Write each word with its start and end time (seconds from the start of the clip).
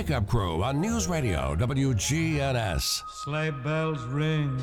Wake 0.00 0.12
Up 0.12 0.26
Crew 0.26 0.62
on 0.62 0.80
News 0.80 1.08
Radio 1.08 1.54
WGNS. 1.56 3.02
Sleigh 3.22 3.50
bells 3.50 4.00
ring. 4.04 4.58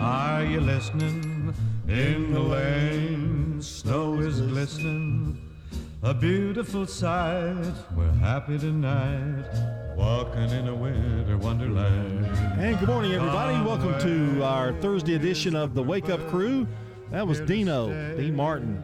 Are 0.00 0.44
you 0.44 0.60
listening? 0.60 1.52
In 1.88 2.32
the 2.32 2.38
lane, 2.38 3.60
snow 3.60 4.20
is 4.20 4.40
glistening. 4.40 5.50
A 6.04 6.14
beautiful 6.14 6.86
sight. 6.86 7.72
We're 7.96 8.06
happy 8.20 8.56
tonight. 8.56 9.46
Walking 9.96 10.50
in 10.50 10.68
a 10.68 10.74
winter 10.76 11.36
wonderland. 11.38 12.26
And 12.62 12.78
good 12.78 12.88
morning, 12.88 13.14
everybody. 13.14 13.58
Welcome 13.66 13.98
to 14.00 14.44
our 14.44 14.74
Thursday 14.74 15.16
edition 15.16 15.56
of 15.56 15.74
the 15.74 15.82
Wake 15.82 16.08
Up 16.08 16.24
Crew. 16.28 16.68
That 17.12 17.24
was 17.26 17.40
Dino, 17.40 18.16
D. 18.16 18.32
Martin, 18.32 18.82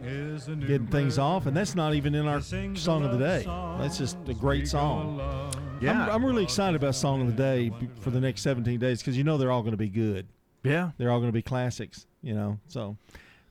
getting 0.65 0.87
things 0.87 1.17
off. 1.17 1.45
And 1.45 1.55
that's 1.55 1.75
not 1.75 1.93
even 1.93 2.15
in 2.15 2.25
our 2.27 2.41
song 2.41 2.79
of 3.05 3.11
the 3.13 3.17
day. 3.17 3.43
That's 3.81 3.97
just 3.97 4.17
a 4.27 4.33
great 4.33 4.67
song. 4.67 5.51
Yeah. 5.83 6.03
I'm, 6.05 6.09
I'm 6.11 6.25
really 6.25 6.43
excited 6.43 6.75
about 6.81 6.95
Song 6.95 7.19
of 7.21 7.27
the 7.27 7.33
Day 7.33 7.69
for 7.99 8.09
the 8.09 8.21
next 8.21 8.41
17 8.41 8.79
days 8.79 8.99
because 8.99 9.17
you 9.17 9.23
know 9.25 9.37
they're 9.37 9.51
all 9.51 9.61
going 9.61 9.71
to 9.73 9.77
be 9.77 9.89
good. 9.89 10.27
Yeah. 10.63 10.91
They're 10.97 11.11
all 11.11 11.19
going 11.19 11.29
to 11.31 11.33
be 11.33 11.41
classics, 11.41 12.05
you 12.21 12.33
know. 12.33 12.59
So, 12.67 12.97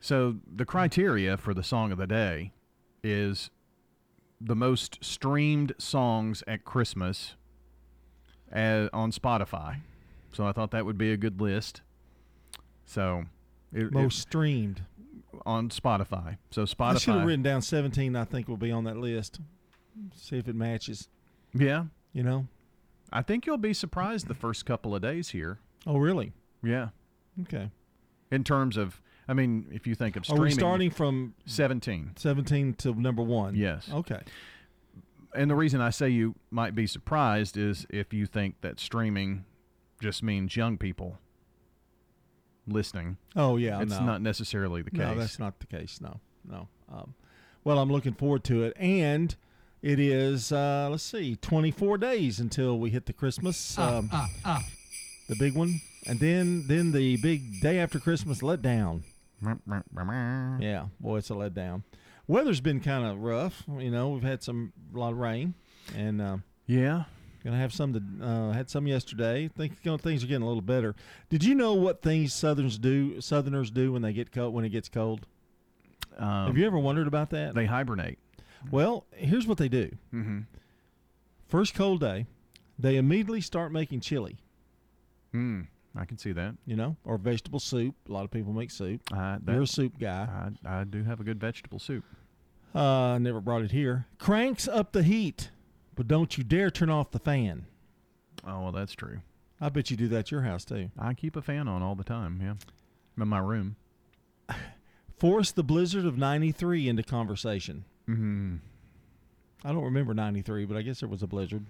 So 0.00 0.36
the 0.50 0.64
criteria 0.64 1.36
for 1.36 1.52
the 1.52 1.62
song 1.62 1.92
of 1.92 1.98
the 1.98 2.06
day 2.06 2.52
is 3.05 3.50
the 4.41 4.56
most 4.56 4.98
streamed 5.05 5.74
songs 5.77 6.42
at 6.46 6.64
Christmas 6.64 7.34
eh, 8.50 8.88
on 8.94 9.12
Spotify. 9.12 9.77
So 10.33 10.46
I 10.46 10.52
thought 10.52 10.70
that 10.70 10.86
would 10.86 10.96
be 10.96 11.12
a 11.12 11.19
good 11.19 11.38
list. 11.41 11.83
So 12.86 13.24
it, 13.74 13.84
it- 13.84 13.92
most 13.92 14.20
streamed. 14.20 14.83
on 15.44 15.69
Spotify. 15.69 16.38
So 16.50 16.64
I 16.80 16.94
should 16.94 17.14
have 17.14 17.27
written 17.27 17.42
down 17.42 17.60
17. 17.60 18.16
I 18.16 18.24
think 18.24 18.48
will 18.48 18.56
be 18.56 18.72
on 18.72 18.84
that 18.84 18.96
list. 18.96 19.38
See 20.16 20.38
if 20.38 20.48
it 20.48 20.56
matches. 20.56 21.10
yeah. 21.55 21.84
You 22.12 22.22
know, 22.22 22.46
I 23.10 23.22
think 23.22 23.46
you'll 23.46 23.56
be 23.56 23.72
surprised 23.72 24.27
the 24.28 24.34
first 24.34 24.66
couple 24.66 24.94
of 24.94 25.02
days 25.02 25.30
here. 25.30 25.58
Oh, 25.86 25.96
really? 25.96 26.32
Yeah. 26.62 26.88
Okay. 27.42 27.70
In 28.30 28.44
terms 28.44 28.77
of, 28.77 29.00
I 29.27 29.32
mean, 29.32 29.66
if 29.72 29.86
you 29.86 29.94
think 29.94 30.16
of 30.16 30.24
streaming, 30.24 30.42
are 30.42 30.44
we 30.44 30.50
starting 30.52 30.91
from 30.91 31.34
seventeen? 31.46 32.10
Seventeen 32.16 32.74
to 32.74 32.92
number 32.94 33.22
one. 33.22 33.54
Yes. 33.54 33.88
Okay. 33.92 34.20
And 35.34 35.50
the 35.50 35.54
reason 35.54 35.80
I 35.80 35.88
say 35.88 36.10
you 36.10 36.34
might 36.50 36.74
be 36.74 36.86
surprised 36.86 37.56
is 37.56 37.86
if 37.88 38.12
you 38.12 38.26
think 38.26 38.56
that 38.60 38.78
streaming 38.78 39.44
just 40.00 40.22
means 40.22 40.54
young 40.54 40.76
people 40.76 41.19
listening. 42.66 43.16
Oh 43.34 43.56
yeah, 43.56 43.80
it's 43.80 43.98
no. 43.98 44.04
not 44.04 44.20
necessarily 44.22 44.82
the 44.82 44.91
case. 44.91 44.98
No, 45.00 45.14
that's 45.14 45.38
not 45.38 45.60
the 45.60 45.66
case. 45.66 45.98
No, 46.02 46.20
no. 46.47 46.69
Um, 46.92 47.14
well, 47.64 47.78
I'm 47.78 47.91
looking 47.91 48.12
forward 48.12 48.44
to 48.44 48.64
it, 48.64 48.74
and 48.76 49.34
it 49.83 49.98
is, 49.98 50.52
uh, 50.52 50.86
let's 50.88 51.02
see, 51.02 51.34
24 51.34 51.98
days 51.98 52.38
until 52.38 52.78
we 52.78 52.91
hit 52.91 53.06
the 53.06 53.12
Christmas, 53.12 53.77
uh, 53.77 53.98
um, 53.98 54.11
uh, 54.44 54.61
the 55.28 55.34
big 55.34 55.56
one, 55.56 55.80
and 56.06 56.20
then 56.20 56.69
then 56.69 56.92
the 56.92 57.16
big 57.16 57.61
day 57.61 57.80
after 57.80 57.98
Christmas 57.98 58.42
letdown. 58.42 59.03
yeah, 59.44 60.84
boy, 61.00 61.16
it's 61.16 61.30
a 61.30 61.34
letdown. 61.34 61.83
Weather's 62.28 62.60
been 62.60 62.78
kind 62.78 63.05
of 63.05 63.19
rough. 63.19 63.64
You 63.77 63.91
know, 63.91 64.10
we've 64.10 64.22
had 64.22 64.44
some 64.44 64.72
a 64.94 64.98
lot 64.98 65.10
of 65.12 65.19
rain, 65.19 65.55
and 65.97 66.22
uh, 66.22 66.36
yeah, 66.66 67.05
gonna 67.42 67.58
have 67.58 67.72
some. 67.75 67.92
To, 67.94 68.25
uh, 68.25 68.53
had 68.53 68.70
some 68.70 68.86
yesterday. 68.86 69.48
Think 69.48 69.78
you 69.83 69.91
know, 69.91 69.98
things 69.98 70.22
are 70.22 70.28
getting 70.28 70.42
a 70.44 70.48
little 70.48 70.62
better. 70.62 70.94
Did 71.28 71.42
you 71.42 71.56
know 71.56 71.75
what 71.75 72.03
things 72.03 72.33
Southerners 72.33 72.78
do? 72.78 73.20
Southerners 73.20 73.72
do 73.72 73.92
when 73.92 74.03
they 74.03 74.12
get 74.12 74.30
cold. 74.30 74.55
When 74.55 74.64
it 74.64 74.69
gets 74.70 74.88
cold. 74.88 75.27
Um, 76.19 76.47
have 76.47 76.56
you 76.56 76.66
ever 76.66 76.78
wondered 76.78 77.08
about 77.08 77.30
that? 77.30 77.56
They 77.56 77.64
hibernate. 77.66 78.20
Well, 78.70 79.05
here's 79.14 79.46
what 79.46 79.58
they 79.58 79.68
do. 79.68 79.91
Mm-hmm. 80.14 80.41
First 81.48 81.74
cold 81.74 82.00
day, 82.00 82.27
they 82.78 82.96
immediately 82.96 83.41
start 83.41 83.72
making 83.72 84.00
chili. 84.00 84.36
Mm, 85.34 85.66
I 85.96 86.04
can 86.04 86.19
see 86.19 86.32
that. 86.32 86.54
You 86.66 86.77
know, 86.77 86.96
or 87.04 87.19
vegetable 87.19 87.60
soup. 87.60 87.94
A 88.09 88.12
lot 88.12 88.25
of 88.25 88.31
people 88.31 88.53
make 88.53 88.70
soup. 88.70 89.00
Uh, 89.12 89.38
that, 89.42 89.53
You're 89.53 89.62
a 89.62 89.66
soup 89.66 89.98
guy. 89.98 90.50
I, 90.64 90.81
I 90.81 90.84
do 90.84 91.03
have 91.03 91.20
a 91.20 91.25
good 91.25 91.41
vegetable 91.41 91.78
soup. 91.78 92.04
Uh, 92.75 93.19
never 93.20 93.41
brought 93.41 93.62
it 93.62 93.70
here. 93.70 94.06
Cranks 94.19 94.66
up 94.66 94.92
the 94.92 95.03
heat, 95.03 95.50
but 95.94 96.06
don't 96.08 96.38
you 96.38 96.44
dare 96.44 96.70
turn 96.70 96.88
off 96.88 97.10
the 97.10 97.19
fan. 97.19 97.66
Oh, 98.47 98.62
well, 98.64 98.72
that's 98.72 98.94
true. 98.94 99.19
I 99.60 99.69
bet 99.69 99.91
you 99.91 99.97
do 99.97 100.08
that 100.08 100.19
at 100.20 100.31
your 100.31 100.42
house 100.42 100.64
too. 100.64 100.91
I 100.98 101.14
keep 101.14 101.37
a 101.37 101.42
fan 101.42 101.69
on 101.69 101.82
all 101.82 101.94
the 101.94 102.03
time. 102.04 102.38
Yeah, 102.42 102.54
in 103.20 103.28
my 103.28 103.38
room. 103.38 103.76
Force 105.19 105.53
the 105.53 105.62
blizzard 105.62 106.06
of 106.06 106.16
'93 106.19 106.88
into 106.88 107.03
conversation. 107.03 107.84
Mm, 108.08 108.58
I 109.64 109.72
don't 109.72 109.84
remember 109.84 110.14
'93, 110.14 110.64
but 110.64 110.76
I 110.76 110.82
guess 110.82 111.00
there 111.00 111.08
was 111.08 111.22
a 111.22 111.26
blizzard. 111.26 111.64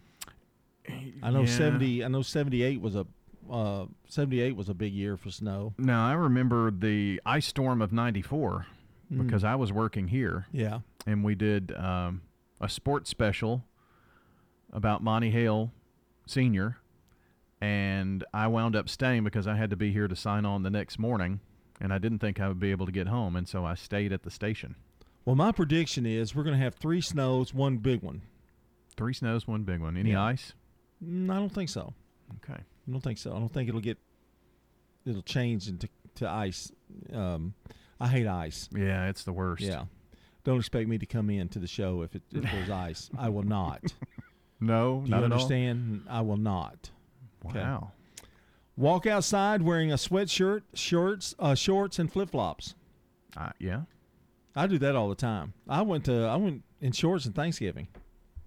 I 1.23 1.31
know 1.31 1.41
yeah. 1.41 1.47
seventy. 1.47 2.05
I 2.05 2.09
know 2.09 2.23
'78 2.23 2.81
was 2.81 2.97
a 2.97 3.07
uh, 3.51 3.87
78 4.09 4.55
was 4.57 4.69
a 4.69 4.75
big 4.75 4.93
year 4.93 5.17
for 5.17 5.31
snow. 5.31 5.75
No, 5.79 6.01
I 6.01 6.13
remember 6.13 6.71
the 6.71 7.21
ice 7.27 7.45
storm 7.47 7.83
of 7.83 7.93
94 7.93 8.67
mm. 9.13 9.23
because 9.25 9.43
I 9.45 9.57
was 9.57 9.73
working 9.73 10.09
here. 10.09 10.47
Yeah. 10.53 10.79
And 11.09 11.25
we 11.25 11.35
did 11.35 11.75
um, 11.77 12.23
a 12.61 12.69
sports 12.69 13.11
special 13.11 13.65
about 14.73 15.03
Monty 15.03 15.31
Hale 15.31 15.73
Sr. 16.25 16.79
And 17.61 18.25
I 18.33 18.47
wound 18.47 18.77
up 18.77 18.89
staying 18.89 19.25
because 19.25 19.49
I 19.49 19.57
had 19.57 19.71
to 19.71 19.77
be 19.77 19.93
here 19.93 20.07
to 20.07 20.15
sign 20.17 20.47
on 20.47 20.63
the 20.63 20.71
next 20.71 21.01
morning. 21.01 21.41
And 21.81 21.93
I 21.93 21.99
didn't 21.99 22.21
think 22.21 22.41
I 22.41 22.47
would 22.47 22.61
be 22.61 22.71
able 22.71 22.87
to 22.87 22.93
get 22.93 23.09
home. 23.09 23.35
And 23.35 23.49
so 23.49 23.65
I 23.65 23.75
stayed 23.75 24.13
at 24.13 24.23
the 24.23 24.31
station. 24.31 24.77
Well, 25.25 25.37
my 25.37 25.53
prediction 25.53 26.05
is 26.05 26.35
we're 26.35 26.43
going 26.43 26.57
to 26.57 26.63
have 26.63 26.75
three 26.75 27.01
snows, 27.01 27.55
one 27.55 27.77
big 27.79 28.03
one. 28.03 28.23
Three 28.97 29.15
snows, 29.15 29.47
one 29.47 29.63
big 29.63 29.81
one. 29.81 29.97
Any 29.97 30.13
yeah. 30.13 30.23
ice? 30.25 30.53
Mm, 31.05 31.31
I 31.33 31.37
don't 31.37 31.49
think 31.53 31.69
so. 31.69 31.95
Okay. 32.43 32.59
I 32.61 32.91
don't 32.91 33.01
think 33.01 33.19
so. 33.19 33.31
I 33.35 33.39
don't 33.39 33.49
think 33.49 33.69
it'll 33.69 33.81
get 33.81 33.99
it'll 35.07 35.23
change 35.23 35.69
into 35.69 35.89
to 36.17 36.29
ice. 36.29 36.73
Um, 37.13 37.55
I 38.01 38.09
hate 38.09 38.27
ice. 38.27 38.69
Yeah, 38.75 39.09
it's 39.09 39.23
the 39.23 39.33
worst. 39.33 39.63
Yeah. 39.63 39.85
Don't 40.45 40.59
expect 40.59 40.89
me 40.89 40.99
to 40.99 41.07
come 41.07 41.31
in 41.31 41.49
to 41.51 41.61
the 41.61 41.69
show 41.69 42.03
if, 42.03 42.17
it, 42.17 42.23
if 42.33 42.43
there's 42.43 42.71
ice. 42.71 43.09
I 43.19 43.29
will 43.29 43.45
not. 43.45 43.83
No, 44.65 45.03
Do 45.05 45.11
not 45.11 45.19
you 45.19 45.25
understand? 45.25 46.05
I 46.09 46.21
will 46.21 46.37
not. 46.37 46.91
Wow. 47.43 47.51
Okay. 48.21 48.27
Walk 48.77 49.07
outside 49.07 49.63
wearing 49.63 49.91
a 49.91 49.97
sweatshirt, 49.97 50.63
shorts, 50.75 51.35
uh, 51.41 51.57
shorts, 51.57 51.99
and 51.99 52.13
flip 52.13 52.31
flops. 52.31 52.77
Uh, 53.37 53.51
yeah. 53.59 53.81
I 54.55 54.67
do 54.67 54.79
that 54.79 54.95
all 54.97 55.09
the 55.09 55.15
time. 55.15 55.55
I 55.69 55.83
went 55.83 56.05
to 56.05 56.25
I 56.27 56.37
went 56.37 56.63
in 56.81 56.93
shorts 56.93 57.25
and 57.27 57.35
Thanksgiving. 57.35 57.89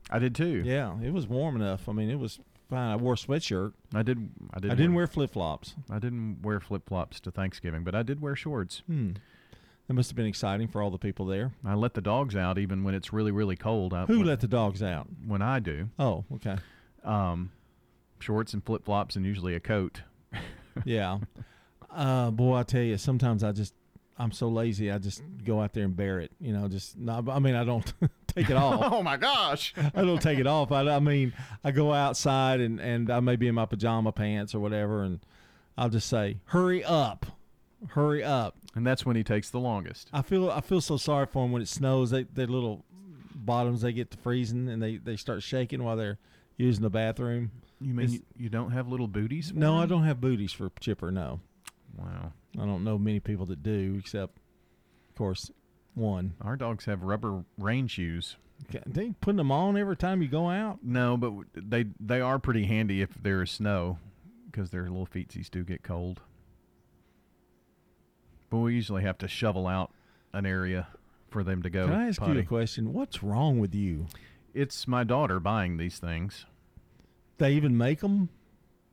I 0.10 0.20
did 0.20 0.36
too. 0.36 0.62
Yeah, 0.66 0.98
it 1.02 1.12
was 1.12 1.28
warm 1.28 1.56
enough. 1.56 1.90
I 1.90 1.94
mean, 1.94 2.10
it 2.10 2.20
was 2.20 2.40
fine. 2.70 2.92
I 2.92 2.96
wore 2.96 3.14
a 3.14 3.18
sweatshirt. 3.18 3.74
I 3.94 4.04
did. 4.04 4.30
I 4.54 4.60
did. 4.60 4.72
I 4.72 4.76
didn't 4.76 4.94
wear, 4.94 5.02
wear 5.04 5.08
flip 5.08 5.32
flops. 5.32 5.76
I 5.90 6.00
didn't 6.00 6.42
wear 6.44 6.60
flip 6.60 6.86
flops 6.88 7.20
to 7.22 7.32
Thanksgiving, 7.32 7.84
but 7.84 7.96
I 7.96 8.04
did 8.04 8.22
wear 8.22 8.36
shorts. 8.36 8.84
Hmm. 8.88 9.12
That 9.88 9.94
must 9.94 10.10
have 10.10 10.16
been 10.18 10.26
exciting 10.26 10.68
for 10.68 10.82
all 10.82 10.90
the 10.90 10.98
people 10.98 11.28
there. 11.28 11.52
I 11.64 11.76
let 11.76 11.94
the 11.94 12.02
dogs 12.02 12.36
out 12.36 12.58
even 12.58 12.84
when 12.84 12.94
it's 12.96 13.12
really 13.14 13.32
really 13.32 13.56
cold. 13.56 13.94
I, 13.94 14.06
Who 14.06 14.20
when, 14.20 14.28
let 14.28 14.42
the 14.42 14.48
dogs 14.48 14.84
out? 14.84 15.08
When 15.26 15.42
I 15.42 15.60
do. 15.60 15.90
Oh, 15.98 16.24
okay. 16.36 16.58
Um, 17.04 17.52
shorts 18.20 18.54
and 18.54 18.64
flip 18.64 18.84
flops 18.86 19.16
and 19.16 19.26
usually 19.26 19.56
a 19.56 19.60
coat. 19.60 20.02
yeah. 20.86 21.20
Uh, 21.92 22.30
boy, 22.30 22.56
I 22.58 22.64
tell 22.64 22.82
you, 22.82 22.98
sometimes 22.98 23.44
I 23.44 23.52
just 23.54 23.74
I'm 24.18 24.31
so 24.31 24.48
lazy. 24.48 24.92
I 24.92 24.98
just 24.98 25.22
go 25.44 25.62
out 25.62 25.74
there 25.74 25.84
and 25.84 25.96
bear 25.96 26.20
it. 26.20 26.31
You 26.40 26.53
know, 26.53 26.68
just 26.68 26.98
not. 26.98 27.28
I 27.28 27.40
mean, 27.40 27.56
I 27.56 27.66
don't 27.66 27.86
take 28.28 28.50
it 28.50 28.56
off. 28.56 28.80
oh 28.94 29.03
my 29.03 29.18
gosh, 29.18 29.74
I 29.94 30.02
don't 30.02 30.22
take 30.22 30.40
it 30.40 30.48
off. 30.48 30.72
I, 30.72 30.81
I 30.90 31.00
mean, 31.00 31.34
I 31.64 31.72
go 31.72 31.92
outside 31.94 32.62
and 32.62 32.80
and 32.80 33.12
I 33.12 33.20
may 33.20 33.36
be 33.36 33.48
in 33.48 33.56
my 33.56 33.66
pajama 33.66 34.12
pants 34.12 34.56
or 34.56 34.59
whatever, 34.59 35.03
and 35.03 35.20
I'll 35.78 35.90
just 35.90 36.08
say, 36.08 36.38
"Hurry 36.46 36.84
up, 36.84 37.26
hurry 37.90 38.24
up." 38.24 38.56
And 38.74 38.86
that's 38.88 39.06
when 39.06 39.16
he 39.16 39.24
takes 39.24 39.50
the 39.50 39.59
longest. 39.59 40.09
I 40.14 40.22
feel 40.22 40.50
I 40.50 40.62
feel 40.62 40.82
so 40.82 40.96
sorry 40.96 41.26
for 41.26 41.46
him 41.46 41.52
when 41.52 41.62
it 41.62 41.68
snows. 41.68 42.12
They 42.12 42.24
their 42.24 42.47
little 42.47 42.86
bottoms 43.36 43.82
they 43.82 43.92
get 43.92 44.09
to 44.12 44.18
freezing 44.18 44.68
and 44.70 44.82
they 44.82 44.96
they 44.97 45.16
start 45.17 45.44
shaking 45.44 45.84
while 45.84 45.97
they're 45.97 46.20
using 46.56 46.84
the 46.84 46.90
bathroom. 46.90 47.52
You 47.82 47.94
mean 47.94 48.06
it's, 48.06 48.20
you 48.38 48.47
don't 48.47 48.72
have 48.72 48.88
little 48.88 49.08
booties? 49.08 49.52
no, 49.53 49.78
I 49.78 49.85
don't 49.85 50.06
have 50.06 50.22
booties 50.22 50.53
for 50.53 50.72
Chipper. 50.79 51.12
No. 51.12 51.41
Wow. 51.97 52.34
I 52.59 52.66
don't 52.66 52.84
know 52.84 52.97
many 52.97 53.20
people 53.20 53.46
that 53.47 53.64
do, 53.64 53.96
except, 54.00 54.38
of 55.09 55.16
course, 55.18 55.52
one. 55.94 56.34
Our 56.42 56.56
dogs 56.56 56.86
have 56.86 57.03
rubber 57.03 57.44
rain 57.58 57.88
shoes. 57.88 58.38
Okay. 58.70 58.84
They 58.86 59.14
putting 59.22 59.38
them 59.38 59.52
on 59.52 59.78
every 59.78 59.97
time 59.97 60.22
you 60.22 60.28
go 60.28 60.50
out. 60.50 60.80
No, 60.82 61.18
but 61.18 61.32
they 61.53 61.86
they 62.00 62.22
are 62.22 62.40
pretty 62.40 62.66
handy 62.66 63.02
if 63.02 63.09
there 63.22 63.42
is 63.42 63.52
snow, 63.52 63.97
because 64.50 64.70
their 64.72 64.84
little 64.84 65.06
feetsies 65.08 65.50
do 65.52 65.66
get 65.66 65.84
cold. 65.84 66.22
But 68.50 68.59
we 68.59 68.74
usually 68.76 69.02
have 69.03 69.18
to 69.18 69.28
shovel 69.28 69.68
out 69.68 69.91
an 70.32 70.46
area 70.46 70.88
for 71.30 71.44
them 71.44 71.62
to 71.64 71.70
go. 71.70 71.86
Can 71.86 71.94
I 71.96 72.08
ask 72.08 72.20
potty. 72.22 72.34
you 72.34 72.40
a 72.40 72.44
question? 72.44 72.94
What's 72.94 73.22
wrong 73.22 73.59
with 73.59 73.76
you? 73.76 74.06
It's 74.53 74.88
my 74.88 75.03
daughter 75.03 75.41
buying 75.41 75.76
these 75.76 76.00
things. 76.00 76.46
They 77.40 77.52
even 77.53 77.78
make 77.78 78.00
them. 78.00 78.30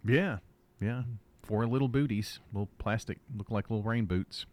Yeah, 0.05 0.39
yeah 0.81 1.05
four 1.43 1.67
little 1.67 1.89
booties, 1.89 2.41
little 2.53 2.69
plastic, 2.79 3.19
look 3.37 3.51
like 3.51 3.71
little 3.71 3.83
rain 3.83 4.05
boots. 4.07 4.47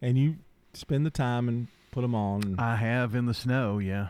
And 0.00 0.16
you 0.16 0.36
spend 0.74 1.04
the 1.06 1.10
time 1.10 1.48
and 1.48 1.66
put 1.90 2.00
them 2.02 2.14
on. 2.14 2.56
I 2.58 2.76
have 2.76 3.14
in 3.14 3.26
the 3.26 3.34
snow, 3.34 3.78
yeah. 3.78 4.08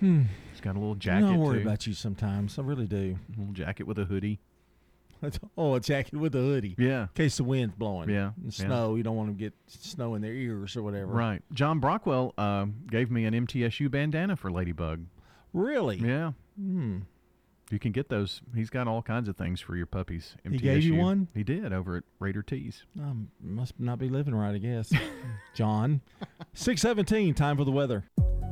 Hmm. 0.00 0.22
It's 0.52 0.60
got 0.60 0.76
a 0.76 0.78
little 0.78 0.94
jacket. 0.94 1.26
You 1.26 1.32
know, 1.32 1.34
I 1.34 1.44
worry 1.46 1.62
too. 1.62 1.66
about 1.68 1.86
you 1.86 1.92
sometimes. 1.94 2.58
I 2.58 2.62
really 2.62 2.86
do. 2.86 3.18
A 3.36 3.38
little 3.38 3.54
jacket 3.54 3.84
with 3.84 3.98
a 3.98 4.04
hoodie. 4.04 4.40
oh, 5.56 5.74
a 5.74 5.80
jacket 5.80 6.16
with 6.18 6.34
a 6.34 6.38
hoodie. 6.40 6.74
Yeah. 6.78 7.02
In 7.02 7.08
case 7.14 7.36
the 7.38 7.44
wind's 7.44 7.74
blowing. 7.76 8.10
Yeah. 8.10 8.32
And 8.42 8.52
snow. 8.52 8.90
Yeah. 8.90 8.96
You 8.98 9.02
don't 9.04 9.16
want 9.16 9.28
to 9.30 9.34
get 9.34 9.54
snow 9.68 10.14
in 10.16 10.22
their 10.22 10.32
ears 10.34 10.76
or 10.76 10.82
whatever. 10.82 11.06
Right. 11.12 11.42
John 11.52 11.80
Brockwell 11.80 12.32
uh, 12.36 12.66
gave 12.90 13.10
me 13.10 13.24
an 13.24 13.34
MTSU 13.46 13.90
bandana 13.90 14.36
for 14.36 14.50
Ladybug. 14.50 15.04
Really? 15.52 15.96
Yeah. 15.98 16.32
Hmm 16.58 17.00
you 17.74 17.80
can 17.80 17.92
get 17.92 18.08
those, 18.08 18.40
he's 18.54 18.70
got 18.70 18.88
all 18.88 19.02
kinds 19.02 19.28
of 19.28 19.36
things 19.36 19.60
for 19.60 19.76
your 19.76 19.84
puppies. 19.84 20.36
MTSU. 20.46 20.50
He 20.52 20.58
gave 20.58 20.82
you 20.84 20.94
one? 20.94 21.26
He 21.34 21.42
did 21.42 21.72
over 21.72 21.96
at 21.96 22.04
Raider 22.20 22.40
Tees. 22.40 22.84
Um, 22.98 23.28
must 23.42 23.74
not 23.78 23.98
be 23.98 24.08
living 24.08 24.34
right, 24.34 24.54
I 24.54 24.58
guess. 24.58 24.92
John. 25.54 26.00
617, 26.54 27.34
time 27.34 27.56
for 27.56 27.64
the 27.64 27.72
weather. 27.72 28.04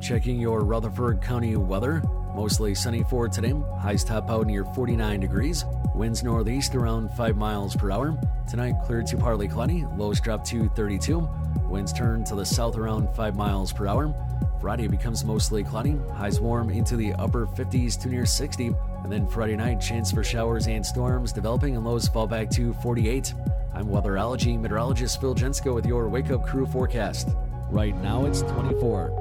Checking 0.02 0.40
your 0.40 0.60
Rutherford 0.64 1.22
County 1.22 1.54
weather. 1.56 2.02
Mostly 2.34 2.74
sunny 2.74 3.04
for 3.08 3.28
today. 3.28 3.54
Highs 3.78 4.02
top 4.02 4.28
out 4.28 4.46
near 4.48 4.64
49 4.64 5.20
degrees. 5.20 5.64
Winds 5.94 6.24
northeast 6.24 6.74
around 6.74 7.10
5 7.12 7.36
miles 7.36 7.76
per 7.76 7.92
hour. 7.92 8.18
Tonight, 8.50 8.74
clear 8.84 9.02
to 9.02 9.16
partly 9.16 9.46
cloudy. 9.46 9.84
Lows 9.96 10.18
drop 10.20 10.44
to 10.46 10.68
32. 10.70 11.20
Winds 11.68 11.92
turn 11.92 12.24
to 12.24 12.34
the 12.34 12.44
south 12.44 12.76
around 12.76 13.14
5 13.14 13.36
miles 13.36 13.72
per 13.72 13.86
hour. 13.86 14.12
Friday 14.60 14.88
becomes 14.88 15.24
mostly 15.24 15.62
cloudy. 15.62 15.94
Highs 16.16 16.40
warm 16.40 16.70
into 16.70 16.96
the 16.96 17.12
upper 17.12 17.46
50s 17.46 18.00
to 18.00 18.08
near 18.08 18.26
60. 18.26 18.74
And 19.02 19.10
then 19.12 19.26
Friday 19.26 19.56
night, 19.56 19.80
chance 19.80 20.12
for 20.12 20.22
showers 20.22 20.68
and 20.68 20.84
storms 20.86 21.32
developing 21.32 21.76
and 21.76 21.84
lows 21.84 22.06
fall 22.08 22.26
back 22.28 22.48
to 22.50 22.72
48. 22.74 23.34
I'm 23.74 23.86
weatherology 23.88 24.60
meteorologist 24.60 25.20
Phil 25.20 25.34
Jensko 25.34 25.74
with 25.74 25.86
your 25.86 26.08
Wake 26.08 26.30
Up 26.30 26.46
Crew 26.46 26.66
forecast. 26.66 27.30
Right 27.70 27.96
now 27.96 28.26
it's 28.26 28.42
24. 28.42 29.18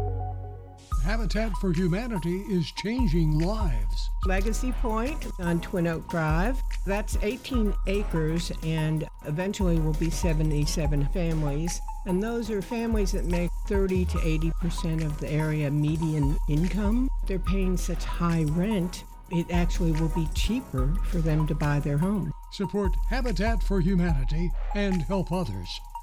Habitat 1.03 1.51
for 1.53 1.73
Humanity 1.73 2.41
is 2.51 2.71
changing 2.83 3.39
lives. 3.39 4.09
Legacy 4.27 4.71
Point 4.83 5.25
on 5.39 5.59
Twin 5.61 5.87
Oak 5.87 6.07
Drive. 6.11 6.61
That's 6.85 7.17
18 7.23 7.73
acres 7.87 8.51
and 8.63 9.07
eventually 9.25 9.79
will 9.79 9.93
be 9.93 10.11
77 10.11 11.07
families. 11.11 11.81
And 12.05 12.21
those 12.21 12.51
are 12.51 12.61
families 12.61 13.13
that 13.13 13.25
make 13.25 13.49
30 13.67 14.05
to 14.05 14.19
80 14.23 14.51
percent 14.61 15.01
of 15.03 15.17
the 15.19 15.31
area 15.31 15.71
median 15.71 16.37
income. 16.47 17.09
They're 17.25 17.39
paying 17.39 17.77
such 17.77 18.03
high 18.03 18.43
rent 18.51 19.03
it 19.37 19.49
actually 19.51 19.91
will 19.93 20.09
be 20.09 20.27
cheaper 20.35 20.93
for 21.09 21.19
them 21.19 21.47
to 21.47 21.55
buy 21.55 21.79
their 21.79 21.97
home. 21.97 22.31
Support 22.51 22.91
Habitat 23.09 23.63
for 23.63 23.79
Humanity 23.79 24.51
and 24.75 25.01
help 25.03 25.31
others 25.31 25.69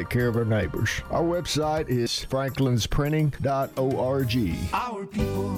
take 0.00 0.08
care 0.08 0.28
of 0.28 0.36
our 0.36 0.44
neighbors. 0.46 1.02
Our 1.10 1.22
website 1.24 1.88
is 1.88 2.10
franklinsprinting.org. 2.30 4.54
Our 4.72 5.04
people, 5.06 5.50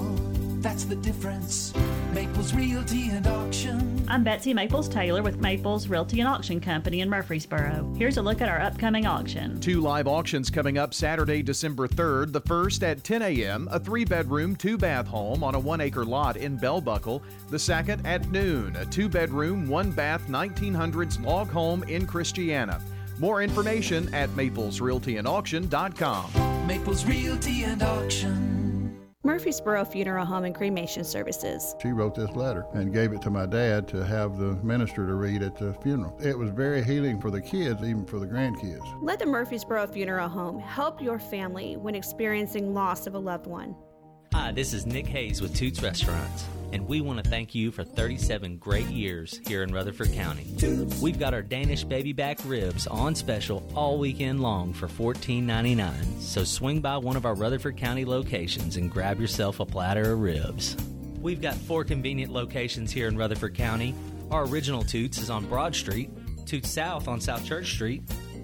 that's 0.59 0.83
the 0.85 0.95
difference. 0.97 1.71
Maples 2.11 2.51
Realty 2.53 3.09
and 3.09 3.25
Auction. 3.25 4.05
I'm 4.09 4.21
Betsy 4.25 4.53
Maples 4.53 4.87
Taylor 4.89 5.23
with 5.23 5.39
Maples 5.39 5.87
Realty 5.87 6.19
and 6.19 6.27
Auction 6.27 6.59
Company 6.59 6.99
in 6.99 7.09
Murfreesboro. 7.09 7.95
Here's 7.97 8.17
a 8.17 8.21
look 8.21 8.41
at 8.41 8.49
our 8.49 8.59
upcoming 8.59 9.05
auction. 9.07 9.61
Two 9.61 9.79
live 9.79 10.07
auctions 10.09 10.49
coming 10.49 10.77
up 10.77 10.93
Saturday, 10.93 11.41
December 11.41 11.87
3rd. 11.87 12.33
The 12.33 12.41
first 12.41 12.83
at 12.83 13.01
10 13.01 13.21
a.m., 13.21 13.69
a 13.71 13.79
three 13.79 14.03
bedroom, 14.03 14.57
two 14.57 14.77
bath 14.77 15.07
home 15.07 15.41
on 15.45 15.55
a 15.55 15.59
one 15.59 15.79
acre 15.79 16.03
lot 16.03 16.35
in 16.35 16.57
Bell 16.57 16.81
Buckle. 16.81 17.23
The 17.49 17.59
second 17.59 18.05
at 18.05 18.29
noon, 18.29 18.75
a 18.75 18.85
two 18.85 19.07
bedroom, 19.07 19.69
one 19.69 19.89
bath 19.91 20.27
1900s 20.27 21.23
log 21.23 21.49
home 21.49 21.83
in 21.83 22.05
Christiana. 22.05 22.81
More 23.19 23.43
information 23.43 24.13
at 24.13 24.29
maplesrealtyandauction.com. 24.31 26.67
Maples 26.67 27.05
Realty 27.05 27.63
and 27.63 27.81
Auction. 27.83 28.99
Murfreesboro 29.25 29.85
Funeral 29.85 30.25
Home 30.25 30.43
and 30.43 30.53
Cremation 30.55 31.05
Services. 31.05 31.75
She 31.81 31.87
wrote 31.89 32.13
this 32.13 32.29
letter 32.31 32.65
and 32.73 32.91
gave 32.93 33.13
it 33.13 33.21
to 33.21 33.29
my 33.29 33.45
dad 33.45 33.87
to 33.89 34.03
have 34.05 34.37
the 34.37 34.55
minister 34.57 35.05
to 35.07 35.13
read 35.13 35.41
at 35.41 35.57
the 35.57 35.73
funeral. 35.75 36.19
It 36.21 36.37
was 36.37 36.49
very 36.49 36.83
healing 36.83 37.21
for 37.21 37.31
the 37.31 37.39
kids, 37.41 37.81
even 37.83 38.03
for 38.05 38.19
the 38.19 38.25
grandkids. 38.25 38.81
Let 39.01 39.19
the 39.19 39.25
Murfreesboro 39.25 39.87
Funeral 39.87 40.27
Home 40.27 40.59
help 40.59 41.01
your 41.01 41.19
family 41.19 41.77
when 41.77 41.95
experiencing 41.95 42.73
loss 42.73 43.07
of 43.07 43.15
a 43.15 43.19
loved 43.19 43.47
one. 43.47 43.77
Hi, 44.33 44.51
this 44.51 44.73
is 44.73 44.85
Nick 44.85 45.07
Hayes 45.07 45.41
with 45.41 45.55
Toots 45.55 45.81
Restaurants 45.81 46.43
and 46.73 46.85
we 46.87 47.01
want 47.01 47.23
to 47.23 47.29
thank 47.29 47.53
you 47.53 47.71
for 47.71 47.83
37 47.83 48.57
great 48.57 48.87
years 48.87 49.39
here 49.47 49.61
in 49.61 49.71
Rutherford 49.71 50.11
County. 50.11 50.45
We've 50.99 51.19
got 51.19 51.33
our 51.35 51.43
Danish 51.43 51.83
baby 51.83 52.13
back 52.13 52.39
ribs 52.45 52.87
on 52.87 53.13
special 53.13 53.63
all 53.75 53.99
weekend 53.99 54.41
long 54.41 54.73
for 54.73 54.87
$14.99, 54.87 56.19
so 56.19 56.43
swing 56.43 56.81
by 56.81 56.97
one 56.97 57.15
of 57.15 57.25
our 57.27 57.35
Rutherford 57.35 57.77
County 57.77 58.05
locations 58.05 58.75
and 58.75 58.89
grab 58.89 59.21
yourself 59.21 59.59
a 59.59 59.65
platter 59.67 60.13
of 60.13 60.19
ribs. 60.19 60.75
We've 61.21 61.39
got 61.41 61.53
four 61.53 61.83
convenient 61.83 62.33
locations 62.33 62.91
here 62.91 63.07
in 63.07 63.17
Rutherford 63.17 63.53
County. 63.53 63.93
Our 64.31 64.45
original 64.45 64.81
Toots 64.83 65.19
is 65.19 65.29
on 65.29 65.45
Broad 65.45 65.75
Street, 65.75 66.09
Toots 66.47 66.71
South 66.71 67.07
on 67.07 67.21
South 67.21 67.45
Church 67.45 67.71
Street, 67.71 68.01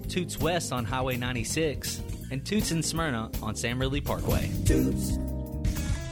Toots 0.08 0.38
West 0.38 0.72
on 0.72 0.84
Highway 0.84 1.16
96, 1.16 2.00
and 2.30 2.46
Toots 2.46 2.70
in 2.70 2.80
Smyrna 2.84 3.28
on 3.42 3.56
Sam 3.56 3.80
Ridley 3.80 4.00
Parkway. 4.00 4.52
Toots. 4.64 5.18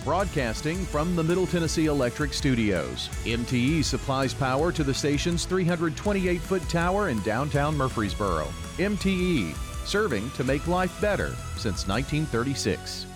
Broadcasting 0.05 0.77
from 0.87 1.17
the 1.17 1.25
Middle 1.25 1.47
Tennessee 1.47 1.87
Electric 1.87 2.33
Studios, 2.33 3.09
MTE 3.25 3.85
supplies 3.85 4.33
power 4.33 4.71
to 4.73 4.85
the 4.85 4.95
station's 4.95 5.45
328 5.45 6.41
foot 6.41 6.67
tower 6.69 7.09
in 7.09 7.21
downtown 7.23 7.77
Murfreesboro. 7.77 8.47
MTE, 8.79 9.55
serving 9.85 10.31
to 10.33 10.45
make 10.45 10.67
life 10.69 10.99
better 11.01 11.31
since 11.57 11.89
1936. 11.89 13.07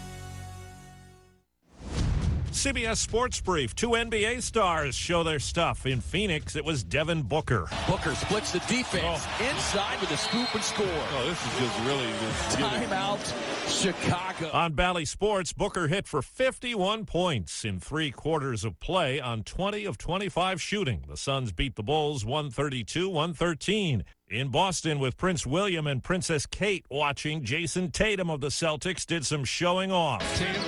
CBS 2.53 2.99
Sports 2.99 3.41
Brief. 3.41 3.75
Two 3.75 3.91
NBA 3.91 4.43
stars 4.43 4.95
show 4.95 5.23
their 5.23 5.39
stuff. 5.39 5.87
In 5.87 6.01
Phoenix, 6.01 6.55
it 6.55 6.65
was 6.65 6.85
Devin 6.85 7.23
Booker. 7.23 7.67
Booker 7.89 8.15
splits 8.15 8.53
the 8.53 8.59
defense 8.61 9.27
oh. 9.29 9.51
inside 9.51 9.99
with 10.01 10.11
a 10.11 10.17
scoop 10.19 10.55
and 10.55 10.63
score. 10.63 10.87
Oh, 10.87 11.29
this 11.29 11.39
is 11.47 11.61
just 11.61 11.81
really 11.87 12.07
just 12.07 12.59
timeout. 12.59 13.83
Chicago. 13.83 14.51
On 14.53 14.75
Bally 14.75 15.05
Sports, 15.07 15.53
Booker 15.55 15.89
hit 15.89 16.07
for 16.07 16.21
51 16.21 17.07
points 17.07 17.65
in 17.65 17.81
three 17.81 18.11
quarters 18.11 18.65
of 18.65 18.79
play 18.81 19.19
on 19.19 19.43
20 19.45 19.85
of 19.87 19.97
25 19.97 20.61
shooting. 20.61 21.05
The 21.09 21.17
Suns 21.17 21.53
beat 21.53 21.77
the 21.77 21.83
Bulls 21.83 22.25
132 22.25 23.09
113. 23.09 24.05
In 24.29 24.49
Boston, 24.49 24.99
with 24.99 25.17
Prince 25.17 25.47
William 25.47 25.87
and 25.87 26.03
Princess 26.03 26.47
Kate 26.47 26.85
watching, 26.91 27.45
Jayson 27.45 27.91
Tatum 27.93 28.31
of 28.31 28.41
the 28.41 28.49
Celtics 28.49 29.07
did 29.07 29.25
some 29.25 29.45
showing 29.45 29.91
off. 29.93 30.21
Tatum 30.39 30.63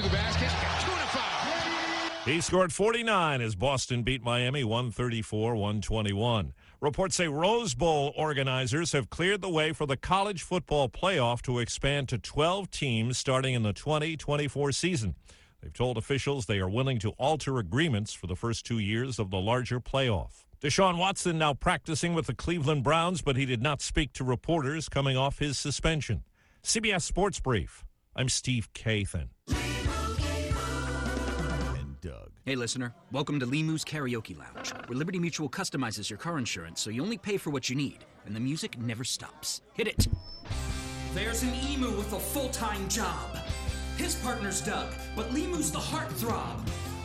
the 0.00 0.08
basket. 0.08 0.50
Two 0.84 2.30
He 2.30 2.40
scored 2.40 2.72
49 2.72 3.40
as 3.42 3.54
Boston 3.54 4.02
beat 4.02 4.22
Miami 4.22 4.64
134 4.64 5.54
121. 5.54 6.54
Reports 6.80 7.14
say 7.16 7.28
Rose 7.28 7.74
Bowl 7.74 8.14
organizers 8.16 8.92
have 8.92 9.10
cleared 9.10 9.42
the 9.42 9.50
way 9.50 9.72
for 9.72 9.84
the 9.86 9.96
college 9.98 10.42
football 10.42 10.88
playoff 10.88 11.42
to 11.42 11.58
expand 11.58 12.08
to 12.08 12.18
12 12.18 12.70
teams 12.70 13.18
starting 13.18 13.54
in 13.54 13.62
the 13.64 13.72
2024 13.74 14.72
season. 14.72 15.14
They've 15.60 15.72
told 15.72 15.98
officials 15.98 16.46
they 16.46 16.58
are 16.58 16.68
willing 16.70 16.98
to 17.00 17.10
alter 17.10 17.58
agreements 17.58 18.14
for 18.14 18.26
the 18.26 18.34
first 18.34 18.64
two 18.64 18.78
years 18.78 19.18
of 19.18 19.30
the 19.30 19.38
larger 19.38 19.78
playoff. 19.78 20.44
Deshaun 20.62 20.96
Watson 20.96 21.38
now 21.38 21.52
practicing 21.54 22.14
with 22.14 22.26
the 22.26 22.34
Cleveland 22.34 22.82
Browns, 22.82 23.20
but 23.20 23.36
he 23.36 23.44
did 23.46 23.60
not 23.62 23.80
speak 23.82 24.12
to 24.14 24.24
reporters 24.24 24.88
coming 24.88 25.16
off 25.18 25.38
his 25.38 25.58
suspension. 25.58 26.22
CBS 26.62 27.02
Sports 27.02 27.40
Brief. 27.40 27.84
I'm 28.16 28.28
Steve 28.28 28.72
Kathan. 28.72 29.28
Hey, 32.44 32.56
listener, 32.56 32.92
welcome 33.12 33.38
to 33.38 33.46
Limu's 33.46 33.84
Karaoke 33.84 34.36
Lounge, 34.36 34.72
where 34.88 34.98
Liberty 34.98 35.20
Mutual 35.20 35.48
customizes 35.48 36.10
your 36.10 36.18
car 36.18 36.38
insurance 36.38 36.80
so 36.80 36.90
you 36.90 37.00
only 37.00 37.16
pay 37.16 37.36
for 37.36 37.50
what 37.50 37.70
you 37.70 37.76
need, 37.76 38.04
and 38.26 38.34
the 38.34 38.40
music 38.40 38.76
never 38.80 39.04
stops. 39.04 39.62
Hit 39.74 39.86
it! 39.86 40.08
There's 41.14 41.44
an 41.44 41.54
emu 41.54 41.92
with 41.92 42.12
a 42.12 42.18
full 42.18 42.48
time 42.48 42.88
job. 42.88 43.38
His 43.96 44.16
partner's 44.16 44.60
Doug, 44.60 44.88
but 45.14 45.28
Limu's 45.30 45.70
the 45.70 45.78
heartthrob. 45.78 46.58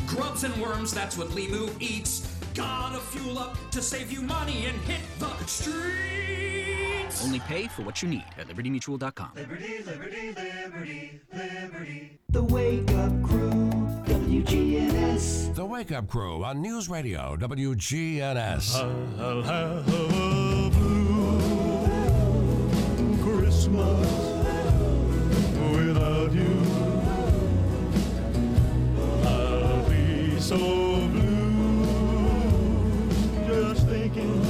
Grubs 0.07 0.43
and 0.43 0.55
worms, 0.57 0.91
that's 0.91 1.19
what 1.19 1.27
Limu 1.27 1.69
eats. 1.79 2.21
Gotta 2.55 2.97
fuel 2.97 3.37
up 3.37 3.57
to 3.69 3.79
save 3.83 4.11
you 4.11 4.23
money 4.23 4.65
and 4.65 4.75
hit 4.85 5.01
the 5.19 5.37
streets! 5.45 7.23
Only 7.23 7.41
pay 7.41 7.67
for 7.67 7.83
what 7.83 8.01
you 8.01 8.09
need 8.09 8.25
at 8.39 8.47
libertymutual.com. 8.47 9.33
Liberty, 9.35 9.83
liberty, 9.85 10.31
liberty, 10.35 11.21
liberty. 11.31 12.19
The 12.29 12.41
Wake 12.43 12.89
Up 12.93 13.21
Crew. 13.21 13.76
WGNS. 14.27 15.55
The 15.55 15.65
Wake 15.65 15.93
Up 15.93 16.09
Crew 16.09 16.43
on 16.43 16.61
News 16.61 16.89
Radio 16.89 17.37
WGNS. 17.37 18.75
I'll 19.17 19.41
have 19.41 19.87
a 19.87 20.69
blue 20.69 21.89
Christmas 23.23 24.05
without 25.71 26.33
you. 26.33 26.59
I'll 29.25 29.89
be 29.89 30.37
so 30.41 30.57
blue 31.07 31.85
just 33.47 33.87
thinking. 33.87 34.41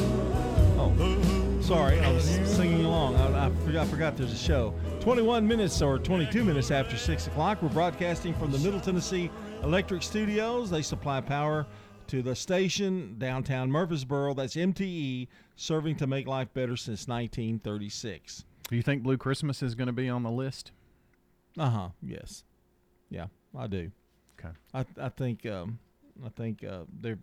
Oh, 0.80 1.60
sorry, 1.62 2.00
I 2.00 2.12
was 2.12 2.24
singing 2.48 2.84
along. 2.84 3.16
I, 3.18 3.46
I, 3.46 3.80
I 3.80 3.86
forgot 3.86 4.18
there's 4.18 4.34
a 4.34 4.36
show. 4.36 4.74
21 5.02 5.48
minutes 5.48 5.84
or 5.84 6.00
22 6.00 6.44
minutes 6.44 6.72
after 6.72 6.98
6 6.98 7.28
o'clock, 7.28 7.62
we're 7.62 7.70
broadcasting 7.70 8.34
from 8.34 8.52
the 8.52 8.58
Middle 8.58 8.80
Tennessee 8.80 9.30
Electric 9.64 10.04
Studios, 10.04 10.70
they 10.70 10.82
supply 10.82 11.20
power 11.20 11.66
to 12.08 12.22
the 12.22 12.34
station 12.36 13.16
downtown 13.18 13.70
Murfreesboro. 13.70 14.34
That's 14.36 14.56
MTE, 14.56 15.28
serving 15.58 15.98
to 15.98 16.08
make 16.08 16.26
life 16.28 16.48
better 16.54 16.78
since 16.78 17.08
1936. 17.08 18.46
Do 18.70 18.76
you 18.76 18.82
think 18.84 19.04
Blue 19.04 19.18
Christmas 19.18 19.62
is 19.64 19.76
going 19.76 19.88
to 19.88 19.94
be 19.94 20.08
on 20.10 20.24
the 20.24 20.32
list? 20.32 20.72
Uh 21.58 21.70
huh. 21.70 21.90
Yes. 22.02 22.44
Yeah, 23.10 23.28
I 23.58 23.68
do. 23.68 23.92
Okay. 24.40 24.56
I 24.74 24.86
I 25.02 25.10
think 25.10 25.46
um, 25.46 25.80
I 26.24 26.30
think 26.30 26.64
uh, 26.64 26.84
they're 27.02 27.18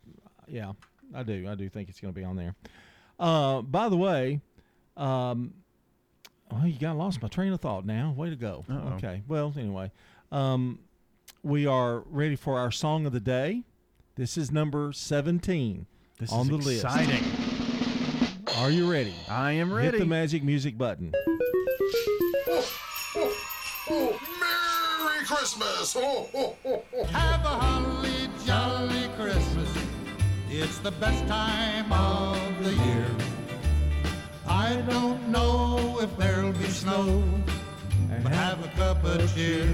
yeah 0.48 0.72
I 1.14 1.22
do 1.22 1.46
I 1.48 1.54
do 1.54 1.68
think 1.68 1.88
it's 1.88 2.00
going 2.00 2.12
to 2.12 2.18
be 2.20 2.24
on 2.24 2.34
there. 2.36 2.54
Uh, 3.20 3.62
by 3.62 3.88
the 3.88 3.96
way, 3.96 4.40
um, 4.96 5.54
oh 6.50 6.64
you 6.66 6.78
got 6.78 6.96
lost 6.98 7.22
my 7.22 7.28
train 7.28 7.52
of 7.52 7.60
thought 7.60 7.86
now. 7.86 8.12
Way 8.16 8.30
to 8.30 8.36
go. 8.36 8.64
Uh-oh. 8.68 8.94
Okay. 8.96 9.22
Well, 9.28 9.52
anyway, 9.56 9.92
um, 10.32 10.80
we 11.44 11.66
are 11.66 12.00
ready 12.10 12.34
for 12.34 12.58
our 12.58 12.70
song 12.72 13.04
of 13.06 13.12
the 13.12 13.20
day. 13.20 13.64
This 14.16 14.38
is 14.38 14.50
number 14.50 14.92
17 14.94 15.86
this 16.18 16.32
on 16.32 16.48
the 16.48 16.56
exciting. 16.56 17.08
list. 17.08 17.18
Exciting. 17.18 17.24
Are 18.56 18.70
you 18.70 18.90
ready? 18.90 19.14
I 19.28 19.52
am 19.52 19.70
ready. 19.72 19.98
Hit 19.98 20.00
the 20.00 20.06
magic 20.08 20.42
music 20.42 20.78
button. 20.78 21.12
Oh, 21.16 22.72
oh, 23.16 23.36
oh. 23.90 24.10
Merry 24.40 25.26
Christmas! 25.26 25.92
Have 27.12 27.42
a 27.44 27.48
holly 27.48 28.28
jolly 28.46 29.08
Christmas. 29.16 29.68
It's 30.50 30.78
the 30.78 30.92
best 30.92 31.26
time 31.26 31.92
of 31.92 32.64
the 32.64 32.72
year. 32.72 33.06
I 34.48 34.76
don't 34.88 35.28
know 35.28 35.98
if 36.00 36.16
there'll 36.16 36.52
be 36.52 36.68
snow, 36.68 37.22
but 38.22 38.32
uh-huh. 38.32 38.34
have 38.34 38.64
a 38.64 38.68
cup 38.78 39.04
of 39.04 39.34
cheer. 39.34 39.66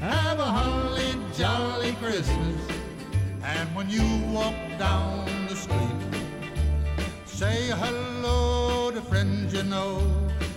Have 0.00 0.38
a 0.38 0.44
holly 0.44 1.14
jolly 1.34 1.92
Christmas. 1.94 2.68
And 3.42 3.68
when 3.74 3.90
you 3.90 4.00
walk 4.30 4.54
down 4.78 5.26
the 5.48 5.56
street, 5.56 6.22
say 7.26 7.66
hello 7.74 8.92
to 8.92 9.00
friends 9.02 9.52
you 9.54 9.64
know 9.64 10.00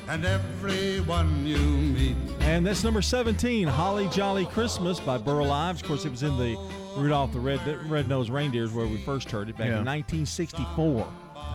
and 0.10 0.26
everyone 0.26 1.48
you 1.48 1.58
meet. 1.58 2.16
And 2.42 2.66
that's 2.68 2.84
number 2.84 3.02
17, 3.02 3.68
Holly 3.68 4.08
Jolly 4.12 4.46
Christmas 4.46 5.00
by 5.00 5.18
Burl 5.18 5.52
Ives. 5.52 5.82
Of 5.82 5.88
course, 5.88 6.06
it 6.06 6.10
was 6.12 6.22
in 6.22 6.38
the 6.38 6.56
Rudolph 6.98 7.34
the 7.34 7.40
Red 7.40 8.08
nosed 8.10 8.30
Reindeers 8.30 8.72
where 8.74 8.86
we 8.86 8.98
first 8.98 9.32
heard 9.32 9.50
it 9.50 9.54
back 9.54 9.68
yeah. 9.70 9.80
in 9.80 9.86
1964. 9.86 11.08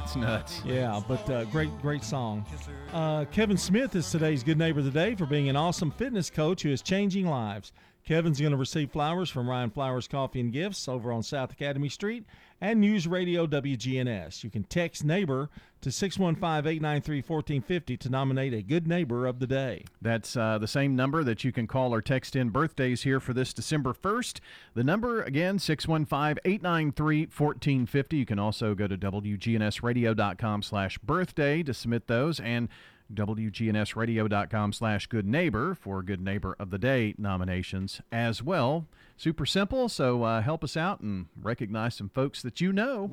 That's 0.07 0.17
nuts. 0.17 0.63
Yeah, 0.65 1.01
but 1.09 1.29
uh, 1.29 1.45
great, 1.47 1.69
great 1.83 2.05
song. 2.05 2.45
Uh, 2.93 3.25
Kevin 3.33 3.57
Smith 3.57 3.97
is 3.97 4.09
today's 4.09 4.45
good 4.45 4.57
neighbor 4.57 4.79
of 4.79 4.85
the 4.85 4.93
day 4.93 5.17
for 5.17 5.27
being 5.27 5.49
an 5.49 5.57
awesome 5.57 5.91
fitness 5.91 6.31
coach 6.31 6.63
who 6.63 6.71
is 6.71 6.81
changing 6.81 7.27
lives. 7.27 7.73
Kevin's 8.05 8.39
going 8.41 8.53
to 8.53 8.57
receive 8.57 8.93
flowers 8.93 9.29
from 9.31 9.51
Ryan 9.51 9.71
Flowers 9.71 10.07
Coffee 10.07 10.39
and 10.39 10.53
Gifts 10.53 10.87
over 10.87 11.11
on 11.11 11.25
South 11.25 11.51
Academy 11.51 11.89
Street 11.89 12.25
and 12.61 12.81
News 12.81 13.09
Radio 13.09 13.49
WGNS. 13.49 14.45
You 14.45 14.51
can 14.51 14.63
text 14.63 15.05
neighbor 15.05 15.49
to 15.87 15.93
615 15.93 16.50
893 16.66 17.19
1450 17.19 17.97
to 17.97 18.11
nominate 18.11 18.52
a 18.52 18.61
good 18.61 18.88
neighbor 18.88 19.25
of 19.25 19.38
the 19.38 19.47
day. 19.47 19.85
That's 20.02 20.37
uh, 20.37 20.59
the 20.59 20.66
same 20.66 20.97
number 20.97 21.23
that 21.23 21.45
you 21.45 21.52
can 21.52 21.69
call 21.69 21.95
or 21.95 22.00
text 22.02 22.35
in 22.35 22.49
birthdays 22.50 23.05
here 23.05 23.21
for 23.21 23.33
this 23.33 23.52
December 23.52 23.95
1st. 23.95 24.40
The 24.75 24.83
number, 24.85 25.23
again, 25.23 25.59
615 25.61 26.40
893 26.45 27.21
1450. 27.26 28.16
You 28.16 28.26
can 28.26 28.38
also 28.40 28.75
go 28.75 28.88
to 28.88 28.99
WGNSradio.com 28.99 30.62
slash 30.62 30.99
birthday 30.99 31.62
to 31.62 31.73
submit 31.73 32.09
those 32.09 32.40
and 32.40 32.69
WGNSradio.com 33.14 34.73
slash 34.73 35.07
good 35.07 35.26
neighbor 35.28 35.75
for 35.76 36.02
good 36.02 36.21
neighbor 36.21 36.57
of 36.59 36.71
the 36.71 36.78
day 36.78 37.14
nominations 37.16 38.00
as 38.11 38.43
well. 38.43 38.87
Super 39.16 39.47
simple, 39.47 39.88
so 39.88 40.25
uh, 40.25 40.43
help 40.43 40.64
us 40.64 40.76
out 40.76 40.99
and 41.00 41.26
recognize 41.40 41.95
some 41.95 42.09
folks 42.09 42.43
that 42.43 42.61
you 42.61 42.73
know. 42.73 43.12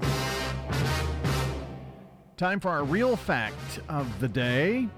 Time 2.38 2.60
for 2.60 2.70
our 2.70 2.84
real 2.84 3.16
fact 3.16 3.80
of 3.90 4.20
the 4.20 4.28
day. 4.28 4.90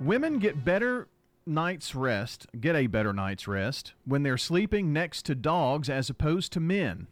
Women 0.00 0.40
get 0.40 0.64
better 0.64 1.06
night's 1.46 1.94
rest, 1.94 2.48
get 2.60 2.74
a 2.74 2.88
better 2.88 3.12
night's 3.12 3.46
rest, 3.46 3.94
when 4.04 4.24
they're 4.24 4.36
sleeping 4.36 4.92
next 4.92 5.22
to 5.26 5.36
dogs 5.36 5.88
as 5.88 6.10
opposed 6.10 6.52
to 6.54 6.60
men. 6.60 7.06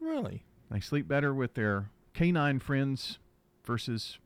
Really? 0.00 0.42
They 0.70 0.80
sleep 0.80 1.06
better 1.06 1.32
with 1.32 1.54
their 1.54 1.90
canine 2.14 2.58
friends 2.58 3.18
versus 3.64 4.18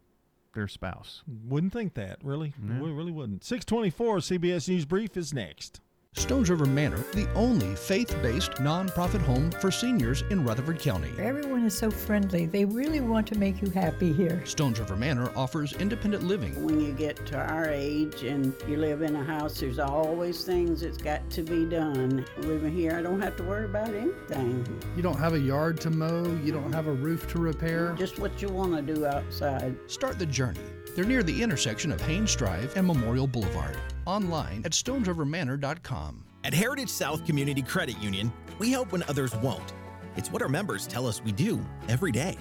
their 0.54 0.66
spouse. 0.68 1.22
Wouldn't 1.46 1.74
think 1.74 1.92
that, 1.94 2.18
really. 2.22 2.54
Yeah. 2.62 2.80
We 2.80 2.90
really 2.90 3.12
wouldn't. 3.12 3.44
624 3.44 4.18
CBS 4.18 4.66
News 4.68 4.86
Brief 4.86 5.14
is 5.16 5.34
next. 5.34 5.81
Stones 6.14 6.50
River 6.50 6.66
Manor, 6.66 7.02
the 7.14 7.26
only 7.32 7.74
faith 7.74 8.14
based 8.20 8.50
nonprofit 8.56 9.22
home 9.22 9.50
for 9.50 9.70
seniors 9.70 10.20
in 10.28 10.44
Rutherford 10.44 10.78
County. 10.78 11.10
Everyone 11.18 11.64
is 11.64 11.74
so 11.76 11.90
friendly. 11.90 12.44
They 12.44 12.66
really 12.66 13.00
want 13.00 13.26
to 13.28 13.38
make 13.38 13.62
you 13.62 13.70
happy 13.70 14.12
here. 14.12 14.44
Stones 14.44 14.78
River 14.78 14.94
Manor 14.94 15.30
offers 15.34 15.72
independent 15.72 16.22
living. 16.22 16.62
When 16.66 16.78
you 16.82 16.92
get 16.92 17.24
to 17.28 17.38
our 17.38 17.64
age 17.70 18.24
and 18.24 18.52
you 18.68 18.76
live 18.76 19.00
in 19.00 19.16
a 19.16 19.24
house, 19.24 19.58
there's 19.58 19.78
always 19.78 20.44
things 20.44 20.82
that's 20.82 20.98
got 20.98 21.28
to 21.30 21.42
be 21.42 21.64
done. 21.64 22.26
Living 22.38 22.74
here, 22.76 22.92
I 22.94 23.00
don't 23.00 23.20
have 23.22 23.36
to 23.38 23.42
worry 23.44 23.64
about 23.64 23.88
anything. 23.94 24.66
You 24.94 25.02
don't 25.02 25.18
have 25.18 25.32
a 25.32 25.40
yard 25.40 25.80
to 25.80 25.90
mow, 25.90 26.24
you 26.44 26.52
don't 26.52 26.74
have 26.74 26.88
a 26.88 26.92
roof 26.92 27.26
to 27.32 27.38
repair. 27.38 27.94
Just 27.98 28.18
what 28.18 28.42
you 28.42 28.50
want 28.50 28.76
to 28.76 28.82
do 28.94 29.06
outside. 29.06 29.74
Start 29.86 30.18
the 30.18 30.26
journey 30.26 30.60
they're 30.94 31.04
near 31.04 31.22
the 31.22 31.42
intersection 31.42 31.90
of 31.92 32.00
Haynes 32.02 32.34
Drive 32.36 32.76
and 32.76 32.86
Memorial 32.86 33.26
Boulevard. 33.26 33.76
Online 34.06 34.62
at 34.64 34.72
stonesrivermanor.com. 34.72 36.24
At 36.44 36.52
Heritage 36.54 36.88
South 36.88 37.24
Community 37.24 37.62
Credit 37.62 37.98
Union, 38.00 38.32
we 38.58 38.70
help 38.72 38.92
when 38.92 39.02
others 39.04 39.34
won't. 39.36 39.72
It's 40.16 40.30
what 40.30 40.42
our 40.42 40.48
members 40.48 40.86
tell 40.86 41.06
us 41.06 41.22
we 41.22 41.32
do 41.32 41.64
every 41.88 42.10
day. 42.12 42.36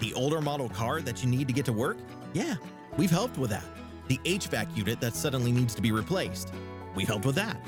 The 0.00 0.12
older 0.14 0.40
model 0.40 0.68
car 0.68 1.00
that 1.02 1.22
you 1.22 1.28
need 1.28 1.46
to 1.48 1.54
get 1.54 1.64
to 1.66 1.72
work? 1.72 1.98
Yeah, 2.32 2.54
we've 2.96 3.10
helped 3.10 3.38
with 3.38 3.50
that. 3.50 3.64
The 4.08 4.18
HVAC 4.24 4.74
unit 4.76 5.00
that 5.00 5.14
suddenly 5.14 5.52
needs 5.52 5.74
to 5.74 5.82
be 5.82 5.92
replaced? 5.92 6.52
We've 6.94 7.06
helped 7.08 7.26
with 7.26 7.34
that. 7.36 7.64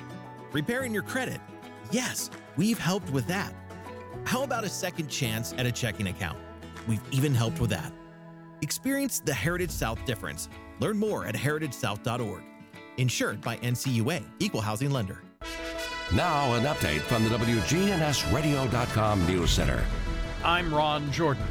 Repairing 0.53 0.93
your 0.95 1.03
credit? 1.03 1.41
Yes, 1.91 2.31
we've 2.57 2.79
helped 2.79 3.11
with 3.11 3.27
that. 3.29 3.55
How 4.25 4.43
about 4.43 4.65
a 4.65 4.69
second 4.69 5.09
chance 5.09 5.53
at 5.59 5.67
a 5.67 5.73
checking 5.73 6.09
account? 6.09 6.39
We've 6.87 7.01
even 7.13 7.35
helped 7.35 7.61
with 7.61 7.71
that. 7.71 7.93
Experience 8.62 9.21
the 9.21 9.35
Heritage 9.35 9.71
South 9.71 10.05
difference. 10.05 10.49
Learn 10.81 10.99
more 10.99 11.27
at 11.27 11.35
heritagesouth.org. 11.35 12.43
Insured 12.97 13.41
by 13.41 13.57
NCUA, 13.59 14.25
Equal 14.41 14.61
Housing 14.61 14.91
Lender. 14.91 15.23
Now, 16.15 16.55
an 16.55 16.65
update 16.65 17.00
from 17.00 17.23
the 17.25 17.31
WGNSradio.com 17.31 19.27
News 19.27 19.50
Center. 19.50 19.85
I'm 20.45 20.75
Ron 20.75 21.11
Jordan. 21.12 21.45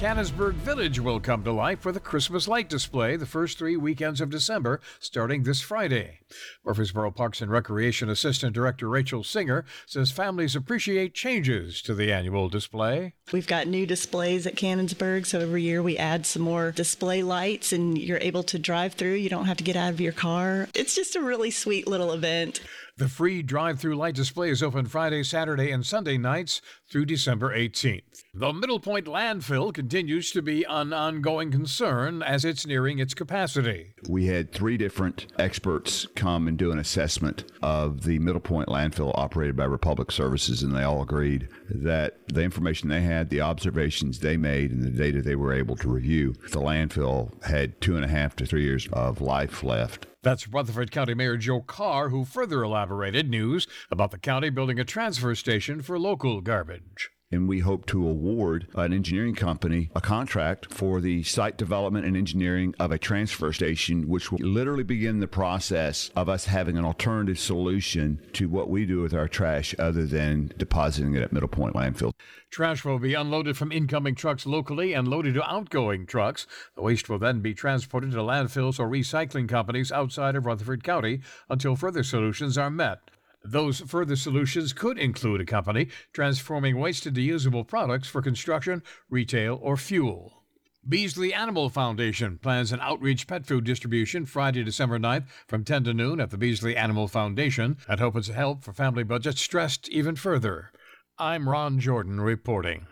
Cannonsburgh 0.00 0.54
Village 0.54 0.98
will 0.98 1.20
come 1.20 1.44
to 1.44 1.52
life 1.52 1.84
with 1.84 1.94
a 1.94 2.00
Christmas 2.00 2.48
light 2.48 2.70
display 2.70 3.16
the 3.16 3.26
first 3.26 3.58
three 3.58 3.76
weekends 3.76 4.22
of 4.22 4.30
December, 4.30 4.80
starting 4.98 5.42
this 5.42 5.60
Friday. 5.60 6.20
Murfreesboro 6.64 7.10
Parks 7.10 7.42
and 7.42 7.50
Recreation 7.50 8.08
Assistant 8.08 8.54
Director 8.54 8.88
Rachel 8.88 9.22
Singer 9.22 9.62
says 9.86 10.10
families 10.10 10.56
appreciate 10.56 11.12
changes 11.12 11.82
to 11.82 11.92
the 11.94 12.10
annual 12.10 12.48
display. 12.48 13.12
We've 13.30 13.46
got 13.46 13.66
new 13.66 13.84
displays 13.84 14.46
at 14.46 14.54
Cannonsburgh, 14.56 15.26
so 15.26 15.38
every 15.40 15.64
year 15.64 15.82
we 15.82 15.98
add 15.98 16.24
some 16.24 16.40
more 16.40 16.72
display 16.72 17.22
lights, 17.22 17.70
and 17.70 17.98
you're 17.98 18.16
able 18.22 18.42
to 18.44 18.58
drive 18.58 18.94
through. 18.94 19.16
You 19.16 19.28
don't 19.28 19.44
have 19.44 19.58
to 19.58 19.64
get 19.64 19.76
out 19.76 19.90
of 19.92 20.00
your 20.00 20.12
car. 20.12 20.66
It's 20.74 20.94
just 20.94 21.14
a 21.14 21.20
really 21.20 21.50
sweet 21.50 21.86
little 21.86 22.10
event. 22.12 22.60
The 22.96 23.10
free 23.10 23.42
drive 23.42 23.78
through 23.78 23.96
light 23.96 24.14
display 24.14 24.48
is 24.48 24.62
open 24.62 24.86
Friday, 24.86 25.22
Saturday, 25.24 25.70
and 25.70 25.84
Sunday 25.84 26.16
nights 26.16 26.62
through 26.90 27.04
December 27.04 27.54
18th. 27.54 28.09
The 28.32 28.52
Middle 28.52 28.78
Point 28.78 29.06
landfill 29.06 29.74
continues 29.74 30.30
to 30.30 30.40
be 30.40 30.62
an 30.62 30.92
ongoing 30.92 31.50
concern 31.50 32.22
as 32.22 32.44
it's 32.44 32.64
nearing 32.64 33.00
its 33.00 33.12
capacity. 33.12 33.92
We 34.08 34.26
had 34.26 34.52
three 34.52 34.76
different 34.76 35.26
experts 35.36 36.06
come 36.14 36.46
and 36.46 36.56
do 36.56 36.70
an 36.70 36.78
assessment 36.78 37.42
of 37.60 38.02
the 38.02 38.20
Middle 38.20 38.40
Point 38.40 38.68
landfill 38.68 39.10
operated 39.16 39.56
by 39.56 39.64
Republic 39.64 40.12
Services, 40.12 40.62
and 40.62 40.72
they 40.72 40.84
all 40.84 41.02
agreed 41.02 41.48
that 41.70 42.20
the 42.28 42.44
information 42.44 42.88
they 42.88 43.00
had, 43.00 43.30
the 43.30 43.40
observations 43.40 44.20
they 44.20 44.36
made, 44.36 44.70
and 44.70 44.84
the 44.84 44.90
data 44.90 45.20
they 45.22 45.34
were 45.34 45.52
able 45.52 45.74
to 45.74 45.90
review, 45.90 46.34
the 46.50 46.60
landfill 46.60 47.32
had 47.46 47.80
two 47.80 47.96
and 47.96 48.04
a 48.04 48.08
half 48.08 48.36
to 48.36 48.46
three 48.46 48.62
years 48.62 48.86
of 48.92 49.20
life 49.20 49.64
left. 49.64 50.06
That's 50.22 50.46
Rutherford 50.46 50.92
County 50.92 51.14
Mayor 51.14 51.36
Joe 51.36 51.62
Carr, 51.62 52.10
who 52.10 52.24
further 52.24 52.62
elaborated 52.62 53.28
news 53.28 53.66
about 53.90 54.12
the 54.12 54.18
county 54.20 54.50
building 54.50 54.78
a 54.78 54.84
transfer 54.84 55.34
station 55.34 55.82
for 55.82 55.98
local 55.98 56.40
garbage 56.40 57.10
and 57.32 57.48
we 57.48 57.60
hope 57.60 57.86
to 57.86 58.06
award 58.08 58.66
an 58.74 58.92
engineering 58.92 59.34
company 59.34 59.88
a 59.94 60.00
contract 60.00 60.72
for 60.72 61.00
the 61.00 61.22
site 61.22 61.56
development 61.56 62.04
and 62.04 62.16
engineering 62.16 62.74
of 62.80 62.90
a 62.90 62.98
transfer 62.98 63.52
station, 63.52 64.08
which 64.08 64.32
will 64.32 64.40
literally 64.40 64.82
begin 64.82 65.20
the 65.20 65.28
process 65.28 66.10
of 66.16 66.28
us 66.28 66.46
having 66.46 66.76
an 66.76 66.84
alternative 66.84 67.38
solution 67.38 68.20
to 68.32 68.48
what 68.48 68.68
we 68.68 68.84
do 68.84 69.00
with 69.00 69.14
our 69.14 69.28
trash 69.28 69.74
other 69.78 70.06
than 70.06 70.52
depositing 70.56 71.14
it 71.14 71.22
at 71.22 71.32
Middle 71.32 71.48
Point 71.48 71.74
Landfill. 71.74 72.12
Trash 72.50 72.84
will 72.84 72.98
be 72.98 73.14
unloaded 73.14 73.56
from 73.56 73.70
incoming 73.70 74.16
trucks 74.16 74.44
locally 74.44 74.92
and 74.92 75.06
loaded 75.06 75.34
to 75.34 75.48
outgoing 75.50 76.06
trucks. 76.06 76.46
The 76.74 76.82
waste 76.82 77.08
will 77.08 77.18
then 77.20 77.40
be 77.40 77.54
transported 77.54 78.10
to 78.12 78.18
landfills 78.18 78.80
or 78.80 78.88
recycling 78.88 79.48
companies 79.48 79.92
outside 79.92 80.34
of 80.34 80.46
Rutherford 80.46 80.82
County 80.82 81.20
until 81.48 81.76
further 81.76 82.02
solutions 82.02 82.58
are 82.58 82.70
met. 82.70 82.98
Those 83.42 83.80
further 83.80 84.16
solutions 84.16 84.72
could 84.74 84.98
include 84.98 85.40
a 85.42 85.44
company 85.46 85.88
transforming 86.12 86.78
waste 86.78 87.06
into 87.06 87.20
usable 87.22 87.62
products 87.64 88.08
for 88.08 88.20
construction, 88.20 88.82
retail, 89.08 89.58
or 89.62 89.76
fuel. 89.76 90.38
Beasley 90.86 91.32
Animal 91.34 91.68
Foundation 91.70 92.38
plans 92.38 92.72
an 92.72 92.80
outreach 92.80 93.26
pet 93.26 93.44
food 93.46 93.64
distribution 93.64 94.24
Friday, 94.26 94.62
December 94.64 94.98
9th 94.98 95.26
from 95.46 95.64
10 95.64 95.84
to 95.84 95.94
noon 95.94 96.20
at 96.20 96.30
the 96.30 96.38
Beasley 96.38 96.76
Animal 96.76 97.08
Foundation 97.08 97.78
and 97.88 98.00
hopes 98.00 98.26
to 98.26 98.32
help 98.34 98.62
for 98.64 98.72
family 98.72 99.02
budgets 99.04 99.40
stressed 99.40 99.88
even 99.90 100.16
further. 100.16 100.70
I'm 101.18 101.48
Ron 101.48 101.80
Jordan 101.80 102.20
reporting. 102.20 102.86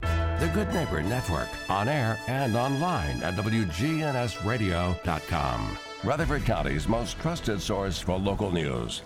The 0.00 0.50
Good 0.52 0.72
Neighbor 0.74 1.02
Network, 1.02 1.48
on 1.70 1.88
air 1.88 2.18
and 2.26 2.56
online 2.56 3.22
at 3.22 3.34
WGNSradio.com. 3.36 5.78
Rutherford 6.04 6.44
County's 6.44 6.88
most 6.88 7.18
trusted 7.20 7.58
source 7.60 7.98
for 7.98 8.18
local 8.18 8.50
news. 8.50 9.00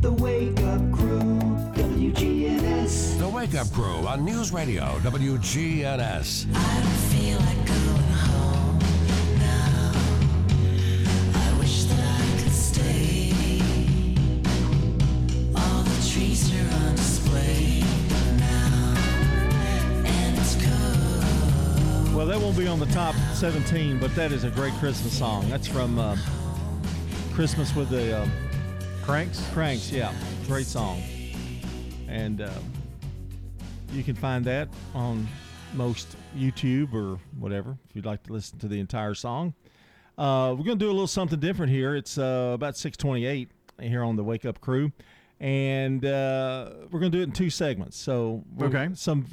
The 0.00 0.12
Wake 0.12 0.60
Up 0.64 0.80
Crew, 0.92 1.18
WGNS. 1.72 3.18
The 3.18 3.28
Wake 3.28 3.54
Up 3.54 3.70
Crew 3.72 4.06
on 4.06 4.22
News 4.24 4.52
Radio, 4.52 4.84
WGNS. 4.98 6.46
I 6.54 6.82
don't 6.82 6.92
feel 7.10 7.38
like 7.38 7.66
going 7.66 8.12
home 8.12 8.80
Well, 22.14 22.26
that 22.26 22.38
won't 22.40 22.56
be 22.58 22.66
on 22.68 22.78
the 22.78 22.86
top 22.86 23.14
17, 23.34 23.98
but 23.98 24.14
that 24.14 24.32
is 24.32 24.44
a 24.44 24.50
great 24.50 24.72
Christmas 24.74 25.18
song. 25.18 25.48
That's 25.50 25.66
from 25.66 25.98
uh, 25.98 26.16
Christmas 27.32 27.74
with 27.74 27.88
the. 27.90 28.18
Uh, 28.18 28.28
Cranks? 29.04 29.46
Cranks, 29.52 29.92
yeah. 29.92 30.14
Great 30.46 30.64
song. 30.64 31.02
And 32.08 32.40
uh, 32.40 32.50
you 33.92 34.02
can 34.02 34.14
find 34.14 34.42
that 34.46 34.70
on 34.94 35.28
most 35.74 36.16
YouTube 36.34 36.94
or 36.94 37.20
whatever 37.38 37.76
if 37.86 37.94
you'd 37.94 38.06
like 38.06 38.22
to 38.22 38.32
listen 38.32 38.58
to 38.60 38.66
the 38.66 38.80
entire 38.80 39.12
song. 39.14 39.52
Uh, 40.16 40.54
we're 40.56 40.64
going 40.64 40.78
to 40.78 40.84
do 40.86 40.90
a 40.90 40.96
little 40.96 41.06
something 41.06 41.38
different 41.38 41.70
here. 41.70 41.94
It's 41.94 42.16
uh, 42.16 42.52
about 42.54 42.78
628 42.78 43.50
here 43.82 44.02
on 44.02 44.16
the 44.16 44.24
Wake 44.24 44.46
Up 44.46 44.62
Crew. 44.62 44.90
And 45.38 46.02
uh, 46.02 46.70
we're 46.90 47.00
going 47.00 47.12
to 47.12 47.18
do 47.18 47.20
it 47.20 47.24
in 47.26 47.32
two 47.32 47.50
segments. 47.50 47.98
So, 47.98 48.42
okay. 48.62 48.88
some 48.94 49.26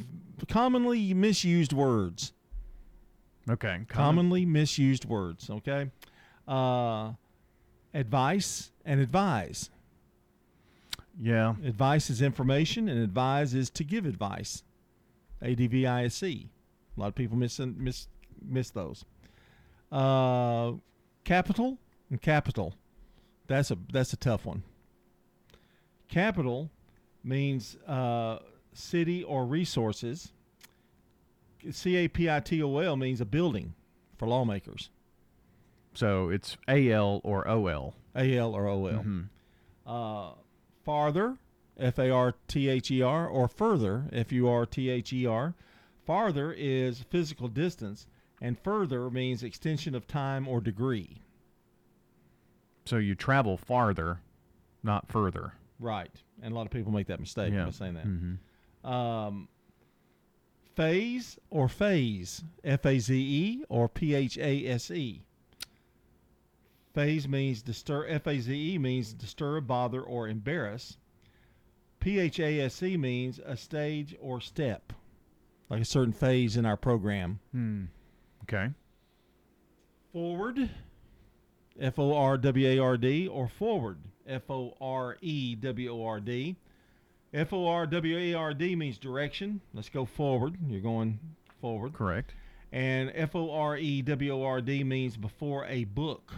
commonly 0.50 1.14
misused 1.14 1.72
words. 1.72 2.34
Okay. 3.50 3.68
Common. 3.68 3.86
Commonly 3.86 4.46
misused 4.46 5.06
words. 5.06 5.50
Okay. 5.50 5.90
Uh, 6.46 7.12
advice 7.94 8.72
and 8.86 9.00
advise. 9.00 9.70
Yeah. 11.20 11.56
Advice 11.64 12.10
is 12.10 12.22
information, 12.22 12.90
and 12.90 13.00
advise 13.02 13.54
is 13.54 13.70
to 13.72 13.84
give 13.84 14.06
advice. 14.06 14.64
A 15.42 15.56
D 15.56 15.68
V 15.68 15.86
I 15.86 16.06
S 16.06 16.24
E. 16.24 16.48
A 16.48 17.00
A 17.00 17.00
lot 17.00 17.08
of 17.08 17.16
people 17.16 17.38
miss, 17.38 17.60
miss, 17.60 18.08
miss 18.44 18.70
those. 18.70 19.06
Uh, 19.92 20.74
capital 21.24 21.78
and 22.10 22.22
capital. 22.22 22.76
That's 23.48 23.72
a, 23.72 23.78
that's 23.92 24.14
a 24.14 24.18
tough 24.18 24.46
one. 24.46 24.64
Capital 26.08 26.70
means 27.24 27.76
uh, 27.88 28.40
city 28.74 29.24
or 29.24 29.46
resources. 29.46 30.32
CAPITOL 31.64 32.98
means 32.98 33.22
a 33.22 33.26
building 33.26 33.74
for 34.18 34.28
lawmakers. 34.28 34.90
So 35.94 36.30
it's 36.30 36.58
AL 36.68 37.22
or 37.24 37.48
OL. 37.48 37.96
AL 38.16 38.56
or 38.56 38.68
OL. 38.68 38.86
Mm-hmm. 38.90 39.22
Uh, 39.86 40.32
farther, 40.86 41.38
F 41.78 42.00
A 42.00 42.10
R 42.10 42.34
T 42.48 42.70
H 42.70 42.92
E 42.92 43.02
R, 43.02 43.28
or 43.28 43.48
further, 43.48 44.06
F 44.12 44.32
U 44.32 44.48
R 44.48 44.66
T 44.66 44.90
H 44.90 45.12
E 45.14 45.26
R. 45.26 45.54
Farther 46.06 46.54
is 46.54 47.00
physical 47.10 47.48
distance, 47.48 48.08
and 48.42 48.58
further 48.60 49.10
means 49.10 49.44
extension 49.44 49.96
of 49.96 50.08
time 50.08 50.48
or 50.48 50.62
degree. 50.62 51.18
So 52.86 52.98
you 52.98 53.16
travel 53.16 53.58
farther, 53.58 54.20
not 54.84 55.10
further. 55.12 55.54
Right. 55.80 56.12
And 56.42 56.54
a 56.54 56.56
lot 56.56 56.66
of 56.66 56.72
people 56.72 56.92
make 56.92 57.08
that 57.08 57.20
mistake 57.20 57.54
yeah. 57.54 57.66
by 57.66 57.72
saying 57.72 57.94
that. 57.94 58.08
Mm-hmm. 58.08 58.90
Um, 58.92 59.48
phase 60.76 61.38
or 61.50 61.68
phase, 61.70 62.44
F 62.64 62.86
A 62.86 62.98
Z 63.00 63.14
E 63.20 63.64
or 63.68 63.90
P 63.90 64.16
H 64.16 64.38
A 64.38 64.68
S 64.68 64.90
E. 64.90 65.24
Phase 66.94 67.26
means 67.26 67.62
disturb. 67.62 68.08
F 68.10 68.28
A 68.28 68.38
Z 68.40 68.54
E 68.74 68.78
means 68.78 69.14
disturb, 69.14 69.66
bother, 69.66 70.02
or 70.02 70.28
embarrass. 70.28 70.98
P 72.02 72.20
H 72.20 72.38
A 72.40 72.60
S 72.60 72.84
E 72.84 72.98
means 72.98 73.40
a 73.46 73.56
stage 73.56 74.14
or 74.20 74.42
step, 74.42 74.92
like 75.70 75.82
a 75.82 75.86
certain 75.86 76.12
phase 76.12 76.58
in 76.58 76.66
our 76.66 76.76
program. 76.76 77.40
Hmm. 77.54 77.86
Okay. 78.44 78.72
Forward, 80.12 80.70
F 81.80 81.98
O 81.98 82.14
R 82.14 82.38
W 82.38 82.68
A 82.68 82.80
R 82.80 82.98
D, 82.98 83.26
or 83.26 83.48
forward, 83.48 84.00
F 84.28 84.52
O 84.52 84.76
R 84.82 85.18
E 85.22 85.56
W 85.56 85.92
O 85.92 86.06
R 86.06 86.20
D. 86.20 86.58
F 87.34 87.54
O 87.54 87.68
R 87.70 87.88
W 87.88 88.18
A 88.18 88.34
R 88.34 88.54
D 88.54 88.76
means 88.76 88.98
direction. 88.98 89.62
Let's 89.74 89.88
go 89.88 90.04
forward. 90.04 90.58
You're 90.68 90.82
going 90.82 91.20
forward. 91.62 91.94
Correct. 91.94 92.34
And 92.74 93.10
F 93.16 93.34
O 93.34 93.50
R 93.50 93.78
E 93.78 94.02
W 94.02 94.34
O 94.34 94.44
R 94.44 94.60
D 94.60 94.84
means 94.84 95.16
before 95.16 95.66
a 95.68 95.86
book 95.86 96.34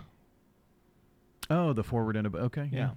Oh, 1.49 1.73
the 1.73 1.84
forward 1.84 2.15
and 2.15 2.27
a 2.27 2.38
okay, 2.38 2.69
yeah. 2.71 2.91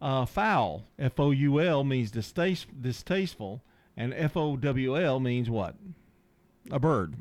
yeah. 0.00 0.06
Uh, 0.06 0.24
foul, 0.24 0.84
F 0.98 1.18
O 1.20 1.30
U 1.30 1.60
L 1.60 1.84
means 1.84 2.10
distaste, 2.10 2.66
distasteful, 2.80 3.62
and 3.96 4.14
F 4.14 4.36
O 4.36 4.56
W 4.56 4.96
L 4.98 5.20
means 5.20 5.50
what? 5.50 5.76
A 6.70 6.78
bird. 6.78 7.16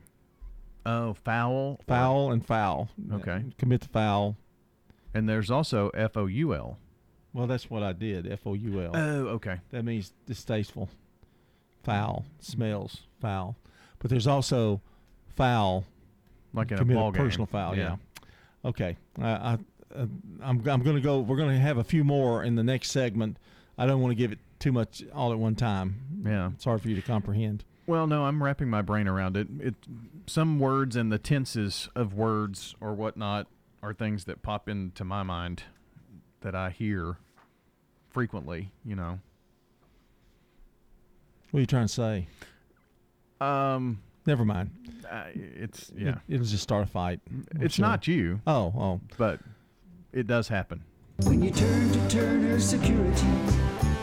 Oh, 0.85 1.13
foul. 1.13 1.79
Foul 1.87 2.27
or? 2.29 2.33
and 2.33 2.45
foul. 2.45 2.89
Okay. 3.11 3.43
Commit 3.57 3.81
the 3.81 3.89
foul. 3.89 4.37
And 5.13 5.27
there's 5.27 5.51
also 5.51 5.89
F 5.89 6.15
O 6.15 6.25
U 6.27 6.53
L. 6.55 6.77
Well, 7.33 7.47
that's 7.47 7.69
what 7.69 7.83
I 7.83 7.91
did. 7.93 8.31
F 8.31 8.41
O 8.45 8.53
U 8.53 8.81
L. 8.81 8.91
Oh, 8.95 9.27
okay. 9.35 9.59
That 9.71 9.83
means 9.83 10.13
distasteful, 10.25 10.89
foul, 11.83 12.25
smells 12.39 13.01
foul. 13.19 13.57
But 13.99 14.09
there's 14.09 14.27
also 14.27 14.81
foul, 15.35 15.83
like 16.53 16.71
a 16.71 16.85
ball 16.85 17.11
personal 17.11 17.45
foul. 17.47 17.75
Yeah. 17.75 17.95
yeah. 17.97 17.97
Okay, 18.65 18.97
I 19.21 19.57
uh, 19.93 20.05
I'm, 20.41 20.61
I'm 20.67 20.81
going 20.83 20.95
to 20.95 21.01
go. 21.01 21.19
We're 21.19 21.37
going 21.37 21.53
to 21.55 21.59
have 21.59 21.77
a 21.77 21.83
few 21.83 22.03
more 22.03 22.43
in 22.43 22.55
the 22.55 22.63
next 22.63 22.91
segment. 22.91 23.37
I 23.77 23.85
don't 23.85 24.01
want 24.01 24.11
to 24.11 24.15
give 24.15 24.31
it 24.31 24.39
too 24.59 24.71
much 24.71 25.03
all 25.13 25.31
at 25.31 25.39
one 25.39 25.55
time. 25.55 26.21
Yeah, 26.25 26.51
it's 26.53 26.65
hard 26.65 26.81
for 26.81 26.89
you 26.89 26.95
to 26.95 27.01
comprehend. 27.01 27.63
Well, 27.87 28.05
no, 28.05 28.25
I'm 28.25 28.43
wrapping 28.43 28.69
my 28.69 28.81
brain 28.83 29.07
around 29.07 29.35
it. 29.35 29.47
It 29.59 29.75
some 30.27 30.59
words 30.59 30.95
and 30.95 31.11
the 31.11 31.17
tenses 31.17 31.89
of 31.95 32.13
words 32.13 32.75
or 32.79 32.93
whatnot 32.93 33.47
are 33.81 33.93
things 33.93 34.25
that 34.25 34.43
pop 34.43 34.69
into 34.69 35.03
my 35.03 35.23
mind 35.23 35.63
that 36.41 36.53
I 36.53 36.69
hear 36.69 37.17
frequently. 38.11 38.71
You 38.85 38.95
know. 38.95 39.19
What 41.51 41.57
are 41.59 41.61
you 41.61 41.67
trying 41.67 41.87
to 41.87 41.93
say? 41.93 42.27
Um. 43.41 44.01
Never 44.27 44.45
mind. 44.45 44.69
Uh, 45.09 45.23
it's 45.33 45.91
yeah. 45.97 46.19
It, 46.27 46.37
will 46.37 46.45
just 46.45 46.61
start 46.61 46.83
a 46.83 46.91
fight. 46.91 47.19
it's 47.59 47.75
sure. 47.75 47.85
not 47.87 48.05
you. 48.07 48.41
Oh, 48.45 48.71
oh. 48.77 49.01
But 49.17 49.39
it 50.13 50.27
does 50.27 50.47
happen. 50.47 50.83
When 51.23 51.43
you 51.43 51.51
turn 51.51 51.91
to 51.91 52.07
Turner 52.09 52.59
Security, 52.59 53.27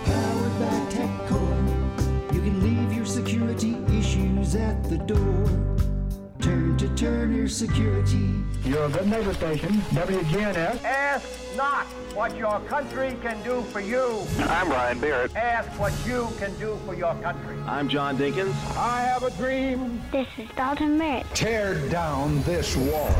powered 0.04 0.60
by 0.60 0.90
TechCore, 0.90 2.32
you 2.34 2.40
can 2.40 2.62
leave 2.62 2.94
your 2.96 3.06
security 3.06 3.76
issues 3.94 4.54
at 4.54 4.82
the 4.88 4.98
door. 4.98 5.76
Turn 6.40 6.76
to 6.78 6.88
Turner 6.94 7.48
Security. 7.48 8.30
You're 8.64 8.84
a 8.84 8.88
good 8.88 9.06
neighbor 9.06 9.32
station, 9.34 9.70
WGNS. 9.92 10.84
Ask 10.84 11.26
not 11.56 11.86
what 12.14 12.36
your 12.36 12.60
country 12.60 13.16
can 13.22 13.42
do 13.42 13.62
for 13.62 13.80
you. 13.80 14.22
I'm 14.40 14.68
Ryan 14.68 15.00
Barrett. 15.00 15.34
Ask 15.34 15.68
what 15.80 15.92
you 16.06 16.28
can 16.38 16.54
do 16.58 16.78
for 16.84 16.94
your 16.94 17.14
country. 17.16 17.56
I'm 17.66 17.88
John 17.88 18.18
Dinkins. 18.18 18.50
I 18.76 19.00
have 19.02 19.22
a 19.22 19.30
dream. 19.32 20.00
This 20.12 20.28
is 20.38 20.48
Dalton 20.54 20.98
Merritt. 20.98 21.26
Tear 21.34 21.74
down 21.88 22.42
this 22.42 22.76
wall. 22.76 23.14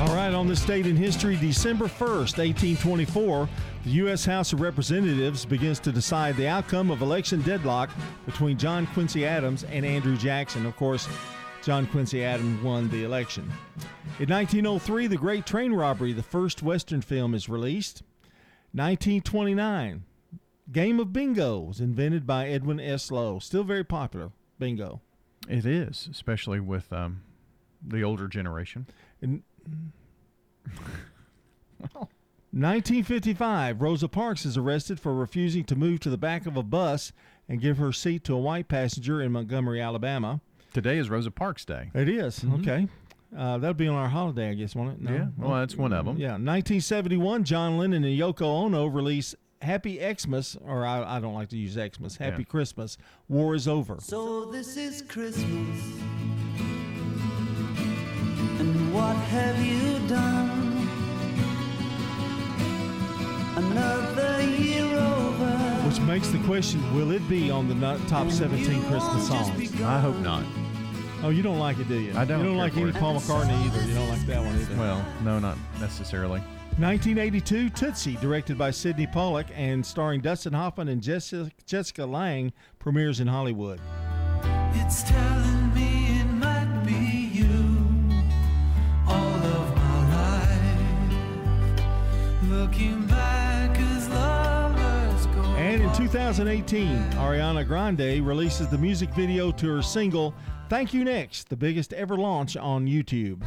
All 0.00 0.14
right, 0.14 0.32
on 0.32 0.46
this 0.46 0.64
date 0.64 0.86
in 0.86 0.94
history, 0.94 1.34
December 1.34 1.86
1st, 1.86 2.38
1824, 2.38 3.48
the 3.82 3.90
U.S. 3.90 4.24
House 4.24 4.52
of 4.52 4.60
Representatives 4.60 5.44
begins 5.44 5.80
to 5.80 5.90
decide 5.90 6.36
the 6.36 6.46
outcome 6.46 6.92
of 6.92 7.02
election 7.02 7.42
deadlock 7.42 7.90
between 8.24 8.56
John 8.56 8.86
Quincy 8.86 9.26
Adams 9.26 9.64
and 9.64 9.84
Andrew 9.84 10.16
Jackson. 10.16 10.66
Of 10.66 10.76
course, 10.76 11.08
John 11.64 11.84
Quincy 11.88 12.22
Adams 12.22 12.62
won 12.62 12.88
the 12.90 13.02
election. 13.02 13.42
In 14.20 14.28
1903, 14.30 15.08
The 15.08 15.16
Great 15.16 15.44
Train 15.44 15.72
Robbery, 15.72 16.12
the 16.12 16.22
first 16.22 16.62
Western 16.62 17.02
film, 17.02 17.34
is 17.34 17.48
released. 17.48 18.04
1929, 18.74 20.04
Game 20.70 21.00
of 21.00 21.12
Bingo 21.12 21.58
was 21.58 21.80
invented 21.80 22.24
by 22.24 22.46
Edwin 22.46 22.78
S. 22.78 23.10
Lowe. 23.10 23.40
Still 23.40 23.64
very 23.64 23.82
popular, 23.82 24.30
bingo. 24.60 25.00
It 25.48 25.66
is, 25.66 26.08
especially 26.08 26.60
with 26.60 26.92
um, 26.92 27.22
the 27.84 28.02
older 28.04 28.28
generation. 28.28 28.86
In 29.20 29.42
1955, 32.50 33.80
Rosa 33.80 34.08
Parks 34.08 34.44
is 34.44 34.56
arrested 34.56 34.98
for 34.98 35.14
refusing 35.14 35.64
to 35.64 35.76
move 35.76 36.00
to 36.00 36.10
the 36.10 36.16
back 36.16 36.46
of 36.46 36.56
a 36.56 36.62
bus 36.62 37.12
and 37.48 37.60
give 37.60 37.78
her 37.78 37.92
seat 37.92 38.24
to 38.24 38.34
a 38.34 38.38
white 38.38 38.68
passenger 38.68 39.22
in 39.22 39.32
Montgomery, 39.32 39.80
Alabama. 39.80 40.40
Today 40.72 40.98
is 40.98 41.08
Rosa 41.08 41.30
Parks 41.30 41.64
Day. 41.64 41.90
It 41.94 42.08
is. 42.08 42.40
Mm-hmm. 42.40 42.54
Okay. 42.56 42.88
Uh, 43.36 43.58
that 43.58 43.66
will 43.66 43.74
be 43.74 43.88
on 43.88 43.94
our 43.94 44.08
holiday, 44.08 44.50
I 44.50 44.54
guess, 44.54 44.74
will 44.74 44.84
not 44.86 44.94
it? 44.94 45.02
No? 45.02 45.12
Yeah. 45.12 45.26
Well, 45.36 45.54
that's 45.58 45.76
one 45.76 45.92
of 45.92 46.06
them. 46.06 46.16
Yeah. 46.16 46.32
1971, 46.32 47.44
John 47.44 47.76
Lennon 47.78 48.02
and 48.04 48.18
Yoko 48.18 48.42
Ono 48.42 48.86
release 48.86 49.34
Happy 49.62 49.98
Xmas, 50.00 50.56
or 50.64 50.86
I, 50.86 51.16
I 51.16 51.20
don't 51.20 51.34
like 51.34 51.48
to 51.50 51.56
use 51.56 51.72
Xmas, 51.74 52.16
Happy 52.16 52.38
yeah. 52.42 52.48
Christmas. 52.48 52.96
War 53.28 53.54
is 53.54 53.68
over. 53.68 53.98
So 54.00 54.46
this 54.46 54.76
is 54.76 55.02
Christmas 55.02 55.80
have 59.28 59.62
you 59.64 59.98
done? 60.08 60.88
Another 63.56 64.40
year 64.42 64.84
over. 64.84 65.86
Which 65.88 66.00
makes 66.00 66.28
the 66.30 66.38
question 66.44 66.80
will 66.94 67.10
it 67.12 67.26
be 67.28 67.50
on 67.50 67.68
the 67.68 67.98
top 68.06 68.30
17 68.30 68.64
Christmas 68.84 69.28
songs? 69.28 69.48
I 69.82 69.98
hope 70.00 70.16
not. 70.20 70.44
Oh, 71.22 71.28
you 71.30 71.42
don't 71.42 71.58
like 71.58 71.78
it, 71.78 71.88
do 71.88 71.98
you? 71.98 72.12
I 72.16 72.24
don't 72.24 72.38
You 72.40 72.44
don't 72.54 72.54
care 72.54 72.56
like 72.62 72.72
for 72.72 72.78
any 72.84 72.88
it. 72.90 72.94
Paul 72.96 73.14
McCartney 73.16 73.66
either. 73.66 73.82
You 73.84 73.94
don't 73.94 74.08
like 74.08 74.24
that 74.26 74.42
one 74.42 74.54
either. 74.54 74.76
Well, 74.76 75.04
no, 75.24 75.38
not 75.38 75.58
necessarily. 75.80 76.40
1982 76.78 77.70
Tootsie, 77.70 78.16
directed 78.20 78.56
by 78.56 78.70
Sydney 78.70 79.06
Pollack 79.08 79.48
and 79.54 79.84
starring 79.84 80.20
Dustin 80.20 80.52
Hoffman 80.52 80.88
and 80.88 81.02
Jessica, 81.02 81.50
Jessica 81.66 82.06
Lange, 82.06 82.52
premieres 82.78 83.18
in 83.20 83.26
Hollywood. 83.26 83.80
It's 84.74 85.02
telling 85.02 85.67
And 95.56 95.82
in 95.82 95.92
2018, 95.94 96.98
Ariana 97.12 97.66
Grande 97.66 98.20
releases 98.26 98.68
the 98.68 98.78
music 98.78 99.10
video 99.14 99.50
to 99.52 99.66
her 99.68 99.80
single 99.82 100.34
Thank 100.68 100.92
You 100.94 101.02
Next, 101.04 101.48
the 101.48 101.56
biggest 101.56 101.92
ever 101.94 102.16
launch 102.16 102.56
on 102.56 102.86
YouTube. 102.86 103.42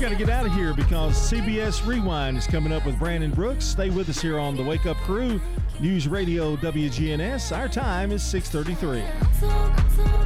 got 0.00 0.08
to 0.08 0.16
get 0.16 0.30
out 0.30 0.46
of 0.46 0.52
here 0.54 0.72
because 0.72 1.12
CBS 1.30 1.86
Rewind 1.86 2.38
is 2.38 2.46
coming 2.46 2.72
up 2.72 2.86
with 2.86 2.98
Brandon 2.98 3.30
Brooks. 3.32 3.66
Stay 3.66 3.90
with 3.90 4.08
us 4.08 4.18
here 4.18 4.38
on 4.38 4.56
the 4.56 4.64
Wake 4.64 4.86
Up 4.86 4.96
Crew, 5.04 5.38
News 5.78 6.08
Radio 6.08 6.56
WGNS. 6.56 7.54
Our 7.54 7.68
time 7.68 8.10
is 8.10 8.22
6:33. 8.22 10.19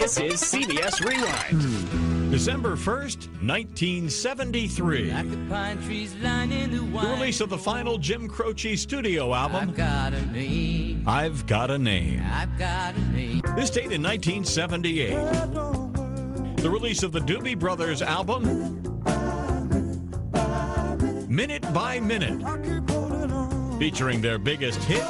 This 0.00 0.18
is 0.20 0.42
CBS 0.52 1.00
Rewind. 1.02 1.26
Hmm. 1.62 2.30
December 2.30 2.72
1st, 2.76 3.28
1973. 3.42 5.10
the, 5.10 7.00
the 7.00 7.08
release 7.08 7.40
of 7.40 7.48
the 7.48 7.56
final 7.56 7.96
Jim 7.96 8.28
Croce 8.28 8.76
studio 8.76 9.32
album, 9.32 9.70
I've 9.70 9.74
Got 9.76 10.12
a 10.12 10.26
Name. 10.26 11.02
I've 11.08 11.46
Got 11.46 11.70
a 11.70 11.78
Name. 11.78 12.22
Got 12.58 12.94
a 12.94 13.00
name. 13.10 13.40
This 13.56 13.70
date 13.70 13.90
in 13.90 14.02
1978. 14.02 15.14
The 16.58 16.70
release 16.70 17.02
of 17.02 17.12
the 17.12 17.20
Doobie 17.20 17.58
Brothers 17.58 18.02
album, 18.02 18.82
Minute 21.26 21.64
by 21.72 22.00
Minute, 22.00 23.78
featuring 23.78 24.20
their 24.20 24.38
biggest 24.38 24.82
hit. 24.84 25.02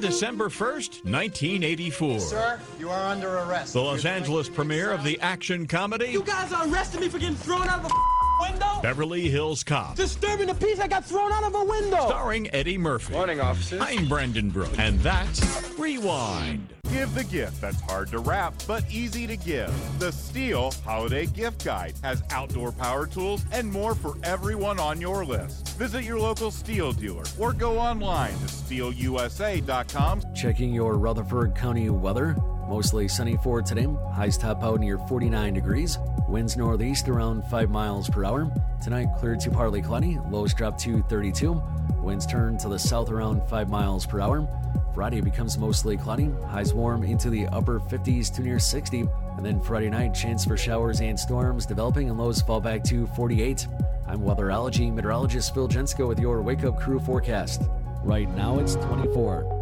December 0.00 0.48
1st, 0.48 1.04
1984. 1.04 2.20
Sir, 2.20 2.60
you 2.78 2.88
are 2.90 3.10
under 3.10 3.38
arrest. 3.38 3.72
The 3.72 3.80
Los 3.82 4.04
You're 4.04 4.12
Angeles 4.12 4.48
premiere 4.48 4.90
of 4.90 5.02
the 5.02 5.18
action 5.20 5.66
comedy. 5.66 6.06
You 6.06 6.22
guys 6.22 6.52
are 6.52 6.68
arresting 6.70 7.00
me 7.00 7.08
for 7.08 7.18
getting 7.18 7.34
thrown 7.34 7.68
out 7.68 7.84
of 7.84 7.90
a 7.90 7.94
window? 8.40 8.80
Beverly 8.82 9.28
Hills 9.28 9.62
Cop. 9.64 9.96
Disturbing 9.96 10.46
the 10.46 10.54
peace 10.54 10.78
I 10.80 10.88
got 10.88 11.04
thrown 11.04 11.32
out 11.32 11.44
of 11.44 11.54
a 11.54 11.64
window. 11.64 11.96
Starring 12.08 12.52
Eddie 12.54 12.78
Murphy. 12.78 13.12
Morning, 13.12 13.40
officer. 13.40 13.78
I'm 13.80 14.08
Brandon 14.08 14.50
Brooks. 14.50 14.76
And 14.78 14.98
that's 15.00 15.78
Rewind. 15.78 16.74
Give 16.90 17.12
the 17.14 17.24
gift 17.24 17.60
that's 17.60 17.80
hard 17.82 18.08
to 18.12 18.18
wrap 18.18 18.54
but 18.66 18.82
easy 18.90 19.26
to 19.26 19.36
give. 19.36 19.68
The 20.00 20.10
STIHL 20.10 20.72
Holiday 20.82 21.26
Gift 21.26 21.64
Guide 21.64 21.92
has 22.02 22.22
outdoor 22.30 22.72
power 22.72 23.06
tools 23.06 23.44
and 23.52 23.70
more 23.70 23.94
for 23.94 24.14
everyone 24.24 24.80
on 24.80 25.00
your 25.00 25.24
list. 25.24 25.76
Visit 25.76 26.04
your 26.04 26.18
local 26.18 26.50
STIHL 26.50 26.98
dealer 26.98 27.24
or 27.38 27.52
go 27.52 27.78
online 27.78 28.32
to 28.32 28.46
stihlusa.com. 28.46 30.22
Checking 30.34 30.72
your 30.72 30.94
Rutherford 30.96 31.54
County 31.54 31.90
weather. 31.90 32.36
Mostly 32.68 33.06
sunny 33.08 33.36
for 33.42 33.60
today. 33.62 33.86
Highs 34.14 34.36
top 34.38 34.62
out 34.62 34.80
near 34.80 34.98
49 34.98 35.54
degrees. 35.54 35.98
Winds 36.28 36.58
northeast 36.58 37.08
around 37.08 37.42
5 37.46 37.70
miles 37.70 38.08
per 38.10 38.24
hour. 38.24 38.52
Tonight, 38.82 39.08
clear 39.18 39.34
to 39.36 39.50
partly 39.50 39.80
cloudy. 39.80 40.18
Lows 40.30 40.52
drop 40.52 40.76
to 40.78 41.02
32. 41.04 41.60
Winds 42.02 42.26
turn 42.26 42.58
to 42.58 42.68
the 42.68 42.78
south 42.78 43.10
around 43.10 43.42
5 43.48 43.70
miles 43.70 44.04
per 44.04 44.20
hour. 44.20 44.46
Friday 44.94 45.22
becomes 45.22 45.56
mostly 45.56 45.96
cloudy. 45.96 46.28
Highs 46.48 46.74
warm 46.74 47.02
into 47.02 47.30
the 47.30 47.46
upper 47.46 47.80
50s 47.80 48.32
to 48.34 48.42
near 48.42 48.58
60. 48.58 49.08
And 49.38 49.46
then 49.46 49.60
Friday 49.62 49.88
night, 49.88 50.12
chance 50.14 50.44
for 50.44 50.56
showers 50.58 51.00
and 51.00 51.18
storms 51.18 51.64
developing, 51.64 52.10
and 52.10 52.18
lows 52.18 52.42
fall 52.42 52.60
back 52.60 52.84
to 52.84 53.06
48. 53.08 53.66
I'm 54.06 54.20
weatherology 54.20 54.92
meteorologist 54.92 55.54
Phil 55.54 55.68
Jensko 55.68 56.06
with 56.08 56.18
your 56.18 56.42
wake 56.42 56.64
up 56.64 56.78
crew 56.78 56.98
forecast. 57.00 57.62
Right 58.02 58.28
now, 58.36 58.58
it's 58.58 58.74
24. 58.76 59.57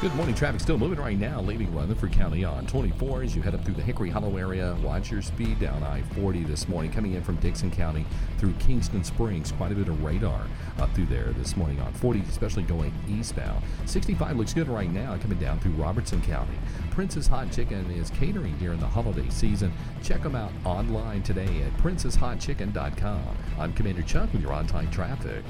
Good 0.00 0.14
morning. 0.14 0.34
Traffic 0.34 0.62
still 0.62 0.78
moving 0.78 0.98
right 0.98 1.18
now, 1.18 1.42
leaving 1.42 1.74
Rutherford 1.76 2.12
County 2.12 2.42
on 2.42 2.66
24 2.66 3.22
as 3.22 3.36
you 3.36 3.42
head 3.42 3.54
up 3.54 3.62
through 3.66 3.74
the 3.74 3.82
Hickory 3.82 4.08
Hollow 4.08 4.38
area. 4.38 4.74
Watch 4.82 5.10
your 5.10 5.20
speed 5.20 5.60
down 5.60 5.82
I 5.82 6.00
40 6.18 6.44
this 6.44 6.68
morning, 6.68 6.90
coming 6.90 7.12
in 7.12 7.22
from 7.22 7.36
Dickson 7.36 7.70
County 7.70 8.06
through 8.38 8.54
Kingston 8.54 9.04
Springs. 9.04 9.52
Quite 9.52 9.72
a 9.72 9.74
bit 9.74 9.88
of 9.88 10.02
radar 10.02 10.40
up 10.78 10.90
through 10.94 11.04
there 11.04 11.34
this 11.36 11.54
morning 11.54 11.78
on 11.80 11.92
40, 11.92 12.20
especially 12.30 12.62
going 12.62 12.94
eastbound. 13.10 13.62
65 13.84 14.38
looks 14.38 14.54
good 14.54 14.68
right 14.68 14.90
now, 14.90 15.18
coming 15.18 15.38
down 15.38 15.60
through 15.60 15.72
Robertson 15.72 16.22
County. 16.22 16.56
Prince's 16.92 17.26
Hot 17.26 17.52
Chicken 17.52 17.90
is 17.90 18.08
catering 18.08 18.56
during 18.56 18.80
the 18.80 18.86
holiday 18.86 19.28
season. 19.28 19.70
Check 20.02 20.22
them 20.22 20.34
out 20.34 20.50
online 20.64 21.22
today 21.22 21.60
at 21.62 21.76
princeshotchicken.com. 21.82 23.36
I'm 23.58 23.74
Commander 23.74 24.00
Chuck 24.00 24.32
with 24.32 24.40
your 24.40 24.54
on 24.54 24.66
time 24.66 24.90
traffic. 24.90 25.44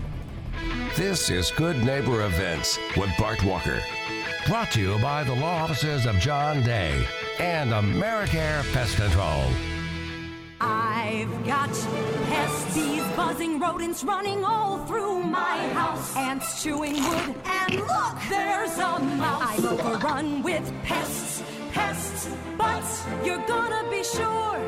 This 0.96 1.31
is 1.31 1.53
Good 1.53 1.79
Neighbor 1.85 2.24
Events 2.24 2.76
with 2.96 3.11
Bart 3.16 3.44
Walker. 3.44 3.81
Brought 4.48 4.72
to 4.72 4.81
you 4.81 4.98
by 4.98 5.22
the 5.22 5.33
law 5.33 5.62
offices 5.62 6.05
of 6.05 6.18
John 6.18 6.64
Day 6.64 7.07
and 7.38 7.70
Americare 7.70 8.70
Pest 8.72 8.96
Control. 8.96 9.44
I've 10.61 11.46
got 11.46 11.68
pests, 12.26 12.76
buzzing, 13.16 13.61
rodents 13.61 14.03
running 14.03 14.44
all 14.44 14.85
through 14.87 15.20
my 15.22 15.57
house, 15.68 16.14
ants 16.16 16.61
chewing 16.61 16.94
wood, 16.94 17.35
and 17.48 17.76
look, 17.76 18.16
there's 18.29 18.74
a 18.76 18.98
mouse. 18.98 19.59
I'm 19.64 19.66
overrun 19.66 20.42
with 20.42 20.72
pests, 20.83 21.44
pests, 21.70 22.29
but 22.59 22.83
you're 23.24 23.46
gonna 23.46 23.88
be 23.90 24.03
sure, 24.03 24.59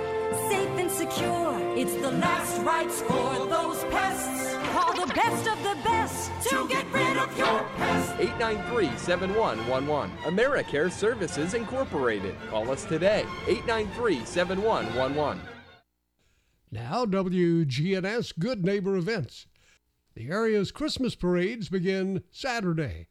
safe 0.52 0.68
and 0.78 0.90
secure. 0.90 1.76
It's 1.76 1.94
the 1.94 2.12
last 2.12 2.60
rites 2.60 3.02
for 3.02 3.46
those 3.48 3.82
pests. 3.92 4.41
Call 4.72 4.94
the 5.04 5.12
best 5.12 5.46
of 5.48 5.58
the 5.62 5.76
best 5.84 6.32
to 6.48 6.66
get 6.66 6.90
rid 6.90 7.18
of 7.18 7.36
your 7.36 7.62
pest. 7.76 8.16
893-7111. 8.40 10.16
AmeriCare 10.20 10.90
Services 10.90 11.52
Incorporated. 11.52 12.34
Call 12.48 12.70
us 12.70 12.86
today. 12.86 13.26
893-7111. 13.44 15.40
Now 16.70 17.04
WGNS 17.04 18.38
Good 18.38 18.64
Neighbor 18.64 18.96
Events. 18.96 19.44
The 20.14 20.30
area's 20.30 20.72
Christmas 20.72 21.16
parades 21.16 21.68
begin 21.68 22.22
Saturday. 22.30 23.08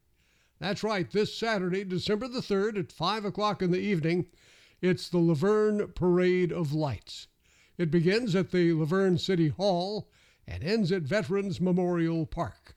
That's 0.57 0.81
right, 0.83 1.11
this 1.11 1.37
Saturday, 1.37 1.83
December 1.83 2.27
the 2.27 2.39
3rd 2.41 2.79
at 2.79 2.91
5 2.91 3.23
o'clock 3.25 3.61
in 3.61 3.69
the 3.69 3.77
evening, 3.79 4.25
it's 4.81 5.07
the 5.07 5.19
La 5.19 5.35
Vergne 5.35 5.85
Parade 5.93 6.51
of 6.51 6.73
Lights. 6.73 7.27
It 7.77 7.91
begins 7.91 8.35
at 8.35 8.49
the 8.49 8.73
La 8.73 8.85
Vergne 8.85 9.17
City 9.19 9.49
Hall 9.49 10.09
and 10.47 10.63
ends 10.63 10.91
at 10.91 11.03
Veterans 11.03 11.61
Memorial 11.61 12.25
Park. 12.25 12.75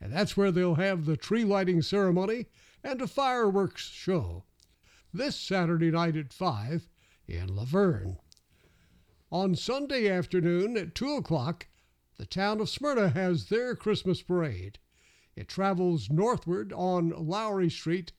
And 0.00 0.12
that's 0.12 0.36
where 0.36 0.50
they'll 0.52 0.76
have 0.76 1.04
the 1.04 1.16
tree 1.16 1.44
lighting 1.44 1.82
ceremony 1.82 2.46
and 2.82 3.00
a 3.02 3.06
fireworks 3.06 3.88
show 3.92 4.44
this 5.12 5.34
Saturday 5.36 5.90
night 5.90 6.16
at 6.16 6.32
5 6.32 6.88
in 7.26 7.54
La 7.56 7.64
Vergne. 7.64 8.16
On 9.32 9.54
Sunday 9.54 10.08
afternoon 10.08 10.76
at 10.76 10.94
2 10.94 11.14
o'clock, 11.14 11.66
the 12.16 12.26
town 12.26 12.60
of 12.60 12.68
Smyrna 12.68 13.08
has 13.10 13.46
their 13.46 13.74
Christmas 13.74 14.22
parade. 14.22 14.78
It 15.34 15.48
travels 15.48 16.10
northward 16.10 16.72
on 16.72 17.10
Lowry 17.16 17.70
Street 17.70 18.12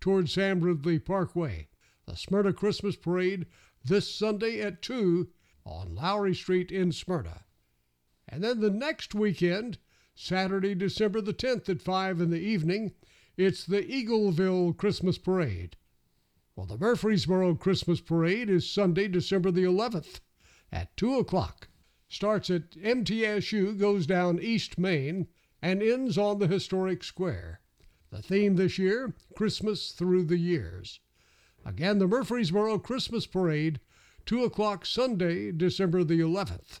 toward 0.00 0.28
Sam 0.30 0.60
Ridley 0.60 0.98
Parkway. 0.98 1.68
The 2.06 2.16
Smyrna 2.16 2.52
Christmas 2.52 2.96
Parade 2.96 3.46
this 3.84 4.12
Sunday 4.14 4.60
at 4.60 4.82
2 4.82 5.28
on 5.64 5.94
Lowry 5.94 6.34
Street 6.34 6.70
in 6.70 6.92
Smyrna. 6.92 7.45
And 8.28 8.42
then 8.42 8.58
the 8.58 8.70
next 8.72 9.14
weekend, 9.14 9.78
Saturday, 10.16 10.74
December 10.74 11.20
the 11.20 11.32
10th 11.32 11.68
at 11.68 11.80
5 11.80 12.20
in 12.20 12.30
the 12.30 12.40
evening, 12.40 12.92
it's 13.36 13.64
the 13.64 13.82
Eagleville 13.84 14.76
Christmas 14.76 15.16
Parade. 15.16 15.76
Well, 16.56 16.66
the 16.66 16.76
Murfreesboro 16.76 17.54
Christmas 17.54 18.00
Parade 18.00 18.50
is 18.50 18.68
Sunday, 18.68 19.06
December 19.06 19.52
the 19.52 19.62
11th 19.62 20.18
at 20.72 20.96
2 20.96 21.14
o'clock. 21.18 21.68
Starts 22.08 22.50
at 22.50 22.72
MTSU, 22.72 23.78
goes 23.78 24.06
down 24.08 24.40
East 24.40 24.76
Main, 24.76 25.28
and 25.62 25.80
ends 25.80 26.18
on 26.18 26.40
the 26.40 26.48
historic 26.48 27.04
square. 27.04 27.60
The 28.10 28.22
theme 28.22 28.56
this 28.56 28.76
year 28.76 29.14
Christmas 29.36 29.92
through 29.92 30.24
the 30.24 30.38
years. 30.38 30.98
Again, 31.64 32.00
the 32.00 32.08
Murfreesboro 32.08 32.80
Christmas 32.80 33.24
Parade, 33.24 33.78
2 34.24 34.42
o'clock 34.42 34.84
Sunday, 34.84 35.52
December 35.52 36.02
the 36.02 36.18
11th. 36.18 36.80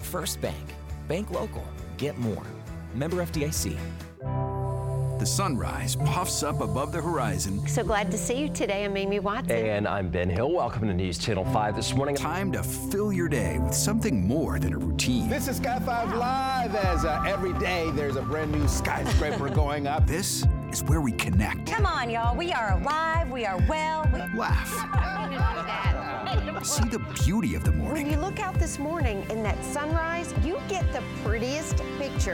First 0.00 0.40
Bank. 0.40 0.74
Bank 1.08 1.30
local. 1.30 1.64
Get 1.96 2.18
more. 2.18 2.42
Member 2.94 3.18
FDIC. 3.18 3.78
The 5.18 5.26
sunrise 5.26 5.96
puffs 5.96 6.42
up 6.42 6.62
above 6.62 6.92
the 6.92 7.02
horizon. 7.02 7.66
So 7.68 7.84
glad 7.84 8.10
to 8.10 8.16
see 8.16 8.36
you 8.38 8.48
today. 8.48 8.86
I'm 8.86 8.96
Amy 8.96 9.18
Watson. 9.20 9.50
And 9.50 9.86
I'm 9.86 10.08
Ben 10.08 10.30
Hill. 10.30 10.50
Welcome 10.50 10.88
to 10.88 10.94
News 10.94 11.18
Channel 11.18 11.44
5 11.44 11.76
this 11.76 11.94
morning. 11.94 12.14
Time 12.14 12.50
to 12.52 12.62
fill 12.62 13.12
your 13.12 13.28
day 13.28 13.58
with 13.58 13.74
something 13.74 14.26
more 14.26 14.58
than 14.58 14.72
a 14.72 14.78
routine. 14.78 15.28
This 15.28 15.46
is 15.46 15.58
Sky 15.58 15.78
5 15.78 16.14
Live 16.16 16.74
as 16.74 17.04
uh, 17.04 17.22
every 17.26 17.52
day 17.58 17.90
there's 17.90 18.16
a 18.16 18.22
brand 18.22 18.50
new 18.52 18.66
skyscraper 18.66 19.50
going 19.54 19.86
up. 19.86 20.06
This 20.06 20.46
is 20.72 20.82
where 20.84 21.02
we 21.02 21.12
connect. 21.12 21.70
Come 21.70 21.84
on, 21.84 22.08
y'all. 22.08 22.34
We 22.34 22.52
are 22.52 22.80
alive. 22.80 23.30
We 23.30 23.44
are 23.44 23.58
well. 23.68 24.08
We- 24.14 24.20
Laugh. 24.38 26.06
See 26.62 26.84
the 26.88 27.00
beauty 27.24 27.56
of 27.56 27.64
the 27.64 27.72
morning. 27.72 28.04
When 28.04 28.12
you 28.12 28.20
look 28.20 28.38
out 28.38 28.54
this 28.54 28.78
morning 28.78 29.26
in 29.30 29.42
that 29.42 29.64
sunrise, 29.64 30.32
you 30.44 30.60
get 30.68 30.79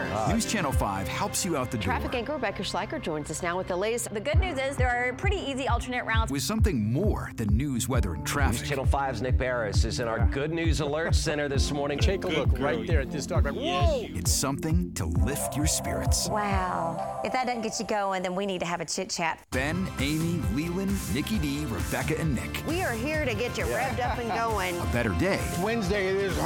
features. 0.05 0.17
Uh, 0.17 0.33
News 0.33 0.47
Channel 0.47 0.73
5 0.73 1.09
helps 1.09 1.45
you 1.45 1.57
out 1.57 1.71
the 1.71 1.79
Traffic 1.79 2.13
door. 2.13 2.19
anchor 2.19 2.33
Rebecca 2.35 2.63
Schleicher 2.63 3.01
joins 3.01 3.31
us 3.31 3.43
now 3.43 3.57
with 3.57 3.69
the 3.69 3.77
latest. 3.77 4.13
The 4.13 4.21
good 4.21 4.39
news 4.39 4.59
is 4.59 4.77
there 4.77 4.89
are 4.89 5.13
pretty 5.15 5.37
easy 5.37 5.69
alternate 5.69 6.05
routes. 6.05 6.31
With 6.31 6.43
something 6.43 6.93
more 6.93 7.31
than 7.37 7.49
news, 7.57 7.89
weather, 7.89 8.15
and 8.15 8.27
traffic. 8.27 8.61
News 8.61 8.69
Channel 8.69 8.87
5's 8.87 9.23
Nick 9.23 9.37
Beres 9.39 9.85
is 9.85 10.01
in 10.01 10.09
our 10.09 10.27
Good 10.27 10.53
News 10.53 10.81
Alert 10.81 11.15
Center 11.15 11.49
this 11.49 11.73
morning. 11.73 11.99
Take 11.99 12.25
a 12.25 12.29
look 12.29 12.59
right 12.59 12.87
there 12.87 13.01
at 13.01 13.11
this 13.11 13.27
dog. 13.27 13.45
Right? 13.47 13.55
Whoa! 13.55 14.07
It's 14.11 14.33
something 14.33 14.93
to 14.95 15.07
lift 15.07 15.57
your 15.57 15.67
spirits. 15.67 16.29
Wow. 16.29 17.21
If 17.25 17.33
that 17.33 17.47
doesn't 17.47 17.63
get 17.63 17.79
you 17.81 17.87
going, 17.87 18.23
then 18.23 18.35
we 18.35 18.47
need 18.47 18.61
to 18.61 18.67
have 18.67 18.81
a 18.81 18.85
chit 18.85 19.11
chat. 19.11 19.45
Ben, 19.51 19.87
Amy, 20.01 20.43
Leland, 20.55 20.97
Nikki 21.15 21.39
D, 21.39 21.65
Rebecca, 21.67 22.19
and 22.21 22.35
Nick. 22.35 22.63
We 22.67 22.83
are 22.83 22.93
here 22.93 23.25
to 23.25 23.35
get 23.35 23.57
you 23.59 23.67
yeah. 23.67 23.91
revved 23.95 24.05
up 24.13 24.19
and 24.19 24.29
going. 24.31 24.79
A 24.79 24.93
better 24.93 25.11
day. 25.19 25.41
Wednesday 25.61 26.07
it 26.09 26.17
is. 26.17 26.37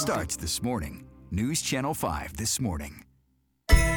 Starts 0.00 0.36
this 0.36 0.62
morning. 0.62 1.09
News 1.32 1.62
Channel 1.62 1.94
5 1.94 2.38
this 2.38 2.58
morning. 2.58 3.04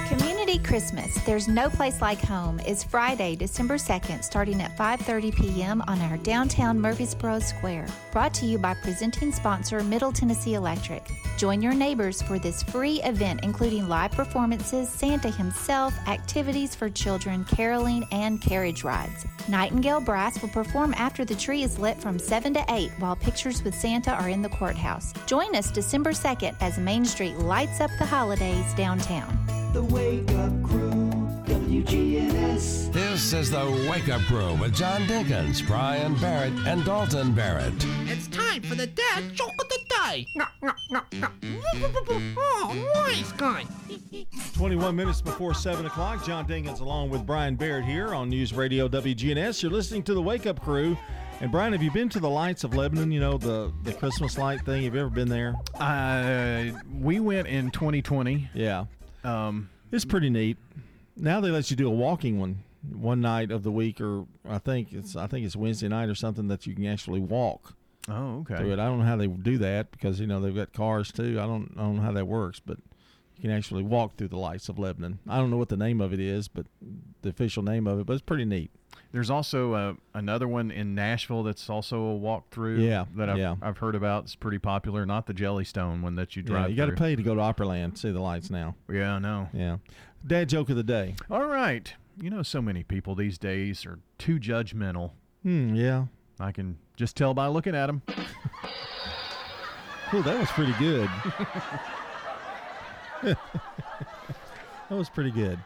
Community 0.07 0.59
Christmas, 0.59 1.13
There's 1.25 1.47
No 1.47 1.69
Place 1.69 2.01
Like 2.01 2.19
Home 2.21 2.59
is 2.61 2.83
Friday, 2.83 3.35
December 3.35 3.75
2nd, 3.75 4.23
starting 4.23 4.61
at 4.61 4.75
5:30 4.77 5.31
p.m. 5.35 5.81
on 5.87 5.99
our 6.01 6.17
downtown 6.17 6.79
Murfreesboro 6.79 7.39
Square. 7.39 7.87
Brought 8.11 8.33
to 8.35 8.45
you 8.45 8.57
by 8.57 8.73
presenting 8.73 9.31
sponsor 9.31 9.81
Middle 9.83 10.11
Tennessee 10.11 10.55
Electric. 10.55 11.03
Join 11.37 11.61
your 11.61 11.73
neighbors 11.73 12.21
for 12.21 12.37
this 12.37 12.63
free 12.63 13.01
event 13.03 13.41
including 13.43 13.87
live 13.87 14.11
performances, 14.11 14.89
Santa 14.89 15.29
himself, 15.29 15.93
activities 16.07 16.75
for 16.75 16.89
children, 16.89 17.45
caroling, 17.45 18.05
and 18.11 18.41
carriage 18.41 18.83
rides. 18.83 19.25
Nightingale 19.47 20.01
Brass 20.01 20.41
will 20.41 20.49
perform 20.49 20.93
after 20.97 21.23
the 21.25 21.35
tree 21.35 21.63
is 21.63 21.79
lit 21.79 21.97
from 21.97 22.19
7 22.19 22.53
to 22.55 22.63
8 22.69 22.91
while 22.99 23.15
pictures 23.15 23.63
with 23.63 23.73
Santa 23.75 24.11
are 24.11 24.29
in 24.29 24.41
the 24.41 24.49
courthouse. 24.49 25.13
Join 25.27 25.55
us 25.55 25.71
December 25.71 26.11
2nd 26.11 26.55
as 26.61 26.77
Main 26.77 27.05
Street 27.05 27.37
lights 27.37 27.79
up 27.81 27.91
the 27.99 28.05
holidays 28.05 28.73
downtown 28.75 29.39
the 29.73 29.83
Wake 29.85 30.29
Up 30.33 30.53
Crew, 30.63 30.91
WGNS. 31.47 32.93
This 32.93 33.33
is 33.33 33.49
the 33.49 33.87
Wake 33.89 34.07
Up 34.07 34.21
Crew 34.21 34.53
with 34.61 34.75
John 34.75 35.07
Dickens, 35.07 35.63
Brian 35.63 36.13
Barrett, 36.17 36.53
and 36.67 36.85
Dalton 36.85 37.33
Barrett. 37.33 37.73
It's 38.05 38.27
time 38.27 38.61
for 38.61 38.75
the 38.75 38.85
dad 38.85 39.33
joke 39.33 39.49
of 39.59 39.67
the 39.69 39.79
day. 39.89 40.27
Oh, 42.37 42.93
nice 42.93 43.31
guy. 43.31 43.65
21 44.53 44.95
minutes 44.95 45.21
before 45.23 45.55
7 45.55 45.87
o'clock, 45.87 46.23
John 46.23 46.45
Dickens, 46.45 46.79
along 46.79 47.09
with 47.09 47.25
Brian 47.25 47.55
Barrett 47.55 47.85
here 47.85 48.13
on 48.13 48.29
News 48.29 48.53
Radio 48.53 48.87
WGNS. 48.87 49.63
You're 49.63 49.71
listening 49.71 50.03
to 50.03 50.13
the 50.13 50.21
Wake 50.21 50.45
Up 50.45 50.61
Crew. 50.61 50.95
And 51.41 51.51
Brian, 51.51 51.73
have 51.73 51.81
you 51.81 51.89
been 51.89 52.09
to 52.09 52.19
the 52.19 52.29
lights 52.29 52.63
of 52.63 52.75
Lebanon? 52.75 53.11
You 53.11 53.19
know 53.19 53.37
the 53.39 53.73
the 53.81 53.91
Christmas 53.93 54.37
light 54.37 54.61
thing. 54.61 54.83
Have 54.83 54.93
you 54.93 54.99
ever 55.01 55.09
been 55.09 55.27
there? 55.29 55.55
Uh, 55.79 56.65
we 57.01 57.19
went 57.19 57.47
in 57.47 57.71
2020. 57.71 58.49
Yeah, 58.53 58.85
um, 59.23 59.69
it's 59.91 60.05
pretty 60.05 60.29
neat. 60.29 60.57
Now 61.15 61.39
they 61.39 61.51
let 61.51 61.69
you 61.71 61.77
do 61.77 61.87
a 61.87 61.91
walking 61.91 62.39
one 62.39 62.63
one 62.91 63.21
night 63.21 63.51
of 63.51 63.63
the 63.63 63.71
week, 63.71 64.01
or 64.01 64.25
I 64.47 64.57
think 64.57 64.91
it's 64.93 65.15
I 65.15 65.27
think 65.27 65.45
it's 65.45 65.55
Wednesday 65.55 65.87
night 65.87 66.09
or 66.09 66.15
something 66.15 66.47
that 66.47 66.67
you 66.67 66.75
can 66.75 66.85
actually 66.85 67.19
walk. 67.19 67.73
Oh, 68.09 68.37
okay. 68.39 68.57
Through 68.57 68.73
it. 68.73 68.79
I 68.79 68.85
don't 68.85 68.99
know 68.99 69.05
how 69.05 69.15
they 69.15 69.27
do 69.27 69.57
that 69.59 69.91
because 69.91 70.19
you 70.19 70.27
know 70.27 70.39
they've 70.41 70.55
got 70.55 70.73
cars 70.73 71.11
too. 71.11 71.39
I 71.39 71.43
don't 71.45 71.73
I 71.77 71.81
don't 71.81 71.97
know 71.97 72.01
how 72.01 72.11
that 72.11 72.27
works, 72.27 72.59
but 72.59 72.77
you 73.37 73.43
can 73.43 73.51
actually 73.51 73.83
walk 73.83 74.15
through 74.17 74.29
the 74.29 74.37
lights 74.37 74.69
of 74.69 74.77
Lebanon. 74.79 75.19
I 75.29 75.37
don't 75.37 75.49
know 75.51 75.57
what 75.57 75.69
the 75.69 75.77
name 75.77 76.01
of 76.01 76.13
it 76.13 76.19
is, 76.19 76.47
but 76.47 76.65
the 77.21 77.29
official 77.29 77.63
name 77.63 77.87
of 77.87 77.99
it, 77.99 78.05
but 78.05 78.13
it's 78.13 78.21
pretty 78.21 78.45
neat. 78.45 78.71
There's 79.13 79.29
also 79.29 79.73
a, 79.75 79.89
uh, 79.91 79.93
another 80.15 80.45
one 80.47 80.71
in 80.71 80.95
Nashville 80.95 81.43
that's 81.43 81.69
also 81.69 81.97
a 82.15 82.19
walkthrough. 82.19 82.83
Yeah, 82.83 83.05
that 83.15 83.29
I've, 83.29 83.37
yeah. 83.37 83.55
I've 83.61 83.77
heard 83.77 83.93
about. 83.93 84.23
It's 84.23 84.33
pretty 84.33 84.57
popular. 84.57 85.05
Not 85.05 85.27
the 85.27 85.35
Jellystone 85.35 86.01
one 86.01 86.15
that 86.15 86.35
you 86.35 86.41
drive. 86.41 86.63
Yeah, 86.63 86.67
you 86.69 86.75
got 86.75 86.87
to 86.87 86.93
pay 86.93 87.15
to 87.15 87.21
go 87.21 87.35
to 87.35 87.41
Opryland 87.41 87.93
to 87.93 87.99
see 87.99 88.11
the 88.11 88.19
lights 88.19 88.49
now. 88.49 88.73
Yeah, 88.91 89.13
I 89.13 89.19
know. 89.19 89.49
Yeah. 89.53 89.77
Dad 90.25 90.49
joke 90.49 90.71
of 90.71 90.77
the 90.77 90.83
day. 90.83 91.13
All 91.29 91.45
right. 91.45 91.93
You 92.19 92.31
know, 92.31 92.41
so 92.41 92.59
many 92.59 92.81
people 92.81 93.13
these 93.13 93.37
days 93.37 93.85
are 93.85 93.99
too 94.17 94.39
judgmental. 94.39 95.11
Hmm. 95.43 95.75
Yeah. 95.75 96.05
I 96.39 96.51
can 96.51 96.79
just 96.97 97.15
tell 97.15 97.35
by 97.35 97.45
looking 97.47 97.75
at 97.75 97.85
them. 97.85 98.01
Oh, 100.11 100.23
that 100.23 100.39
was 100.39 100.49
pretty 100.49 100.73
good. 100.79 101.07
that 103.23 103.37
was 104.89 105.09
pretty 105.09 105.29
good. 105.31 105.59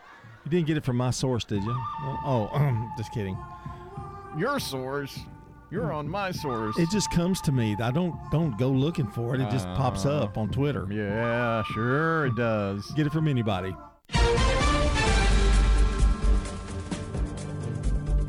You 0.48 0.52
didn't 0.52 0.68
get 0.68 0.78
it 0.78 0.86
from 0.86 0.96
my 0.96 1.12
source, 1.12 1.44
did 1.44 1.62
you? 1.62 1.76
Oh, 1.76 2.50
oh, 2.54 2.58
um, 2.58 2.90
just 2.98 3.12
kidding. 3.12 3.38
Your 4.38 4.62
source. 4.62 5.20
You're 5.72 5.92
on 5.92 6.08
my 6.08 6.32
source. 6.32 6.80
It 6.80 6.90
just 6.90 7.12
comes 7.12 7.42
to 7.42 7.52
me. 7.52 7.76
I 7.84 7.92
don't 7.92 8.16
don't 8.32 8.58
go 8.58 8.70
looking 8.70 9.08
for 9.08 9.36
it. 9.36 9.42
It 9.42 9.50
just 9.52 9.68
uh, 9.68 9.76
pops 9.76 10.06
up 10.06 10.38
on 10.38 10.48
Twitter. 10.50 10.88
Yeah, 10.90 11.64
sure 11.74 12.28
it 12.28 12.38
does. 12.38 12.90
Get 12.92 13.06
it 13.08 13.12
from 13.12 13.28
anybody. 13.28 13.76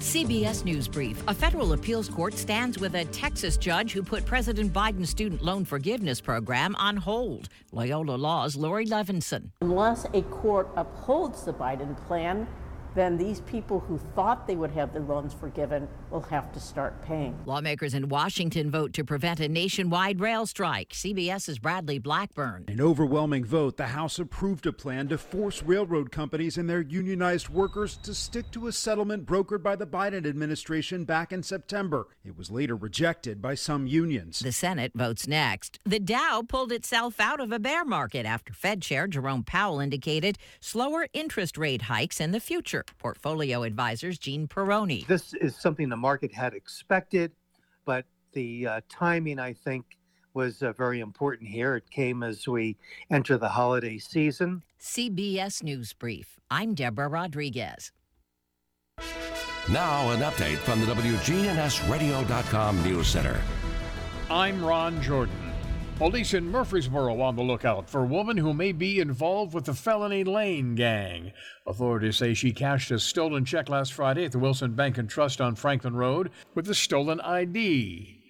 CBS 0.08 0.64
News 0.64 0.88
Brief. 0.88 1.22
A 1.28 1.34
federal 1.34 1.74
appeals 1.74 2.08
court 2.08 2.32
stands 2.32 2.78
with 2.78 2.94
a 2.94 3.04
Texas 3.04 3.58
judge 3.58 3.92
who 3.92 4.02
put 4.02 4.24
President 4.24 4.72
Biden's 4.72 5.10
student 5.10 5.42
loan 5.42 5.66
forgiveness 5.66 6.18
program 6.18 6.74
on 6.76 6.96
hold. 6.96 7.50
Loyola 7.72 8.16
Law's 8.16 8.56
Laurie 8.56 8.86
Levenson. 8.86 9.50
Unless 9.60 10.06
a 10.14 10.22
court 10.22 10.70
upholds 10.78 11.44
the 11.44 11.52
Biden 11.52 11.94
plan, 12.06 12.48
then 12.94 13.16
these 13.16 13.40
people 13.40 13.80
who 13.80 13.98
thought 14.14 14.46
they 14.46 14.56
would 14.56 14.70
have 14.72 14.92
their 14.92 15.02
loans 15.02 15.34
forgiven 15.34 15.88
will 16.10 16.20
have 16.22 16.52
to 16.52 16.60
start 16.60 17.00
paying. 17.02 17.36
Lawmakers 17.46 17.94
in 17.94 18.08
Washington 18.08 18.70
vote 18.70 18.92
to 18.94 19.04
prevent 19.04 19.40
a 19.40 19.48
nationwide 19.48 20.20
rail 20.20 20.46
strike. 20.46 20.90
CBS's 20.90 21.58
Bradley 21.58 21.98
Blackburn. 21.98 22.64
An 22.68 22.80
overwhelming 22.80 23.44
vote, 23.44 23.76
the 23.76 23.86
House 23.88 24.18
approved 24.18 24.66
a 24.66 24.72
plan 24.72 25.08
to 25.08 25.18
force 25.18 25.62
railroad 25.62 26.10
companies 26.10 26.56
and 26.58 26.68
their 26.68 26.80
unionized 26.80 27.48
workers 27.48 27.96
to 27.98 28.14
stick 28.14 28.50
to 28.52 28.66
a 28.66 28.72
settlement 28.72 29.26
brokered 29.26 29.62
by 29.62 29.76
the 29.76 29.86
Biden 29.86 30.26
administration 30.26 31.04
back 31.04 31.32
in 31.32 31.42
September. 31.42 32.06
It 32.24 32.36
was 32.36 32.50
later 32.50 32.76
rejected 32.76 33.42
by 33.42 33.54
some 33.54 33.86
unions. 33.86 34.40
The 34.40 34.52
Senate 34.52 34.92
votes 34.94 35.26
next. 35.26 35.78
The 35.84 35.98
Dow 36.00 36.42
pulled 36.46 36.72
itself 36.72 37.20
out 37.20 37.40
of 37.40 37.52
a 37.52 37.58
bear 37.58 37.84
market 37.84 38.26
after 38.26 38.52
Fed 38.52 38.82
Chair 38.82 39.06
Jerome 39.06 39.44
Powell 39.44 39.80
indicated 39.80 40.38
slower 40.60 41.06
interest 41.12 41.56
rate 41.56 41.82
hikes 41.82 42.20
in 42.20 42.32
the 42.32 42.40
future 42.40 42.77
future. 42.86 42.94
Portfolio 42.98 43.62
advisors 43.62 44.18
Gene 44.18 44.46
Peroni. 44.48 45.06
This 45.06 45.34
is 45.34 45.56
something 45.60 45.88
the 45.88 45.96
market 45.96 46.32
had 46.32 46.54
expected, 46.54 47.32
but 47.84 48.04
the 48.32 48.66
uh, 48.66 48.80
timing, 48.88 49.38
I 49.38 49.52
think, 49.52 49.84
was 50.34 50.62
uh, 50.62 50.72
very 50.72 51.00
important 51.00 51.48
here. 51.48 51.74
It 51.76 51.90
came 51.90 52.22
as 52.22 52.46
we 52.46 52.76
enter 53.10 53.38
the 53.38 53.48
holiday 53.48 53.98
season. 53.98 54.62
CBS 54.80 55.62
News 55.62 55.92
Brief. 55.92 56.38
I'm 56.50 56.74
Deborah 56.74 57.08
Rodriguez. 57.08 57.92
Now, 59.70 60.10
an 60.12 60.20
update 60.20 60.56
from 60.56 60.80
the 60.80 60.86
WGNSradio.com 60.86 62.84
News 62.84 63.06
Center. 63.08 63.40
I'm 64.30 64.64
Ron 64.64 65.00
Jordan. 65.02 65.47
Police 65.98 66.32
in 66.32 66.48
Murfreesboro 66.52 67.20
on 67.20 67.34
the 67.34 67.42
lookout 67.42 67.90
for 67.90 68.02
a 68.02 68.06
woman 68.06 68.36
who 68.36 68.54
may 68.54 68.70
be 68.70 69.00
involved 69.00 69.52
with 69.52 69.64
the 69.64 69.74
felony 69.74 70.22
Lane 70.22 70.76
gang. 70.76 71.32
Authorities 71.66 72.18
say 72.18 72.34
she 72.34 72.52
cashed 72.52 72.92
a 72.92 73.00
stolen 73.00 73.44
check 73.44 73.68
last 73.68 73.92
Friday 73.92 74.24
at 74.24 74.30
the 74.30 74.38
Wilson 74.38 74.74
Bank 74.74 74.96
and 74.96 75.10
Trust 75.10 75.40
on 75.40 75.56
Franklin 75.56 75.96
Road 75.96 76.30
with 76.54 76.68
a 76.70 76.74
stolen 76.74 77.20
ID. 77.22 78.22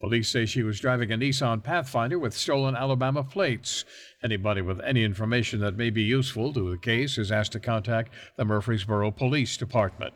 Police 0.00 0.30
say 0.30 0.46
she 0.46 0.64
was 0.64 0.80
driving 0.80 1.12
a 1.12 1.16
Nissan 1.16 1.62
Pathfinder 1.62 2.18
with 2.18 2.34
stolen 2.34 2.74
Alabama 2.74 3.22
plates. 3.22 3.84
Anybody 4.24 4.60
with 4.60 4.80
any 4.80 5.04
information 5.04 5.60
that 5.60 5.76
may 5.76 5.90
be 5.90 6.02
useful 6.02 6.52
to 6.54 6.70
the 6.72 6.76
case 6.76 7.18
is 7.18 7.30
asked 7.30 7.52
to 7.52 7.60
contact 7.60 8.12
the 8.36 8.44
Murfreesboro 8.44 9.12
Police 9.12 9.56
Department. 9.56 10.12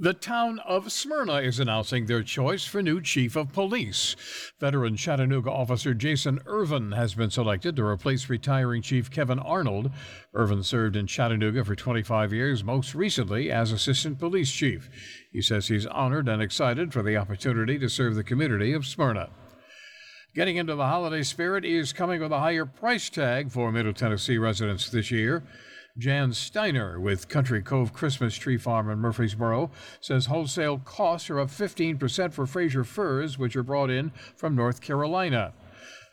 The 0.00 0.12
town 0.14 0.60
of 0.60 0.92
Smyrna 0.92 1.40
is 1.40 1.58
announcing 1.58 2.06
their 2.06 2.22
choice 2.22 2.64
for 2.64 2.80
new 2.80 3.00
chief 3.00 3.34
of 3.34 3.52
police. 3.52 4.14
Veteran 4.60 4.94
Chattanooga 4.96 5.50
officer 5.50 5.92
Jason 5.92 6.38
Irvin 6.46 6.92
has 6.92 7.14
been 7.14 7.30
selected 7.30 7.74
to 7.74 7.84
replace 7.84 8.30
retiring 8.30 8.80
Chief 8.80 9.10
Kevin 9.10 9.40
Arnold. 9.40 9.90
Irvin 10.32 10.62
served 10.62 10.94
in 10.94 11.08
Chattanooga 11.08 11.64
for 11.64 11.74
25 11.74 12.32
years, 12.32 12.62
most 12.62 12.94
recently 12.94 13.50
as 13.50 13.72
assistant 13.72 14.20
police 14.20 14.52
chief. 14.52 14.88
He 15.32 15.42
says 15.42 15.66
he's 15.66 15.86
honored 15.86 16.28
and 16.28 16.40
excited 16.40 16.92
for 16.92 17.02
the 17.02 17.16
opportunity 17.16 17.76
to 17.80 17.88
serve 17.88 18.14
the 18.14 18.22
community 18.22 18.72
of 18.74 18.86
Smyrna. 18.86 19.30
Getting 20.32 20.58
into 20.58 20.76
the 20.76 20.86
holiday 20.86 21.24
spirit 21.24 21.64
is 21.64 21.92
coming 21.92 22.20
with 22.22 22.30
a 22.30 22.38
higher 22.38 22.66
price 22.66 23.10
tag 23.10 23.50
for 23.50 23.72
Middle 23.72 23.92
Tennessee 23.94 24.38
residents 24.38 24.88
this 24.90 25.10
year. 25.10 25.42
Jan 25.98 26.32
Steiner 26.32 27.00
with 27.00 27.28
Country 27.28 27.60
Cove 27.60 27.92
Christmas 27.92 28.36
Tree 28.36 28.56
Farm 28.56 28.88
in 28.88 29.00
Murfreesboro 29.00 29.72
says 30.00 30.26
wholesale 30.26 30.78
costs 30.78 31.28
are 31.28 31.40
up 31.40 31.48
15% 31.48 32.32
for 32.32 32.46
Fraser 32.46 32.84
firs, 32.84 33.36
which 33.36 33.56
are 33.56 33.64
brought 33.64 33.90
in 33.90 34.12
from 34.36 34.54
North 34.54 34.80
Carolina. 34.80 35.52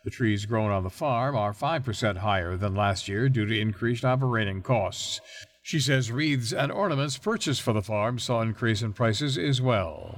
The 0.03 0.09
trees 0.09 0.47
grown 0.47 0.71
on 0.71 0.81
the 0.83 0.89
farm 0.89 1.35
are 1.37 1.53
5% 1.53 2.17
higher 2.17 2.57
than 2.57 2.73
last 2.73 3.07
year 3.07 3.29
due 3.29 3.45
to 3.45 3.59
increased 3.59 4.03
operating 4.03 4.63
costs. 4.63 5.21
She 5.61 5.79
says 5.79 6.11
wreaths 6.11 6.51
and 6.51 6.71
ornaments 6.71 7.19
purchased 7.19 7.61
for 7.61 7.73
the 7.73 7.81
farm 7.83 8.17
saw 8.17 8.41
increase 8.41 8.81
in 8.81 8.91
prices 8.93 9.37
as 9.37 9.61
well. 9.61 10.17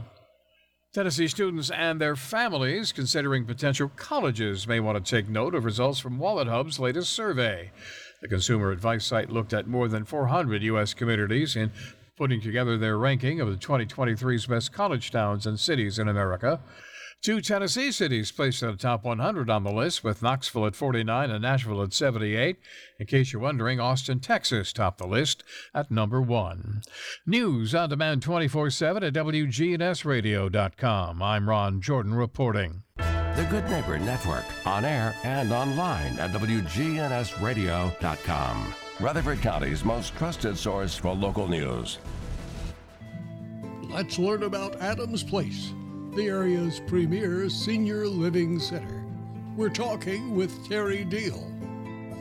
Tennessee 0.93 1.27
students 1.27 1.69
and 1.69 1.99
their 1.99 2.15
families 2.15 2.93
considering 2.93 3.45
potential 3.45 3.91
colleges 3.97 4.65
may 4.65 4.79
want 4.79 5.03
to 5.05 5.15
take 5.15 5.27
note 5.27 5.53
of 5.53 5.65
results 5.65 5.99
from 5.99 6.19
WalletHub's 6.19 6.79
latest 6.79 7.11
survey. 7.11 7.71
The 8.21 8.27
consumer 8.27 8.71
advice 8.71 9.05
site 9.05 9.29
looked 9.29 9.53
at 9.53 9.67
more 9.67 9.87
than 9.87 10.03
400 10.03 10.63
U.S. 10.63 10.95
communities 10.95 11.55
in 11.55 11.71
putting 12.17 12.41
together 12.41 12.75
their 12.77 12.97
ranking 12.97 13.39
of 13.39 13.47
the 13.47 13.57
2023's 13.57 14.47
best 14.47 14.73
college 14.73 15.11
towns 15.11 15.45
and 15.45 15.59
cities 15.59 15.99
in 15.99 16.07
America. 16.07 16.59
Two 17.23 17.41
Tennessee 17.41 17.91
cities 17.91 18.31
placed 18.31 18.61
in 18.63 18.71
the 18.71 18.77
top 18.77 19.03
100 19.03 19.51
on 19.51 19.63
the 19.63 19.71
list, 19.71 20.03
with 20.03 20.23
Knoxville 20.23 20.65
at 20.67 20.75
49 20.75 21.29
and 21.31 21.41
Nashville 21.43 21.81
at 21.83 21.93
78. 21.93 22.57
In 22.99 23.05
case 23.07 23.31
you're 23.33 23.41
wondering, 23.41 23.79
Austin, 23.79 24.19
Texas 24.19 24.73
topped 24.73 24.97
the 24.97 25.07
list 25.07 25.43
at 25.75 25.91
number 25.91 26.19
one. 26.21 26.81
News 27.27 27.73
on 27.75 27.89
demand 27.89 28.21
24 28.23 28.69
7 28.71 29.03
at 29.03 29.13
WGNSradio.com. 29.13 31.21
I'm 31.21 31.49
Ron 31.49 31.81
Jordan 31.81 32.13
reporting 32.15 32.81
the 33.37 33.43
Good 33.45 33.69
Neighbor 33.69 33.97
Network, 33.99 34.43
on 34.65 34.83
air 34.83 35.13
and 35.23 35.53
online 35.53 36.17
at 36.17 36.31
WGNSradio.com. 36.31 38.73
Rutherford 38.99 39.41
County's 39.43 39.85
most 39.85 40.15
trusted 40.15 40.57
source 40.57 40.97
for 40.97 41.13
local 41.13 41.47
news. 41.47 41.99
Let's 43.83 44.17
learn 44.17 44.41
about 44.41 44.77
Adams 44.81 45.21
Place, 45.21 45.71
the 46.15 46.25
area's 46.25 46.81
premier 46.87 47.47
senior 47.51 48.07
living 48.07 48.59
center. 48.59 49.03
We're 49.55 49.69
talking 49.69 50.35
with 50.35 50.67
Terry 50.67 51.03
Deal. 51.05 51.47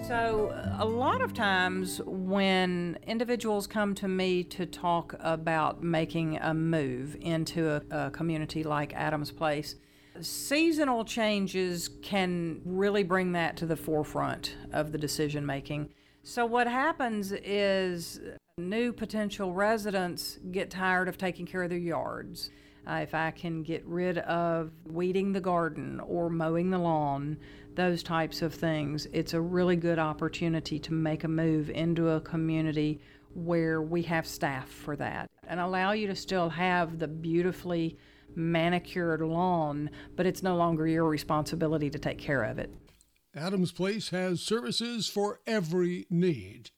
So, 0.07 0.55
a 0.79 0.85
lot 0.85 1.23
of 1.23 1.33
times 1.33 2.03
when 2.05 2.99
individuals 3.07 3.67
come 3.67 3.95
to 3.95 4.07
me 4.07 4.45
to 4.45 4.67
talk 4.67 5.15
about 5.21 5.83
making 5.83 6.37
a 6.43 6.53
move 6.53 7.17
into 7.23 7.71
a, 7.71 7.81
a 7.91 8.11
community 8.11 8.63
like 8.63 8.95
Adams 8.95 9.31
Place, 9.31 9.77
seasonal 10.23 11.05
changes 11.05 11.89
can 12.03 12.61
really 12.65 13.03
bring 13.03 13.33
that 13.33 13.57
to 13.59 13.67
the 13.67 13.77
forefront 13.77 14.55
of 14.73 14.93
the 14.93 14.99
decision 14.99 15.45
making. 15.45 15.91
So, 16.23 16.45
what 16.47 16.67
happens 16.67 17.33
is 17.33 18.21
new 18.59 18.93
potential 18.93 19.53
residents 19.53 20.39
get 20.51 20.71
tired 20.71 21.09
of 21.09 21.19
taking 21.19 21.47
care 21.47 21.63
of 21.63 21.71
their 21.71 21.79
yards. 21.79 22.51
Uh, 22.89 22.95
if 23.03 23.15
I 23.15 23.33
can 23.33 23.65
get 23.65 23.85
rid 23.85 24.19
of 24.19 24.71
weeding 24.87 25.33
the 25.33 25.41
garden 25.41 26.01
or 26.01 26.31
mowing 26.31 26.71
the 26.71 26.79
lawn, 26.79 27.37
those 27.75 28.03
types 28.03 28.43
of 28.43 28.55
things, 28.55 29.09
it's 29.13 29.35
a 29.35 29.41
really 29.41 29.75
good 29.75 29.99
opportunity 29.99 30.79
to 30.79 30.93
make 30.95 31.25
a 31.25 31.29
move 31.29 31.69
into 31.71 32.11
a 32.11 32.21
community 32.21 33.01
where 33.35 33.83
we 33.83 34.03
have 34.03 34.27
staff 34.27 34.69
for 34.69 34.95
that 34.97 35.29
and 35.49 35.59
allow 35.59 35.93
you 35.93 36.07
to 36.07 36.15
still 36.15 36.49
have 36.49 36.99
the 36.99 37.09
beautifully 37.09 37.99
manicured 38.35 39.21
lawn, 39.21 39.91
but 40.17 40.27
it's 40.27 40.43
no 40.43 40.57
longer 40.57 40.87
your 40.89 41.09
responsibility 41.09 41.91
to 41.91 41.99
take 41.99 42.19
care 42.19 42.43
of 42.43 42.59
it. 42.59 42.71
Adams 43.35 43.73
Place 43.73 44.11
has 44.11 44.41
services 44.41 45.07
for 45.09 45.41
every 45.47 46.07
need. 46.11 46.71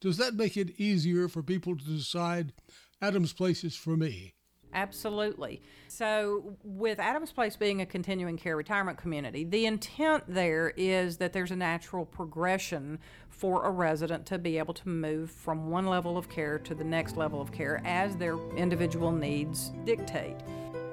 Does 0.00 0.18
that 0.18 0.34
make 0.34 0.56
it 0.56 0.78
easier 0.78 1.28
for 1.28 1.42
people 1.42 1.76
to 1.76 1.84
decide 1.84 2.52
Adams 3.00 3.32
Place 3.32 3.64
is 3.64 3.76
for 3.76 3.96
me? 3.96 4.34
Absolutely. 4.74 5.60
So, 5.88 6.56
with 6.64 6.98
Adams 6.98 7.30
Place 7.30 7.56
being 7.56 7.82
a 7.82 7.86
continuing 7.86 8.38
care 8.38 8.56
retirement 8.56 8.96
community, 8.96 9.44
the 9.44 9.66
intent 9.66 10.24
there 10.26 10.72
is 10.78 11.18
that 11.18 11.34
there's 11.34 11.50
a 11.50 11.56
natural 11.56 12.06
progression 12.06 12.98
for 13.28 13.66
a 13.66 13.70
resident 13.70 14.24
to 14.26 14.38
be 14.38 14.56
able 14.56 14.72
to 14.72 14.88
move 14.88 15.30
from 15.30 15.68
one 15.70 15.86
level 15.86 16.16
of 16.16 16.30
care 16.30 16.58
to 16.60 16.74
the 16.74 16.84
next 16.84 17.18
level 17.18 17.38
of 17.42 17.52
care 17.52 17.82
as 17.84 18.16
their 18.16 18.38
individual 18.56 19.12
needs 19.12 19.72
dictate. 19.84 20.36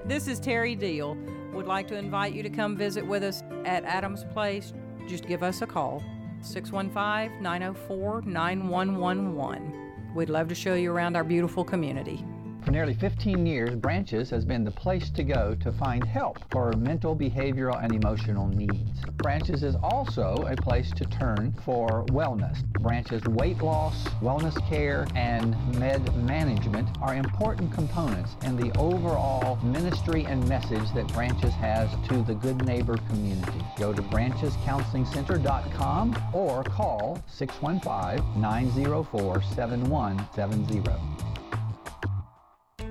This 0.06 0.28
is 0.30 0.40
Terry 0.40 0.76
Deal. 0.76 1.18
Would 1.54 1.68
like 1.68 1.88
to 1.90 1.96
invite 1.96 2.34
you 2.34 2.42
to 2.44 2.50
come 2.50 2.78
visit 2.78 3.06
with 3.06 3.22
us 3.24 3.44
at 3.66 3.84
Adams 3.84 4.24
Place. 4.32 4.74
Just 5.10 5.28
give 5.28 5.44
us 5.44 5.62
a 5.62 5.68
call 5.68 6.02
615 6.42 7.42
904 7.44 8.22
9111. 8.22 10.12
We'd 10.16 10.30
love 10.30 10.48
to 10.48 10.56
show 10.56 10.76
you 10.76 10.92
around 10.94 11.16
our 11.18 11.24
beautiful 11.26 11.64
community. 11.66 12.24
For 12.64 12.72
nearly 12.72 12.94
15 12.94 13.46
years, 13.46 13.76
Branches 13.76 14.30
has 14.32 14.44
been 14.46 14.66
the 14.66 14.72
place 14.72 15.10
to 15.12 15.24
go 15.24 15.56
to 15.56 15.72
find 15.72 16.04
help 16.06 16.40
for 16.52 16.74
mental, 16.74 17.16
behavioral, 17.16 17.82
and 17.82 17.96
emotional 17.96 18.46
needs. 18.48 19.00
Branches 19.18 19.64
is 19.64 19.76
also 19.82 20.34
a 20.50 20.58
place 20.58 20.92
to 20.92 21.06
turn 21.06 21.54
for 21.64 22.06
wellness. 22.08 22.62
Branches 22.82 23.24
weight 23.26 23.62
loss, 23.62 24.04
wellness 24.22 24.54
care, 24.68 25.08
and 25.16 25.56
med 25.80 26.14
management 26.18 26.86
are 27.02 27.16
important 27.16 27.72
components 27.74 28.36
in 28.44 28.58
the 28.58 28.72
overall 28.78 29.56
ministry 29.64 30.26
and 30.26 30.46
message 30.50 30.92
that 30.94 31.08
Branches 31.14 31.54
has 31.54 31.90
to 32.10 32.22
the 32.24 32.36
good 32.36 32.64
neighbor 32.66 32.98
community. 33.10 33.64
Go 33.78 33.94
to 33.94 34.02
branchescounselingcenter.com 34.02 36.18
or 36.34 36.64
call 36.66 37.18
615 37.30 38.42
904 38.42 39.42
7170. 39.44 41.29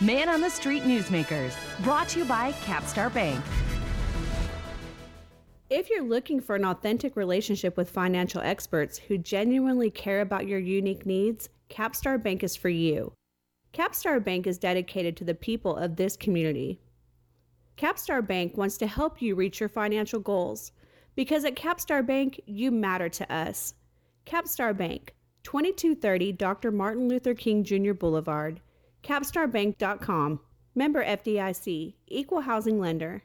Man 0.00 0.28
on 0.28 0.40
the 0.40 0.48
Street 0.48 0.84
Newsmakers, 0.84 1.56
brought 1.82 2.06
to 2.10 2.20
you 2.20 2.24
by 2.24 2.52
Capstar 2.64 3.12
Bank. 3.12 3.44
If 5.70 5.90
you're 5.90 6.04
looking 6.04 6.38
for 6.40 6.54
an 6.54 6.64
authentic 6.64 7.16
relationship 7.16 7.76
with 7.76 7.90
financial 7.90 8.40
experts 8.40 8.96
who 8.98 9.18
genuinely 9.18 9.90
care 9.90 10.20
about 10.20 10.46
your 10.46 10.60
unique 10.60 11.04
needs, 11.04 11.48
Capstar 11.68 12.16
Bank 12.22 12.44
is 12.44 12.54
for 12.54 12.68
you. 12.68 13.12
Capstar 13.74 14.22
Bank 14.22 14.46
is 14.46 14.56
dedicated 14.56 15.16
to 15.16 15.24
the 15.24 15.34
people 15.34 15.74
of 15.74 15.96
this 15.96 16.16
community. 16.16 16.78
Capstar 17.76 18.24
Bank 18.24 18.56
wants 18.56 18.76
to 18.76 18.86
help 18.86 19.20
you 19.20 19.34
reach 19.34 19.58
your 19.58 19.68
financial 19.68 20.20
goals 20.20 20.70
because 21.16 21.44
at 21.44 21.56
Capstar 21.56 22.06
Bank, 22.06 22.40
you 22.46 22.70
matter 22.70 23.08
to 23.08 23.32
us. 23.34 23.74
Capstar 24.24 24.76
Bank, 24.76 25.16
2230 25.42 26.30
Dr. 26.34 26.70
Martin 26.70 27.08
Luther 27.08 27.34
King 27.34 27.64
Jr. 27.64 27.94
Boulevard, 27.94 28.60
capstarbank.com. 29.08 30.38
Member 30.74 31.02
FDIC, 31.02 31.94
equal 32.08 32.42
housing 32.42 32.78
lender. 32.78 33.22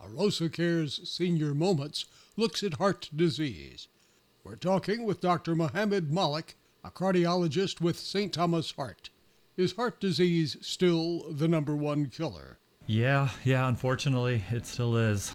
Arosa 0.00 0.50
Care's 0.52 1.08
Senior 1.10 1.54
Moments 1.54 2.06
looks 2.36 2.62
at 2.62 2.74
heart 2.74 3.10
disease. 3.14 3.88
We're 4.44 4.54
talking 4.56 5.04
with 5.04 5.20
Dr. 5.20 5.56
Mohammed 5.56 6.12
Malik, 6.12 6.56
a 6.84 6.90
cardiologist 6.90 7.80
with 7.80 7.98
St. 7.98 8.32
Thomas 8.32 8.70
Heart. 8.72 9.10
Is 9.56 9.72
heart 9.72 10.00
disease 10.00 10.56
still 10.60 11.32
the 11.32 11.48
number 11.48 11.74
one 11.74 12.06
killer? 12.06 12.58
Yeah, 12.86 13.30
yeah, 13.44 13.66
unfortunately, 13.66 14.44
it 14.52 14.66
still 14.66 14.96
is. 14.96 15.34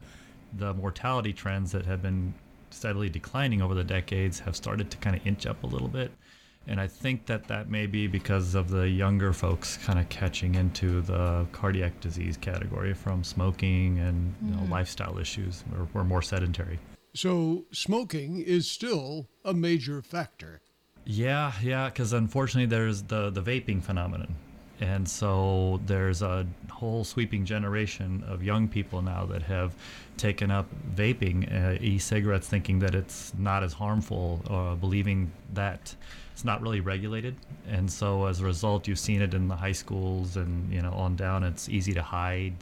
The 0.58 0.74
mortality 0.76 1.34
trends 1.34 1.72
that 1.74 1.86
have 1.86 2.02
been 2.02 2.34
steadily 2.70 3.10
declining 3.10 3.62
over 3.62 3.74
the 3.76 3.84
decades 3.84 4.40
have 4.40 4.56
started 4.56 4.90
to 4.92 4.98
kind 4.98 5.16
of 5.16 5.28
inch 5.28 5.46
up 5.46 5.64
a 5.64 5.68
little 5.68 5.88
bit. 5.90 6.12
And 6.68 6.80
I 6.80 6.88
think 6.88 7.26
that 7.28 7.48
that 7.48 7.70
may 7.70 7.86
be 7.88 8.08
because 8.08 8.54
of 8.54 8.70
the 8.70 8.88
younger 8.90 9.34
folks 9.34 9.78
kind 9.78 9.98
of 9.98 10.08
catching 10.10 10.56
into 10.56 11.02
the 11.02 11.46
cardiac 11.52 12.00
disease 12.00 12.38
category 12.38 12.94
from 12.94 13.24
smoking 13.24 13.98
and 14.00 14.34
mm-hmm. 14.36 14.50
you 14.50 14.56
know, 14.56 14.64
mm. 14.64 14.70
lifestyle 14.70 15.18
issues. 15.18 15.64
We're, 15.72 15.88
we're 15.94 16.04
more 16.04 16.22
sedentary. 16.22 16.80
So, 17.16 17.66
smoking 17.72 18.40
is 18.40 18.70
still 18.70 19.28
a 19.44 19.54
major 19.54 20.02
factor. 20.04 20.62
Yeah, 21.06 21.54
yeah, 21.64 21.86
because 21.90 22.14
unfortunately, 22.14 22.68
there's 22.68 23.02
the, 23.02 23.32
the 23.32 23.42
vaping 23.42 23.82
phenomenon. 23.82 24.36
And 24.82 25.10
so 25.10 25.82
there's 25.88 26.22
a 26.22 26.48
whole 26.70 27.04
sweeping 27.04 27.44
generation 27.44 28.24
of 28.28 28.42
young 28.44 28.70
people 28.70 29.02
now 29.02 29.26
that 29.26 29.42
have 29.42 29.74
taken 30.16 30.52
up 30.52 30.68
vaping, 30.96 31.52
uh, 31.52 31.80
e 31.84 31.98
cigarettes, 31.98 32.48
thinking 32.48 32.80
that 32.80 32.96
it's 32.96 33.34
not 33.38 33.62
as 33.64 33.74
harmful, 33.74 34.42
uh, 34.50 34.76
believing 34.76 35.34
that 35.54 35.96
it's 36.40 36.46
not 36.46 36.62
really 36.62 36.80
regulated, 36.80 37.36
and 37.68 37.92
so 37.92 38.26
as 38.26 38.40
a 38.40 38.46
result, 38.46 38.88
you've 38.88 38.98
seen 38.98 39.22
it 39.22 39.34
in 39.34 39.50
the 39.50 39.56
high 39.58 39.74
schools 39.74 40.38
and 40.38 40.72
you 40.72 40.82
know 40.82 40.94
on 40.94 41.18
down. 41.18 41.44
It's 41.44 41.68
easy 41.68 41.92
to 41.92 42.02
hide. 42.02 42.54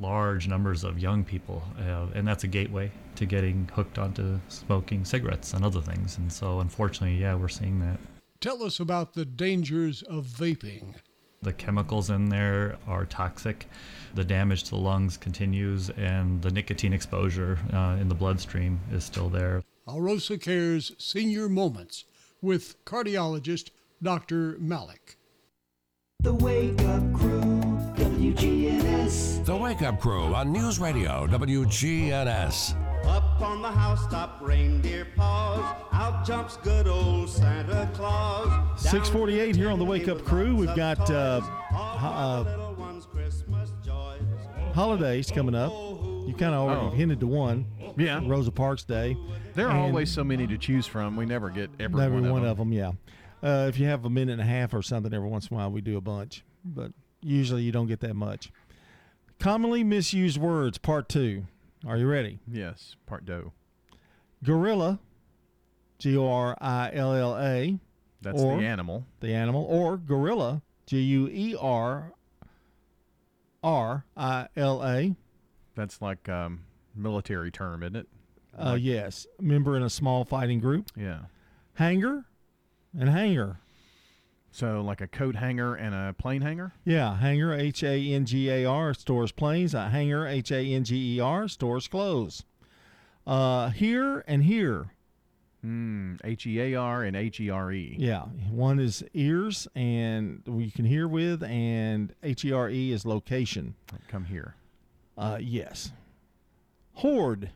large 0.00 0.48
numbers 0.48 0.82
of 0.82 0.98
young 0.98 1.22
people, 1.22 1.62
uh, 1.78 2.06
and 2.14 2.26
that's 2.26 2.44
a 2.44 2.46
gateway 2.46 2.90
to 3.16 3.26
getting 3.26 3.68
hooked 3.74 3.98
onto 3.98 4.40
smoking 4.48 5.04
cigarettes 5.04 5.52
and 5.52 5.62
other 5.62 5.82
things. 5.82 6.16
And 6.16 6.32
so, 6.32 6.60
unfortunately, 6.60 7.18
yeah, 7.20 7.34
we're 7.34 7.48
seeing 7.60 7.80
that. 7.80 7.98
Tell 8.40 8.62
us 8.62 8.80
about 8.80 9.12
the 9.12 9.26
dangers 9.26 10.00
of 10.04 10.24
vaping. 10.24 10.94
The 11.42 11.52
chemicals 11.52 12.08
in 12.08 12.30
there 12.30 12.78
are 12.88 13.04
toxic. 13.04 13.68
The 14.14 14.24
damage 14.24 14.62
to 14.64 14.70
the 14.70 14.78
lungs 14.78 15.18
continues, 15.18 15.90
and 15.90 16.40
the 16.40 16.50
nicotine 16.50 16.94
exposure 16.94 17.58
uh, 17.74 17.98
in 18.00 18.08
the 18.08 18.14
bloodstream 18.14 18.80
is 18.90 19.04
still 19.04 19.28
there. 19.28 19.62
Arosa 19.86 20.40
Cares 20.40 20.92
Senior 20.96 21.50
Moments 21.50 22.06
with 22.42 22.84
cardiologist 22.84 23.70
Dr. 24.02 24.56
Malik. 24.58 25.16
The 26.20 26.34
Wake 26.34 26.80
Up 26.82 27.12
Crew, 27.12 27.40
WGNS. 27.96 29.44
The 29.44 29.56
Wake 29.56 29.82
Up 29.82 30.00
Crew 30.00 30.34
on 30.34 30.52
News 30.52 30.78
Radio, 30.78 31.26
WGNS. 31.26 32.76
Up 33.06 33.40
on 33.40 33.62
the 33.62 33.70
housetop, 33.70 34.40
reindeer 34.42 35.06
paws. 35.16 35.62
Out 35.92 36.26
jumps 36.26 36.56
good 36.58 36.88
old 36.88 37.28
Santa 37.30 37.88
Claus. 37.94 38.50
648 38.80 39.54
here 39.54 39.70
on 39.70 39.78
the 39.78 39.84
Wake 39.84 40.08
Up 40.08 40.24
Crew. 40.24 40.56
We've 40.56 40.74
got 40.74 41.08
uh, 41.10 41.40
uh, 41.72 42.44
holidays 44.72 45.30
coming 45.30 45.54
up. 45.54 45.72
You 46.26 46.34
kind 46.34 46.54
of 46.56 46.62
already 46.62 46.86
oh. 46.86 46.90
hinted 46.90 47.20
to 47.20 47.26
one. 47.28 47.66
Yeah. 47.96 48.20
Rosa 48.26 48.50
Parks 48.50 48.82
Day. 48.82 49.16
There 49.54 49.68
are 49.68 49.70
and 49.70 49.78
always 49.78 50.10
so 50.10 50.24
many 50.24 50.46
to 50.48 50.58
choose 50.58 50.84
from. 50.86 51.16
We 51.16 51.24
never 51.24 51.48
get 51.50 51.70
every, 51.78 52.02
every 52.02 52.20
one, 52.20 52.30
one 52.30 52.44
of 52.44 52.56
them. 52.58 52.70
them 52.72 52.96
yeah. 53.42 53.48
Uh, 53.48 53.66
if 53.68 53.78
you 53.78 53.86
have 53.86 54.04
a 54.04 54.10
minute 54.10 54.32
and 54.32 54.40
a 54.40 54.44
half 54.44 54.74
or 54.74 54.82
something, 54.82 55.14
every 55.14 55.28
once 55.28 55.46
in 55.46 55.54
a 55.54 55.58
while 55.60 55.70
we 55.70 55.80
do 55.80 55.96
a 55.96 56.00
bunch, 56.00 56.42
but 56.64 56.90
usually 57.22 57.62
you 57.62 57.70
don't 57.70 57.86
get 57.86 58.00
that 58.00 58.14
much. 58.14 58.50
Commonly 59.38 59.84
misused 59.84 60.36
words, 60.38 60.78
part 60.78 61.08
two. 61.08 61.44
Are 61.86 61.96
you 61.96 62.08
ready? 62.08 62.40
Yes, 62.50 62.96
part 63.06 63.24
do. 63.24 63.52
Gorilla, 64.42 64.98
G 65.98 66.16
O 66.16 66.26
R 66.28 66.56
I 66.60 66.90
L 66.92 67.14
L 67.14 67.38
A. 67.38 67.78
That's 68.20 68.40
the 68.42 68.48
animal. 68.48 69.04
The 69.20 69.32
animal. 69.32 69.64
Or 69.64 69.96
gorilla, 69.96 70.62
G 70.86 71.00
U 71.02 71.28
E 71.28 71.54
R 71.60 72.10
R 73.62 74.04
I 74.16 74.48
L 74.56 74.84
A. 74.84 75.14
That's 75.76 76.00
like 76.02 76.28
um, 76.28 76.62
military 76.96 77.52
term, 77.52 77.82
isn't 77.84 77.96
it? 77.96 78.08
Uh, 78.58 78.76
yes, 78.80 79.26
member 79.38 79.76
in 79.76 79.82
a 79.82 79.90
small 79.90 80.24
fighting 80.24 80.58
group. 80.58 80.88
Yeah, 80.96 81.20
hanger 81.74 82.24
and 82.98 83.08
hanger. 83.10 83.60
So 84.50 84.80
like 84.80 85.02
a 85.02 85.06
coat 85.06 85.36
hanger 85.36 85.74
and 85.74 85.94
a 85.94 86.14
plane 86.16 86.40
hanger. 86.40 86.72
Yeah, 86.84 87.18
hanger 87.18 87.52
H 87.52 87.84
A 87.84 87.94
N 88.14 88.24
G 88.24 88.48
A 88.48 88.64
R 88.64 88.94
stores 88.94 89.30
planes. 89.30 89.74
A 89.74 89.90
hanger 89.90 90.26
H 90.26 90.50
A 90.50 90.60
N 90.60 90.82
G 90.84 91.16
E 91.16 91.20
R 91.20 91.46
stores 91.46 91.86
clothes. 91.86 92.42
Uh, 93.26 93.68
here 93.68 94.24
and 94.26 94.42
here. 94.44 94.86
Hmm, 95.62 96.14
H 96.24 96.46
E 96.46 96.58
A 96.60 96.74
R 96.76 97.02
and 97.02 97.14
H 97.14 97.38
E 97.40 97.50
R 97.50 97.70
E. 97.70 97.96
Yeah, 97.98 98.22
one 98.50 98.78
is 98.80 99.04
ears, 99.12 99.68
and 99.74 100.42
we 100.46 100.70
can 100.70 100.86
hear 100.86 101.06
with, 101.06 101.42
and 101.42 102.14
H 102.22 102.46
E 102.46 102.52
R 102.52 102.70
E 102.70 102.92
is 102.92 103.04
location. 103.04 103.74
Come 104.08 104.24
here. 104.24 104.54
Uh, 105.16 105.38
yes. 105.40 105.92
Hoard, 106.94 107.50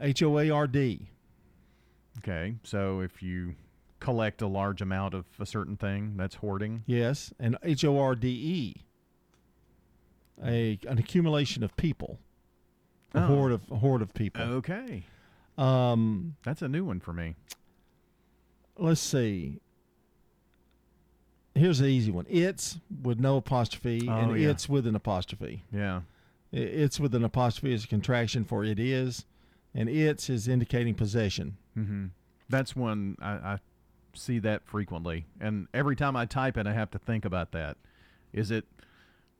H 0.00 0.22
O 0.22 0.38
A 0.38 0.50
R 0.50 0.66
D. 0.66 1.08
Okay, 2.18 2.54
so 2.62 3.00
if 3.00 3.22
you 3.22 3.54
collect 4.00 4.42
a 4.42 4.46
large 4.46 4.82
amount 4.82 5.14
of 5.14 5.24
a 5.38 5.46
certain 5.46 5.76
thing, 5.76 6.14
that's 6.16 6.36
hoarding. 6.36 6.84
Yes, 6.86 7.32
and 7.38 7.56
H 7.62 7.84
O 7.84 7.98
R 7.98 8.14
D 8.14 8.28
E, 8.78 8.84
a 10.44 10.78
an 10.88 10.98
accumulation 10.98 11.62
of 11.62 11.74
people, 11.76 12.18
a 13.14 13.22
oh. 13.22 13.26
horde 13.26 13.52
of 13.52 13.62
a 13.70 13.76
horde 13.76 14.02
of 14.02 14.12
people. 14.14 14.42
Okay, 14.42 15.04
um, 15.58 16.36
that's 16.42 16.62
a 16.62 16.68
new 16.68 16.84
one 16.84 17.00
for 17.00 17.12
me. 17.12 17.34
Let's 18.78 19.00
see. 19.00 19.58
Here's 21.54 21.78
the 21.80 21.86
easy 21.86 22.10
one. 22.10 22.24
It's 22.30 22.78
with 23.02 23.18
no 23.18 23.38
apostrophe, 23.38 24.06
oh, 24.08 24.12
and 24.18 24.38
yeah. 24.40 24.48
it's 24.50 24.68
with 24.70 24.86
an 24.86 24.94
apostrophe. 24.96 25.64
Yeah. 25.72 26.00
It's 26.52 27.00
with 27.00 27.14
an 27.14 27.24
apostrophe 27.24 27.72
as 27.72 27.84
a 27.84 27.88
contraction 27.88 28.44
for 28.44 28.62
it 28.62 28.78
is, 28.78 29.24
and 29.74 29.88
it's 29.88 30.28
is 30.28 30.46
indicating 30.46 30.94
possession. 30.94 31.56
Mm-hmm. 31.76 32.06
That's 32.50 32.76
one 32.76 33.16
I, 33.22 33.30
I 33.32 33.58
see 34.12 34.38
that 34.40 34.66
frequently, 34.66 35.24
and 35.40 35.66
every 35.72 35.96
time 35.96 36.14
I 36.14 36.26
type 36.26 36.58
it, 36.58 36.66
I 36.66 36.74
have 36.74 36.90
to 36.90 36.98
think 36.98 37.24
about 37.24 37.52
that. 37.52 37.78
Is 38.34 38.50
it? 38.50 38.66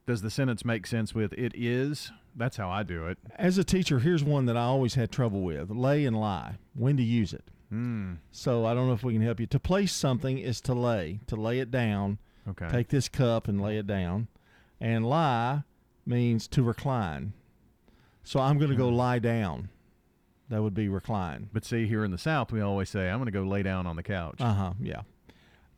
Does 0.07 0.23
the 0.23 0.31
sentence 0.31 0.65
make 0.65 0.87
sense 0.87 1.15
with 1.15 1.33
it 1.35 1.53
is? 1.55 2.11
That's 2.35 2.57
how 2.57 2.71
I 2.71 2.83
do 2.83 3.07
it. 3.07 3.19
As 3.37 3.59
a 3.59 3.63
teacher, 3.63 3.99
here's 3.99 4.25
one 4.25 4.47
that 4.47 4.57
I 4.57 4.63
always 4.63 4.95
had 4.95 5.13
trouble 5.13 5.43
with: 5.43 5.69
lay 5.71 6.07
and 6.07 6.19
lie. 6.19 6.55
When 6.75 6.97
to 6.97 7.03
use 7.03 7.35
it? 7.35 7.45
Mm. 7.71 8.17
So 8.33 8.65
I 8.65 8.73
don't 8.73 8.87
know 8.87 8.95
if 8.95 9.05
we 9.05 9.13
can 9.13 9.21
help 9.23 9.39
you. 9.39 9.47
To 9.49 9.61
place 9.61 9.93
something 9.93 10.39
is 10.39 10.63
to 10.63 10.73
lay, 10.73 11.21
to 11.27 11.37
lay 11.37 11.59
it 11.59 11.71
down. 11.71 12.17
Okay. 12.49 12.69
Take 12.71 12.89
this 12.89 13.11
cup 13.11 13.49
and 13.49 13.61
lay 13.61 13.77
it 13.77 13.87
down. 13.87 14.29
And 14.81 15.07
lie 15.09 15.63
means 16.07 16.47
to 16.49 16.63
recline. 16.63 17.33
So 18.25 18.41
I'm 18.41 18.59
going 18.59 18.71
to 18.71 18.77
go 18.77 18.89
hmm. 18.89 18.97
lie 18.97 19.19
down. 19.19 19.69
That 20.49 20.63
would 20.63 20.75
be 20.75 20.89
recline. 20.89 21.49
But 21.53 21.65
see, 21.65 21.87
here 21.87 22.05
in 22.05 22.11
the 22.11 22.19
South, 22.19 22.53
we 22.53 22.61
always 22.61 22.91
say, 22.91 23.09
I'm 23.09 23.19
going 23.19 23.27
to 23.27 23.31
go 23.33 23.43
lay 23.43 23.63
down 23.63 23.87
on 23.87 23.97
the 23.97 24.03
couch. 24.03 24.37
Uh 24.41 24.53
huh. 24.53 24.73
Yeah. 24.81 25.03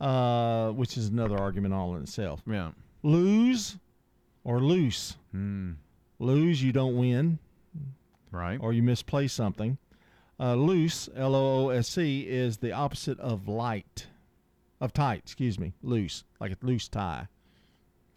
Uh, 0.01 0.71
which 0.71 0.97
is 0.97 1.07
another 1.07 1.37
argument 1.37 1.73
all 1.73 1.95
in 1.95 2.03
itself. 2.03 2.41
Yeah. 2.49 2.71
Lose 3.01 3.77
or 4.43 4.59
loose. 4.59 5.15
Mm. 5.33 5.75
Lose, 6.19 6.61
you 6.61 6.73
don't 6.73 6.97
win. 6.97 7.39
Right. 8.31 8.59
Or 8.61 8.73
you 8.73 8.83
misplace 8.83 9.31
something. 9.31 9.77
Uh, 10.37 10.55
loose, 10.55 11.07
L 11.15 11.33
O 11.35 11.67
O 11.67 11.69
S 11.69 11.87
C, 11.87 12.21
is 12.21 12.57
the 12.57 12.73
opposite 12.73 13.17
of 13.21 13.47
light, 13.47 14.07
of 14.81 14.91
tight, 14.91 15.19
excuse 15.23 15.57
me. 15.57 15.71
Loose, 15.81 16.25
like 16.41 16.51
a 16.51 16.57
loose 16.65 16.89
tie. 16.89 17.27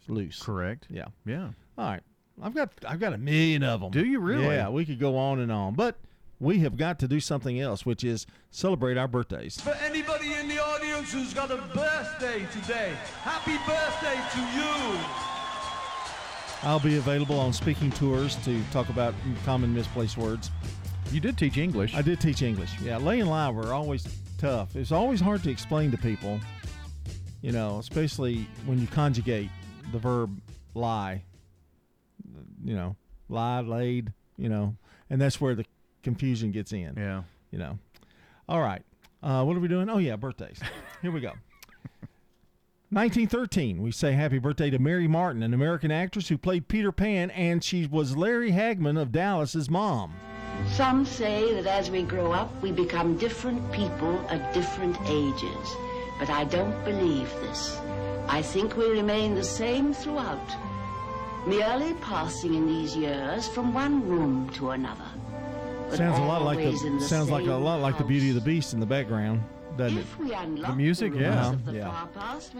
It's 0.01 0.09
loose. 0.09 0.41
Correct. 0.41 0.87
Yeah. 0.89 1.05
Yeah. 1.25 1.49
All 1.79 1.85
right. 1.85 2.03
I've 2.43 2.53
got 2.53 2.69
I've 2.85 2.99
got 2.99 3.13
a 3.13 3.17
million 3.17 3.63
of 3.63 3.79
them. 3.79 3.91
Do 3.91 4.05
you 4.05 4.19
really? 4.19 4.53
Yeah, 4.53 4.67
we 4.69 4.83
could 4.85 4.99
go 4.99 5.15
on 5.17 5.39
and 5.39 5.49
on, 5.49 5.75
but 5.75 5.95
we 6.41 6.59
have 6.59 6.75
got 6.75 6.99
to 6.99 7.07
do 7.07 7.21
something 7.21 7.59
else, 7.59 7.85
which 7.85 8.03
is 8.03 8.27
celebrate 8.51 8.97
our 8.97 9.07
birthdays. 9.07 9.59
For 9.61 9.73
anybody 9.75 10.33
in 10.33 10.49
the 10.49 10.59
audience 10.61 11.11
who's 11.13 11.33
got 11.33 11.51
a 11.51 11.55
birthday 11.73 12.45
today, 12.51 12.93
happy 13.21 13.55
birthday 13.65 14.19
to 14.59 14.59
you. 14.59 14.99
I'll 16.69 16.79
be 16.81 16.97
available 16.97 17.39
on 17.39 17.53
speaking 17.53 17.91
tours 17.91 18.35
to 18.43 18.61
talk 18.71 18.89
about 18.89 19.13
common 19.45 19.73
misplaced 19.73 20.17
words. 20.17 20.51
You 21.11 21.21
did 21.21 21.37
teach 21.37 21.57
English. 21.57 21.95
I 21.95 22.01
did 22.01 22.19
teach 22.19 22.41
English. 22.41 22.71
Yeah, 22.81 22.97
Lay 22.97 23.21
and 23.21 23.29
Lie 23.29 23.49
were 23.51 23.73
always 23.73 24.05
tough. 24.37 24.75
It's 24.75 24.91
always 24.91 25.21
hard 25.21 25.43
to 25.43 25.49
explain 25.49 25.91
to 25.91 25.97
people, 25.97 26.41
you 27.41 27.53
know, 27.53 27.79
especially 27.79 28.47
when 28.65 28.79
you 28.79 28.87
conjugate 28.87 29.49
the 29.93 29.97
verb 29.99 30.41
lie 30.75 31.23
you 32.63 32.75
know, 32.75 32.95
lie, 33.27 33.61
laid, 33.61 34.13
you 34.37 34.49
know, 34.49 34.75
and 35.09 35.19
that's 35.21 35.39
where 35.39 35.55
the 35.55 35.65
confusion 36.03 36.51
gets 36.51 36.71
in. 36.71 36.93
Yeah. 36.97 37.23
You 37.51 37.59
know. 37.59 37.79
All 38.47 38.61
right. 38.61 38.81
Uh, 39.21 39.43
what 39.43 39.57
are 39.57 39.59
we 39.59 39.67
doing? 39.67 39.89
Oh, 39.89 39.97
yeah, 39.97 40.15
birthdays. 40.15 40.59
Here 41.01 41.11
we 41.11 41.19
go. 41.21 41.33
1913, 42.91 43.83
we 43.83 43.91
say 43.91 44.13
happy 44.13 44.39
birthday 44.39 44.71
to 44.71 44.79
Mary 44.79 45.07
Martin, 45.07 45.43
an 45.43 45.53
American 45.53 45.91
actress 45.91 46.29
who 46.29 46.37
played 46.39 46.67
Peter 46.67 46.91
Pan, 46.91 47.29
and 47.31 47.63
she 47.63 47.85
was 47.85 48.17
Larry 48.17 48.51
Hagman 48.51 48.99
of 48.99 49.11
Dallas's 49.11 49.69
mom. 49.69 50.13
Some 50.73 51.05
say 51.05 51.53
that 51.53 51.67
as 51.67 51.91
we 51.91 52.01
grow 52.01 52.31
up, 52.31 52.49
we 52.63 52.71
become 52.71 53.15
different 53.19 53.71
people 53.71 54.19
at 54.29 54.53
different 54.55 54.97
ages. 55.05 55.69
But 56.19 56.31
I 56.31 56.45
don't 56.45 56.83
believe 56.83 57.31
this. 57.41 57.77
I 58.27 58.41
think 58.41 58.75
we 58.75 58.89
remain 58.89 59.35
the 59.35 59.43
same 59.43 59.93
throughout 59.93 60.39
merely 61.45 61.93
passing 61.95 62.53
in 62.55 62.67
these 62.67 62.95
years 62.95 63.47
from 63.47 63.73
one 63.73 64.07
room 64.07 64.49
to 64.53 64.71
another. 64.71 65.05
Sounds 65.91 66.19
a 66.19 66.21
lot 66.21 66.43
like 66.43 66.59
the, 66.59 66.71
the 66.71 67.01
sounds 67.01 67.29
like 67.29 67.45
a 67.47 67.53
lot 67.53 67.75
house. 67.77 67.81
like 67.81 67.97
the 67.97 68.03
Beauty 68.03 68.29
of 68.29 68.35
the 68.35 68.41
Beast 68.41 68.73
in 68.73 68.79
the 68.79 68.85
background, 68.85 69.43
doesn't 69.75 69.97
if 69.97 70.17
the 70.17 70.73
music, 70.75 71.13
the 71.13 71.19
yeah, 71.21 71.55
yeah. 71.71 72.05
Past, 72.13 72.53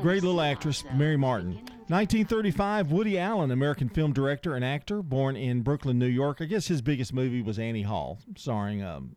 Great 0.00 0.22
little 0.22 0.40
actress, 0.40 0.84
Mary 0.94 1.16
Martin. 1.16 1.54
1935, 1.88 2.92
Woody 2.92 3.18
Allen, 3.18 3.50
American 3.50 3.88
film 3.88 4.12
director 4.12 4.54
and 4.54 4.64
actor, 4.64 5.02
born 5.02 5.34
in 5.34 5.62
Brooklyn, 5.62 5.98
New 5.98 6.06
York. 6.06 6.38
I 6.40 6.44
guess 6.44 6.68
his 6.68 6.80
biggest 6.82 7.12
movie 7.12 7.42
was 7.42 7.58
Annie 7.58 7.82
Hall, 7.82 8.18
starring 8.36 8.82
um, 8.82 9.16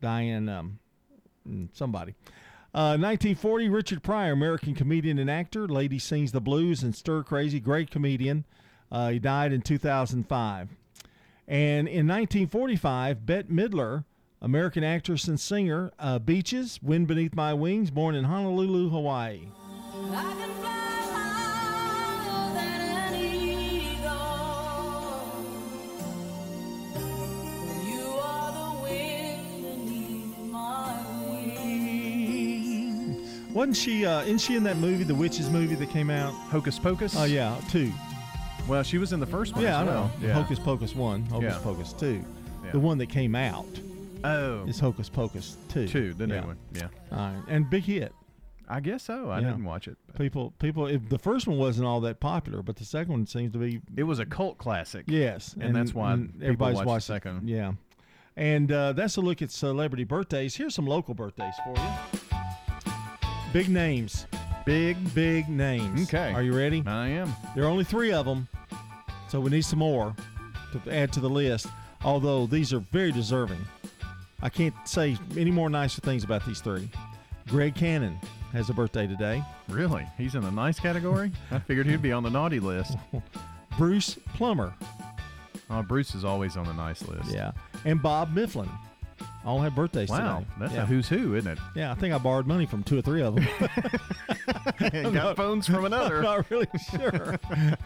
Diane 0.00 0.48
um, 0.48 0.78
mm, 1.46 1.68
somebody. 1.74 2.14
1940, 2.72 3.66
uh, 3.66 3.70
Richard 3.70 4.02
Pryor, 4.02 4.32
American 4.32 4.74
comedian 4.74 5.18
and 5.18 5.30
actor. 5.30 5.66
Lady 5.66 5.98
Sings 5.98 6.32
the 6.32 6.40
Blues 6.40 6.82
and 6.82 6.94
Stir 6.94 7.22
Crazy. 7.22 7.60
Great 7.60 7.90
comedian. 7.90 8.44
Uh, 8.92 9.10
he 9.10 9.18
died 9.18 9.52
in 9.52 9.62
2005. 9.62 10.68
And 11.48 11.88
in 11.88 12.06
1945, 12.06 13.26
Bette 13.26 13.48
Midler, 13.48 14.04
American 14.42 14.84
actress 14.84 15.26
and 15.28 15.38
singer. 15.38 15.90
Uh, 15.98 16.18
Beaches, 16.18 16.80
Wind 16.82 17.06
Beneath 17.08 17.34
My 17.34 17.52
Wings, 17.54 17.90
born 17.90 18.14
in 18.14 18.24
Honolulu, 18.24 18.90
Hawaii. 18.90 19.46
Wasn't 33.54 33.76
she? 33.76 34.06
Uh, 34.06 34.22
isn't 34.22 34.38
she 34.38 34.54
in 34.56 34.62
that 34.64 34.76
movie, 34.76 35.02
the 35.04 35.14
witches 35.14 35.50
movie 35.50 35.74
that 35.74 35.90
came 35.90 36.08
out? 36.10 36.32
Hocus 36.32 36.78
Pocus. 36.78 37.16
Oh 37.16 37.24
yeah, 37.24 37.56
two. 37.68 37.92
Well, 38.68 38.82
she 38.84 38.96
was 38.98 39.12
in 39.12 39.18
the 39.20 39.26
first 39.26 39.54
one. 39.54 39.62
Yeah, 39.64 39.80
I 39.80 39.84
well. 39.84 40.04
know. 40.20 40.26
Yeah. 40.28 40.34
Hocus 40.34 40.58
Pocus 40.60 40.94
one, 40.94 41.26
Hocus 41.26 41.54
Yeah. 41.54 41.58
Pocus 41.62 41.92
two. 41.92 42.24
Yeah. 42.64 42.70
The 42.70 42.78
one 42.80 42.98
that 42.98 43.08
came 43.08 43.34
out 43.34 43.66
Oh, 44.22 44.64
is 44.66 44.78
Hocus 44.78 45.08
Pocus 45.08 45.56
two. 45.68 45.88
two, 45.88 46.14
the 46.14 46.26
yeah. 46.28 46.44
one. 46.46 46.58
Yeah, 46.72 46.88
All 47.10 47.18
right. 47.18 47.42
and 47.48 47.68
big 47.68 47.82
hit. 47.84 48.12
I 48.68 48.78
guess 48.78 49.02
so. 49.02 49.28
I 49.30 49.40
Yeah. 49.40 49.48
didn't 49.48 49.64
watch 49.64 49.88
it. 49.88 49.96
But 50.06 50.16
People, 50.18 50.52
people. 50.60 50.86
If 50.86 51.08
the 51.08 51.18
first 51.18 51.48
one 51.48 51.58
wasn't 51.58 51.88
all 51.88 52.00
that 52.02 52.20
popular, 52.20 52.62
but 52.62 52.76
the 52.76 52.84
second 52.84 53.10
one 53.12 53.26
seems 53.26 53.52
to 53.54 53.58
be 53.58 53.80
it 53.96 54.04
was 54.04 54.20
a 54.20 54.26
cult 54.26 54.58
classic. 54.58 55.06
Yes, 55.08 55.56
And 55.58 55.74
that's 55.74 55.92
why 55.92 56.14
people 56.38 56.54
watch 56.66 56.76
the 56.78 56.84
watched 56.84 57.06
second. 57.06 57.48
Yeah, 57.48 57.72
and 58.36 58.70
uh, 58.70 58.92
that's 58.92 59.16
a 59.16 59.20
look 59.20 59.42
at 59.42 59.50
celebrity 59.50 60.04
birthdays. 60.04 60.54
Here's 60.54 60.72
some 60.74 60.86
local 60.86 61.14
birthdays 61.14 61.54
for 61.64 61.74
you. 62.12 62.19
Big 63.52 63.68
names. 63.68 64.26
Big, 64.64 64.96
big 65.12 65.48
names. 65.48 66.02
Okay. 66.08 66.32
Are 66.32 66.42
you 66.42 66.56
ready? 66.56 66.84
I 66.86 67.08
am. 67.08 67.34
There 67.56 67.64
are 67.64 67.68
only 67.68 67.82
three 67.82 68.12
of 68.12 68.24
them, 68.24 68.46
so 69.28 69.40
we 69.40 69.50
need 69.50 69.62
some 69.64 69.80
more 69.80 70.14
to 70.84 70.94
add 70.94 71.12
to 71.14 71.20
the 71.20 71.28
list, 71.28 71.66
although 72.04 72.46
these 72.46 72.72
are 72.72 72.78
very 72.92 73.10
deserving. 73.10 73.58
I 74.40 74.50
can't 74.50 74.74
say 74.84 75.16
any 75.36 75.50
more 75.50 75.68
nicer 75.68 76.00
things 76.00 76.22
about 76.22 76.46
these 76.46 76.60
three. 76.60 76.88
Greg 77.48 77.74
Cannon 77.74 78.20
has 78.52 78.70
a 78.70 78.72
birthday 78.72 79.08
today. 79.08 79.42
Really? 79.68 80.06
He's 80.16 80.36
in 80.36 80.42
the 80.42 80.50
nice 80.52 80.78
category? 80.78 81.32
I 81.50 81.58
figured 81.58 81.86
he'd 81.86 82.00
be 82.02 82.12
on 82.12 82.22
the 82.22 82.30
naughty 82.30 82.60
list. 82.60 82.92
Bruce 83.76 84.14
Plummer. 84.34 84.74
Uh, 85.68 85.82
Bruce 85.82 86.14
is 86.14 86.24
always 86.24 86.56
on 86.56 86.66
the 86.66 86.72
nice 86.74 87.02
list. 87.08 87.32
Yeah. 87.32 87.50
And 87.84 88.00
Bob 88.00 88.32
Mifflin. 88.32 88.68
All 89.44 89.58
had 89.60 89.74
birthdays 89.74 90.10
Wow, 90.10 90.38
today. 90.40 90.50
that's 90.58 90.72
yeah. 90.74 90.82
a 90.82 90.86
who's 90.86 91.08
who, 91.08 91.34
isn't 91.34 91.50
it? 91.50 91.58
Yeah, 91.74 91.90
I 91.90 91.94
think 91.94 92.12
I 92.12 92.18
borrowed 92.18 92.46
money 92.46 92.66
from 92.66 92.82
two 92.82 92.98
or 92.98 93.00
three 93.02 93.22
of 93.22 93.36
them. 93.36 93.46
Got 94.92 95.12
not, 95.14 95.36
phones 95.36 95.66
from 95.66 95.86
another. 95.86 96.18
I'm 96.18 96.22
not 96.24 96.50
really 96.50 96.66
sure. 96.90 97.38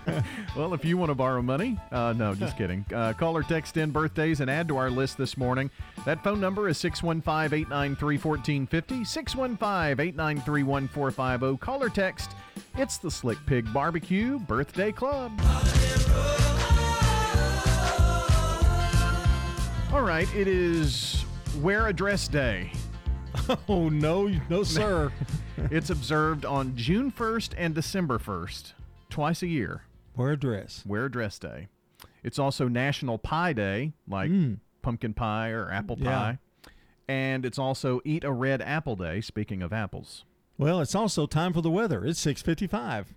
well, 0.56 0.74
if 0.74 0.84
you 0.84 0.96
want 0.98 1.10
to 1.10 1.14
borrow 1.14 1.42
money, 1.42 1.78
uh, 1.92 2.12
no, 2.16 2.34
just 2.34 2.56
kidding. 2.56 2.84
Uh, 2.92 3.12
call 3.12 3.36
or 3.36 3.44
text 3.44 3.76
in 3.76 3.90
birthdays 3.92 4.40
and 4.40 4.50
add 4.50 4.66
to 4.66 4.76
our 4.76 4.90
list 4.90 5.16
this 5.16 5.36
morning. 5.36 5.70
That 6.04 6.24
phone 6.24 6.40
number 6.40 6.68
is 6.68 6.76
615 6.78 7.56
893 7.56 8.14
1450. 8.16 9.04
615 9.04 10.00
893 10.08 10.62
1450. 10.64 11.64
Call 11.64 11.82
or 11.84 11.88
text. 11.88 12.32
It's 12.76 12.98
the 12.98 13.10
Slick 13.10 13.38
Pig 13.46 13.72
Barbecue 13.72 14.40
Birthday 14.40 14.90
Club. 14.90 15.40
All 19.92 20.02
right, 20.02 20.26
it 20.34 20.48
is 20.48 21.23
Wear 21.62 21.86
a 21.88 21.92
dress 21.92 22.28
day. 22.28 22.70
Oh 23.68 23.88
no, 23.88 24.28
no 24.48 24.62
sir. 24.62 25.12
it's 25.70 25.90
observed 25.90 26.44
on 26.44 26.76
June 26.76 27.10
1st 27.10 27.50
and 27.58 27.74
December 27.74 28.18
1st, 28.20 28.74
twice 29.10 29.42
a 29.42 29.48
year. 29.48 29.82
Wear 30.16 30.32
a 30.32 30.36
dress. 30.36 30.82
Wear 30.86 31.06
a 31.06 31.10
dress 31.10 31.38
day. 31.40 31.66
It's 32.22 32.38
also 32.38 32.68
National 32.68 33.18
Pie 33.18 33.52
Day, 33.54 33.92
like 34.08 34.30
mm. 34.30 34.58
pumpkin 34.82 35.14
pie 35.14 35.50
or 35.50 35.68
apple 35.72 35.96
pie. 35.96 36.38
Yeah. 36.64 36.70
And 37.08 37.44
it's 37.44 37.58
also 37.58 38.00
Eat 38.04 38.22
a 38.22 38.30
Red 38.32 38.62
Apple 38.62 38.94
Day, 38.94 39.20
speaking 39.20 39.62
of 39.62 39.72
apples. 39.72 40.24
Well, 40.56 40.80
it's 40.80 40.94
also 40.94 41.26
time 41.26 41.52
for 41.52 41.60
the 41.60 41.70
weather. 41.70 42.04
It's 42.06 42.20
655. 42.20 43.08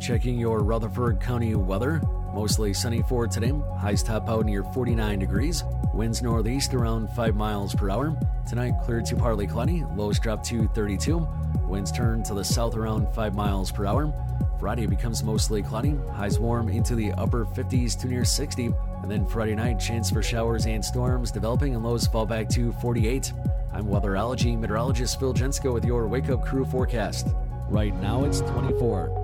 Checking 0.00 0.38
your 0.38 0.58
Rutherford 0.60 1.20
County 1.20 1.54
weather. 1.54 2.00
Mostly 2.34 2.74
sunny 2.74 3.02
for 3.08 3.26
today. 3.26 3.52
Highs 3.78 4.02
top 4.02 4.28
out 4.28 4.44
near 4.44 4.64
49 4.64 5.20
degrees. 5.20 5.62
Winds 5.94 6.20
northeast 6.22 6.74
around 6.74 7.08
5 7.10 7.36
miles 7.36 7.74
per 7.74 7.90
hour. 7.90 8.16
Tonight, 8.48 8.74
clear 8.84 9.00
to 9.02 9.16
partly 9.16 9.46
cloudy. 9.46 9.84
Lows 9.94 10.18
drop 10.18 10.42
to 10.46 10.66
32. 10.68 11.26
Winds 11.68 11.92
turn 11.92 12.22
to 12.24 12.34
the 12.34 12.44
south 12.44 12.74
around 12.76 13.06
5 13.14 13.34
miles 13.34 13.70
per 13.70 13.86
hour. 13.86 14.12
Friday 14.58 14.86
becomes 14.86 15.22
mostly 15.22 15.62
cloudy. 15.62 15.94
Highs 16.12 16.38
warm 16.40 16.68
into 16.68 16.96
the 16.96 17.12
upper 17.12 17.44
50s 17.46 17.98
to 18.00 18.08
near 18.08 18.24
60. 18.24 18.74
And 19.02 19.10
then 19.10 19.26
Friday 19.26 19.54
night, 19.54 19.78
chance 19.78 20.10
for 20.10 20.22
showers 20.22 20.66
and 20.66 20.84
storms 20.84 21.30
developing, 21.30 21.74
and 21.74 21.84
lows 21.84 22.06
fall 22.06 22.26
back 22.26 22.48
to 22.50 22.72
48. 22.80 23.32
I'm 23.72 23.84
weatherology 23.86 24.58
meteorologist 24.58 25.20
Phil 25.20 25.34
Jensko 25.34 25.72
with 25.72 25.84
your 25.84 26.08
Wake 26.08 26.30
Up 26.30 26.44
Crew 26.44 26.64
forecast. 26.64 27.26
Right 27.68 27.94
now, 28.00 28.24
it's 28.24 28.40
24. 28.40 29.23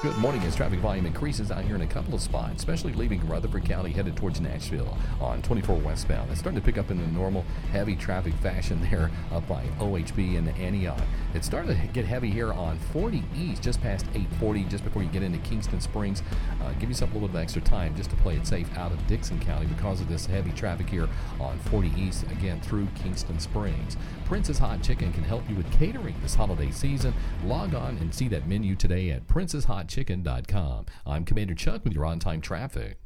Good 0.00 0.16
morning 0.18 0.40
as 0.44 0.54
traffic 0.54 0.78
volume 0.78 1.06
increases 1.06 1.50
out 1.50 1.64
here 1.64 1.74
in 1.74 1.80
a 1.80 1.86
couple 1.88 2.14
of 2.14 2.20
spots, 2.20 2.58
especially 2.58 2.92
leaving 2.92 3.26
Rutherford 3.28 3.64
County 3.64 3.90
headed 3.90 4.16
towards 4.16 4.40
Nashville 4.40 4.96
on 5.20 5.42
24 5.42 5.74
westbound. 5.80 6.30
It's 6.30 6.38
starting 6.38 6.60
to 6.60 6.64
pick 6.64 6.78
up 6.78 6.92
in 6.92 6.98
the 6.98 7.06
normal 7.08 7.42
heavy 7.72 7.96
traffic 7.96 8.32
fashion 8.34 8.80
there 8.92 9.10
up 9.32 9.48
by 9.48 9.64
OHB 9.80 10.38
and 10.38 10.50
Antioch. 10.50 11.00
It's 11.34 11.48
starting 11.48 11.76
to 11.76 11.86
get 11.88 12.04
heavy 12.04 12.30
here 12.30 12.52
on 12.52 12.78
40 12.92 13.24
East 13.36 13.60
just 13.60 13.82
past 13.82 14.04
840, 14.14 14.64
just 14.66 14.84
before 14.84 15.02
you 15.02 15.08
get 15.08 15.24
into 15.24 15.38
Kingston 15.40 15.80
Springs. 15.80 16.22
Uh, 16.62 16.72
give 16.78 16.88
yourself 16.88 17.10
a 17.10 17.14
little 17.14 17.26
bit 17.26 17.34
of 17.36 17.42
extra 17.42 17.62
time 17.62 17.96
just 17.96 18.10
to 18.10 18.16
play 18.18 18.36
it 18.36 18.46
safe 18.46 18.68
out 18.78 18.92
of 18.92 19.04
Dickson 19.08 19.40
County 19.40 19.66
because 19.66 20.00
of 20.00 20.08
this 20.08 20.26
heavy 20.26 20.52
traffic 20.52 20.88
here 20.88 21.08
on 21.40 21.58
40 21.70 21.90
East, 21.98 22.22
again 22.30 22.60
through 22.60 22.86
Kingston 23.02 23.40
Springs. 23.40 23.96
Prince's 24.28 24.58
Hot 24.58 24.80
Chicken 24.82 25.10
can 25.14 25.22
help 25.24 25.48
you 25.48 25.56
with 25.56 25.72
catering 25.78 26.14
this 26.20 26.34
holiday 26.34 26.70
season. 26.70 27.14
Log 27.44 27.74
on 27.74 27.96
and 27.96 28.12
see 28.14 28.28
that 28.28 28.46
menu 28.46 28.74
today 28.76 29.08
at 29.08 29.26
princeshotchicken.com. 29.26 30.84
I'm 31.06 31.24
Commander 31.24 31.54
Chuck 31.54 31.82
with 31.82 31.94
your 31.94 32.04
on 32.04 32.18
time 32.18 32.42
traffic. 32.42 32.98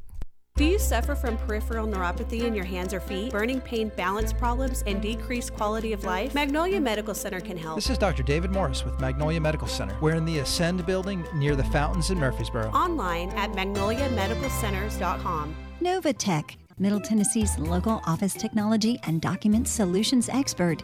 Do 0.57 0.65
you 0.65 0.77
suffer 0.77 1.15
from 1.15 1.37
peripheral 1.37 1.87
neuropathy 1.87 2.41
in 2.43 2.53
your 2.53 2.65
hands 2.65 2.93
or 2.93 2.99
feet, 2.99 3.31
burning 3.31 3.61
pain, 3.61 3.89
balance 3.95 4.33
problems, 4.33 4.83
and 4.85 5.01
decreased 5.01 5.53
quality 5.55 5.93
of 5.93 6.03
life? 6.03 6.35
Magnolia 6.35 6.81
Medical 6.81 7.15
Center 7.15 7.39
can 7.39 7.55
help. 7.55 7.75
This 7.75 7.89
is 7.89 7.97
Dr. 7.97 8.21
David 8.23 8.51
Morris 8.51 8.83
with 8.83 8.99
Magnolia 8.99 9.39
Medical 9.39 9.67
Center. 9.69 9.95
We're 10.01 10.15
in 10.15 10.25
the 10.25 10.39
Ascend 10.39 10.85
building 10.85 11.25
near 11.35 11.55
the 11.55 11.63
fountains 11.65 12.09
in 12.09 12.17
Murfreesboro. 12.19 12.69
Online 12.73 13.29
at 13.29 13.49
magnoliamedicalcenters.com. 13.53 15.55
Novatech. 15.81 16.57
Middle 16.77 16.99
Tennessee's 16.99 17.57
local 17.57 18.01
office 18.05 18.33
technology 18.33 18.99
and 19.05 19.21
document 19.21 19.69
solutions 19.69 20.27
expert. 20.27 20.83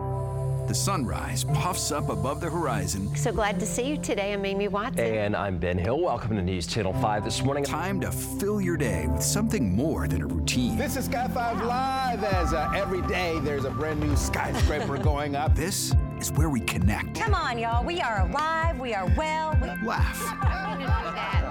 The 0.71 0.75
sunrise 0.75 1.43
puffs 1.43 1.91
up 1.91 2.07
above 2.07 2.39
the 2.39 2.49
horizon. 2.49 3.13
So 3.17 3.33
glad 3.33 3.59
to 3.59 3.65
see 3.65 3.85
you 3.89 3.97
today. 3.97 4.31
I'm 4.31 4.45
Amy 4.45 4.69
Watson. 4.69 4.99
And 5.03 5.35
I'm 5.35 5.57
Ben 5.57 5.77
Hill. 5.77 5.99
Welcome 5.99 6.37
to 6.37 6.41
News 6.41 6.65
Channel 6.65 6.93
5 6.93 7.25
this 7.25 7.43
morning. 7.43 7.65
Time 7.65 7.99
to 7.99 8.09
fill 8.09 8.61
your 8.61 8.77
day 8.77 9.05
with 9.07 9.21
something 9.21 9.75
more 9.75 10.07
than 10.07 10.21
a 10.21 10.27
routine. 10.27 10.77
This 10.77 10.95
is 10.95 11.03
Sky 11.07 11.27
5 11.27 11.65
Live 11.65 12.23
as 12.23 12.53
uh, 12.53 12.71
every 12.73 13.01
day 13.01 13.37
there's 13.41 13.65
a 13.65 13.69
brand 13.71 13.99
new 13.99 14.15
skyscraper 14.15 14.97
going 14.97 15.35
up. 15.35 15.55
This 15.55 15.93
is 16.21 16.31
where 16.31 16.49
we 16.49 16.61
connect. 16.61 17.19
Come 17.19 17.33
on, 17.33 17.59
y'all. 17.59 17.83
We 17.83 17.99
are 17.99 18.21
alive. 18.29 18.79
We 18.79 18.93
are 18.93 19.11
well. 19.17 19.53
We 19.61 19.67
laugh. 19.85 21.49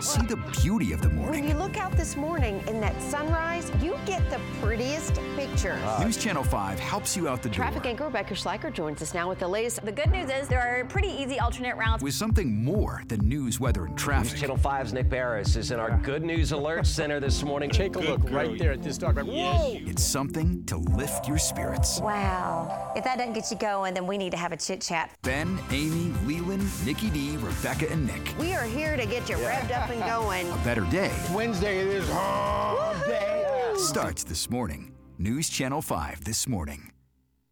See 0.00 0.22
the 0.26 0.36
beauty 0.62 0.92
of 0.94 1.00
the 1.02 1.10
morning. 1.10 1.42
When 1.42 1.48
you 1.50 1.56
look 1.58 1.76
out 1.76 1.92
this 1.92 2.16
morning 2.16 2.60
in 2.66 2.80
that 2.80 3.00
sunrise, 3.02 3.70
you 3.82 3.94
get 4.06 4.28
the 4.30 4.40
prettiest 4.62 5.14
picture. 5.36 5.74
Uh, 5.84 6.02
News 6.02 6.16
Channel 6.16 6.42
5 6.42 6.80
helps 6.80 7.14
you 7.16 7.28
out 7.28 7.40
the 7.42 7.50
Traffic 7.50 7.82
door. 7.82 7.90
anchor 7.90 8.04
Rebecca 8.06 8.32
Schleicher 8.34 8.72
joins 8.72 9.00
us 9.02 9.12
now 9.14 9.28
with 9.28 9.38
the 9.38 9.46
latest. 9.46 9.84
The 9.84 9.92
good 9.92 10.10
news 10.10 10.28
is 10.30 10.48
there 10.48 10.60
are 10.60 10.84
pretty 10.86 11.08
easy 11.08 11.38
alternate 11.38 11.76
routes. 11.76 12.02
With 12.02 12.14
something 12.14 12.52
more 12.64 13.02
than 13.08 13.20
news, 13.28 13.60
weather, 13.60 13.84
and 13.84 13.96
traffic. 13.98 14.32
News 14.32 14.40
Channel 14.40 14.56
5's 14.56 14.92
Nick 14.94 15.08
Beres 15.10 15.54
is 15.58 15.70
in 15.70 15.78
our 15.78 15.90
Good 15.98 16.24
News 16.24 16.50
Alert 16.52 16.86
Center 16.86 17.20
this 17.20 17.42
morning. 17.44 17.68
Take 17.70 17.94
a 17.96 18.00
look 18.00 18.22
girl. 18.24 18.34
right 18.34 18.58
there 18.58 18.72
at 18.72 18.82
this 18.82 18.96
dog. 18.98 19.18
Right? 19.18 19.26
Whoa! 19.26 19.76
It's 19.82 20.02
something 20.02 20.64
to 20.64 20.78
lift 20.78 21.28
your 21.28 21.38
spirits. 21.38 22.00
Wow. 22.00 22.92
If 22.96 23.04
that 23.04 23.18
doesn't 23.18 23.34
get 23.34 23.50
you 23.50 23.56
going, 23.58 23.92
then 23.94 24.06
we 24.06 24.16
need 24.18 24.30
to 24.30 24.38
have 24.38 24.50
a 24.52 24.56
chit 24.56 24.80
chat. 24.80 25.12
Ben, 25.22 25.58
Amy, 25.70 26.12
Leland, 26.24 26.68
Nikki 26.86 27.10
D, 27.10 27.36
Rebecca, 27.36 27.88
and 27.90 28.06
Nick. 28.06 28.32
We 28.38 28.54
are 28.54 28.64
here 28.64 28.96
to 28.96 29.04
get 29.06 29.28
you 29.28 29.36
yeah. 29.36 29.46
ready 29.48 29.59
revved 29.60 29.76
up 29.76 29.90
and 29.90 30.00
going. 30.04 30.50
A 30.50 30.64
better 30.64 30.82
day. 30.82 31.12
Wednesday 31.32 31.78
is 31.78 32.08
hump 32.10 33.04
day. 33.06 33.44
Starts 33.76 34.24
this 34.24 34.50
morning. 34.50 34.92
News 35.18 35.48
Channel 35.48 35.82
5 35.82 36.24
this 36.24 36.48
morning. 36.48 36.90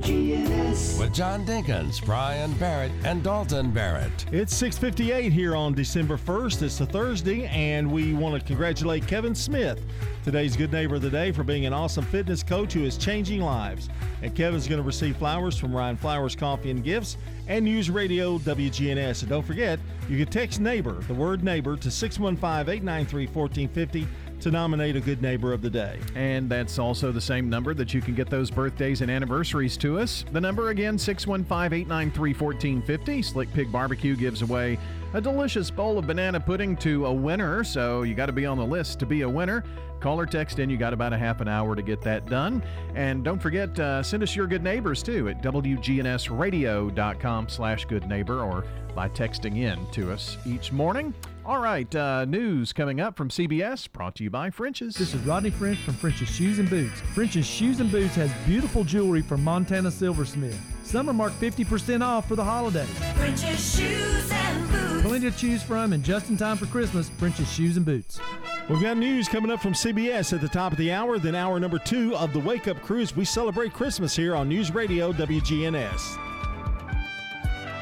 WGNS. 0.00 0.98
With 0.98 1.12
John 1.12 1.44
Dinkins, 1.44 2.04
Brian 2.04 2.52
Barrett, 2.54 2.92
and 3.04 3.22
Dalton 3.22 3.70
Barrett. 3.72 4.26
It's 4.32 4.54
658 4.54 5.32
here 5.32 5.56
on 5.56 5.74
December 5.74 6.16
1st. 6.16 6.62
It's 6.62 6.80
a 6.80 6.86
Thursday, 6.86 7.46
and 7.46 7.90
we 7.90 8.14
want 8.14 8.40
to 8.40 8.46
congratulate 8.46 9.06
Kevin 9.08 9.34
Smith, 9.34 9.84
today's 10.24 10.56
Good 10.56 10.70
Neighbor 10.72 10.96
of 10.96 11.02
the 11.02 11.10
Day, 11.10 11.32
for 11.32 11.42
being 11.42 11.66
an 11.66 11.72
awesome 11.72 12.04
fitness 12.04 12.42
coach 12.44 12.72
who 12.74 12.84
is 12.84 12.96
changing 12.96 13.40
lives. 13.40 13.88
And 14.22 14.34
Kevin's 14.34 14.68
going 14.68 14.80
to 14.80 14.86
receive 14.86 15.16
flowers 15.16 15.56
from 15.58 15.74
Ryan 15.74 15.96
Flowers 15.96 16.36
Coffee 16.36 16.70
and 16.70 16.84
Gifts 16.84 17.16
and 17.48 17.64
News 17.64 17.90
Radio 17.90 18.38
WGNS. 18.38 19.22
And 19.22 19.28
don't 19.30 19.44
forget, 19.44 19.80
you 20.08 20.16
can 20.22 20.32
text 20.32 20.60
neighbor, 20.60 21.00
the 21.08 21.14
word 21.14 21.42
neighbor, 21.42 21.76
to 21.76 21.90
615 21.90 22.72
893 22.72 23.26
1450 23.26 24.06
to 24.40 24.50
nominate 24.52 24.94
a 24.96 25.00
good 25.00 25.20
neighbor 25.20 25.52
of 25.52 25.62
the 25.62 25.70
day. 25.70 25.98
And 26.14 26.48
that's 26.48 26.78
also 26.78 27.10
the 27.12 27.20
same 27.20 27.50
number 27.50 27.74
that 27.74 27.92
you 27.94 28.00
can 28.00 28.14
get 28.14 28.30
those 28.30 28.50
birthdays 28.50 29.00
and 29.00 29.10
anniversaries 29.10 29.76
to 29.78 29.98
us. 29.98 30.24
The 30.32 30.40
number 30.40 30.70
again, 30.70 30.98
615 30.98 31.56
893 31.82 32.32
1450. 32.34 33.22
Slick 33.22 33.52
Pig 33.52 33.72
Barbecue 33.72 34.16
gives 34.16 34.42
away 34.42 34.78
a 35.14 35.20
delicious 35.20 35.70
bowl 35.70 35.98
of 35.98 36.06
banana 36.06 36.38
pudding 36.38 36.76
to 36.78 37.06
a 37.06 37.12
winner, 37.12 37.64
so 37.64 38.02
you 38.02 38.14
got 38.14 38.26
to 38.26 38.32
be 38.32 38.44
on 38.46 38.58
the 38.58 38.66
list 38.66 38.98
to 39.00 39.06
be 39.06 39.22
a 39.22 39.28
winner. 39.28 39.64
Call 40.00 40.18
or 40.20 40.26
text 40.26 40.58
in. 40.58 40.68
You 40.70 40.76
got 40.76 40.92
about 40.92 41.12
a 41.12 41.18
half 41.18 41.40
an 41.40 41.46
hour 41.48 41.74
to 41.76 41.82
get 41.82 42.00
that 42.02 42.26
done. 42.28 42.62
And 42.94 43.24
don't 43.24 43.40
forget, 43.42 43.76
uh, 43.78 44.02
send 44.02 44.22
us 44.22 44.34
your 44.36 44.46
good 44.46 44.62
neighbors 44.62 45.02
too 45.02 45.28
at 45.28 45.42
wgnsradio.com 45.42 47.48
slash 47.48 47.84
good 47.86 48.06
neighbor 48.08 48.40
or 48.42 48.64
by 48.94 49.08
texting 49.08 49.58
in 49.58 49.84
to 49.92 50.12
us 50.12 50.36
each 50.46 50.70
morning. 50.72 51.14
All 51.44 51.60
right, 51.60 51.92
uh, 51.94 52.24
news 52.26 52.74
coming 52.74 53.00
up 53.00 53.16
from 53.16 53.30
CBS, 53.30 53.90
brought 53.90 54.14
to 54.16 54.24
you 54.24 54.28
by 54.28 54.50
French's. 54.50 54.96
This 54.96 55.14
is 55.14 55.22
Rodney 55.22 55.48
French 55.50 55.78
from 55.78 55.94
French's 55.94 56.28
Shoes 56.28 56.58
and 56.58 56.68
Boots. 56.68 57.00
French's 57.14 57.46
Shoes 57.46 57.80
and 57.80 57.90
Boots 57.90 58.14
has 58.16 58.30
beautiful 58.44 58.84
jewelry 58.84 59.22
from 59.22 59.42
Montana 59.42 59.90
Silversmith. 59.90 60.60
Summer 60.84 61.14
marked 61.14 61.40
50% 61.40 62.02
off 62.04 62.28
for 62.28 62.36
the 62.36 62.44
holidays. 62.44 62.88
French's 63.16 63.74
Shoes 63.76 64.30
and 64.30 64.70
Boots. 64.70 65.02
Plenty 65.06 65.30
to 65.30 65.36
choose 65.38 65.62
from 65.62 65.94
and 65.94 66.04
just 66.04 66.28
in 66.28 66.36
time 66.36 66.58
for 66.58 66.66
Christmas, 66.66 67.08
French's 67.08 67.50
Shoes 67.50 67.78
and 67.78 67.86
Boots. 67.86 68.20
We've 68.68 68.82
got 68.82 68.98
news 68.98 69.28
coming 69.30 69.50
up 69.50 69.62
from 69.62 69.72
CBS 69.72 70.34
at 70.34 70.42
the 70.42 70.48
top 70.48 70.72
of 70.72 70.78
the 70.78 70.92
hour, 70.92 71.18
then 71.18 71.34
hour 71.34 71.58
number 71.58 71.78
two 71.78 72.14
of 72.16 72.34
the 72.34 72.38
Wake 72.38 72.68
Up 72.68 72.78
Cruise. 72.82 73.16
We 73.16 73.24
celebrate 73.24 73.72
Christmas 73.72 74.14
here 74.14 74.34
on 74.36 74.46
News 74.46 74.74
Radio 74.74 75.10
WGNS. 75.10 76.18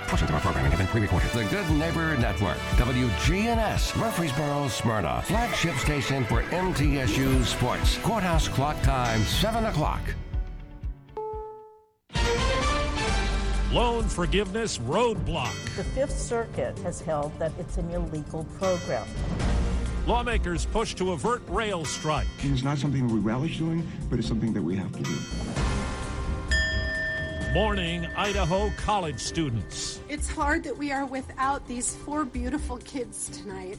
Portions 0.06 0.30
of 0.30 0.34
our 0.36 0.40
programming 0.40 0.70
have 0.70 0.78
been 0.78 0.86
pre-recorded. 0.86 1.28
The 1.30 1.42
Good 1.46 1.68
Neighbor 1.72 2.16
Network, 2.18 2.56
WGNS, 2.76 3.98
Murfreesboro, 3.98 4.68
Smyrna, 4.68 5.22
flagship 5.24 5.74
station 5.74 6.22
for 6.26 6.42
MTSU 6.44 7.44
sports. 7.46 7.98
Courthouse 7.98 8.46
clock 8.46 8.80
time, 8.82 9.20
seven 9.22 9.64
o'clock. 9.64 10.02
Loan 13.72 14.04
forgiveness 14.04 14.78
roadblock. 14.78 15.52
The 15.74 15.82
Fifth 15.82 16.16
Circuit 16.16 16.78
has 16.78 17.00
held 17.00 17.36
that 17.40 17.50
it's 17.58 17.76
an 17.76 17.90
illegal 17.90 18.44
program. 18.60 19.04
Lawmakers 20.06 20.64
push 20.66 20.94
to 20.94 21.10
avert 21.12 21.42
rail 21.48 21.84
strike. 21.84 22.26
it's 22.42 22.62
not 22.62 22.78
something 22.78 23.08
we 23.12 23.18
relish 23.18 23.58
doing, 23.58 23.84
but 24.08 24.20
it's 24.20 24.28
something 24.28 24.52
that 24.54 24.62
we 24.62 24.76
have 24.76 24.92
to 24.92 25.02
do. 25.02 25.16
Morning, 27.52 28.06
Idaho 28.16 28.70
college 28.76 29.18
students. 29.18 29.98
It's 30.08 30.28
hard 30.28 30.62
that 30.64 30.78
we 30.78 30.92
are 30.92 31.06
without 31.06 31.66
these 31.66 31.96
four 31.96 32.24
beautiful 32.24 32.76
kids 32.78 33.28
tonight. 33.30 33.78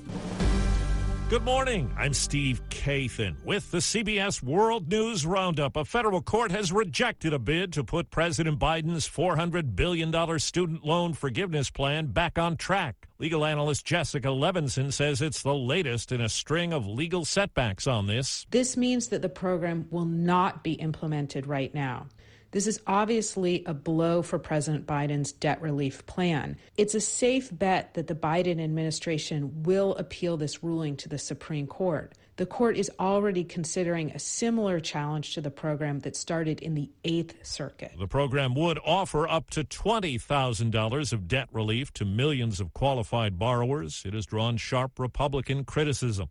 Good 1.30 1.44
morning. 1.44 1.94
I'm 1.98 2.14
Steve 2.14 2.62
Kathan 2.70 3.36
with 3.44 3.70
the 3.70 3.80
CBS 3.80 4.42
World 4.42 4.90
News 4.90 5.26
Roundup. 5.26 5.76
A 5.76 5.84
federal 5.84 6.22
court 6.22 6.52
has 6.52 6.72
rejected 6.72 7.34
a 7.34 7.38
bid 7.40 7.74
to 7.74 7.84
put 7.84 8.10
President 8.10 8.58
Biden's 8.60 9.10
$400 9.10 9.76
billion 9.76 10.40
student 10.40 10.86
loan 10.86 11.12
forgiveness 11.12 11.70
plan 11.70 12.06
back 12.06 12.40
on 12.40 12.56
track. 12.56 13.10
Legal 13.20 13.44
analyst 13.44 13.86
Jessica 13.86 14.30
Levinson 14.30 14.94
says 14.94 15.22
it's 15.22 15.44
the 15.44 15.54
latest 15.54 16.14
in 16.14 16.22
a 16.22 16.30
string 16.30 16.72
of 16.72 16.88
legal 16.88 17.26
setbacks 17.26 17.88
on 17.88 18.08
this. 18.08 18.48
This 18.52 18.78
means 18.78 19.10
that 19.10 19.22
the 19.22 19.28
program 19.28 19.88
will 19.92 20.06
not 20.06 20.64
be 20.64 20.74
implemented 20.74 21.46
right 21.46 21.76
now. 21.76 22.08
This 22.52 22.68
is 22.68 22.80
obviously 22.88 23.64
a 23.66 23.74
blow 23.74 24.22
for 24.22 24.40
President 24.40 24.86
Biden's 24.88 25.32
debt 25.34 25.62
relief 25.62 26.06
plan. 26.06 26.58
It's 26.78 26.96
a 26.96 27.02
safe 27.02 27.50
bet 27.52 27.94
that 27.96 28.08
the 28.08 28.16
Biden 28.16 28.62
administration 28.62 29.64
will 29.64 29.96
appeal 29.96 30.38
this 30.38 30.64
ruling 30.64 30.96
to 30.98 31.10
the 31.10 31.18
Supreme 31.18 31.68
Court. 31.68 32.14
The 32.38 32.46
court 32.46 32.78
is 32.78 32.90
already 33.00 33.44
considering 33.44 34.12
a 34.12 34.20
similar 34.20 34.80
challenge 34.80 35.34
to 35.34 35.42
the 35.42 35.50
program 35.50 36.00
that 36.02 36.16
started 36.16 36.62
in 36.62 36.76
the 36.76 36.90
Eighth 37.04 37.36
Circuit. 37.46 37.92
The 38.00 38.08
program 38.08 38.54
would 38.56 38.80
offer 38.86 39.28
up 39.28 39.50
to 39.52 39.64
$20,000 39.64 41.14
of 41.14 41.28
debt 41.28 41.50
relief 41.52 41.92
to 41.94 42.06
millions 42.06 42.60
of 42.60 42.74
qualified 42.74 43.40
borrowers. 43.40 44.04
It 44.06 44.14
has 44.14 44.28
drawn 44.28 44.58
sharp 44.58 45.00
Republican 45.00 45.64
criticism. 45.66 46.30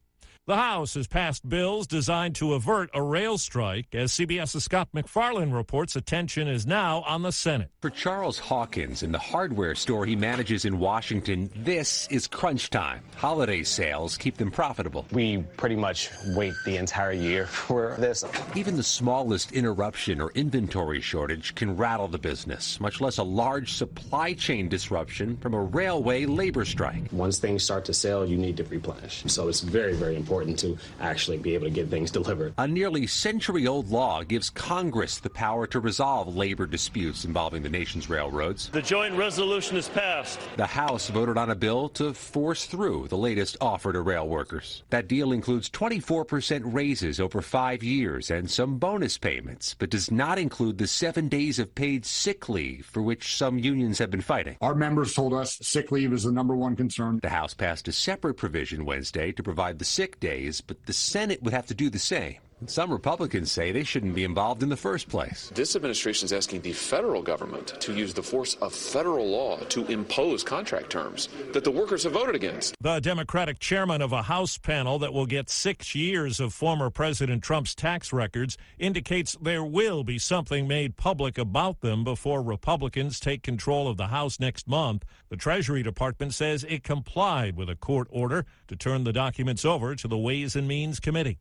The 0.49 0.55
House 0.55 0.95
has 0.95 1.09
passed 1.09 1.49
bills 1.49 1.89
designed 1.89 2.37
to 2.37 2.55
avert 2.55 2.89
a 2.95 3.03
rail 3.03 3.37
strike. 3.37 3.93
As 3.97 4.13
CBS's 4.13 4.63
Scott 4.63 4.87
MacFarlane 4.93 5.51
reports, 5.51 5.97
attention 5.97 6.47
is 6.47 6.65
now 6.65 7.01
on 7.01 7.23
the 7.23 7.33
Senate. 7.33 7.73
For 7.83 7.91
Charles 7.91 8.39
Hawkins 8.39 9.03
in 9.03 9.11
the 9.11 9.19
hardware 9.19 9.75
store 9.75 10.07
he 10.07 10.15
manages 10.15 10.65
in 10.65 10.79
Washington, 10.79 11.51
this 11.57 12.07
is 12.13 12.29
crunch 12.29 12.71
time. 12.71 13.03
Holiday 13.17 13.65
sales 13.65 14.17
keep 14.17 14.37
them 14.37 14.53
profitable. 14.53 15.05
We 15.11 15.39
pretty 15.57 15.75
much 15.75 16.11
wait 16.37 16.55
the 16.65 16.77
entire 16.77 17.11
year 17.11 17.47
for 17.49 17.97
this. 17.99 18.23
Even 18.55 18.77
the 18.77 18.85
smallest 18.85 19.51
interruption 19.51 20.21
or 20.21 20.31
inventory 20.37 21.01
shortage 21.01 21.57
can 21.57 21.77
rattle 21.77 22.07
the 22.07 22.19
business, 22.19 22.79
much 22.79 23.01
less 23.01 23.19
a 23.19 23.25
large 23.25 23.73
supply 23.73 24.33
chain 24.35 24.69
disruption 24.69 25.39
from 25.39 25.55
a 25.55 25.61
railway 25.65 26.25
labor 26.25 26.65
strike. 26.65 27.09
Once 27.11 27.41
things 27.41 27.65
start 27.65 27.85
to 27.87 27.93
sell, 27.95 28.25
you 28.25 28.37
need 28.37 28.57
to 28.59 28.63
replenish. 28.63 29.25
So 29.27 29.49
it's 29.49 29.61
very, 29.63 29.95
very 29.97 30.15
important 30.15 30.36
important 30.43 30.59
to 30.59 30.77
actually 31.01 31.39
be 31.39 31.55
able 31.55 31.65
to 31.65 31.71
get 31.71 31.89
things 31.89 32.11
delivered. 32.11 32.53
A 32.59 32.69
nearly 32.69 33.07
century 33.07 33.67
old 33.67 33.89
law 33.91 34.23
gives 34.23 34.51
Congress 34.51 35.19
the 35.19 35.31
power 35.31 35.67
to 35.69 35.81
resolve 35.81 36.37
labor 36.37 36.67
disputes 36.67 37.25
involving 37.25 37.63
the 37.63 37.71
nation's 37.71 38.11
railroads. 38.11 38.69
The 38.69 38.83
joint 38.83 39.15
resolution 39.15 39.77
is 39.79 39.89
passed. 39.89 40.39
The 40.57 40.67
House 40.67 41.09
voted 41.09 41.39
on 41.39 41.51
a 41.51 41.55
bill 41.55 41.89
to 42.01 42.13
force 42.13 42.67
through 42.67 43.07
the 43.09 43.17
latest 43.17 43.57
offer 43.63 43.93
to 43.95 44.01
rail 44.03 44.29
workers. 44.29 44.83
That 44.91 45.09
deal 45.09 45.33
includes 45.33 45.71
24% 45.71 46.61
raises 46.67 47.19
over 47.19 47.41
five 47.41 47.83
years 47.83 48.31
and 48.31 48.51
some 48.51 48.77
bonus 48.79 49.17
payments, 49.17 49.75
but 49.79 49.91
does 49.91 50.11
not 50.11 50.39
include 50.39 50.77
the 50.79 50.87
seven 50.87 51.29
days 51.29 51.59
of 51.59 51.75
paid 51.75 52.05
sick 52.05 52.49
leave 52.51 52.85
for 52.85 53.01
which 53.03 53.37
some 53.37 53.59
unions 53.59 53.99
have 54.01 54.11
been 54.11 54.21
fighting. 54.21 54.59
Our 54.61 54.75
members 54.75 55.15
told 55.15 55.33
us 55.33 55.57
sick 55.63 55.91
leave 55.91 56.13
is 56.13 56.25
the 56.25 56.33
number 56.33 56.55
one 56.55 56.77
concern. 56.77 57.21
The 57.23 57.31
House 57.31 57.55
passed 57.55 57.89
a 57.89 57.93
separate 57.93 58.35
provision 58.35 58.85
Wednesday 58.85 59.33
to 59.33 59.43
provide 59.43 59.79
the 59.79 59.85
sick 59.87 60.21
day 60.21 60.26
days, 60.31 60.61
but 60.61 60.87
the 60.87 60.93
Senate 60.93 61.41
would 61.45 61.53
have 61.53 61.67
to 61.67 61.75
do 61.75 61.89
the 61.89 62.01
same 62.01 62.37
some 62.65 62.91
Republicans 62.91 63.53
say 63.53 63.71
they 63.71 63.85
shouldn't 63.85 64.15
be 64.15 64.25
involved 64.25 64.63
in 64.63 64.71
the 64.71 64.77
first 64.77 65.09
place. 65.11 65.53
This 65.55 65.77
administration 65.77 66.25
is 66.25 66.33
asking 66.33 66.63
the 66.63 66.73
federal 66.73 67.21
government 67.23 67.79
to 67.83 67.93
use 67.95 68.15
the 68.15 68.23
force 68.23 68.55
of 68.57 68.75
federal 68.75 69.27
law 69.29 69.59
to 69.59 69.85
impose 69.87 70.43
contract 70.43 70.89
terms 70.91 71.29
that 71.53 71.65
the 71.65 71.71
workers 71.71 72.05
have 72.05 72.15
voted 72.15 72.35
against. 72.35 72.75
The 72.81 72.99
Democratic 73.01 73.59
chairman 73.59 74.01
of 74.01 74.13
a 74.13 74.23
House 74.23 74.57
panel 74.59 74.99
that 75.01 75.13
will 75.13 75.27
get 75.27 75.51
six 75.51 75.95
years 75.95 76.41
of 76.41 76.53
former 76.55 76.89
President 76.91 77.45
Trump's 77.45 77.75
tax 77.75 78.11
records 78.13 78.57
indicates 78.79 79.37
there 79.41 79.63
will 79.65 80.03
be 80.03 80.19
something 80.19 80.67
made 80.67 80.97
public 80.97 81.37
about 81.39 81.83
them 81.83 82.05
before 82.05 82.43
Republicans 82.43 83.21
take 83.21 83.43
control 83.43 83.87
of 83.87 83.99
the 83.99 84.07
House 84.09 84.41
next 84.41 84.67
month. 84.67 85.05
The 85.29 85.37
Treasury 85.37 85.83
Department 85.83 86.33
says 86.35 86.65
it 86.65 86.83
complied 86.83 87.55
with 87.55 87.69
a 87.69 87.77
court 87.77 88.09
order 88.11 88.47
to 88.69 88.75
turn 88.77 89.05
the 89.05 89.13
documents 89.13 89.65
over 89.65 89.95
to 89.97 90.09
the 90.09 90.17
Ways 90.19 90.57
and 90.57 90.67
Means 90.67 90.99
Committee. 91.01 91.39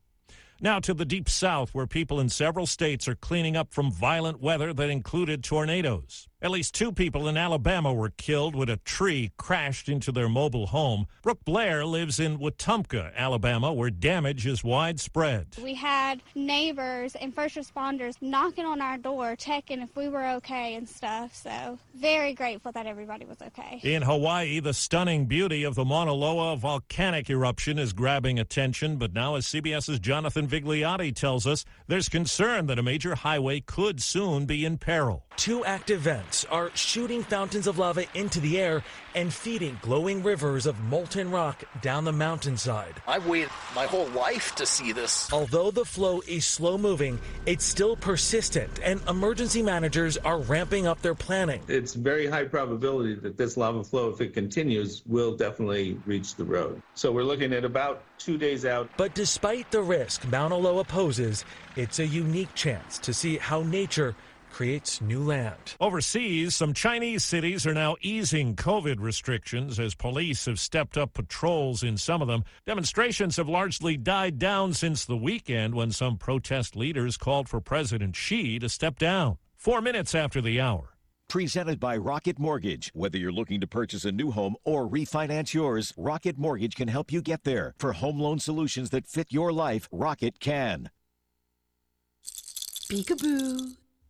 Now 0.62 0.80
to 0.80 0.93
the 0.93 1.03
deep 1.03 1.28
south, 1.30 1.74
where 1.74 1.86
people 1.86 2.20
in 2.20 2.30
several 2.30 2.66
states 2.66 3.10
are 3.10 3.16
cleaning 3.16 3.58
up 3.58 3.74
from 3.74 3.91
violent 3.91 4.41
weather 4.41 4.74
that 4.74 4.89
included 4.89 5.43
tornadoes. 5.43 6.28
At 6.45 6.51
least 6.51 6.75
two 6.75 6.91
people 6.91 7.27
in 7.27 7.37
Alabama 7.37 7.91
were 7.91 8.11
killed 8.11 8.53
when 8.55 8.69
a 8.69 8.77
tree 8.77 9.31
crashed 9.35 9.89
into 9.89 10.11
their 10.11 10.29
mobile 10.29 10.67
home. 10.67 11.07
Brooke 11.23 11.43
Blair 11.43 11.83
lives 11.87 12.19
in 12.19 12.37
Wetumpka, 12.37 13.15
Alabama, 13.15 13.73
where 13.73 13.89
damage 13.89 14.45
is 14.45 14.63
widespread. 14.63 15.47
We 15.63 15.73
had 15.73 16.21
neighbors 16.35 17.15
and 17.15 17.33
first 17.33 17.55
responders 17.55 18.17
knocking 18.21 18.63
on 18.63 18.79
our 18.79 18.95
door, 18.99 19.35
checking 19.35 19.81
if 19.81 19.95
we 19.95 20.07
were 20.07 20.27
okay 20.37 20.75
and 20.75 20.87
stuff. 20.87 21.33
So, 21.33 21.79
very 21.95 22.35
grateful 22.35 22.71
that 22.73 22.85
everybody 22.85 23.25
was 23.25 23.41
okay. 23.41 23.81
In 23.81 24.03
Hawaii, 24.03 24.59
the 24.59 24.75
stunning 24.75 25.25
beauty 25.25 25.63
of 25.63 25.73
the 25.73 25.83
Mauna 25.83 26.13
Loa 26.13 26.55
volcanic 26.57 27.27
eruption 27.27 27.79
is 27.79 27.91
grabbing 27.91 28.37
attention, 28.37 28.97
but 28.97 29.13
now, 29.13 29.33
as 29.33 29.47
CBS's 29.47 29.97
Jonathan 29.97 30.47
Vigliotti 30.47 31.11
tells 31.15 31.47
us, 31.47 31.65
there's 31.87 32.07
concern 32.07 32.67
that 32.67 32.77
a 32.77 32.83
major 32.83 33.15
highway 33.15 33.61
could 33.61 33.99
soon 33.99 34.45
be 34.45 34.63
in 34.63 34.77
peril. 34.77 35.25
Two 35.37 35.65
active 35.65 35.95
events 35.95 36.34
are 36.45 36.69
shooting 36.75 37.23
fountains 37.23 37.65
of 37.67 37.77
lava 37.79 38.03
into 38.17 38.41
the 38.41 38.59
air 38.59 38.83
and 39.13 39.33
feeding 39.33 39.79
glowing 39.81 40.21
rivers 40.21 40.65
of 40.65 40.77
molten 40.81 41.31
rock 41.31 41.63
down 41.81 42.03
the 42.03 42.11
mountainside. 42.11 42.95
I 43.07 43.19
waited 43.19 43.49
my 43.73 43.86
whole 43.86 44.07
life 44.09 44.53
to 44.55 44.65
see 44.65 44.91
this. 44.91 45.31
Although 45.31 45.71
the 45.71 45.86
flow 45.86 46.21
is 46.27 46.43
slow 46.45 46.77
moving, 46.77 47.17
it's 47.45 47.63
still 47.63 47.95
persistent, 47.95 48.79
and 48.83 48.99
emergency 49.07 49.61
managers 49.63 50.17
are 50.17 50.39
ramping 50.41 50.86
up 50.88 51.01
their 51.01 51.15
planning. 51.15 51.61
It's 51.69 51.93
very 51.93 52.25
high 52.27 52.43
probability 52.43 53.15
that 53.15 53.38
this 53.38 53.55
lava 53.55 53.83
flow, 53.86 54.09
if 54.09 54.19
it 54.19 54.33
continues, 54.33 55.03
will 55.05 55.36
definitely 55.38 55.97
reach 56.05 56.36
the 56.36 56.43
road. 56.43 56.81
So 56.95 57.11
we're 57.13 57.23
looking 57.23 57.53
at 57.53 57.63
about 57.63 58.03
two 58.17 58.38
days 58.38 58.65
out. 58.65 58.89
But 58.97 59.13
despite 59.15 59.71
the 59.71 59.81
risk 59.81 60.25
Mauna 60.27 60.57
Loa 60.57 60.83
poses, 60.83 61.45
it's 61.77 61.99
a 61.99 62.05
unique 62.07 62.53
chance 62.55 62.97
to 62.99 63.13
see 63.13 63.38
how 63.38 63.61
nature 63.61 64.15
creates 64.56 65.01
new 65.01 65.20
land. 65.22 65.76
Overseas, 65.82 66.56
some 66.56 66.74
Chinese 66.74 67.26
cities 67.26 67.68
are 67.68 67.74
now 67.74 67.97
easing 68.01 68.56
COVID 68.56 69.01
restrictions 69.01 69.82
as 69.82 69.95
police 69.95 70.45
have 70.45 70.62
stepped 70.62 70.97
up 70.97 71.12
patrols 71.14 71.84
in 71.84 71.97
some 71.97 72.22
of 72.22 72.30
them. 72.30 72.45
Demonstrations 72.66 73.36
have 73.36 73.49
largely 73.49 73.97
died 73.97 74.39
down 74.39 74.72
since 74.72 75.03
the 75.03 75.18
weekend 75.18 75.76
when 75.76 75.91
some 75.91 76.16
protest 76.18 76.74
leaders 76.74 77.18
called 77.18 77.49
for 77.49 77.60
President 77.60 78.16
Xi 78.16 78.58
to 78.60 78.70
step 78.70 78.97
down. 78.97 79.38
Four 79.58 79.82
minutes 79.82 80.16
after 80.16 80.39
the 80.39 80.62
hour. 80.62 80.91
Presented 81.28 81.78
by 81.78 81.97
Rocket 81.97 82.39
Mortgage. 82.39 82.89
Whether 82.93 83.18
you're 83.18 83.34
looking 83.34 83.60
to 83.60 83.68
purchase 83.68 84.06
a 84.06 84.12
new 84.14 84.32
home 84.32 84.56
or 84.64 84.88
refinance 84.88 85.53
yours, 85.53 85.93
Rocket 85.97 86.38
Mortgage 86.38 86.78
can 86.78 86.88
help 86.88 87.12
you 87.12 87.22
get 87.22 87.43
there. 87.43 87.74
For 87.78 87.91
home 87.91 88.22
loan 88.22 88.39
solutions 88.39 88.91
that 88.91 89.06
fit 89.06 89.34
your 89.34 89.51
life, 89.51 89.89
Rocket 89.91 90.39
can. 90.39 90.91
Peekaboo. 92.89 93.74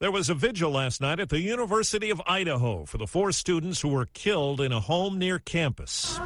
There 0.00 0.10
was 0.10 0.28
a 0.28 0.34
vigil 0.34 0.72
last 0.72 1.00
night 1.00 1.20
at 1.20 1.28
the 1.28 1.38
University 1.40 2.10
of 2.10 2.20
Idaho 2.26 2.84
for 2.84 2.98
the 2.98 3.06
four 3.06 3.30
students 3.30 3.80
who 3.80 3.88
were 3.90 4.06
killed 4.06 4.60
in 4.60 4.72
a 4.72 4.80
home 4.80 5.18
near 5.20 5.38
campus. 5.38 6.18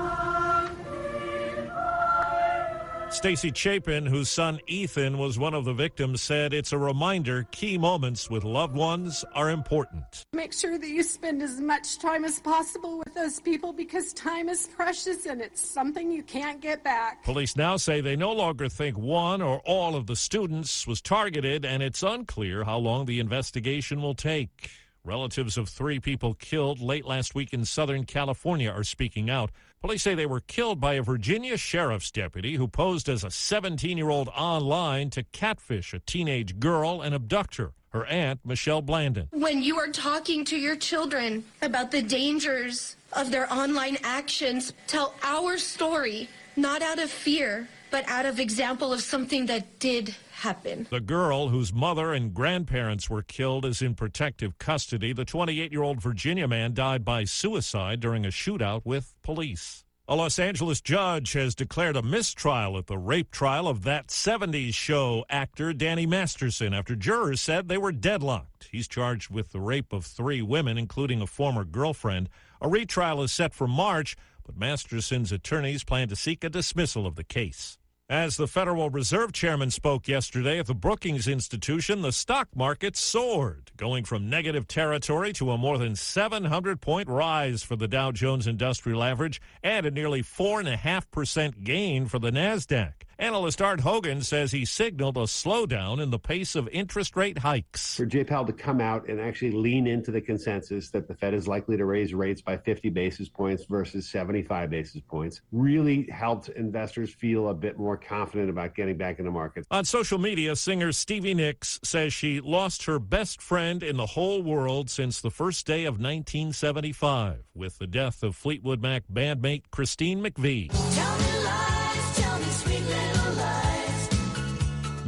Stacy 3.11 3.51
Chapin, 3.55 4.05
whose 4.05 4.29
son 4.29 4.61
Ethan 4.67 5.17
was 5.17 5.39
one 5.39 5.55
of 5.55 5.65
the 5.65 5.73
victims, 5.73 6.21
said 6.21 6.53
it's 6.53 6.73
a 6.73 6.79
reminder 6.79 7.45
key 7.51 7.79
moments 7.79 8.29
with 8.29 8.45
loved 8.45 8.77
ones 8.77 9.25
are 9.35 9.49
important. 9.51 10.03
Make 10.35 10.53
sure 10.53 10.77
that 10.79 10.89
you 10.89 11.03
spend 11.03 11.43
as 11.43 11.59
much 11.59 11.99
time 11.99 12.25
as 12.27 12.39
possible 12.39 12.99
with 12.99 13.15
those 13.15 13.41
people 13.41 13.73
because 13.73 14.13
time 14.13 14.51
is 14.51 14.67
precious 14.67 15.25
and 15.25 15.41
it's 15.41 15.61
something 15.67 16.13
you 16.13 16.23
can't 16.23 16.61
get 16.61 16.85
back. 16.85 17.25
Police 17.25 17.57
now 17.57 17.77
say 17.79 18.03
they 18.03 18.15
no 18.17 18.33
longer 18.33 18.69
think 18.69 18.99
one 18.99 19.41
or 19.41 19.61
all 19.61 19.97
of 19.97 20.07
the 20.07 20.17
students 20.17 20.87
was 20.87 21.01
targeted 21.01 21.65
and 21.65 21.83
it's 21.83 22.03
unclear 22.03 22.65
how 22.65 22.77
long 22.77 23.07
the 23.07 23.21
investigation 23.21 24.03
will 24.03 24.15
take. 24.15 24.71
Relatives 25.03 25.57
of 25.57 25.71
three 25.71 25.99
people 25.99 26.35
killed 26.35 26.79
late 26.81 27.07
last 27.07 27.35
week 27.35 27.55
in 27.55 27.65
Southern 27.65 28.05
California 28.05 28.71
are 28.71 28.85
speaking 28.85 29.31
out. 29.31 29.51
Police 29.81 30.03
say 30.03 30.17
they 30.17 30.27
were 30.27 30.41
killed 30.41 30.81
by 30.81 30.95
a 30.95 31.03
Virginia 31.03 31.57
sheriff's 31.57 32.11
deputy 32.11 32.55
who 32.57 32.67
posed 32.67 33.09
as 33.09 33.23
a 33.23 33.31
17 33.31 33.97
year 33.97 34.11
old 34.11 34.29
online 34.31 35.09
to 35.11 35.23
catfish 35.23 35.95
a 35.95 36.01
teenage 36.01 36.59
girl 36.59 37.01
and 37.01 37.15
abduct 37.15 37.57
her. 37.59 37.73
Her 37.91 38.05
aunt, 38.07 38.41
Michelle 38.45 38.83
Blandon. 38.83 39.29
When 39.31 39.63
you 39.63 39.79
are 39.79 39.89
talking 39.89 40.45
to 40.47 40.57
your 40.57 40.75
children 40.77 41.45
about 41.63 41.91
the 41.93 42.03
dangers 42.03 42.97
of 43.13 43.31
their 43.31 43.51
online 43.53 43.99
actions, 44.03 44.73
tell 44.89 45.15
our 45.23 45.57
story, 45.57 46.29
not 46.57 46.83
out 46.83 46.99
of 46.99 47.09
fear, 47.11 47.69
but 47.91 48.07
out 48.09 48.27
of 48.27 48.39
example 48.41 48.93
of 48.93 49.01
something 49.01 49.47
that 49.47 49.79
did 49.79 50.15
happen. 50.33 50.87
The 50.91 51.01
girl, 51.01 51.49
whose 51.49 51.73
mother 51.73 52.13
and 52.13 52.35
grandparents 52.35 53.09
were 53.09 53.23
killed, 53.23 53.65
is 53.65 53.83
in 53.83 53.95
protective 53.95 54.59
custody. 54.59 55.13
The 55.13 55.25
28 55.25 55.73
year 55.73 55.83
old 55.83 56.01
Virginia 56.01 56.47
man 56.49 56.75
died 56.75 57.05
by 57.05 57.25
suicide 57.25 58.01
during 58.01 58.25
a 58.25 58.29
shootout 58.31 58.83
with 58.85 59.15
police. 59.23 59.85
A 60.11 60.17
Los 60.17 60.39
Angeles 60.39 60.81
judge 60.81 61.33
has 61.35 61.55
declared 61.55 61.95
a 61.95 62.01
mistrial 62.03 62.79
at 62.79 62.87
the 62.87 62.97
rape 62.97 63.31
trial 63.31 63.69
of 63.69 63.85
that 63.85 64.07
70s 64.07 64.73
show 64.73 65.27
actor 65.29 65.75
Danny 65.75 66.07
Masterson 66.07 66.73
after 66.73 66.97
jurors 66.97 67.43
said 67.43 67.69
they 67.69 67.77
were 67.77 67.93
deadlocked. 67.93 68.69
He's 68.73 68.89
charged 68.89 69.29
with 69.31 69.53
the 69.53 69.61
rape 69.61 69.93
of 69.93 70.07
three 70.07 70.41
women, 70.41 70.79
including 70.79 71.21
a 71.21 71.27
former 71.27 71.65
girlfriend. 71.65 72.31
A 72.63 72.69
retrial 72.69 73.23
is 73.23 73.33
set 73.33 73.53
for 73.53 73.67
March, 73.67 74.17
but 74.47 74.57
Masterson's 74.57 75.31
attorneys 75.31 75.85
plan 75.85 76.09
to 76.09 76.17
seek 76.17 76.43
a 76.43 76.49
dismissal 76.49 77.07
of 77.07 77.17
the 77.17 77.23
case. 77.25 77.78
As 78.11 78.39
the 78.39 78.49
Federal 78.49 78.89
Reserve 78.89 79.35
Chairman 79.35 79.71
spoke 79.71 80.09
yesterday 80.09 80.59
at 80.59 80.65
the 80.65 80.75
Brookings 80.75 81.29
Institution, 81.29 82.01
the 82.01 82.11
stock 82.11 82.49
market 82.57 82.97
soared, 82.97 83.71
going 83.77 84.05
from 84.07 84.31
negative 84.31 84.67
territory 84.67 85.31
to 85.35 85.51
a 85.51 85.59
more 85.59 85.77
than 85.77 85.95
700 85.95 86.81
point 86.81 87.07
rise 87.07 87.63
for 87.63 87.77
the 87.77 87.87
Dow 87.87 88.11
Jones 88.11 88.47
Industrial 88.47 89.03
Average 89.05 89.43
and 89.63 89.85
a 89.85 89.91
nearly 89.91 90.23
4.5% 90.23 91.65
gain 91.65 92.07
for 92.07 92.19
the 92.19 92.31
NASDAQ. 92.31 92.95
Analyst 93.21 93.61
Art 93.61 93.81
Hogan 93.81 94.23
says 94.23 94.53
he 94.53 94.65
signaled 94.65 95.17
a 95.17 95.23
slowdown 95.23 96.01
in 96.01 96.11
the 96.11 96.21
pace 96.21 96.55
of 96.55 96.69
interest 96.69 97.17
rate 97.17 97.37
hikes. 97.39 97.97
For 97.97 98.07
Jay 98.07 98.23
Powell 98.23 98.45
to 98.47 98.53
come 98.53 98.81
out 98.81 99.09
and 99.09 99.21
actually 99.21 99.51
lean 99.51 99.89
into 99.89 100.13
the 100.13 100.21
consensus 100.21 100.91
that 100.91 101.09
the 101.09 101.17
Fed 101.17 101.35
is 101.35 101.49
likely 101.49 101.77
to 101.77 101.85
raise 101.85 102.15
rates 102.15 102.41
by 102.41 102.57
50 102.57 102.91
basis 102.91 103.29
points 103.29 103.65
versus 103.65 104.09
75 104.09 104.71
basis 104.71 105.01
points 105.09 105.41
really 105.51 106.09
helped 106.13 106.49
investors 106.51 107.13
feel 107.13 107.49
a 107.49 107.55
bit 107.55 107.77
more 107.77 107.97
confident 107.97 108.51
about 108.51 108.77
getting 108.77 108.97
back 108.97 109.19
in 109.19 109.25
the 109.25 109.33
market. 109.33 109.65
On 109.73 109.85
social 109.85 110.21
media, 110.21 110.55
singer 110.55 110.93
Stevie 110.93 111.35
Nicks 111.35 111.81
says 111.83 112.13
she 112.15 112.41
lost 112.41 112.85
her 112.85 113.01
best 113.01 113.43
friend 113.43 113.83
in 113.83 113.97
the 113.97 114.07
whole 114.07 114.43
world 114.43 114.91
since 114.91 115.21
the 115.21 115.31
first 115.31 115.67
day 115.67 115.87
of 115.87 115.95
1975 115.95 117.43
with 117.53 117.79
the 117.79 117.89
death 117.89 118.23
of 118.23 118.37
Fleetwood 118.37 118.81
Mac 118.81 119.03
bandmate 119.13 119.63
Christine 119.73 120.23
McVie. 120.23 120.71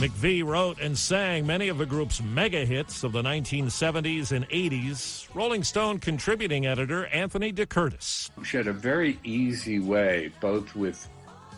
McVie 0.00 0.42
wrote 0.42 0.80
and 0.80 0.96
sang 0.96 1.46
many 1.46 1.68
of 1.68 1.76
the 1.76 1.84
group's 1.84 2.22
mega 2.22 2.64
hits 2.64 3.04
of 3.04 3.12
the 3.12 3.20
1970s 3.22 4.32
and 4.32 4.48
80s. 4.48 5.28
Rolling 5.34 5.62
Stone 5.62 5.98
contributing 5.98 6.64
editor 6.66 7.04
Anthony 7.08 7.52
DeCurtis. 7.52 8.30
She 8.42 8.56
had 8.56 8.66
a 8.66 8.72
very 8.72 9.20
easy 9.24 9.78
way, 9.78 10.32
both 10.40 10.74
with 10.74 11.06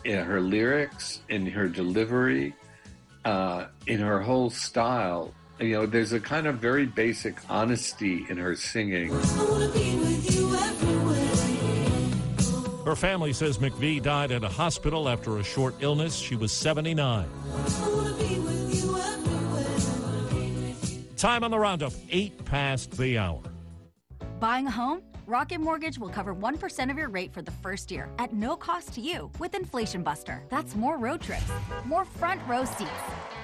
in 0.03 0.25
her 0.25 0.41
lyrics, 0.41 1.21
in 1.29 1.45
her 1.45 1.69
delivery, 1.69 2.53
uh, 3.23 3.67
in 3.87 4.01
her 4.01 4.21
whole 4.21 4.49
style. 4.49 5.33
You 5.59 5.69
know, 5.71 5.85
there's 5.85 6.11
a 6.11 6.19
kind 6.19 6.45
of 6.45 6.57
very 6.57 6.85
basic 6.85 7.37
honesty 7.49 8.25
in 8.27 8.35
her 8.35 8.57
singing. 8.57 9.09
Her 12.85 12.95
family 12.97 13.31
says 13.31 13.59
McVie 13.59 14.01
died 14.01 14.31
at 14.33 14.43
a 14.43 14.49
hospital 14.49 15.07
after 15.07 15.37
a 15.37 15.43
short 15.43 15.73
illness. 15.79 16.15
She 16.17 16.35
was 16.35 16.51
79. 16.51 17.25
Time 21.15 21.43
on 21.45 21.51
the 21.51 21.59
roundup, 21.59 21.93
eight 22.11 22.43
past 22.43 22.91
the 22.97 23.17
hour. 23.17 23.41
Buying 24.39 24.67
a 24.67 24.71
home? 24.71 25.01
Rocket 25.25 25.61
Mortgage 25.61 25.97
will 25.99 26.09
cover 26.09 26.35
1% 26.35 26.91
of 26.91 26.97
your 26.97 27.07
rate 27.07 27.31
for 27.33 27.41
the 27.41 27.49
first 27.51 27.91
year 27.91 28.09
at 28.19 28.33
no 28.33 28.57
cost 28.57 28.91
to 28.95 29.01
you 29.01 29.31
with 29.39 29.53
Inflation 29.55 30.03
Buster. 30.03 30.43
That's 30.49 30.75
more 30.75 30.97
road 30.97 31.21
trips, 31.21 31.49
more 31.85 32.03
front 32.03 32.41
row 32.45 32.65
seats. 32.65 32.91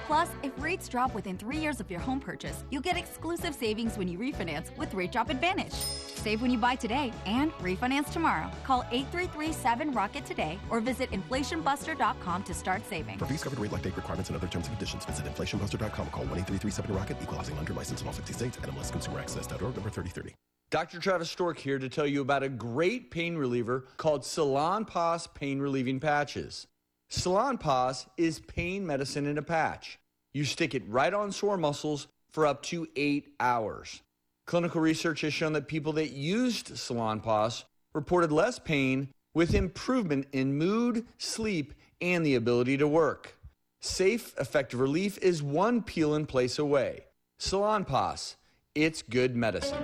Plus, 0.06 0.28
if 0.42 0.52
rates 0.58 0.88
drop 0.90 1.14
within 1.14 1.38
three 1.38 1.56
years 1.56 1.80
of 1.80 1.90
your 1.90 2.00
home 2.00 2.20
purchase, 2.20 2.64
you'll 2.70 2.82
get 2.82 2.98
exclusive 2.98 3.54
savings 3.54 3.96
when 3.96 4.08
you 4.08 4.18
refinance 4.18 4.76
with 4.76 4.92
Rate 4.92 5.10
Drop 5.12 5.30
Advantage. 5.30 5.72
Save 5.72 6.42
when 6.42 6.50
you 6.50 6.58
buy 6.58 6.74
today 6.74 7.12
and 7.24 7.50
refinance 7.62 8.12
tomorrow. 8.12 8.50
Call 8.64 8.82
833-7ROCKET 8.90 10.26
today 10.26 10.58
or 10.68 10.80
visit 10.80 11.10
inflationbuster.com 11.12 12.42
to 12.42 12.52
start 12.52 12.82
saving. 12.90 13.18
For 13.18 13.24
fees 13.26 13.42
covered 13.44 13.58
rate 13.60 13.72
like 13.72 13.82
date 13.82 13.96
requirements 13.96 14.28
and 14.28 14.36
other 14.36 14.48
terms 14.48 14.66
and 14.66 14.76
conditions, 14.76 15.04
visit 15.06 15.24
inflationbuster.com. 15.24 16.08
Call 16.08 16.24
1-833-7ROCKET, 16.26 17.22
equalizing 17.22 17.56
under 17.56 17.72
license 17.72 18.02
in 18.02 18.06
all 18.08 18.12
50 18.12 18.32
states, 18.34 18.58
NMLS 18.58 18.90
Consumer 18.92 19.18
number 19.18 19.88
3030. 19.88 20.34
Dr. 20.70 21.00
Travis 21.00 21.28
Stork 21.28 21.58
here 21.58 21.80
to 21.80 21.88
tell 21.88 22.06
you 22.06 22.20
about 22.20 22.44
a 22.44 22.48
great 22.48 23.10
pain 23.10 23.36
reliever 23.36 23.86
called 23.96 24.22
Salonpas 24.22 25.26
Pain 25.34 25.58
Relieving 25.58 25.98
Patches. 25.98 26.68
Salonpas 27.10 28.06
is 28.16 28.38
pain 28.38 28.86
medicine 28.86 29.26
in 29.26 29.36
a 29.36 29.42
patch. 29.42 29.98
You 30.32 30.44
stick 30.44 30.72
it 30.76 30.84
right 30.86 31.12
on 31.12 31.32
sore 31.32 31.56
muscles 31.56 32.06
for 32.30 32.46
up 32.46 32.62
to 32.64 32.86
eight 32.94 33.34
hours. 33.40 34.00
Clinical 34.46 34.80
research 34.80 35.22
has 35.22 35.34
shown 35.34 35.54
that 35.54 35.66
people 35.66 35.92
that 35.94 36.12
used 36.12 36.68
Salonpas 36.74 37.64
reported 37.92 38.30
less 38.30 38.60
pain 38.60 39.08
with 39.34 39.54
improvement 39.54 40.26
in 40.30 40.54
mood, 40.54 41.04
sleep, 41.18 41.74
and 42.00 42.24
the 42.24 42.36
ability 42.36 42.76
to 42.76 42.86
work. 42.86 43.36
Safe, 43.80 44.32
effective 44.38 44.78
relief 44.78 45.18
is 45.18 45.42
one 45.42 45.82
peel 45.82 46.14
and 46.14 46.28
place 46.28 46.60
away. 46.60 47.06
Salonpas, 47.40 48.36
it's 48.76 49.02
good 49.02 49.34
medicine. 49.34 49.82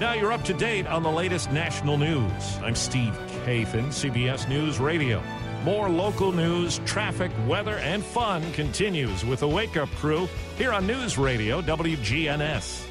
Now 0.00 0.12
you're 0.12 0.32
up 0.32 0.44
to 0.44 0.54
date 0.54 0.86
on 0.86 1.02
the 1.02 1.10
latest 1.10 1.50
national 1.50 1.98
news. 1.98 2.56
I'm 2.62 2.76
Steve 2.76 3.14
Kathan, 3.44 3.88
CBS 3.88 4.48
News 4.48 4.78
Radio. 4.78 5.20
More 5.64 5.88
local 5.88 6.30
news, 6.30 6.80
traffic, 6.86 7.32
weather, 7.48 7.78
and 7.78 8.04
fun 8.04 8.48
continues 8.52 9.24
with 9.24 9.40
the 9.40 9.48
Wake 9.48 9.76
Up 9.76 9.88
Crew 9.96 10.28
here 10.56 10.72
on 10.72 10.86
News 10.86 11.18
Radio 11.18 11.60
WGNS. 11.62 12.86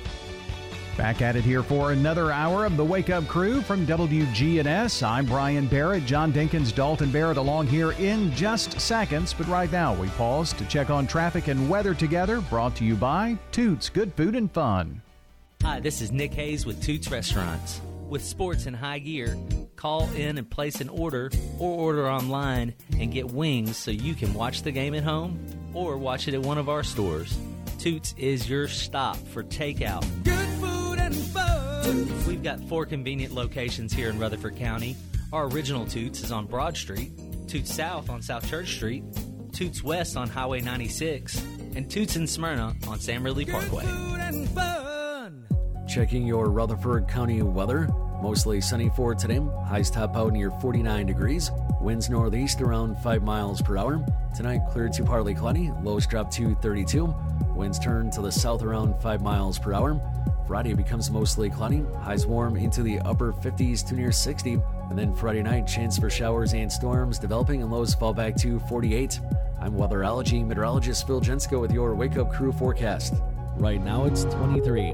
Back 0.98 1.22
at 1.22 1.38
it 1.38 1.46
here 1.46 1.64
for 1.64 1.94
another 1.94 2.30
hour 2.30 2.66
of 2.66 2.76
the 2.76 2.84
Wake 2.84 3.10
Up 3.10 3.26
Crew 3.26 3.62
from 3.62 3.88
WGNS. 3.88 5.02
I'm 5.08 5.28
Brian 5.28 5.66
Barrett, 5.68 6.06
John 6.06 6.34
Dinkins, 6.34 6.76
Dalton 6.76 7.10
Barrett 7.10 7.38
along 7.38 7.68
here 7.68 7.94
in 7.94 8.34
just 8.36 8.82
seconds. 8.82 9.34
But 9.34 9.48
right 9.48 9.72
now, 9.72 9.94
we 9.94 10.08
pause 10.10 10.52
to 10.52 10.66
check 10.66 10.90
on 10.90 11.08
traffic 11.08 11.48
and 11.48 11.70
weather 11.70 11.94
together, 11.94 12.42
brought 12.42 12.76
to 12.76 12.84
you 12.84 12.96
by 12.96 13.38
Toots 13.54 13.88
Good 13.88 14.14
Food 14.16 14.36
and 14.36 14.52
Fun. 14.52 15.02
Hi, 15.64 15.80
this 15.82 16.02
is 16.02 16.12
Nick 16.12 16.34
Hayes 16.36 16.66
with 16.66 16.82
Toots 16.82 17.12
Restaurants. 17.12 17.82
With 18.08 18.24
sports 18.24 18.68
in 18.68 18.74
high 18.74 19.00
gear, 19.00 19.38
call 19.76 20.10
in 20.12 20.38
and 20.38 20.50
place 20.50 20.80
an 20.80 20.88
order 20.88 21.30
or 21.60 21.72
order 21.80 22.10
online 22.10 22.74
and 23.00 23.12
get 23.12 23.32
wings 23.32 23.76
so 23.76 23.92
you 23.92 24.14
can 24.14 24.34
watch 24.34 24.62
the 24.62 24.72
game 24.72 24.94
at 24.94 25.04
home 25.04 25.38
or 25.74 25.98
watch 25.98 26.28
it 26.28 26.34
at 26.36 26.42
one 26.42 26.58
of 26.58 26.70
our 26.70 26.84
stores. 26.84 27.38
Toots 27.80 28.14
is 28.18 28.50
your 28.50 28.70
stop 28.70 29.18
for 29.18 29.44
takeout. 29.44 30.06
Good 30.24 30.50
food 30.62 31.00
and 31.00 31.14
fun. 31.16 32.26
We've 32.26 32.44
got 32.44 32.62
four 32.70 32.86
convenient 32.86 33.34
locations 33.34 33.92
here 33.92 34.10
in 34.10 34.20
Rutherford 34.20 34.56
County. 34.56 34.96
Our 35.34 35.48
original 35.48 35.86
Toots 35.86 36.22
is 36.24 36.32
on 36.32 36.46
Broad 36.46 36.78
Street, 36.78 37.12
Toots 37.50 37.74
South 37.76 38.10
on 38.10 38.22
South 38.22 38.48
Church 38.50 38.74
Street, 38.76 39.04
Toots 39.52 39.84
West 39.84 40.16
on 40.16 40.30
Highway 40.30 40.62
96, 40.62 41.42
and 41.76 41.90
Toots 41.90 42.16
in 42.16 42.26
Smyrna 42.28 42.74
on 42.88 43.02
Sam 43.02 43.24
Ridley 43.24 43.46
Parkway. 43.46 43.86
Checking 45.98 46.28
your 46.28 46.52
Rutherford 46.52 47.08
County 47.08 47.42
weather. 47.42 47.90
Mostly 48.22 48.62
sunny 48.62 48.92
for 48.96 49.16
today. 49.16 49.40
Highs 49.66 49.90
top 49.90 50.16
out 50.16 50.32
near 50.32 50.52
49 50.52 51.08
degrees. 51.08 51.50
Winds 51.82 52.08
northeast 52.08 52.62
around 52.62 52.96
5 53.00 53.24
miles 53.24 53.64
per 53.64 53.80
hour. 53.80 54.06
Tonight, 54.36 54.62
clear 54.70 54.90
to 54.90 55.04
partly 55.04 55.34
cloudy. 55.34 55.72
Lows 55.82 56.06
drop 56.06 56.30
to 56.34 56.54
32. 56.62 57.06
Winds 57.56 57.80
turn 57.80 58.12
to 58.12 58.22
the 58.22 58.32
south 58.32 58.62
around 58.62 59.02
5 59.02 59.24
miles 59.24 59.58
per 59.58 59.74
hour. 59.74 60.00
Friday 60.46 60.76
becomes 60.76 61.10
mostly 61.10 61.50
cloudy. 61.50 61.82
Highs 62.04 62.28
warm 62.28 62.58
into 62.58 62.84
the 62.84 63.00
upper 63.00 63.34
50s 63.34 63.84
to 63.88 63.96
near 63.96 64.12
60. 64.12 64.62
And 64.92 65.00
then 65.00 65.16
Friday 65.16 65.42
night, 65.42 65.66
chance 65.66 65.98
for 65.98 66.12
showers 66.12 66.54
and 66.54 66.72
storms 66.72 67.18
developing, 67.18 67.64
and 67.64 67.72
lows 67.72 67.96
fall 67.96 68.14
back 68.14 68.36
to 68.42 68.60
48. 68.70 69.20
I'm 69.60 69.74
weatherology 69.74 70.46
meteorologist 70.46 71.08
Phil 71.08 71.22
Jensko 71.22 71.60
with 71.60 71.72
your 71.72 71.96
Wake 71.96 72.18
Up 72.18 72.32
Crew 72.32 72.52
forecast. 72.52 73.16
Right 73.58 73.82
now, 73.84 74.06
it's 74.06 74.26
23. 74.26 74.94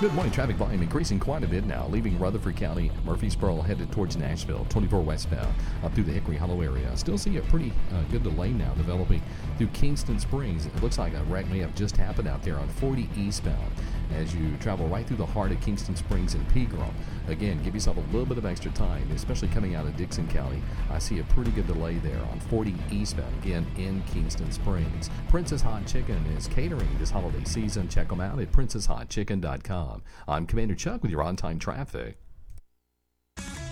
Good 0.00 0.12
morning. 0.14 0.32
Traffic 0.32 0.56
volume 0.56 0.82
increasing 0.82 1.18
quite 1.18 1.42
a 1.42 1.46
bit 1.48 1.64
now, 1.66 1.86
leaving 1.88 2.18
Rutherford 2.18 2.56
County, 2.56 2.90
Murfreesboro, 3.04 3.60
headed 3.62 3.90
towards 3.92 4.16
Nashville, 4.16 4.66
24 4.68 5.00
westbound, 5.00 5.52
up 5.82 5.94
through 5.94 6.04
the 6.04 6.12
Hickory 6.12 6.36
Hollow 6.36 6.60
area. 6.60 6.96
Still 6.96 7.18
see 7.18 7.36
a 7.38 7.42
pretty 7.42 7.72
uh, 7.92 8.02
good 8.10 8.22
delay 8.22 8.50
now 8.52 8.72
developing 8.74 9.22
through 9.56 9.68
Kingston 9.68 10.18
Springs. 10.18 10.66
It 10.66 10.82
looks 10.82 10.98
like 10.98 11.14
a 11.14 11.22
wreck 11.24 11.48
may 11.48 11.58
have 11.58 11.74
just 11.74 11.96
happened 11.96 12.28
out 12.28 12.42
there 12.42 12.56
on 12.56 12.68
40 12.68 13.08
eastbound 13.16 13.72
as 14.16 14.34
you 14.34 14.56
travel 14.58 14.86
right 14.88 15.06
through 15.06 15.16
the 15.16 15.26
heart 15.26 15.50
of 15.52 15.60
Kingston 15.60 15.96
Springs 15.96 16.34
and 16.34 16.46
Pegram. 16.50 16.92
Again, 17.28 17.62
give 17.62 17.74
yourself 17.74 17.96
a 17.96 18.00
little 18.16 18.26
bit 18.26 18.38
of 18.38 18.44
extra 18.46 18.70
time, 18.72 19.10
especially 19.14 19.48
coming 19.48 19.74
out 19.74 19.86
of 19.86 19.96
Dickson 19.96 20.28
County. 20.28 20.62
I 20.90 20.98
see 20.98 21.20
a 21.20 21.24
pretty 21.24 21.50
good 21.52 21.66
delay 21.66 21.96
there 21.96 22.22
on 22.30 22.40
40 22.40 22.74
eastbound, 22.90 23.34
again 23.42 23.66
in 23.76 24.02
Kingston 24.12 24.50
Springs. 24.52 25.10
Prince's 25.28 25.62
Hot 25.62 25.86
Chicken 25.86 26.24
is 26.36 26.46
catering 26.48 26.88
this 26.98 27.10
holiday 27.10 27.44
season. 27.44 27.88
Check 27.88 28.08
them 28.08 28.20
out 28.20 28.38
at 28.38 28.52
princeshotchicken.com. 28.52 30.02
I'm 30.28 30.46
Commander 30.46 30.74
Chuck 30.74 31.02
with 31.02 31.10
your 31.10 31.22
on 31.22 31.36
time 31.36 31.58
traffic. 31.58 32.18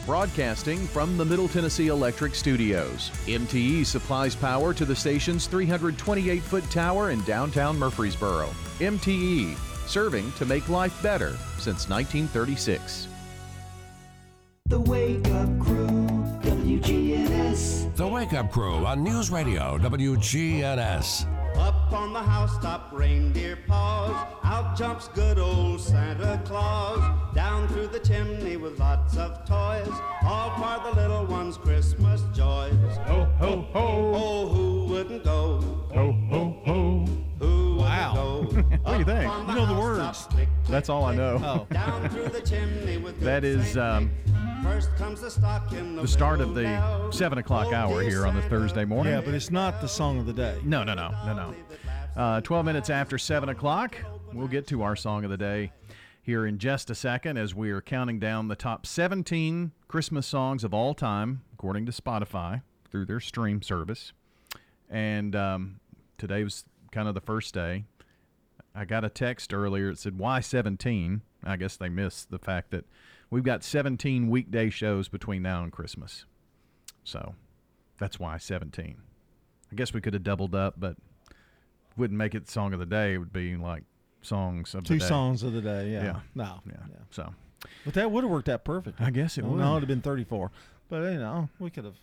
Broadcasting 0.07 0.79
from 0.89 1.17
the 1.17 1.25
Middle 1.25 1.47
Tennessee 1.47 1.87
Electric 1.87 2.35
Studios, 2.35 3.13
MTE 3.27 3.87
supplies 3.87 4.35
power 4.35 4.75
to 4.75 4.85
the 4.85 4.97
station's 4.97 5.47
328 5.47 6.43
foot 6.43 6.69
tower 6.71 7.11
in 7.11 7.23
downtown 7.23 7.79
Murfreesboro. 7.79 8.49
MTE, 8.81 9.57
serving 9.87 10.33
to 10.33 10.45
make 10.45 10.69
life 10.69 11.01
better 11.05 11.31
since 11.59 11.89
1936. 11.89 13.07
The 14.73 14.81
Wake 14.81 15.29
Up 15.33 15.61
Crew, 15.61 15.87
WGNS. 16.41 17.95
The 17.95 18.09
Wake 18.09 18.33
Up 18.33 18.51
Crew 18.51 18.87
on 18.87 19.05
News 19.05 19.29
Radio, 19.31 19.77
WGNS. 19.77 21.27
Up 21.59 21.93
on 21.93 22.15
the 22.15 22.23
housetop, 22.23 22.89
reindeer 22.91 23.59
paws. 23.69 24.13
Out 24.45 24.75
jumps 24.79 25.09
good 25.09 25.39
old 25.39 25.79
Santa 25.79 26.41
Claus. 26.47 27.01
Down 27.35 27.69
through 27.69 27.89
the 27.89 28.01
chimney 28.01 28.57
with 28.57 28.79
lots 28.81 29.15
of 29.19 29.45
toys. 29.45 29.93
All 30.23 30.49
for 30.57 30.89
the 30.89 30.97
little 31.03 31.27
ones' 31.27 31.59
Christmas 31.59 32.23
joys. 32.35 32.73
Ho, 33.09 33.29
ho, 33.37 33.69
ho. 33.75 34.13
Oh, 34.15 34.47
who 34.49 34.85
wouldn't 34.87 35.23
go? 35.23 35.61
Ho, 35.93 36.13
ho, 36.31 36.61
ho. 36.65 37.22
what 38.53 38.93
do 38.93 38.99
you 38.99 39.05
think? 39.05 39.33
You 39.49 39.55
know 39.55 39.65
the 39.67 39.79
words. 39.81 40.29
That's 40.69 40.91
all 40.91 41.05
I 41.05 41.15
know. 41.15 41.67
Oh. 41.73 41.75
that 43.21 43.45
is 43.45 43.79
um, 43.79 44.11
the 44.63 46.05
start 46.07 46.41
of 46.43 46.55
the 46.55 47.09
seven 47.11 47.39
o'clock 47.39 47.73
hour 47.73 48.03
here 48.03 48.27
on 48.27 48.35
the 48.35 48.43
Thursday 48.43 48.85
morning. 48.85 49.15
Yeah, 49.15 49.23
but 49.23 49.33
it's 49.33 49.51
not 49.51 49.81
the 49.81 49.89
song 49.89 50.19
of 50.19 50.27
the 50.27 50.35
day. 50.35 50.59
No, 50.65 50.85
no, 50.85 50.93
no, 50.93 51.13
no, 51.25 51.35
no. 51.35 51.55
Uh, 52.15 52.41
Twelve 52.43 52.67
minutes 52.67 52.91
after 52.91 53.17
seven 53.17 53.49
o'clock, 53.49 53.97
we'll 54.35 54.49
get 54.49 54.67
to 54.67 54.83
our 54.83 54.97
song 54.97 55.25
of 55.25 55.31
the 55.31 55.39
day 55.39 55.73
here 56.23 56.45
in 56.45 56.59
just 56.59 56.91
a 56.91 56.95
second 56.95 57.39
as 57.39 57.55
we 57.55 57.71
are 57.71 57.81
counting 57.81 58.19
down 58.21 58.49
the 58.49 58.55
top 58.57 58.85
17 58.87 59.73
Christmas 59.89 60.27
songs 60.27 60.63
of 60.63 60.75
all 60.75 60.93
time, 60.95 61.41
according 61.55 61.87
to 61.87 61.93
Spotify 61.93 62.61
through 62.91 63.07
their 63.07 63.19
stream 63.21 63.63
service. 63.63 64.13
And 64.91 65.35
um, 65.35 65.81
today 66.19 66.45
was 66.45 66.67
kind 66.93 67.09
of 67.09 67.15
the 67.15 67.23
first 67.23 67.55
day. 67.55 67.85
I 68.75 68.85
got 68.85 69.05
a 69.05 69.09
text 69.11 69.53
earlier. 69.53 69.91
It 69.91 69.99
said, 69.99 70.19
why 70.19 70.41
17? 70.41 71.23
I 71.45 71.57
guess 71.57 71.77
they 71.77 71.89
missed 71.89 72.31
the 72.31 72.39
fact 72.39 72.71
that 72.71 72.85
we've 73.31 73.45
got 73.45 73.63
17 73.65 74.29
weekday 74.29 74.71
shows 74.71 75.09
between 75.09 75.43
now 75.43 75.63
and 75.63 75.73
Christmas. 75.73 76.25
So 77.05 77.35
that's 77.99 78.19
why 78.19 78.39
17. 78.39 78.97
I 79.71 79.75
guess 79.75 79.93
we 79.93 80.01
could 80.01 80.15
have 80.15 80.23
doubled 80.23 80.55
up, 80.55 80.75
but 80.79 80.97
wouldn't 81.97 82.17
make 82.17 82.35
it 82.35 82.49
song 82.49 82.73
of 82.73 82.81
the 82.81 82.87
day. 82.87 83.15
It 83.15 83.19
would 83.19 83.33
be 83.33 83.57
like 83.57 83.83
songs 84.23 84.75
of 84.75 84.85
Two 84.85 84.95
the 84.95 85.01
day. 85.01 85.07
songs 85.07 85.43
of 85.43 85.53
the 85.53 85.61
day. 85.61 85.91
Yeah. 85.91 86.05
yeah. 86.05 86.21
No. 86.35 86.61
Yeah. 86.67 86.73
yeah. 86.89 86.97
So. 87.11 87.35
But 87.85 87.95
that 87.95 88.11
would 88.11 88.25
have 88.25 88.31
worked 88.31 88.49
out 88.49 88.65
perfect. 88.65 89.01
I 89.01 89.11
guess 89.11 89.39
it 89.39 89.45
would. 89.45 89.59
No, 89.59 89.73
it 89.73 89.73
would 89.75 89.81
have 89.83 89.89
been 89.89 90.03
34. 90.03 90.51
But, 90.89 91.13
you 91.13 91.19
know, 91.19 91.49
we 91.59 91.71
could 91.71 91.85
have. 91.85 91.95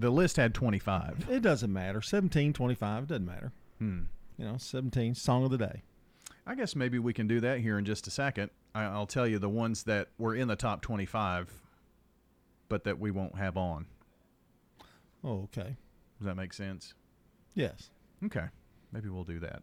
the 0.00 0.10
list 0.10 0.36
had 0.36 0.54
25. 0.54 1.26
It 1.30 1.42
doesn't 1.42 1.72
matter. 1.72 2.00
17, 2.00 2.52
25, 2.52 3.06
doesn't 3.08 3.24
matter. 3.26 3.52
Hmm 3.78 4.00
you 4.40 4.46
know, 4.46 4.56
17 4.56 5.14
song 5.14 5.44
of 5.44 5.50
the 5.50 5.58
day. 5.58 5.82
I 6.46 6.54
guess 6.54 6.74
maybe 6.74 6.98
we 6.98 7.12
can 7.12 7.28
do 7.28 7.40
that 7.40 7.60
here 7.60 7.78
in 7.78 7.84
just 7.84 8.06
a 8.06 8.10
second. 8.10 8.50
I'll 8.74 9.06
tell 9.06 9.26
you 9.26 9.38
the 9.38 9.50
ones 9.50 9.82
that 9.82 10.08
were 10.18 10.34
in 10.34 10.48
the 10.48 10.56
top 10.56 10.80
25, 10.80 11.52
but 12.68 12.84
that 12.84 12.98
we 12.98 13.10
won't 13.10 13.36
have 13.36 13.58
on. 13.58 13.84
Oh, 15.22 15.42
okay. 15.56 15.76
Does 16.18 16.26
that 16.26 16.36
make 16.36 16.54
sense? 16.54 16.94
Yes. 17.54 17.90
Okay. 18.24 18.46
Maybe 18.92 19.10
we'll 19.10 19.24
do 19.24 19.40
that. 19.40 19.62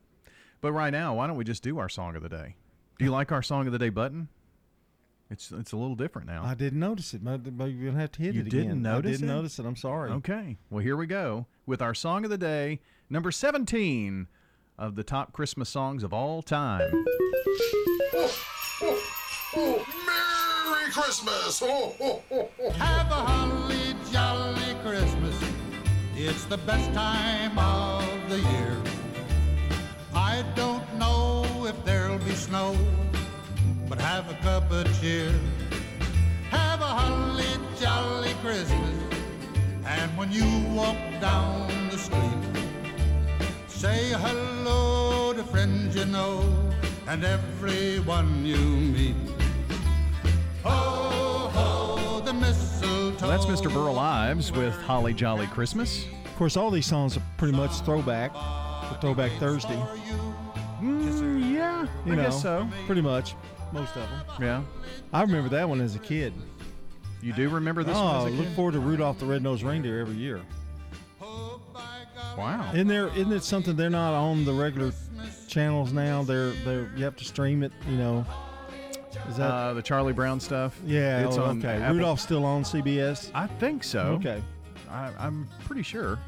But 0.62 0.74
right 0.74 0.92
now, 0.92 1.16
why 1.16 1.26
don't 1.26 1.38
we 1.38 1.44
just 1.44 1.64
do 1.64 1.80
our 1.80 1.90
song 1.90 2.16
of 2.16 2.22
the 2.22 2.30
day? 2.30 2.56
Do 3.00 3.06
you 3.06 3.12
like 3.12 3.32
our 3.32 3.42
song 3.42 3.66
of 3.66 3.74
the 3.74 3.80
day 3.80 3.90
button? 3.90 4.28
It's 5.30 5.52
it's 5.52 5.74
a 5.74 5.78
little 5.78 5.96
different 5.96 6.28
now. 6.28 6.44
I 6.46 6.54
didn't 6.54 6.80
notice 6.80 7.14
it, 7.14 7.22
but 7.24 7.44
you're 7.66 7.90
gonna 7.90 8.00
have 8.00 8.14
to 8.14 8.22
hit 8.22 8.34
you 8.34 8.42
it 8.42 8.48
again. 8.48 8.60
You 8.62 8.68
didn't 8.68 8.82
notice 8.82 9.10
I 9.10 9.12
didn't 9.12 9.30
it? 9.30 9.34
notice 9.34 9.60
it. 9.60 9.66
I'm 9.66 9.76
sorry. 9.76 10.10
Okay. 10.12 10.58
Well, 10.70 10.82
here 10.82 10.96
we 10.96 11.06
go 11.06 11.48
with 11.66 11.82
our 11.82 11.94
song 11.94 12.24
of 12.24 12.30
the 12.32 12.38
day, 12.38 12.80
number 13.10 13.30
17, 13.32 14.28
of 14.80 14.96
the 14.96 15.04
top 15.04 15.34
Christmas 15.34 15.70
songs 15.70 16.04
of 16.04 16.14
all 16.14 16.42
time. 16.42 16.88
Oh, 18.14 18.36
oh, 18.84 18.98
oh. 19.56 19.86
Merry 20.06 20.92
Christmas! 20.92 21.60
Have 22.78 23.10
a 23.12 23.14
holly 23.14 23.96
jolly 24.12 24.76
Christmas. 24.84 25.36
It's 26.16 26.46
the 26.46 26.58
best 26.60 26.94
time 26.94 27.58
of 27.58 28.30
the 28.30 28.40
year. 28.40 28.78
I 30.14 30.44
don't 30.56 30.96
know 31.00 31.44
if 31.68 31.84
there'll 31.86 32.20
be 32.20 32.36
snow, 32.36 32.78
but 33.90 34.00
have 34.00 34.30
a 34.30 34.36
cup 34.44 34.70
of 34.72 35.02
cheer. 35.02 35.32
Have 36.52 36.82
a 36.82 36.86
holly 36.86 37.46
jolly 37.80 38.34
Christmas. 38.42 38.94
And 39.88 40.16
when 40.18 40.32
you 40.32 40.44
walk 40.76 40.98
down 41.20 41.70
the 41.90 41.98
street, 41.98 42.67
Say 43.78 44.10
hello 44.10 45.34
to 45.34 45.44
friends 45.44 45.96
you 45.96 46.06
know 46.06 46.42
and 47.08 47.24
everyone 47.24 48.44
you 48.44 48.56
meet. 48.58 49.14
Ho, 50.64 51.50
ho, 51.54 52.20
the 52.22 52.34
mistletoe. 52.34 53.28
Well, 53.28 53.30
that's 53.38 53.46
Mr. 53.46 53.72
Burl 53.72 54.00
Ives 54.00 54.52
with 54.52 54.74
Holly 54.78 55.14
Jolly 55.14 55.46
Christmas. 55.46 56.06
Of 56.26 56.36
course, 56.38 56.58
all 56.58 56.72
these 56.72 56.88
songs 56.88 57.18
are 57.18 57.24
pretty 57.38 57.56
much 57.56 57.70
throwback, 57.82 58.32
Throwback 59.00 59.32
Thursday. 59.40 59.76
Mm, 60.82 61.54
yeah, 61.54 61.84
you 62.04 62.14
I 62.14 62.16
know, 62.16 62.16
guess 62.24 62.42
so. 62.42 62.68
Pretty 62.88 63.02
much, 63.02 63.36
most 63.74 63.96
of 63.96 64.10
them. 64.10 64.22
Yeah, 64.42 64.64
I 65.14 65.22
remember 65.22 65.50
that 65.50 65.70
one 65.70 65.82
as 65.82 65.94
a 65.96 66.00
kid. 66.00 66.34
You 67.22 67.32
do 67.32 67.48
remember 67.48 67.84
this? 67.84 67.96
Oh, 67.96 68.24
one 68.24 68.40
look 68.42 68.48
forward 68.56 68.72
to 68.72 68.80
Rudolph 68.80 69.20
the 69.20 69.28
Red-Nosed 69.28 69.62
Reindeer 69.62 70.00
every 70.02 70.16
year. 70.16 70.42
Wow. 72.38 72.70
Isn't 72.74 72.88
there 72.88 73.08
isn't 73.10 73.32
it 73.34 73.44
something 73.44 73.76
they're 73.76 73.90
not 73.90 74.14
on 74.14 74.46
the 74.46 74.54
regular 74.54 74.94
channels 75.48 75.92
now? 75.92 76.22
They're 76.24 76.52
they're 76.64 76.90
you 76.96 77.04
have 77.04 77.16
to 77.18 77.26
stream 77.26 77.64
it, 77.64 77.72
you 77.90 77.98
know. 77.98 78.24
Is 79.28 79.38
that 79.38 79.50
uh, 79.50 79.74
the 79.74 79.82
Charlie 79.82 80.14
Brown 80.14 80.40
stuff? 80.40 80.80
Yeah, 80.86 81.26
it's 81.26 81.38
oh, 81.38 81.46
on 81.46 81.58
okay. 81.60 81.82
Apple. 81.82 81.96
Rudolph's 81.98 82.22
still 82.22 82.46
on 82.46 82.62
CBS? 82.64 83.32
I 83.34 83.48
think 83.48 83.84
so. 83.84 84.02
Okay. 84.20 84.42
I, 84.90 85.12
am 85.26 85.48
pretty 85.66 85.82
sure. 85.82 86.20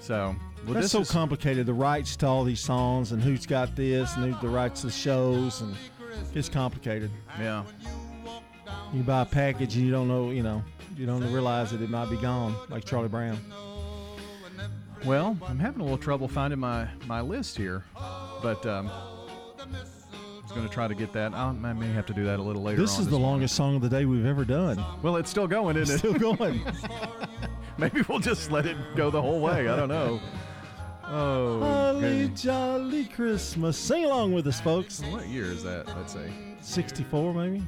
So 0.00 0.34
well, 0.66 0.74
that's 0.74 0.90
so 0.92 1.00
is, 1.00 1.10
complicated. 1.10 1.64
The 1.66 1.72
rights 1.72 2.14
to 2.16 2.26
all 2.26 2.44
these 2.44 2.60
songs 2.60 3.12
and 3.12 3.22
who's 3.22 3.46
got 3.46 3.74
this 3.74 4.14
and 4.16 4.32
who 4.34 4.46
the 4.46 4.52
rights 4.52 4.82
to 4.82 4.88
the 4.88 4.92
shows 4.92 5.62
and 5.62 5.74
it's 6.34 6.48
complicated. 6.50 7.10
Yeah. 7.40 7.64
You 8.92 9.02
buy 9.02 9.22
a 9.22 9.26
package 9.26 9.74
and 9.76 9.84
you 9.86 9.90
don't 9.90 10.08
know, 10.08 10.30
you 10.30 10.42
know, 10.42 10.62
you 10.96 11.06
don't 11.06 11.20
realize 11.32 11.70
that 11.70 11.80
it 11.80 11.88
might 11.88 12.10
be 12.10 12.16
gone, 12.18 12.54
like 12.68 12.84
Charlie 12.84 13.08
Brown. 13.08 13.38
Well, 15.04 15.36
I'm 15.48 15.58
having 15.58 15.80
a 15.80 15.82
little 15.82 15.98
trouble 15.98 16.28
finding 16.28 16.60
my, 16.60 16.86
my 17.06 17.20
list 17.20 17.56
here, 17.56 17.82
but 18.42 18.64
um, 18.66 18.88
I 18.88 19.62
am 19.62 20.54
going 20.54 20.66
to 20.66 20.72
try 20.72 20.86
to 20.86 20.94
get 20.94 21.12
that. 21.12 21.34
I'll, 21.34 21.56
I 21.64 21.72
may 21.72 21.88
have 21.88 22.06
to 22.06 22.12
do 22.14 22.24
that 22.24 22.38
a 22.38 22.42
little 22.42 22.62
later. 22.62 22.80
This 22.80 22.98
is 23.00 23.06
the 23.06 23.12
morning. 23.12 23.26
longest 23.28 23.56
song 23.56 23.76
of 23.76 23.82
the 23.82 23.88
day 23.88 24.04
we've 24.04 24.26
ever 24.26 24.44
done. 24.44 24.82
Well, 25.02 25.16
it's 25.16 25.28
still 25.28 25.48
going, 25.48 25.76
isn't 25.76 25.96
it? 25.96 25.98
Still 26.16 26.34
going. 26.36 26.64
Maybe 27.78 28.02
we'll 28.08 28.20
just 28.20 28.52
let 28.52 28.64
it 28.64 28.76
go 28.94 29.10
the 29.10 29.20
whole 29.20 29.40
way. 29.40 29.66
I 29.68 29.74
don't 29.74 29.88
know. 29.88 30.20
Oh, 31.04 31.60
holly 31.60 32.30
jolly 32.34 33.04
Christmas! 33.06 33.76
Sing 33.76 34.04
along 34.04 34.32
with 34.32 34.46
us, 34.46 34.60
folks. 34.60 35.02
What 35.10 35.26
year 35.26 35.44
is 35.44 35.62
that? 35.64 35.86
I'd 35.90 36.08
say 36.08 36.32
sixty-four, 36.62 37.34
maybe. 37.34 37.62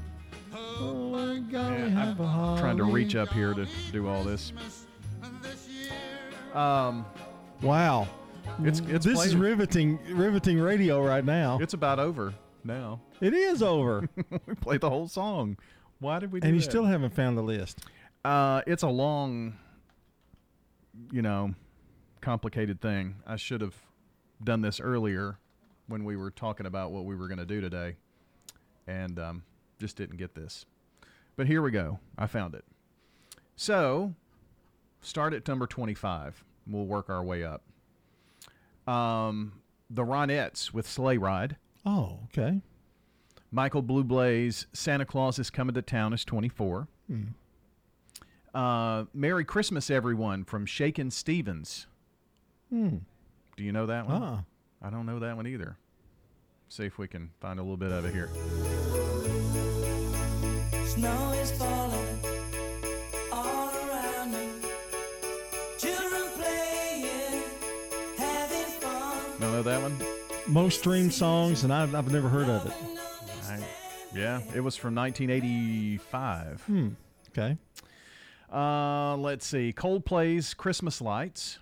Oh 0.78 1.10
my 1.10 1.40
God! 1.50 1.78
Yeah, 1.78 2.14
I'm 2.18 2.58
trying 2.58 2.78
to 2.78 2.84
reach 2.84 3.16
up 3.16 3.28
here 3.30 3.52
to 3.52 3.66
do 3.92 4.06
all 4.08 4.22
this. 4.22 4.52
Um, 6.54 7.04
Wow. 7.64 8.06
It's, 8.62 8.80
mm. 8.82 8.92
it's 8.92 9.04
this 9.06 9.14
playing. 9.14 9.30
is 9.30 9.36
riveting 9.36 9.98
riveting 10.10 10.60
radio 10.60 11.02
right 11.04 11.24
now. 11.24 11.58
It's 11.62 11.72
about 11.74 11.98
over 11.98 12.34
now. 12.62 13.00
It 13.22 13.32
is 13.34 13.62
over. 13.62 14.06
we 14.46 14.54
played 14.56 14.82
the 14.82 14.90
whole 14.90 15.08
song. 15.08 15.56
Why 15.98 16.18
did 16.18 16.30
we? 16.30 16.40
And 16.42 16.54
you 16.54 16.60
that? 16.60 16.70
still 16.70 16.84
haven't 16.84 17.14
found 17.14 17.38
the 17.38 17.42
list. 17.42 17.78
Uh, 18.24 18.60
it's 18.66 18.82
a 18.82 18.88
long, 18.88 19.54
you 21.10 21.22
know, 21.22 21.54
complicated 22.20 22.80
thing. 22.82 23.16
I 23.26 23.36
should 23.36 23.60
have 23.62 23.74
done 24.42 24.60
this 24.60 24.78
earlier 24.78 25.38
when 25.86 26.04
we 26.04 26.16
were 26.16 26.30
talking 26.32 26.66
about 26.66 26.92
what 26.92 27.04
we 27.06 27.16
were 27.16 27.28
going 27.28 27.38
to 27.38 27.46
do 27.46 27.60
today, 27.62 27.96
and 28.86 29.18
um, 29.18 29.42
just 29.80 29.96
didn't 29.96 30.16
get 30.18 30.34
this. 30.34 30.66
But 31.36 31.46
here 31.46 31.62
we 31.62 31.70
go. 31.70 31.98
I 32.18 32.26
found 32.26 32.54
it. 32.54 32.64
So, 33.56 34.12
start 35.00 35.32
at 35.32 35.48
number 35.48 35.66
twenty-five. 35.66 36.44
We'll 36.66 36.86
work 36.86 37.10
our 37.10 37.22
way 37.22 37.44
up. 37.44 37.62
Um, 38.88 39.52
the 39.90 40.02
Ronettes 40.04 40.72
with 40.72 40.88
Sleigh 40.88 41.18
Ride. 41.18 41.56
Oh, 41.84 42.20
okay. 42.24 42.60
Michael 43.50 43.82
Bublé's, 43.82 44.66
Santa 44.72 45.04
Claus 45.04 45.38
is 45.38 45.50
Coming 45.50 45.74
to 45.74 45.82
Town 45.82 46.12
is 46.12 46.24
24. 46.24 46.88
Hmm. 47.08 47.22
Uh, 48.54 49.04
Merry 49.12 49.44
Christmas, 49.44 49.90
everyone, 49.90 50.44
from 50.44 50.64
Shakin' 50.66 51.10
Stevens. 51.10 51.86
Hmm. 52.70 52.98
Do 53.56 53.62
you 53.64 53.72
know 53.72 53.86
that 53.86 54.08
one? 54.08 54.22
Uh-uh. 54.22 54.38
I 54.82 54.90
don't 54.90 55.06
know 55.06 55.18
that 55.20 55.36
one 55.36 55.46
either. 55.46 55.76
See 56.68 56.84
if 56.84 56.98
we 56.98 57.06
can 57.06 57.30
find 57.40 57.58
a 57.60 57.62
little 57.62 57.76
bit 57.76 57.92
of 57.92 58.04
it 58.04 58.12
here. 58.12 58.28
Snow 60.86 61.32
is 61.32 61.52
falling. 61.52 62.03
know 69.54 69.62
that 69.62 69.80
one? 69.80 69.96
Most 70.48 70.80
streamed 70.80 71.14
songs, 71.14 71.62
and 71.62 71.72
I've, 71.72 71.94
I've 71.94 72.12
never 72.12 72.28
heard 72.28 72.48
of 72.48 72.66
it. 72.66 72.72
I, 73.48 73.60
yeah, 74.12 74.40
it 74.54 74.58
was 74.60 74.74
from 74.76 74.94
1985. 74.96 76.60
Hmm. 76.62 76.88
Okay. 77.30 77.56
Uh, 78.52 79.16
let's 79.16 79.46
see. 79.46 79.72
Coldplay's 79.72 80.54
Christmas 80.54 81.00
Lights. 81.00 81.58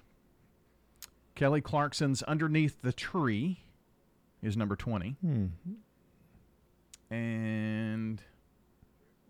Kelly 1.34 1.60
Clarkson's 1.60 2.22
Underneath 2.22 2.80
the 2.82 2.92
Tree 2.94 3.60
is 4.42 4.56
number 4.56 4.74
20. 4.76 5.16
Hmm. 5.20 5.46
And 7.10 8.22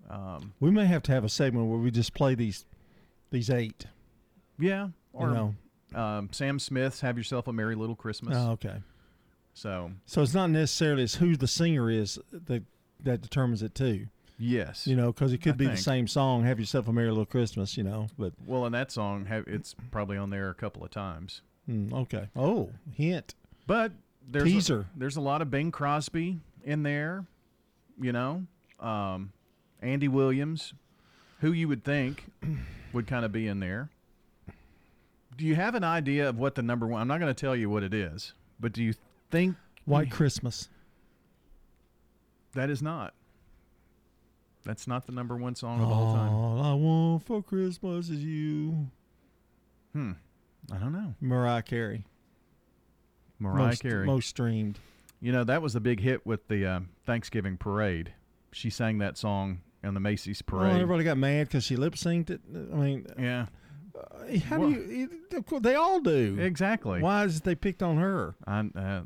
um, 0.09 0.53
we 0.61 0.71
may 0.71 0.87
have 0.87 1.03
to 1.05 1.13
have 1.13 1.25
a 1.25 1.29
segment 1.29 1.69
where 1.69 1.79
we 1.79 1.91
just 1.91 2.15
play 2.15 2.37
these 2.37 2.65
these 3.31 3.51
eight. 3.51 3.87
Yeah. 4.57 4.89
Or 5.13 5.29
you 5.29 5.35
know, 5.35 5.55
um, 5.95 6.29
Sam 6.33 6.59
Smith's 6.59 7.01
"Have 7.01 7.17
Yourself 7.17 7.47
a 7.49 7.53
Merry 7.53 7.75
Little 7.75 7.97
Christmas." 7.97 8.37
Oh, 8.39 8.53
okay. 8.53 8.79
So, 9.55 9.91
so 10.07 10.23
it's 10.23 10.35
not 10.35 10.51
necessarily 10.51 11.03
it's 11.03 11.17
who 11.17 11.37
the 11.37 11.47
singer 11.47 11.91
is 11.91 12.19
that 12.33 12.63
that 13.03 13.21
determines 13.21 13.63
it 13.63 13.75
too. 13.75 14.07
Yes, 14.39 14.87
you 14.87 14.97
know, 14.97 15.13
because 15.13 15.33
it 15.33 15.39
could 15.39 15.55
I 15.55 15.57
be 15.57 15.65
think. 15.67 15.77
the 15.77 15.83
same 15.83 16.09
song, 16.09 16.45
"Have 16.45 16.59
Yourself 16.59 16.89
a 16.89 16.93
Merry 16.93 17.11
Little 17.11 17.27
Christmas," 17.27 17.77
you 17.77 17.85
know. 17.85 18.09
But 18.19 18.33
well, 18.47 18.67
in 18.67 18.73
that 18.73 18.91
song, 18.91 19.27
it's 19.47 19.75
probably 19.91 20.17
on 20.17 20.31
there 20.31 20.51
a 20.51 20.55
couple 20.55 20.85
of 20.85 20.91
times. 20.91 21.43
Mm, 21.71 21.93
okay. 21.93 22.29
Oh, 22.35 22.71
hint. 22.95 23.35
But 23.67 23.93
there's 24.27 24.45
teaser. 24.45 24.87
A, 24.95 24.99
there's 24.99 25.17
a 25.17 25.21
lot 25.21 25.43
of 25.43 25.51
Bing 25.51 25.71
Crosby 25.71 26.39
in 26.65 26.83
there, 26.83 27.25
you 28.01 28.13
know, 28.13 28.45
um, 28.81 29.33
Andy 29.81 30.09
Williams, 30.09 30.75
who 31.41 31.53
you 31.53 31.69
would 31.69 31.85
think 31.85 32.25
would 32.93 33.07
kind 33.07 33.25
of 33.25 33.33
be 33.33 33.47
in 33.47 33.61
there 33.61 33.91
do 35.37 35.45
you 35.45 35.55
have 35.55 35.75
an 35.75 35.85
idea 35.85 36.29
of 36.29 36.39
what 36.39 36.55
the 36.55 36.63
number 36.63 36.87
one? 36.87 37.01
I'm 37.01 37.09
not 37.09 37.21
going 37.21 37.33
to 37.35 37.41
tell 37.41 37.57
you 37.57 37.71
what 37.71 37.83
it 37.83 37.95
is, 37.95 38.35
but 38.61 38.73
do 38.73 38.83
you 38.83 38.95
think 39.31 39.57
White 39.85 40.11
Christmas? 40.11 40.69
That 42.55 42.71
is 42.71 42.83
not. 42.83 43.15
That's 44.65 44.87
not 44.87 45.07
the 45.07 45.13
number 45.13 45.37
one 45.37 45.55
song 45.55 45.81
of 45.83 45.89
all 45.91 46.15
time. 46.15 46.33
All 46.33 46.63
I 46.63 46.75
want 46.75 47.25
for 47.27 47.43
Christmas 47.43 48.09
is 48.11 48.23
you. 48.23 48.89
Hmm. 49.93 50.13
I 50.73 50.77
don't 50.77 50.93
know. 50.93 51.15
Mariah 51.21 51.63
Carey. 51.63 52.05
Mariah 53.39 53.69
most, 53.69 53.83
Carey. 53.83 54.07
Most 54.07 54.29
streamed. 54.29 54.79
You 55.21 55.33
know, 55.33 55.45
that 55.45 55.63
was 55.63 55.75
a 55.75 55.81
big 55.81 55.99
hit 55.99 56.25
with 56.25 56.47
the 56.47 56.65
uh, 56.65 56.81
Thanksgiving 57.05 57.57
parade. 57.57 58.13
She 58.53 58.71
sang 58.71 58.99
that 58.99 59.19
song 59.19 59.63
on 59.83 59.95
the 59.95 60.01
Macy's 60.01 60.43
oh, 60.47 60.51
parade. 60.51 60.69
Well, 60.73 60.81
everybody 60.81 61.05
got 61.05 61.17
mad 61.17 61.49
because 61.49 61.65
she 61.65 61.75
lip 61.75 61.95
synced 61.95 62.31
it. 62.31 62.41
I 62.55 62.77
mean, 62.77 63.07
yeah. 63.19 63.47
Uh, 63.95 64.39
how 64.49 64.59
do 64.59 64.71
you? 64.71 65.11
They 65.61 65.75
all 65.75 66.01
do 66.01 66.39
exactly. 66.41 67.03
Why 67.03 67.25
is 67.25 67.39
it 67.39 67.45
they 67.45 67.55
picked 67.55 67.83
on 67.83 67.99
her? 67.99 68.35
I, 68.47 68.61
uh, 68.61 68.63
I, 68.77 69.01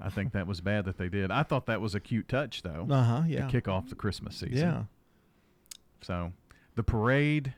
I 0.00 0.08
think 0.10 0.32
that 0.32 0.46
was 0.46 0.60
bad 0.60 0.84
that 0.84 0.98
they 0.98 1.08
did. 1.08 1.30
I 1.30 1.42
thought 1.42 1.66
that 1.66 1.80
was 1.80 1.94
a 1.94 2.00
cute 2.00 2.28
touch 2.28 2.62
though. 2.62 2.86
Uh 2.90 3.02
huh. 3.02 3.22
Yeah. 3.26 3.46
To 3.46 3.50
kick 3.50 3.66
off 3.68 3.88
the 3.88 3.94
Christmas 3.94 4.36
season. 4.36 4.56
Yeah. 4.56 4.82
So, 6.00 6.32
the 6.76 6.82
parade 6.84 7.54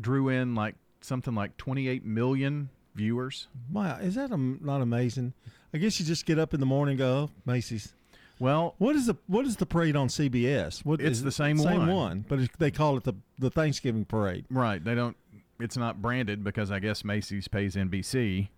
drew 0.00 0.28
in 0.28 0.54
like 0.54 0.74
something 1.00 1.34
like 1.34 1.56
28 1.56 2.04
million 2.04 2.68
viewers. 2.94 3.48
Wow, 3.72 3.96
is 3.98 4.14
that 4.16 4.30
a, 4.30 4.36
not 4.36 4.82
amazing? 4.82 5.32
I 5.72 5.78
guess 5.78 5.98
you 6.00 6.04
just 6.06 6.26
get 6.26 6.38
up 6.38 6.52
in 6.52 6.60
the 6.60 6.66
morning 6.66 6.92
and 6.92 6.98
go, 6.98 7.08
oh, 7.08 7.30
Macy's. 7.46 7.94
Well, 8.40 8.74
what 8.78 8.94
is 8.94 9.06
the 9.06 9.16
what 9.26 9.46
is 9.46 9.56
the 9.56 9.66
parade 9.66 9.96
on 9.96 10.06
CBS? 10.08 10.84
What 10.84 11.00
it's 11.00 11.22
the 11.22 11.32
same, 11.32 11.58
same 11.58 11.78
one. 11.88 11.92
one, 11.92 12.24
but 12.28 12.38
they 12.60 12.70
call 12.70 12.96
it 12.98 13.02
the 13.04 13.14
the 13.38 13.50
Thanksgiving 13.50 14.04
parade. 14.04 14.44
Right. 14.48 14.82
They 14.84 14.94
don't 14.94 15.16
it's 15.60 15.76
not 15.76 16.00
branded 16.00 16.44
because 16.44 16.70
I 16.70 16.78
guess 16.78 17.04
Macy's 17.04 17.48
pays 17.48 17.74
NBC 17.76 18.48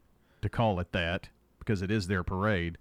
to 0.42 0.48
call 0.48 0.80
it 0.80 0.92
that 0.92 1.28
because 1.59 1.82
it 1.82 1.90
is 1.90 2.07
their 2.07 2.22
parade. 2.22 2.78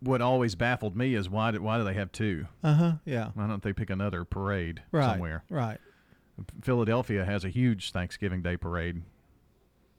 What 0.00 0.20
always 0.22 0.54
baffled 0.54 0.96
me 0.96 1.14
is 1.14 1.28
why 1.28 1.52
why 1.52 1.78
do 1.78 1.84
they 1.84 1.94
have 1.94 2.12
two? 2.12 2.46
Uh 2.62 2.74
huh. 2.74 2.92
Yeah. 3.04 3.30
Why 3.34 3.46
don't 3.46 3.62
they 3.62 3.72
pick 3.72 3.90
another 3.90 4.24
parade 4.24 4.82
right, 4.92 5.12
somewhere? 5.12 5.44
Right. 5.50 5.78
Philadelphia 6.62 7.24
has 7.24 7.44
a 7.44 7.48
huge 7.48 7.92
Thanksgiving 7.92 8.42
Day 8.42 8.56
parade. 8.56 9.02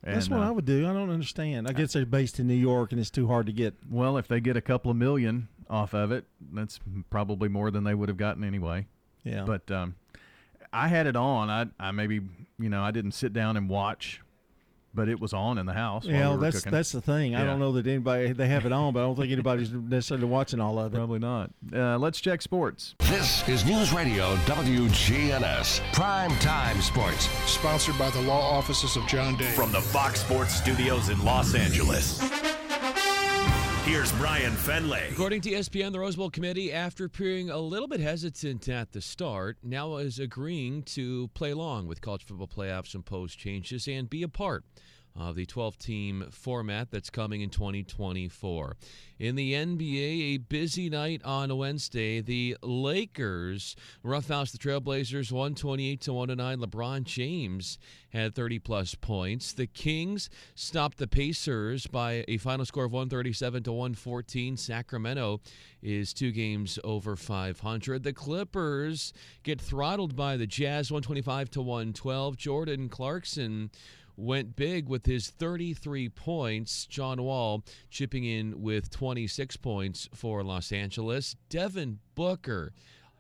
And, 0.04 0.16
That's 0.18 0.30
what 0.30 0.42
uh, 0.42 0.48
I 0.48 0.52
would 0.52 0.66
do. 0.66 0.88
I 0.88 0.94
don't 0.94 1.10
understand. 1.10 1.68
I 1.68 1.74
guess 1.74 1.94
they're 1.94 2.06
based 2.06 2.40
in 2.40 2.48
New 2.48 2.54
York 2.54 2.92
and 2.92 3.02
it's 3.02 3.10
too 3.10 3.28
hard 3.28 3.48
to 3.48 3.54
get. 3.54 3.74
Well, 3.90 4.18
if 4.18 4.28
they 4.28 4.40
get 4.40 4.56
a 4.58 4.62
couple 4.62 4.92
of 4.92 4.98
million 4.98 5.48
off 5.70 5.94
of 5.96 6.12
it, 6.12 6.26
that's 6.54 6.80
probably 7.10 7.50
more 7.50 7.72
than 7.72 7.84
they 7.84 7.96
would 7.96 8.10
have 8.10 8.18
gotten 8.18 8.44
anyway. 8.44 8.86
Yeah. 9.24 9.46
But 9.46 9.72
um, 9.72 9.96
I 10.74 10.88
had 10.88 11.08
it 11.08 11.16
on. 11.16 11.50
I 11.50 11.68
I 11.80 11.92
maybe 11.92 12.22
you 12.60 12.70
know 12.70 12.84
I 12.84 12.92
didn't 12.92 13.12
sit 13.14 13.34
down 13.34 13.58
and 13.58 13.70
watch, 13.70 14.22
but 14.94 15.08
it 15.10 15.20
was 15.20 15.34
on 15.34 15.58
in 15.58 15.66
the 15.66 15.74
house. 15.74 16.06
Yeah, 16.06 16.36
we 16.36 16.42
that's 16.42 16.58
cooking. 16.60 16.72
that's 16.72 16.92
the 16.92 17.02
thing. 17.02 17.32
Yeah. 17.34 17.42
I 17.42 17.46
don't 17.46 17.60
know 17.60 17.72
that 17.74 17.88
anybody 17.88 18.32
they 18.34 18.48
have 18.48 18.66
it 18.66 18.72
on, 18.72 18.94
but 18.94 19.00
I 19.00 19.04
don't 19.04 19.16
think 19.16 19.32
anybody's 19.32 19.72
necessarily 19.72 20.28
watching 20.28 20.60
all 20.60 20.78
of 20.80 20.94
it. 20.94 20.98
Probably 20.98 21.20
not. 21.20 21.52
Uh, 21.74 21.98
let's 21.98 22.20
check 22.22 22.42
sports. 22.42 22.96
This 23.00 23.48
is 23.48 23.66
News 23.66 23.94
Radio 23.94 24.36
WGNS 24.38 25.82
Prime 25.94 26.32
Time 26.40 26.82
Sports, 26.82 27.28
sponsored 27.46 27.98
by 27.98 28.10
the 28.10 28.22
law 28.22 28.52
offices 28.58 28.96
of 28.96 29.06
John 29.08 29.38
Day 29.38 29.46
from 29.52 29.72
the 29.72 29.82
Fox 29.82 30.22
Sports 30.22 30.56
Studios 30.56 31.10
in 31.10 31.24
Los 31.24 31.56
Angeles. 31.56 32.22
Here's 33.86 34.12
Brian 34.14 34.54
Fenley. 34.54 35.12
According 35.12 35.42
to 35.42 35.52
ESPN, 35.52 35.92
the 35.92 36.00
Rose 36.00 36.16
Bowl 36.16 36.32
committee, 36.32 36.72
after 36.74 37.06
appearing 37.06 37.52
a 37.52 37.60
little 37.60 37.88
bit 37.88 38.00
hesitant 38.00 38.68
at 38.68 38.94
the 38.94 39.00
start, 39.00 39.60
now 39.62 39.98
is 39.98 40.18
agreeing 40.18 40.82
to 40.82 41.28
play 41.36 41.52
along 41.52 41.86
with 41.86 42.02
college 42.02 42.24
football 42.26 42.48
playoffs 42.48 42.96
and 42.96 43.06
post 43.06 43.38
changes 43.38 43.88
and 43.88 44.10
be 44.10 44.24
a 44.24 44.28
part 44.28 44.64
of 45.16 45.36
the 45.36 45.46
12 45.46 45.78
team 45.78 46.26
format 46.30 46.92
that's 46.92 47.10
coming 47.10 47.42
in 47.42 47.50
2024. 47.50 48.76
In 49.18 49.36
the 49.36 49.54
NBA, 49.54 50.36
a 50.36 50.38
busy 50.40 50.90
night 50.90 51.22
on 51.24 51.56
Wednesday. 51.56 52.20
The 52.20 52.58
Lakers 52.62 53.78
roughhouse 54.04 54.52
the 54.52 54.58
Trailblazers 54.58 55.32
128 55.32 56.02
to 56.02 56.14
109. 56.14 56.60
LeBron 56.70 57.04
James 57.06 57.80
had 58.10 58.36
30 58.36 58.60
plus 58.60 58.96
points. 58.96 59.54
The 59.54 59.68
Kings 59.68 60.30
stopped 60.54 60.98
the 60.98 61.08
Pacers 61.08 61.88
by 61.88 62.26
a 62.28 62.36
final 62.38 62.66
score 62.66 62.84
of 62.84 62.92
137 62.92 63.64
to 63.64 63.72
114. 63.72 64.58
Sacramento 64.58 65.40
is 65.82 66.14
two 66.14 66.34
games 66.34 66.78
over 66.84 67.16
500. 67.16 68.04
The 68.04 68.12
Clippers 68.12 69.14
get 69.44 69.62
throttled 69.62 70.14
by 70.18 70.36
the 70.36 70.46
Jazz 70.48 70.92
125 70.92 71.52
to 71.52 71.62
112. 71.62 72.36
Jordan 72.36 72.90
Clarkson 72.90 73.70
went 74.18 74.56
big 74.56 74.88
with 74.88 75.06
his 75.06 75.30
33 75.30 76.10
points. 76.10 76.86
John 76.86 77.22
Wall 77.22 77.64
chipping 77.90 78.24
in 78.24 78.62
with 78.62 78.90
26 78.90 79.58
points 79.58 80.10
for 80.14 80.44
Los 80.44 80.72
Angeles. 80.72 81.36
Devin 81.50 82.00
Booker 82.16 82.72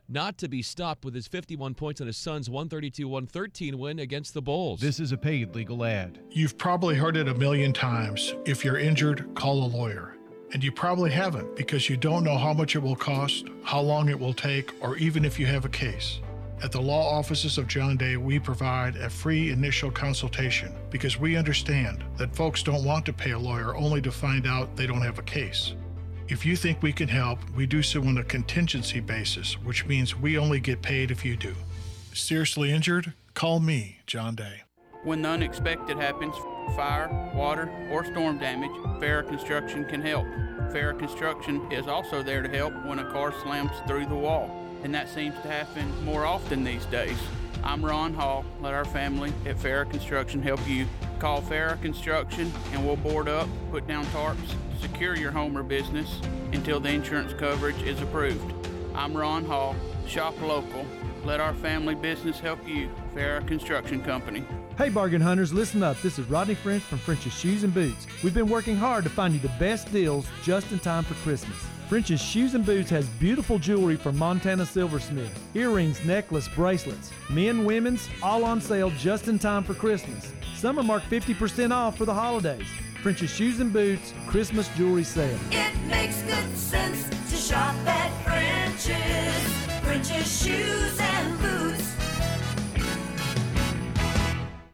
not 0.07 0.38
to 0.38 0.47
be 0.47 0.61
stopped 0.61 1.03
with 1.03 1.15
his 1.15 1.27
51 1.27 1.73
points 1.73 1.99
on 1.99 2.05
his 2.07 2.17
Suns' 2.17 2.47
132 2.49 3.07
113 3.07 3.77
win 3.77 3.97
against 3.99 4.34
the 4.35 4.41
Bulls. 4.41 4.80
This 4.80 4.99
is 4.99 5.11
a 5.11 5.17
paid 5.17 5.55
legal 5.55 5.84
ad. 5.84 6.19
You've 6.30 6.57
probably 6.59 6.95
heard 6.95 7.17
it 7.17 7.27
a 7.27 7.34
million 7.34 7.73
times. 7.73 8.35
If 8.45 8.63
you're 8.63 8.77
injured, 8.77 9.27
call 9.34 9.63
a 9.65 9.69
lawyer. 9.69 10.15
And 10.53 10.63
you 10.63 10.72
probably 10.72 11.09
haven't 11.09 11.55
because 11.55 11.89
you 11.89 11.97
don't 11.97 12.23
know 12.23 12.38
how 12.38 12.53
much 12.53 12.76
it 12.76 12.80
will 12.80 12.95
cost, 12.95 13.45
how 13.63 13.81
long 13.81 14.09
it 14.09 14.19
will 14.19 14.34
take, 14.35 14.72
or 14.80 14.95
even 14.97 15.26
if 15.26 15.39
you 15.39 15.47
have 15.47 15.65
a 15.65 15.69
case. 15.69 16.19
At 16.64 16.72
the 16.72 16.82
law 16.82 17.14
offices 17.18 17.57
of 17.57 17.68
John 17.68 17.98
Day, 17.98 18.15
we 18.15 18.40
provide 18.40 18.95
a 18.95 19.10
free 19.10 19.52
initial 19.52 19.91
consultation 19.91 20.73
because 20.90 21.19
we 21.19 21.36
understand 21.36 22.02
that 22.18 22.34
folks 22.34 22.64
don't 22.64 22.86
want 22.86 23.06
to 23.07 23.14
pay 23.14 23.32
a 23.32 23.40
lawyer 23.40 23.76
only 23.76 24.02
to 24.02 24.11
find 24.11 24.48
out 24.48 24.73
they 24.77 24.88
don't 24.88 25.02
have 25.02 25.19
a 25.19 25.23
case. 25.23 25.73
If 26.30 26.45
you 26.45 26.56
think 26.56 26.82
we 26.82 26.94
can 26.94 27.10
help, 27.10 27.40
we 27.56 27.65
do 27.65 27.84
so 27.84 28.02
on 28.07 28.18
a 28.19 28.23
contingency 28.23 29.02
basis, 29.02 29.56
which 29.61 29.86
means 29.86 30.15
we 30.15 30.38
only 30.38 30.61
get 30.61 30.82
paid 30.82 31.11
if 31.11 31.26
you 31.26 31.36
do. 31.36 31.53
Seriously 32.14 32.72
injured? 32.72 33.14
Call 33.34 33.60
me, 33.60 33.98
John 34.07 34.34
Day. 34.34 34.64
When 35.03 35.22
the 35.22 35.30
unexpected 35.30 35.98
happens, 35.98 36.36
fire, 36.73 37.10
water, 37.36 37.69
or 37.91 38.06
storm 38.06 38.38
damage, 38.38 38.72
Fair 39.02 39.23
Construction 39.23 39.84
can 39.86 40.02
help. 40.02 40.26
Fair 40.72 40.94
Construction 40.94 41.69
is 41.69 41.88
also 41.88 42.23
there 42.23 42.41
to 42.41 42.49
help 42.49 42.73
when 42.86 42.99
a 42.99 43.11
car 43.11 43.34
slams 43.41 43.72
through 43.88 44.06
the 44.06 44.15
wall 44.15 44.61
and 44.86 44.94
that 44.94 45.10
seems 45.10 45.34
to 45.41 45.49
happen 45.49 46.06
more 46.06 46.26
often 46.28 46.64
these 46.64 46.86
days. 46.86 47.18
I'm 47.64 47.84
Ron 47.84 48.14
Hall. 48.14 48.45
Let 48.62 48.76
our 48.76 48.86
family 48.86 49.34
at 49.48 49.57
Farrah 49.57 49.90
Construction 49.90 50.41
help 50.44 50.60
you. 50.70 50.86
Call 51.18 51.41
Farrah 51.41 51.82
Construction 51.82 52.52
and 52.72 52.86
we'll 52.86 52.95
board 52.95 53.28
up, 53.28 53.49
put 53.72 53.88
down 53.88 54.06
tarps, 54.07 54.53
secure 54.80 55.18
your 55.18 55.32
home 55.32 55.57
or 55.57 55.64
business 55.64 56.22
until 56.53 56.80
the 56.80 56.90
insurance 56.90 57.34
coverage 57.34 57.82
is 57.82 57.99
approved. 57.99 58.53
I'm 58.94 59.18
Ron 59.18 59.44
Hall. 59.44 59.76
Shop 60.07 60.40
local. 60.40 60.86
Let 61.24 61.40
our 61.40 61.56
family 61.56 61.95
business 61.95 62.40
help 62.40 62.66
you. 62.70 62.90
Farrah 63.16 63.45
Construction 63.48 64.03
Company. 64.03 64.45
Hey, 64.78 64.90
bargain 64.90 65.20
hunters, 65.22 65.52
listen 65.52 65.82
up. 65.82 65.99
This 66.03 66.20
is 66.20 66.28
Rodney 66.30 66.53
French 66.53 66.84
from 66.84 66.99
French's 66.99 67.34
Shoes 67.34 67.64
and 67.64 67.74
Boots. 67.74 68.06
We've 68.24 68.34
been 68.36 68.49
working 68.49 68.76
hard 68.76 69.03
to 69.06 69.10
find 69.10 69.34
you 69.34 69.40
the 69.40 69.48
best 69.57 69.91
deals 69.91 70.28
just 70.44 70.72
in 70.72 70.78
time 70.78 71.03
for 71.06 71.16
Christmas. 71.16 71.57
French's 71.88 72.20
Shoes 72.20 72.56
and 72.56 72.66
Boots 72.66 72.90
has 72.90 73.07
beautiful 73.20 73.60
jewelry 73.60 73.95
from 73.95 74.18
Montana 74.18 74.66
Silversmith. 74.66 75.32
Earrings, 75.56 76.03
necklace, 76.03 76.48
bracelets. 76.56 77.12
Men, 77.30 77.64
women's, 77.64 78.10
all 78.24 78.44
on 78.44 78.60
sale 78.60 78.90
just 78.98 79.28
in 79.28 79.38
time 79.38 79.64
for 79.64 79.76
Christmas. 79.76 80.32
Some 80.56 80.80
are 80.80 80.84
marked 80.84 81.07
50% 81.12 81.72
off 81.72 81.95
for 81.95 82.06
the 82.06 82.14
holidays. 82.14 82.66
French's 83.03 83.30
Shoes 83.30 83.60
and 83.60 83.72
Boots 83.72 84.14
Christmas 84.28 84.68
Jewelry 84.76 85.03
Sale. 85.03 85.38
It 85.52 85.76
makes 85.86 86.24
good 86.24 86.57
sense 86.57 87.07
to 87.30 87.36
shop 87.38 87.76
at 87.86 88.12
French's. 88.24 89.84
French's 89.84 90.44
Shoes 90.44 90.98
and 90.99 91.40
Boots. 91.40 91.94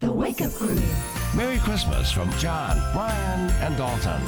The 0.00 0.12
Wake 0.12 0.40
Up 0.42 0.52
Crew. 0.52 0.76
Merry 1.36 1.58
Christmas 1.58 2.12
from 2.12 2.30
John, 2.38 2.76
Brian, 2.94 3.50
and 3.62 3.76
Dalton. 3.76 4.20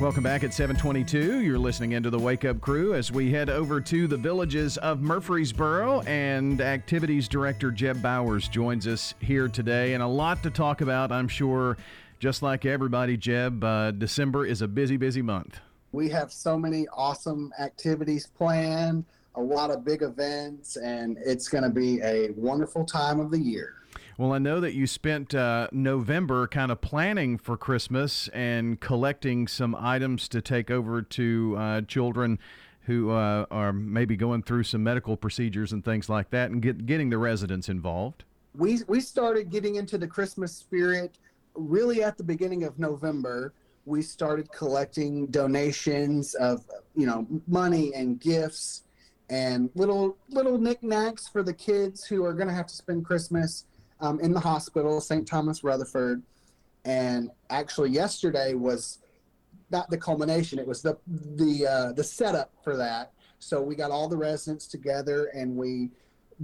Welcome 0.00 0.22
back 0.22 0.42
at 0.44 0.52
722. 0.54 1.40
You're 1.42 1.58
listening 1.58 1.92
into 1.92 2.10
the 2.10 2.18
Wake 2.18 2.44
Up 2.44 2.60
Crew 2.60 2.94
as 2.94 3.10
we 3.10 3.30
head 3.30 3.48
over 3.50 3.80
to 3.82 4.06
the 4.06 4.16
villages 4.18 4.76
of 4.78 5.00
Murfreesboro 5.00 6.00
and 6.02 6.60
Activities 6.60 7.28
Director 7.28 7.70
Jeb 7.70 8.02
Bowers 8.02 8.48
joins 8.48 8.86
us 8.86 9.14
here 9.20 9.48
today 9.48 9.94
and 9.94 10.02
a 10.02 10.06
lot 10.06 10.42
to 10.42 10.50
talk 10.50 10.80
about, 10.82 11.10
I'm 11.12 11.28
sure. 11.28 11.76
Just 12.18 12.42
like 12.42 12.66
everybody, 12.66 13.16
Jeb, 13.16 13.64
uh, 13.64 13.92
December 13.92 14.44
is 14.44 14.60
a 14.60 14.68
busy, 14.68 14.98
busy 14.98 15.22
month. 15.22 15.58
We 15.92 16.10
have 16.10 16.30
so 16.30 16.58
many 16.58 16.86
awesome 16.88 17.50
activities 17.58 18.26
planned, 18.26 19.06
a 19.36 19.40
lot 19.40 19.70
of 19.70 19.82
big 19.86 20.02
events, 20.02 20.76
and 20.76 21.16
it's 21.24 21.48
going 21.48 21.64
to 21.64 21.70
be 21.70 21.98
a 22.02 22.30
wonderful 22.36 22.84
time 22.84 23.18
of 23.20 23.30
the 23.30 23.38
year. 23.38 23.76
Well, 24.18 24.32
I 24.32 24.38
know 24.38 24.60
that 24.60 24.74
you 24.74 24.86
spent 24.86 25.34
uh, 25.34 25.68
November 25.72 26.46
kind 26.46 26.70
of 26.72 26.80
planning 26.80 27.38
for 27.38 27.56
Christmas 27.56 28.28
and 28.28 28.80
collecting 28.80 29.46
some 29.46 29.74
items 29.74 30.28
to 30.28 30.40
take 30.40 30.70
over 30.70 31.00
to 31.02 31.56
uh, 31.58 31.80
children 31.82 32.38
who 32.82 33.10
uh, 33.10 33.46
are 33.50 33.72
maybe 33.72 34.16
going 34.16 34.42
through 34.42 34.64
some 34.64 34.82
medical 34.82 35.16
procedures 35.16 35.72
and 35.72 35.84
things 35.84 36.08
like 36.08 36.30
that 36.30 36.50
and 36.50 36.60
get, 36.60 36.86
getting 36.86 37.10
the 37.10 37.18
residents 37.18 37.68
involved. 37.68 38.24
We, 38.56 38.80
we 38.88 39.00
started 39.00 39.50
getting 39.50 39.76
into 39.76 39.96
the 39.96 40.08
Christmas 40.08 40.52
spirit 40.52 41.18
really 41.54 42.02
at 42.02 42.16
the 42.18 42.24
beginning 42.24 42.64
of 42.64 42.78
November. 42.78 43.52
We 43.86 44.02
started 44.02 44.50
collecting 44.50 45.26
donations 45.26 46.34
of, 46.34 46.64
you 46.96 47.06
know, 47.06 47.26
money 47.46 47.94
and 47.94 48.20
gifts 48.20 48.84
and 49.30 49.70
little 49.76 50.16
little 50.28 50.58
knickknacks 50.58 51.28
for 51.28 51.42
the 51.44 51.52
kids 51.54 52.04
who 52.04 52.24
are 52.24 52.32
going 52.32 52.48
to 52.48 52.54
have 52.54 52.66
to 52.66 52.74
spend 52.74 53.04
Christmas 53.04 53.64
um, 54.00 54.20
in 54.20 54.32
the 54.32 54.40
hospital, 54.40 55.00
St. 55.00 55.26
Thomas 55.26 55.62
Rutherford. 55.62 56.22
And 56.84 57.30
actually, 57.50 57.90
yesterday 57.90 58.54
was 58.54 58.98
not 59.70 59.90
the 59.90 59.98
culmination; 59.98 60.58
it 60.58 60.66
was 60.66 60.80
the 60.82 60.96
the 61.08 61.66
uh, 61.66 61.92
the 61.92 62.02
setup 62.04 62.52
for 62.64 62.76
that. 62.78 63.12
So 63.38 63.62
we 63.62 63.74
got 63.74 63.90
all 63.90 64.08
the 64.08 64.16
residents 64.16 64.66
together 64.66 65.26
and 65.34 65.54
we 65.56 65.90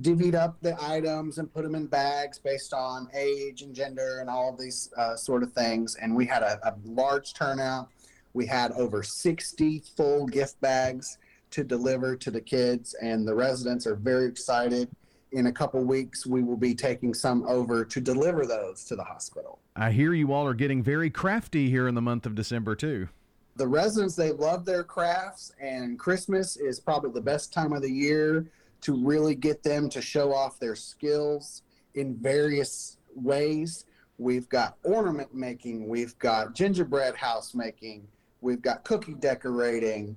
divvied 0.02 0.34
up 0.34 0.56
the 0.62 0.76
items 0.82 1.36
and 1.38 1.52
put 1.52 1.62
them 1.62 1.74
in 1.74 1.86
bags 1.86 2.38
based 2.38 2.72
on 2.74 3.08
age 3.14 3.62
and 3.62 3.74
gender 3.74 4.20
and 4.20 4.28
all 4.30 4.50
of 4.52 4.58
these 4.58 4.90
uh, 4.98 5.14
sort 5.16 5.42
of 5.42 5.52
things. 5.52 5.96
And 5.96 6.14
we 6.16 6.24
had 6.26 6.42
a, 6.42 6.58
a 6.66 6.74
large 6.86 7.32
turnout. 7.34 7.88
We 8.34 8.44
had 8.46 8.72
over 8.72 9.02
60 9.02 9.82
full 9.96 10.26
gift 10.26 10.58
bags 10.62 11.16
to 11.50 11.64
deliver 11.64 12.14
to 12.16 12.30
the 12.30 12.40
kids, 12.42 12.94
and 13.02 13.26
the 13.26 13.34
residents 13.34 13.86
are 13.86 13.96
very 13.96 14.26
excited 14.26 14.88
in 15.36 15.48
a 15.48 15.52
couple 15.52 15.84
weeks, 15.84 16.26
we 16.26 16.42
will 16.42 16.56
be 16.56 16.74
taking 16.74 17.12
some 17.12 17.44
over 17.46 17.84
to 17.84 18.00
deliver 18.00 18.46
those 18.46 18.84
to 18.86 18.96
the 18.96 19.04
hospital. 19.04 19.58
I 19.76 19.92
hear 19.92 20.14
you 20.14 20.32
all 20.32 20.46
are 20.46 20.54
getting 20.54 20.82
very 20.82 21.10
crafty 21.10 21.68
here 21.68 21.88
in 21.88 21.94
the 21.94 22.00
month 22.00 22.24
of 22.24 22.34
December, 22.34 22.74
too. 22.74 23.10
The 23.56 23.68
residents, 23.68 24.16
they 24.16 24.32
love 24.32 24.64
their 24.64 24.82
crafts, 24.82 25.52
and 25.60 25.98
Christmas 25.98 26.56
is 26.56 26.80
probably 26.80 27.10
the 27.10 27.20
best 27.20 27.52
time 27.52 27.74
of 27.74 27.82
the 27.82 27.90
year 27.92 28.46
to 28.80 28.94
really 29.04 29.34
get 29.34 29.62
them 29.62 29.90
to 29.90 30.00
show 30.00 30.32
off 30.32 30.58
their 30.58 30.74
skills 30.74 31.62
in 31.94 32.16
various 32.16 32.96
ways. 33.14 33.84
We've 34.16 34.48
got 34.48 34.78
ornament 34.84 35.34
making, 35.34 35.86
we've 35.86 36.18
got 36.18 36.54
gingerbread 36.54 37.14
house 37.14 37.54
making, 37.54 38.08
we've 38.40 38.62
got 38.62 38.84
cookie 38.84 39.14
decorating. 39.14 40.16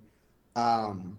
Um, 0.55 1.17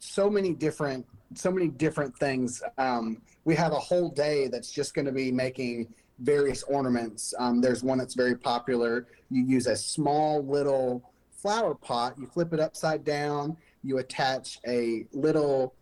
so 0.00 0.28
many 0.30 0.52
different 0.52 1.06
so 1.34 1.48
many 1.50 1.68
different 1.68 2.16
things. 2.18 2.60
Um, 2.76 3.22
we 3.44 3.54
have 3.54 3.70
a 3.70 3.78
whole 3.78 4.08
day 4.10 4.48
that's 4.48 4.72
just 4.72 4.94
going 4.94 5.04
to 5.04 5.12
be 5.12 5.30
making 5.30 5.86
various 6.18 6.64
ornaments. 6.64 7.32
Um, 7.38 7.60
there's 7.60 7.84
one 7.84 7.98
that's 7.98 8.14
very 8.14 8.36
popular. 8.36 9.06
You 9.30 9.44
use 9.44 9.68
a 9.68 9.76
small 9.76 10.44
little 10.44 11.08
flower 11.30 11.76
pot, 11.76 12.14
you 12.18 12.26
flip 12.26 12.52
it 12.52 12.58
upside 12.58 13.04
down, 13.04 13.56
you 13.84 13.98
attach 13.98 14.58
a 14.66 15.06
little 15.12 15.72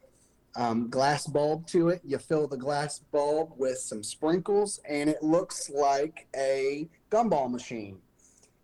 um, 0.54 0.90
glass 0.90 1.26
bulb 1.26 1.66
to 1.68 1.88
it, 1.88 2.02
you 2.04 2.18
fill 2.18 2.46
the 2.46 2.56
glass 2.58 2.98
bulb 3.10 3.52
with 3.56 3.78
some 3.78 4.02
sprinkles, 4.02 4.80
and 4.88 5.08
it 5.08 5.22
looks 5.22 5.70
like 5.70 6.26
a 6.36 6.86
gumball 7.10 7.50
machine. 7.50 7.96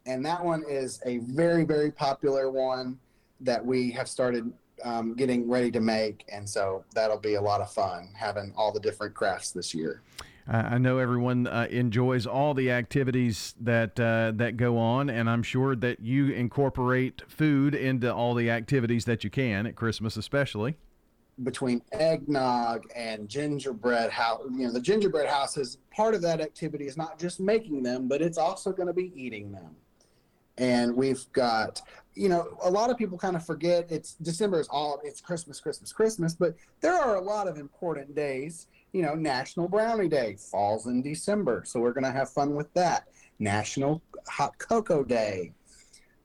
And 0.06 0.24
that 0.26 0.44
one 0.44 0.62
is 0.68 1.00
a 1.06 1.18
very, 1.28 1.64
very 1.64 1.90
popular 1.90 2.50
one 2.50 2.98
that 3.40 3.64
we 3.64 3.90
have 3.92 4.06
started 4.06 4.52
um, 4.84 5.14
getting 5.14 5.48
ready 5.48 5.70
to 5.72 5.80
make, 5.80 6.24
and 6.30 6.48
so 6.48 6.84
that'll 6.94 7.18
be 7.18 7.34
a 7.34 7.40
lot 7.40 7.60
of 7.60 7.72
fun 7.72 8.10
having 8.14 8.52
all 8.56 8.70
the 8.72 8.78
different 8.80 9.14
crafts 9.14 9.50
this 9.50 9.74
year. 9.74 10.02
I 10.46 10.76
know 10.76 10.98
everyone 10.98 11.46
uh, 11.46 11.68
enjoys 11.70 12.26
all 12.26 12.52
the 12.52 12.70
activities 12.70 13.54
that 13.60 13.98
uh, 13.98 14.30
that 14.36 14.58
go 14.58 14.76
on, 14.76 15.08
and 15.08 15.28
I'm 15.28 15.42
sure 15.42 15.74
that 15.76 16.00
you 16.00 16.28
incorporate 16.28 17.22
food 17.26 17.74
into 17.74 18.12
all 18.12 18.34
the 18.34 18.50
activities 18.50 19.06
that 19.06 19.24
you 19.24 19.30
can 19.30 19.66
at 19.66 19.74
Christmas, 19.74 20.18
especially. 20.18 20.76
Between 21.42 21.80
eggnog 21.92 22.84
and 22.94 23.26
gingerbread 23.28 24.10
house, 24.10 24.42
you 24.52 24.66
know, 24.66 24.72
the 24.72 24.80
gingerbread 24.82 25.28
house 25.28 25.56
is 25.56 25.78
part 25.90 26.14
of 26.14 26.20
that 26.22 26.40
activity 26.42 26.86
is 26.86 26.96
not 26.98 27.18
just 27.18 27.40
making 27.40 27.82
them, 27.82 28.06
but 28.06 28.20
it's 28.20 28.38
also 28.38 28.70
going 28.70 28.86
to 28.86 28.92
be 28.92 29.12
eating 29.16 29.50
them 29.50 29.74
and 30.58 30.94
we've 30.94 31.24
got 31.32 31.80
you 32.14 32.28
know 32.28 32.56
a 32.62 32.70
lot 32.70 32.90
of 32.90 32.96
people 32.96 33.18
kind 33.18 33.34
of 33.36 33.44
forget 33.44 33.86
it's 33.90 34.14
december 34.14 34.60
is 34.60 34.68
all 34.68 35.00
it's 35.04 35.20
christmas 35.20 35.60
christmas 35.60 35.92
christmas 35.92 36.34
but 36.34 36.54
there 36.80 36.94
are 36.94 37.16
a 37.16 37.20
lot 37.20 37.48
of 37.48 37.56
important 37.58 38.14
days 38.14 38.66
you 38.92 39.02
know 39.02 39.14
national 39.14 39.68
brownie 39.68 40.08
day 40.08 40.36
falls 40.50 40.86
in 40.86 41.02
december 41.02 41.62
so 41.66 41.80
we're 41.80 41.92
going 41.92 42.04
to 42.04 42.12
have 42.12 42.30
fun 42.30 42.54
with 42.54 42.72
that 42.74 43.04
national 43.40 44.00
hot 44.28 44.56
cocoa 44.58 45.02
day 45.02 45.52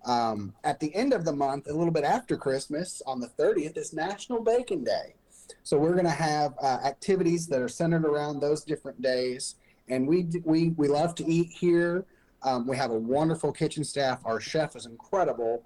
um, 0.06 0.54
at 0.64 0.80
the 0.80 0.96
end 0.96 1.12
of 1.12 1.26
the 1.26 1.34
month 1.34 1.68
a 1.70 1.74
little 1.74 1.92
bit 1.92 2.04
after 2.04 2.38
christmas 2.38 3.02
on 3.08 3.20
the 3.20 3.28
30th 3.40 3.76
is 3.78 3.92
national 3.94 4.42
bacon 4.44 4.84
day 4.84 5.16
so 5.64 5.78
we're 5.80 5.94
going 5.94 6.06
to 6.06 6.12
have 6.12 6.54
uh, 6.62 6.78
activities 6.86 7.48
that 7.48 7.60
are 7.62 7.68
centered 7.68 8.06
around 8.06 8.40
those 8.40 8.64
different 8.64 9.02
days 9.02 9.56
and 9.88 10.08
we 10.08 10.28
we 10.46 10.70
we 10.78 10.88
love 10.88 11.16
to 11.16 11.26
eat 11.26 11.50
here 11.52 12.06
um, 12.44 12.68
we 12.68 12.78
have 12.78 12.92
a 12.92 12.98
wonderful 12.98 13.52
kitchen 13.52 13.84
staff. 13.84 14.22
Our 14.26 14.40
chef 14.40 14.76
is 14.76 14.86
incredible, 14.86 15.64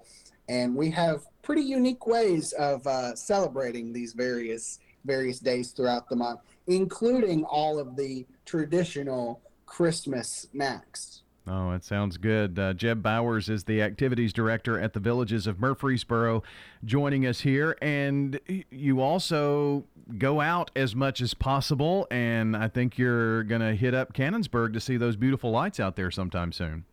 and 0.48 0.74
we 0.74 0.90
have 0.90 1.22
pretty 1.42 1.62
unique 1.62 2.06
ways 2.06 2.52
of 2.52 2.86
uh, 2.86 3.14
celebrating 3.14 3.92
these 3.92 4.12
various 4.12 4.78
various 5.04 5.38
days 5.38 5.70
throughout 5.72 6.08
the 6.08 6.16
month, 6.16 6.40
including 6.66 7.44
all 7.44 7.78
of 7.78 7.94
the 7.94 8.26
traditional 8.46 9.42
Christmas 9.66 10.48
snacks. 10.50 11.23
Oh, 11.46 11.72
it 11.72 11.84
sounds 11.84 12.16
good. 12.16 12.58
Uh, 12.58 12.72
Jeb 12.72 13.02
Bowers 13.02 13.48
is 13.50 13.64
the 13.64 13.82
activities 13.82 14.32
director 14.32 14.80
at 14.80 14.94
the 14.94 15.00
Villages 15.00 15.46
of 15.46 15.60
Murfreesboro, 15.60 16.42
joining 16.84 17.26
us 17.26 17.40
here. 17.40 17.76
And 17.82 18.40
you 18.70 19.00
also 19.02 19.84
go 20.16 20.40
out 20.40 20.70
as 20.74 20.94
much 20.96 21.20
as 21.20 21.34
possible. 21.34 22.06
And 22.10 22.56
I 22.56 22.68
think 22.68 22.96
you're 22.96 23.42
going 23.44 23.60
to 23.60 23.74
hit 23.74 23.92
up 23.94 24.14
Cannonsburgh 24.14 24.72
to 24.72 24.80
see 24.80 24.96
those 24.96 25.16
beautiful 25.16 25.50
lights 25.50 25.78
out 25.78 25.96
there 25.96 26.10
sometime 26.10 26.50
soon. 26.50 26.84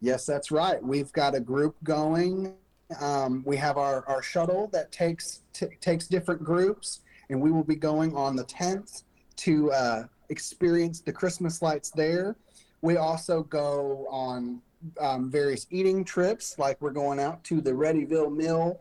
Yes, 0.00 0.24
that's 0.24 0.52
right. 0.52 0.80
We've 0.80 1.12
got 1.12 1.34
a 1.34 1.40
group 1.40 1.74
going. 1.82 2.54
Um, 3.00 3.42
we 3.44 3.56
have 3.56 3.78
our, 3.78 4.06
our 4.06 4.22
shuttle 4.22 4.68
that 4.72 4.92
takes 4.92 5.40
t- 5.52 5.66
takes 5.80 6.06
different 6.06 6.42
groups, 6.42 7.00
and 7.30 7.38
we 7.40 7.50
will 7.50 7.64
be 7.64 7.74
going 7.74 8.16
on 8.16 8.34
the 8.36 8.44
10th 8.44 9.02
to 9.38 9.70
uh, 9.72 10.04
experience 10.30 11.00
the 11.00 11.12
Christmas 11.12 11.60
lights 11.62 11.90
there 11.90 12.36
we 12.80 12.96
also 12.96 13.42
go 13.42 14.06
on 14.08 14.62
um, 15.00 15.30
various 15.30 15.66
eating 15.70 16.04
trips, 16.04 16.58
like 16.58 16.80
we're 16.80 16.90
going 16.92 17.18
out 17.18 17.42
to 17.44 17.60
the 17.60 17.72
Readyville 17.72 18.34
Mill 18.34 18.80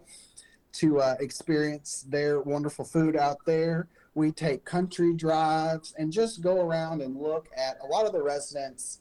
to 0.74 1.00
uh, 1.00 1.16
experience 1.20 2.06
their 2.08 2.40
wonderful 2.42 2.86
food 2.86 3.16
out 3.16 3.38
there. 3.46 3.88
We 4.14 4.32
take 4.32 4.66
country 4.66 5.16
drives 5.16 5.96
and 5.98 6.12
just 6.14 6.42
go 6.42 6.62
around 6.64 7.02
and 7.02 7.20
look 7.20 7.50
at 7.58 7.80
a 7.84 7.88
lot 7.88 8.06
of 8.06 8.12
the 8.14 8.22
residents 8.22 9.00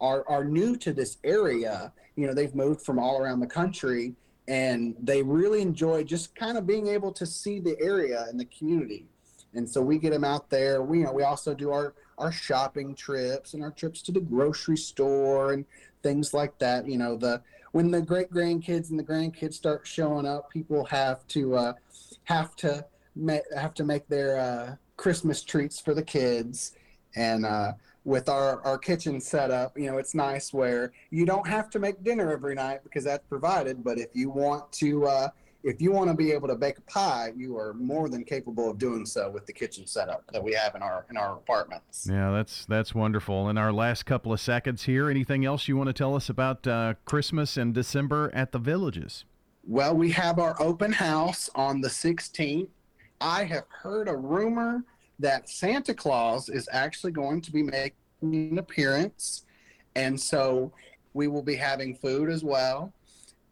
are, 0.00 0.28
are 0.28 0.44
new 0.44 0.76
to 0.78 0.92
this 0.92 1.18
area. 1.22 1.92
You 2.16 2.26
know, 2.26 2.34
they've 2.34 2.54
moved 2.54 2.82
from 2.82 2.98
all 2.98 3.18
around 3.20 3.38
the 3.40 3.46
country 3.46 4.14
and 4.48 4.96
they 5.00 5.22
really 5.22 5.62
enjoy 5.62 6.02
just 6.02 6.34
kind 6.34 6.58
of 6.58 6.66
being 6.66 6.88
able 6.88 7.12
to 7.12 7.24
see 7.26 7.60
the 7.60 7.76
area 7.80 8.26
and 8.28 8.38
the 8.40 8.44
community. 8.46 9.06
And 9.54 9.68
so 9.68 9.80
we 9.80 9.98
get 9.98 10.10
them 10.12 10.24
out 10.24 10.50
there. 10.50 10.82
We, 10.82 11.00
you 11.00 11.04
know, 11.04 11.12
we 11.12 11.22
also 11.22 11.54
do 11.54 11.70
our 11.70 11.94
our 12.18 12.32
shopping 12.32 12.94
trips 12.94 13.54
and 13.54 13.62
our 13.62 13.70
trips 13.70 14.02
to 14.02 14.12
the 14.12 14.20
grocery 14.20 14.76
store 14.76 15.52
and 15.52 15.64
things 16.02 16.34
like 16.34 16.58
that. 16.58 16.86
You 16.88 16.98
know, 16.98 17.16
the 17.16 17.40
when 17.72 17.90
the 17.90 18.02
great 18.02 18.30
grandkids 18.30 18.90
and 18.90 18.98
the 18.98 19.04
grandkids 19.04 19.54
start 19.54 19.86
showing 19.86 20.26
up, 20.26 20.50
people 20.50 20.84
have 20.86 21.26
to 21.28 21.56
uh, 21.56 21.72
have 22.24 22.54
to 22.56 22.84
ma- 23.16 23.38
have 23.56 23.74
to 23.74 23.84
make 23.84 24.06
their 24.08 24.38
uh, 24.38 24.74
Christmas 24.96 25.42
treats 25.42 25.80
for 25.80 25.94
the 25.94 26.02
kids. 26.02 26.72
And 27.16 27.44
uh, 27.46 27.72
with 28.04 28.28
our 28.28 28.62
our 28.64 28.78
kitchen 28.78 29.20
set 29.20 29.50
up, 29.50 29.78
you 29.78 29.86
know, 29.90 29.98
it's 29.98 30.14
nice 30.14 30.52
where 30.52 30.92
you 31.10 31.24
don't 31.24 31.46
have 31.46 31.70
to 31.70 31.78
make 31.78 32.02
dinner 32.04 32.32
every 32.32 32.54
night 32.54 32.80
because 32.84 33.04
that's 33.04 33.24
provided. 33.28 33.82
But 33.82 33.98
if 33.98 34.08
you 34.12 34.30
want 34.30 34.70
to 34.74 35.06
uh, 35.06 35.28
if 35.64 35.80
you 35.80 35.92
want 35.92 36.08
to 36.10 36.14
be 36.14 36.32
able 36.32 36.48
to 36.48 36.56
bake 36.56 36.78
a 36.78 36.82
pie, 36.82 37.32
you 37.36 37.56
are 37.56 37.74
more 37.74 38.08
than 38.08 38.24
capable 38.24 38.70
of 38.70 38.78
doing 38.78 39.06
so 39.06 39.30
with 39.30 39.46
the 39.46 39.52
kitchen 39.52 39.86
setup 39.86 40.24
that 40.32 40.42
we 40.42 40.52
have 40.52 40.74
in 40.74 40.82
our 40.82 41.06
in 41.10 41.16
our 41.16 41.34
apartments. 41.34 42.06
Yeah, 42.10 42.30
that's 42.30 42.64
that's 42.66 42.94
wonderful. 42.94 43.48
In 43.48 43.56
our 43.58 43.72
last 43.72 44.04
couple 44.04 44.32
of 44.32 44.40
seconds 44.40 44.84
here, 44.84 45.08
anything 45.10 45.44
else 45.44 45.68
you 45.68 45.76
want 45.76 45.88
to 45.88 45.92
tell 45.92 46.14
us 46.14 46.28
about 46.28 46.66
uh, 46.66 46.94
Christmas 47.04 47.56
and 47.56 47.72
December 47.72 48.30
at 48.34 48.52
the 48.52 48.58
Villages? 48.58 49.24
Well, 49.66 49.94
we 49.94 50.10
have 50.12 50.38
our 50.40 50.60
open 50.60 50.92
house 50.92 51.48
on 51.54 51.80
the 51.80 51.88
16th. 51.88 52.68
I 53.20 53.44
have 53.44 53.66
heard 53.68 54.08
a 54.08 54.16
rumor 54.16 54.82
that 55.20 55.48
Santa 55.48 55.94
Claus 55.94 56.48
is 56.48 56.68
actually 56.72 57.12
going 57.12 57.40
to 57.42 57.52
be 57.52 57.62
making 57.62 57.92
an 58.22 58.58
appearance, 58.58 59.44
and 59.94 60.18
so 60.18 60.72
we 61.14 61.28
will 61.28 61.42
be 61.42 61.54
having 61.54 61.94
food 61.94 62.30
as 62.30 62.42
well 62.42 62.92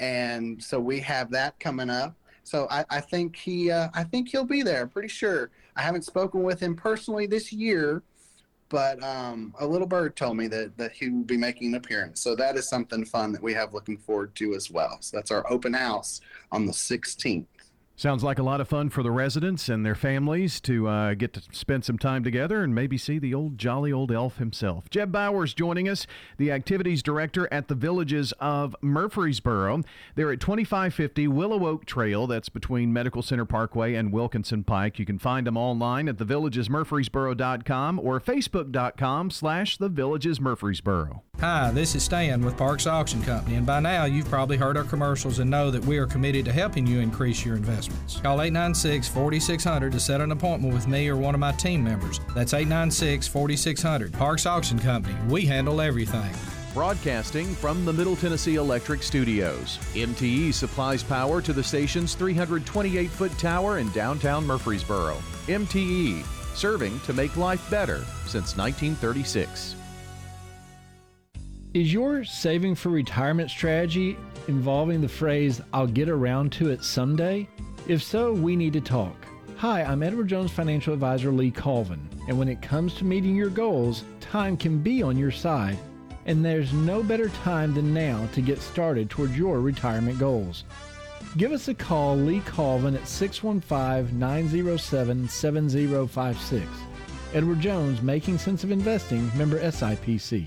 and 0.01 0.63
so 0.63 0.81
we 0.81 0.99
have 1.01 1.31
that 1.31 1.59
coming 1.61 1.91
up. 1.91 2.15
So 2.43 2.67
I, 2.71 2.85
I 2.91 3.01
think 3.01 3.37
he, 3.37 3.71
uh, 3.71 3.89
I 3.95 4.03
think 4.03 4.31
he'll 4.31 4.45
be 4.47 4.63
there. 4.63 4.87
Pretty 4.87 5.09
sure. 5.09 5.51
I 5.77 5.83
haven't 5.83 6.05
spoken 6.05 6.43
with 6.43 6.59
him 6.61 6.75
personally 6.75 7.27
this 7.27 7.53
year, 7.53 8.03
but 8.71 9.01
um, 9.03 9.55
a 9.61 9.67
little 9.67 9.87
bird 9.87 10.17
told 10.17 10.37
me 10.39 10.49
that 10.49 10.77
that 10.79 10.93
he 10.93 11.11
will 11.11 11.23
be 11.23 11.37
making 11.37 11.69
an 11.69 11.75
appearance. 11.75 12.23
So 12.23 12.35
that 12.37 12.57
is 12.57 12.69
something 12.69 13.05
fun 13.05 13.31
that 13.33 13.43
we 13.43 13.53
have 13.55 13.73
looking 13.75 13.99
forward 13.99 14.35
to 14.37 14.55
as 14.55 14.71
well. 14.71 14.97
So 15.01 15.17
that's 15.19 15.31
our 15.31 15.49
open 15.53 15.75
house 15.75 16.23
on 16.51 16.67
the 16.67 16.73
16th. 16.73 17.45
Sounds 18.01 18.25
like 18.25 18.39
a 18.39 18.43
lot 18.43 18.63
of 18.63 18.67
fun 18.69 18.89
for 18.89 19.03
the 19.03 19.11
residents 19.11 19.69
and 19.69 19.85
their 19.85 19.95
families 19.95 20.59
to 20.63 20.89
uh, 20.89 21.13
get 21.13 21.35
to 21.35 21.43
spend 21.53 21.85
some 21.85 21.99
time 21.99 22.25
together 22.25 22.65
and 22.65 22.75
maybe 22.75 22.97
see 22.97 23.19
the 23.19 23.35
old 23.35 23.59
jolly 23.59 23.93
old 23.93 24.11
elf 24.11 24.39
himself. 24.39 24.89
Jeb 24.89 25.13
Bowers 25.13 25.53
joining 25.53 25.87
us, 25.87 26.07
the 26.39 26.51
activities 26.51 27.03
director 27.03 27.47
at 27.53 27.69
the 27.69 27.75
Villages 27.75 28.33
of 28.41 28.75
Murfreesboro. 28.81 29.83
They're 30.15 30.33
at 30.33 30.41
2550 30.41 31.29
Willow 31.29 31.67
Oak 31.67 31.85
Trail. 31.85 32.27
That's 32.27 32.49
between 32.49 32.91
Medical 32.91 33.21
Center 33.21 33.45
Parkway 33.45 33.93
and 33.93 34.15
Wilkinson 34.15 34.65
Pike. 34.65 34.99
You 34.99 35.05
can 35.05 35.19
find 35.19 35.47
them 35.47 35.59
online 35.59 36.09
at 36.09 36.17
thevillagesmurfreesboro.com 36.17 38.01
or 38.01 38.19
facebook.com 38.19 39.31
slash 39.31 39.77
thevillagesmurfreesboro. 39.77 41.21
Hi, 41.41 41.71
this 41.71 41.95
is 41.95 42.03
Stan 42.03 42.43
with 42.45 42.57
Parks 42.57 42.87
Auction 42.87 43.23
Company, 43.25 43.57
and 43.57 43.67
by 43.67 43.81
now 43.81 44.05
you've 44.07 44.29
probably 44.31 44.57
heard 44.59 44.77
our 44.79 44.85
commercials 44.85 45.39
and 45.39 45.51
know 45.51 45.71
that 45.71 45.85
we 45.85 45.99
are 45.99 46.07
committed 46.07 46.45
to 46.47 46.53
helping 46.53 46.87
you 46.87 47.01
increase 47.01 47.45
your 47.45 47.57
investment. 47.57 47.90
Call 48.23 48.43
896 48.43 49.09
4600 49.09 49.93
to 49.93 50.01
set 50.01 50.21
an 50.21 50.31
appointment 50.33 50.75
with 50.75 50.87
me 50.89 51.09
or 51.09 51.17
one 51.17 51.35
of 51.35 51.41
my 51.41 51.53
team 51.53 51.83
members. 51.83 52.21
That's 52.35 52.55
896 52.55 53.29
4600. 53.29 54.13
Parks 54.13 54.47
Auction 54.47 54.79
Company. 54.79 55.15
We 55.29 55.43
handle 55.43 55.81
everything. 55.81 56.31
Broadcasting 56.75 57.47
from 57.55 57.85
the 57.85 57.93
Middle 57.93 58.15
Tennessee 58.15 58.55
Electric 58.55 59.03
Studios, 59.03 59.79
MTE 59.95 60.53
supplies 60.55 61.03
power 61.03 61.43
to 61.43 61.53
the 61.53 61.63
station's 61.65 62.15
328 62.15 63.11
foot 63.11 63.37
tower 63.39 63.79
in 63.79 63.91
downtown 63.91 64.47
Murfreesboro. 64.47 65.17
MTE, 65.49 66.25
serving 66.55 67.01
to 67.01 67.13
make 67.13 67.37
life 67.37 67.69
better 67.71 67.99
since 68.27 68.57
1936. 68.57 69.77
Is 71.73 71.93
your 71.93 72.23
saving 72.25 72.77
for 72.77 72.91
retirement 72.91 73.51
strategy 73.51 74.17
involving 74.47 75.01
the 75.01 75.09
phrase, 75.09 75.61
I'll 75.73 75.87
get 75.87 76.09
around 76.09 76.53
to 76.53 76.71
it 76.71 76.85
someday? 76.85 77.49
If 77.91 78.01
so, 78.05 78.33
we 78.33 78.55
need 78.55 78.73
to 78.75 78.81
talk. 78.81 79.17
Hi, 79.57 79.83
I'm 79.83 80.05
Edward 80.05 80.29
Jones 80.29 80.53
financial 80.53 80.95
advisor 80.95 81.33
Lee 81.33 81.51
Colvin, 81.51 82.09
and 82.29 82.39
when 82.39 82.47
it 82.47 82.63
comes 82.63 82.95
to 82.95 83.05
meeting 83.05 83.35
your 83.35 83.51
goals, 83.51 84.05
time 84.21 84.57
can 84.57 84.79
be 84.79 85.03
on 85.03 85.19
your 85.19 85.33
side, 85.33 85.77
and 86.25 86.45
there's 86.45 86.73
no 86.73 87.03
better 87.03 87.31
time 87.43 87.75
than 87.75 87.93
now 87.93 88.25
to 88.33 88.41
get 88.43 88.61
started 88.61 89.11
towards 89.11 89.37
your 89.37 89.59
retirement 89.61 90.21
goals. 90.21 90.63
Give 91.37 91.51
us 91.51 91.67
a 91.67 91.75
call, 91.75 92.15
Lee 92.15 92.43
Colvin, 92.47 92.95
at 92.95 93.09
615 93.09 94.17
907 94.17 95.29
7056. 95.29 96.65
Edward 97.35 97.59
Jones, 97.61 98.03
Making 98.03 98.39
Sense 98.39 98.63
of 98.63 98.71
Investing, 98.71 99.37
member 99.37 99.61
SIPC. 99.61 100.47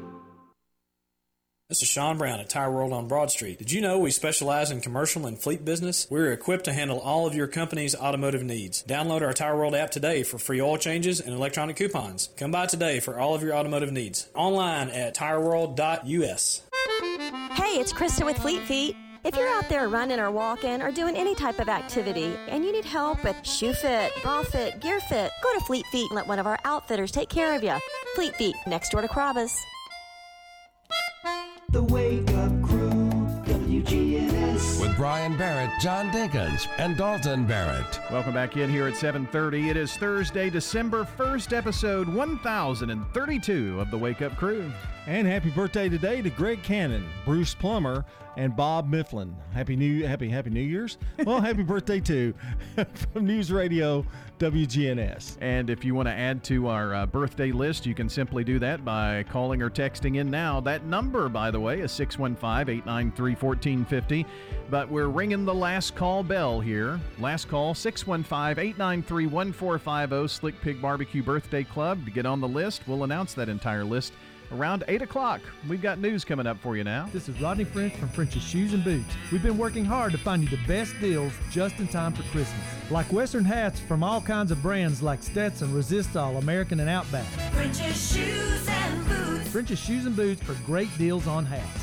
This 1.71 1.83
is 1.83 1.87
Sean 1.87 2.17
Brown 2.17 2.41
at 2.41 2.49
Tire 2.49 2.69
World 2.69 2.91
on 2.91 3.07
Broad 3.07 3.31
Street. 3.31 3.57
Did 3.57 3.71
you 3.71 3.79
know 3.79 3.97
we 3.97 4.11
specialize 4.11 4.71
in 4.71 4.81
commercial 4.81 5.25
and 5.25 5.39
fleet 5.39 5.63
business? 5.63 6.05
We're 6.09 6.33
equipped 6.33 6.65
to 6.65 6.73
handle 6.73 6.99
all 6.99 7.25
of 7.25 7.33
your 7.33 7.47
company's 7.47 7.95
automotive 7.95 8.43
needs. 8.43 8.83
Download 8.83 9.21
our 9.21 9.31
Tire 9.31 9.55
World 9.55 9.73
app 9.73 9.89
today 9.89 10.23
for 10.23 10.37
free 10.37 10.61
oil 10.61 10.75
changes 10.77 11.21
and 11.21 11.33
electronic 11.33 11.77
coupons. 11.77 12.27
Come 12.35 12.51
by 12.51 12.65
today 12.65 12.99
for 12.99 13.17
all 13.17 13.35
of 13.35 13.41
your 13.41 13.53
automotive 13.53 13.93
needs. 13.93 14.27
Online 14.35 14.89
at 14.89 15.15
tireworld.us. 15.15 16.61
Hey, 17.53 17.79
it's 17.79 17.93
Krista 17.93 18.25
with 18.25 18.37
Fleet 18.39 18.59
Feet. 18.63 18.93
If 19.23 19.37
you're 19.37 19.47
out 19.47 19.69
there 19.69 19.87
running 19.87 20.19
or 20.19 20.29
walking 20.29 20.81
or 20.81 20.91
doing 20.91 21.15
any 21.15 21.35
type 21.35 21.59
of 21.61 21.69
activity 21.69 22.35
and 22.49 22.65
you 22.65 22.73
need 22.73 22.83
help 22.83 23.23
with 23.23 23.37
shoe 23.47 23.71
fit, 23.71 24.11
bra 24.23 24.43
fit, 24.43 24.81
gear 24.81 24.99
fit, 24.99 25.31
go 25.41 25.53
to 25.53 25.61
Fleet 25.61 25.85
Feet 25.85 26.11
and 26.11 26.17
let 26.17 26.27
one 26.27 26.39
of 26.39 26.47
our 26.47 26.59
outfitters 26.65 27.11
take 27.13 27.29
care 27.29 27.55
of 27.55 27.63
you. 27.63 27.77
Fleet 28.15 28.35
Feet, 28.35 28.55
next 28.67 28.89
door 28.89 28.99
to 28.99 29.07
Carrabba's. 29.07 29.55
The 31.71 31.83
Wake 31.83 32.29
Up 32.31 32.61
Crew, 32.61 32.91
WGNS. 33.45 34.81
With 34.81 34.93
Brian 34.97 35.37
Barrett, 35.37 35.69
John 35.79 36.09
Dinkins, 36.09 36.67
and 36.77 36.97
Dalton 36.97 37.45
Barrett. 37.45 37.97
Welcome 38.11 38.33
back 38.33 38.57
in 38.57 38.69
here 38.69 38.87
at 38.89 38.93
7.30. 38.95 39.69
It 39.69 39.77
is 39.77 39.95
Thursday, 39.95 40.49
December 40.49 41.07
1st, 41.17 41.55
episode 41.55 42.09
1032 42.09 43.79
of 43.79 43.89
The 43.89 43.97
Wake 43.97 44.21
Up 44.21 44.35
Crew. 44.35 44.69
And 45.07 45.25
happy 45.25 45.49
birthday 45.49 45.89
today 45.89 46.21
to 46.21 46.29
Greg 46.29 46.61
Cannon, 46.61 47.03
Bruce 47.25 47.55
Plummer, 47.55 48.05
and 48.37 48.55
Bob 48.55 48.87
Mifflin. 48.87 49.35
Happy 49.51 49.75
New 49.75 50.05
Happy 50.05 50.29
Happy 50.29 50.51
New 50.51 50.61
Year's. 50.61 50.99
Well, 51.25 51.41
happy 51.41 51.63
birthday 51.63 51.99
too 51.99 52.35
from 53.13 53.25
News 53.25 53.51
Radio 53.51 54.05
WGNS. 54.37 55.39
And 55.41 55.71
if 55.71 55.83
you 55.83 55.95
want 55.95 56.07
to 56.07 56.13
add 56.13 56.43
to 56.45 56.67
our 56.67 56.93
uh, 56.93 57.05
birthday 57.07 57.51
list, 57.51 57.87
you 57.87 57.95
can 57.95 58.07
simply 58.09 58.43
do 58.43 58.59
that 58.59 58.85
by 58.85 59.23
calling 59.23 59.63
or 59.63 59.71
texting 59.71 60.17
in 60.17 60.29
now. 60.29 60.59
That 60.61 60.85
number, 60.85 61.27
by 61.29 61.49
the 61.49 61.59
way, 61.59 61.79
is 61.81 61.89
615-893-1450. 61.93 64.23
But 64.69 64.87
we're 64.89 65.07
ringing 65.07 65.45
the 65.45 65.53
last 65.53 65.95
call 65.95 66.21
bell 66.21 66.59
here. 66.59 66.99
Last 67.17 67.45
call 67.49 67.73
615-893-1450 67.73 70.29
Slick 70.29 70.61
Pig 70.61 70.79
Barbecue 70.79 71.23
Birthday 71.23 71.63
Club 71.63 72.05
to 72.05 72.11
get 72.11 72.27
on 72.27 72.39
the 72.39 72.47
list. 72.47 72.83
We'll 72.87 73.03
announce 73.03 73.33
that 73.33 73.49
entire 73.49 73.83
list 73.83 74.13
around 74.53 74.83
8 74.87 75.01
o'clock. 75.01 75.41
We've 75.69 75.81
got 75.81 75.99
news 75.99 76.25
coming 76.25 76.45
up 76.45 76.57
for 76.59 76.75
you 76.75 76.83
now. 76.83 77.09
This 77.13 77.29
is 77.29 77.39
Rodney 77.41 77.63
French 77.63 77.93
from 77.95 78.09
French's 78.09 78.43
Shoes 78.43 78.73
and 78.73 78.83
Boots. 78.83 79.07
We've 79.31 79.43
been 79.43 79.57
working 79.57 79.85
hard 79.85 80.11
to 80.11 80.17
find 80.17 80.41
you 80.43 80.49
the 80.49 80.59
best 80.67 80.93
deals 80.99 81.33
just 81.49 81.79
in 81.79 81.87
time 81.87 82.13
for 82.13 82.23
Christmas. 82.23 82.61
Like 82.89 83.11
Western 83.13 83.45
hats 83.45 83.79
from 83.79 84.03
all 84.03 84.21
kinds 84.21 84.51
of 84.51 84.61
brands 84.61 85.01
like 85.01 85.23
Stetson, 85.23 85.69
Resistol, 85.69 86.37
American, 86.37 86.79
and 86.81 86.89
Outback. 86.89 87.25
French's 87.53 88.11
Shoes 88.13 88.67
and 88.67 89.07
Boots. 89.07 89.47
French's 89.49 89.79
Shoes 89.79 90.05
and 90.05 90.15
Boots 90.15 90.41
for 90.41 90.55
great 90.65 90.95
deals 90.97 91.27
on 91.27 91.45
hats. 91.45 91.81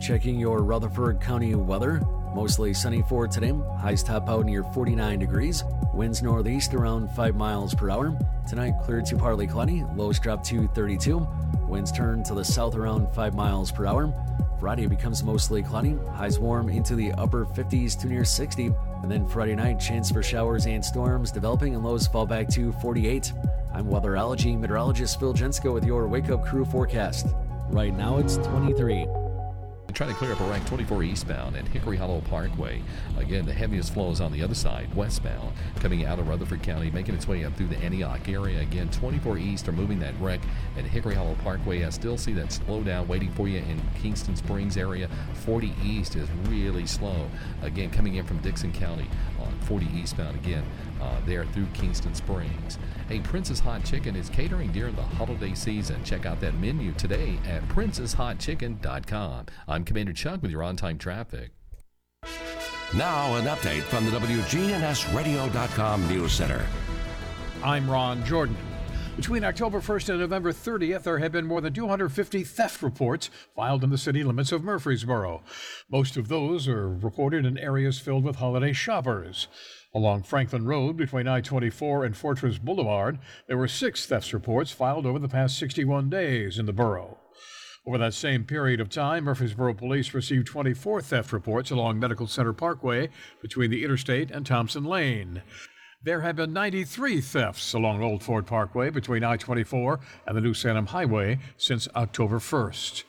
Checking 0.00 0.38
your 0.38 0.58
Rutherford 0.62 1.20
County 1.20 1.54
weather. 1.54 2.00
Mostly 2.34 2.72
sunny 2.72 3.02
for 3.02 3.26
today, 3.26 3.52
highs 3.80 4.02
top 4.02 4.28
out 4.28 4.46
near 4.46 4.62
49 4.62 5.18
degrees, 5.18 5.64
winds 5.92 6.22
northeast 6.22 6.74
around 6.74 7.10
5 7.10 7.34
miles 7.34 7.74
per 7.74 7.90
hour. 7.90 8.16
Tonight 8.48 8.74
clear 8.84 9.00
to 9.02 9.16
partly 9.16 9.46
cloudy, 9.46 9.84
lows 9.96 10.18
drop 10.20 10.44
to 10.44 10.68
32, 10.68 11.26
winds 11.68 11.90
turn 11.90 12.22
to 12.24 12.34
the 12.34 12.44
south 12.44 12.76
around 12.76 13.12
5 13.14 13.34
miles 13.34 13.72
per 13.72 13.84
hour. 13.86 14.14
Friday 14.60 14.86
becomes 14.86 15.24
mostly 15.24 15.62
cloudy, 15.62 15.96
highs 16.14 16.38
warm 16.38 16.68
into 16.68 16.94
the 16.94 17.10
upper 17.12 17.46
50s 17.46 17.98
to 18.00 18.06
near 18.06 18.24
60, 18.24 18.66
and 19.02 19.10
then 19.10 19.26
Friday 19.26 19.56
night, 19.56 19.80
chance 19.80 20.10
for 20.10 20.22
showers 20.22 20.66
and 20.66 20.84
storms 20.84 21.32
developing, 21.32 21.74
and 21.74 21.84
lows 21.84 22.06
fall 22.06 22.26
back 22.26 22.46
to 22.48 22.70
48. 22.74 23.32
I'm 23.72 23.86
weatherology 23.86 24.58
meteorologist 24.58 25.18
Phil 25.18 25.32
Jensko 25.34 25.72
with 25.74 25.84
your 25.84 26.06
Wake 26.06 26.30
Up 26.30 26.44
Crew 26.44 26.64
forecast. 26.64 27.26
Right 27.70 27.94
now 27.96 28.18
it's 28.18 28.36
23 28.36 29.06
and 29.90 29.96
trying 29.96 30.08
to 30.10 30.14
clear 30.14 30.30
up 30.32 30.40
around 30.42 30.64
24 30.68 31.02
eastbound 31.02 31.56
and 31.56 31.66
Hickory 31.66 31.96
Hollow 31.96 32.20
Parkway. 32.20 32.80
Again, 33.18 33.44
the 33.44 33.52
heaviest 33.52 33.92
flow 33.92 34.12
is 34.12 34.20
on 34.20 34.30
the 34.32 34.40
other 34.40 34.54
side, 34.54 34.94
westbound, 34.94 35.52
coming 35.80 36.04
out 36.06 36.20
of 36.20 36.28
Rutherford 36.28 36.62
County, 36.62 36.92
making 36.92 37.16
its 37.16 37.26
way 37.26 37.44
up 37.44 37.56
through 37.56 37.66
the 37.66 37.78
Antioch 37.78 38.28
area. 38.28 38.60
Again, 38.60 38.88
24 38.90 39.38
east 39.38 39.66
are 39.66 39.72
moving 39.72 39.98
that 39.98 40.14
wreck 40.20 40.38
at 40.78 40.84
Hickory 40.84 41.16
Hollow 41.16 41.34
Parkway. 41.42 41.82
I 41.82 41.90
still 41.90 42.16
see 42.16 42.32
that 42.34 42.50
slowdown 42.50 43.08
waiting 43.08 43.32
for 43.32 43.48
you 43.48 43.58
in 43.58 43.82
Kingston 44.00 44.36
Springs 44.36 44.76
area. 44.76 45.08
40 45.44 45.74
east 45.84 46.14
is 46.14 46.28
really 46.46 46.86
slow. 46.86 47.28
Again, 47.62 47.90
coming 47.90 48.14
in 48.14 48.24
from 48.24 48.38
Dickson 48.38 48.72
County 48.72 49.08
on 49.44 49.52
40 49.62 49.88
eastbound 49.92 50.36
again, 50.36 50.62
uh, 51.02 51.20
there 51.26 51.46
through 51.46 51.66
Kingston 51.74 52.14
Springs. 52.14 52.78
Hey, 53.10 53.18
Prince's 53.18 53.58
Hot 53.58 53.84
Chicken 53.84 54.14
is 54.14 54.28
catering 54.30 54.70
during 54.70 54.94
the 54.94 55.02
holiday 55.02 55.52
season. 55.52 55.96
Check 56.04 56.26
out 56.26 56.40
that 56.40 56.54
menu 56.60 56.92
today 56.92 57.40
at 57.44 57.60
princeshotchicken.com. 57.66 59.46
I'm 59.66 59.84
Commander 59.84 60.12
Chuck 60.12 60.40
with 60.42 60.52
your 60.52 60.62
on 60.62 60.76
time 60.76 60.96
traffic. 60.96 61.50
Now, 62.94 63.34
an 63.34 63.46
update 63.46 63.80
from 63.82 64.04
the 64.04 64.12
WGNSradio.com 64.12 66.08
News 66.08 66.30
Center. 66.32 66.64
I'm 67.64 67.90
Ron 67.90 68.24
Jordan. 68.24 68.56
Between 69.16 69.42
October 69.42 69.80
1st 69.80 70.10
and 70.10 70.20
November 70.20 70.52
30th, 70.52 71.02
there 71.02 71.18
have 71.18 71.32
been 71.32 71.48
more 71.48 71.60
than 71.60 71.72
250 71.72 72.44
theft 72.44 72.80
reports 72.80 73.28
filed 73.56 73.82
in 73.82 73.90
the 73.90 73.98
city 73.98 74.22
limits 74.22 74.52
of 74.52 74.62
Murfreesboro. 74.62 75.42
Most 75.90 76.16
of 76.16 76.28
those 76.28 76.68
are 76.68 76.88
reported 76.88 77.44
in 77.44 77.58
areas 77.58 77.98
filled 77.98 78.22
with 78.22 78.36
holiday 78.36 78.72
shoppers. 78.72 79.48
Along 79.92 80.22
Franklin 80.22 80.66
Road 80.66 80.96
between 80.96 81.26
I 81.26 81.40
24 81.40 82.04
and 82.04 82.16
Fortress 82.16 82.58
Boulevard, 82.58 83.18
there 83.48 83.56
were 83.56 83.66
six 83.66 84.06
thefts 84.06 84.32
reports 84.32 84.70
filed 84.70 85.04
over 85.04 85.18
the 85.18 85.28
past 85.28 85.58
61 85.58 86.08
days 86.08 86.58
in 86.60 86.66
the 86.66 86.72
borough. 86.72 87.18
Over 87.84 87.98
that 87.98 88.14
same 88.14 88.44
period 88.44 88.80
of 88.80 88.88
time, 88.88 89.24
Murfreesboro 89.24 89.74
police 89.74 90.14
received 90.14 90.46
24 90.46 91.02
theft 91.02 91.32
reports 91.32 91.72
along 91.72 91.98
Medical 91.98 92.28
Center 92.28 92.52
Parkway 92.52 93.08
between 93.42 93.70
the 93.72 93.82
interstate 93.82 94.30
and 94.30 94.46
Thompson 94.46 94.84
Lane. 94.84 95.42
There 96.02 96.20
have 96.20 96.36
been 96.36 96.52
93 96.52 97.20
thefts 97.20 97.72
along 97.72 98.00
Old 98.02 98.22
Fort 98.22 98.46
Parkway 98.46 98.90
between 98.90 99.24
I 99.24 99.36
24 99.38 99.98
and 100.26 100.36
the 100.36 100.40
New 100.40 100.54
Salem 100.54 100.86
Highway 100.86 101.38
since 101.56 101.88
October 101.96 102.38
1st. 102.38 103.02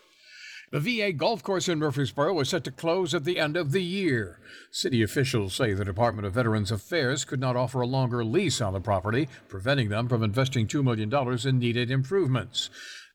The 0.72 0.80
VA 0.80 1.12
golf 1.12 1.44
course 1.44 1.68
in 1.68 1.80
Murfreesboro 1.80 2.34
was 2.34 2.48
set 2.48 2.64
to 2.64 2.72
close 2.72 3.14
at 3.14 3.26
the 3.26 3.38
end 3.40 3.58
of 3.58 3.74
the 3.74 3.84
year. 3.84 4.40
City 4.72 5.04
officials 5.04 5.54
say 5.54 5.74
the 5.74 5.84
Department 5.84 6.26
of 6.26 6.32
Veterans 6.32 6.72
Affairs 6.72 7.26
could 7.26 7.42
not 7.42 7.58
offer 7.58 7.82
a 7.82 7.86
longer 7.86 8.24
lease 8.24 8.62
on 8.62 8.72
the 8.72 8.80
property, 8.80 9.28
preventing 9.50 9.90
them 9.90 10.08
from 10.08 10.24
investing 10.24 10.68
$2 10.68 10.82
million 10.82 11.14
in 11.46 11.60
needed 11.60 11.92
improvements. 11.92 12.70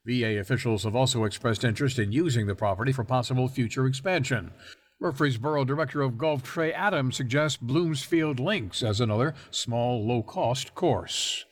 VA 0.05 0.39
officials 0.39 0.85
have 0.85 0.95
also 0.95 1.25
expressed 1.25 1.65
interest 1.65 1.99
in 1.99 2.13
using 2.13 2.47
the 2.47 2.55
property 2.55 2.93
for 2.93 3.05
possible 3.05 3.49
future 3.49 3.87
expansion. 3.87 4.51
Murfreesboro 5.01 5.65
Director 5.65 6.03
of 6.03 6.19
Golf 6.19 6.43
Trey 6.43 6.75
Adams 6.75 7.17
suggests 7.17 7.57
Bloomsfield 7.63 8.39
Links 8.39 8.83
as 8.83 9.01
another 9.01 9.35
small, 9.51 10.07
low 10.07 10.23
cost 10.23 10.75
course. 10.75 11.47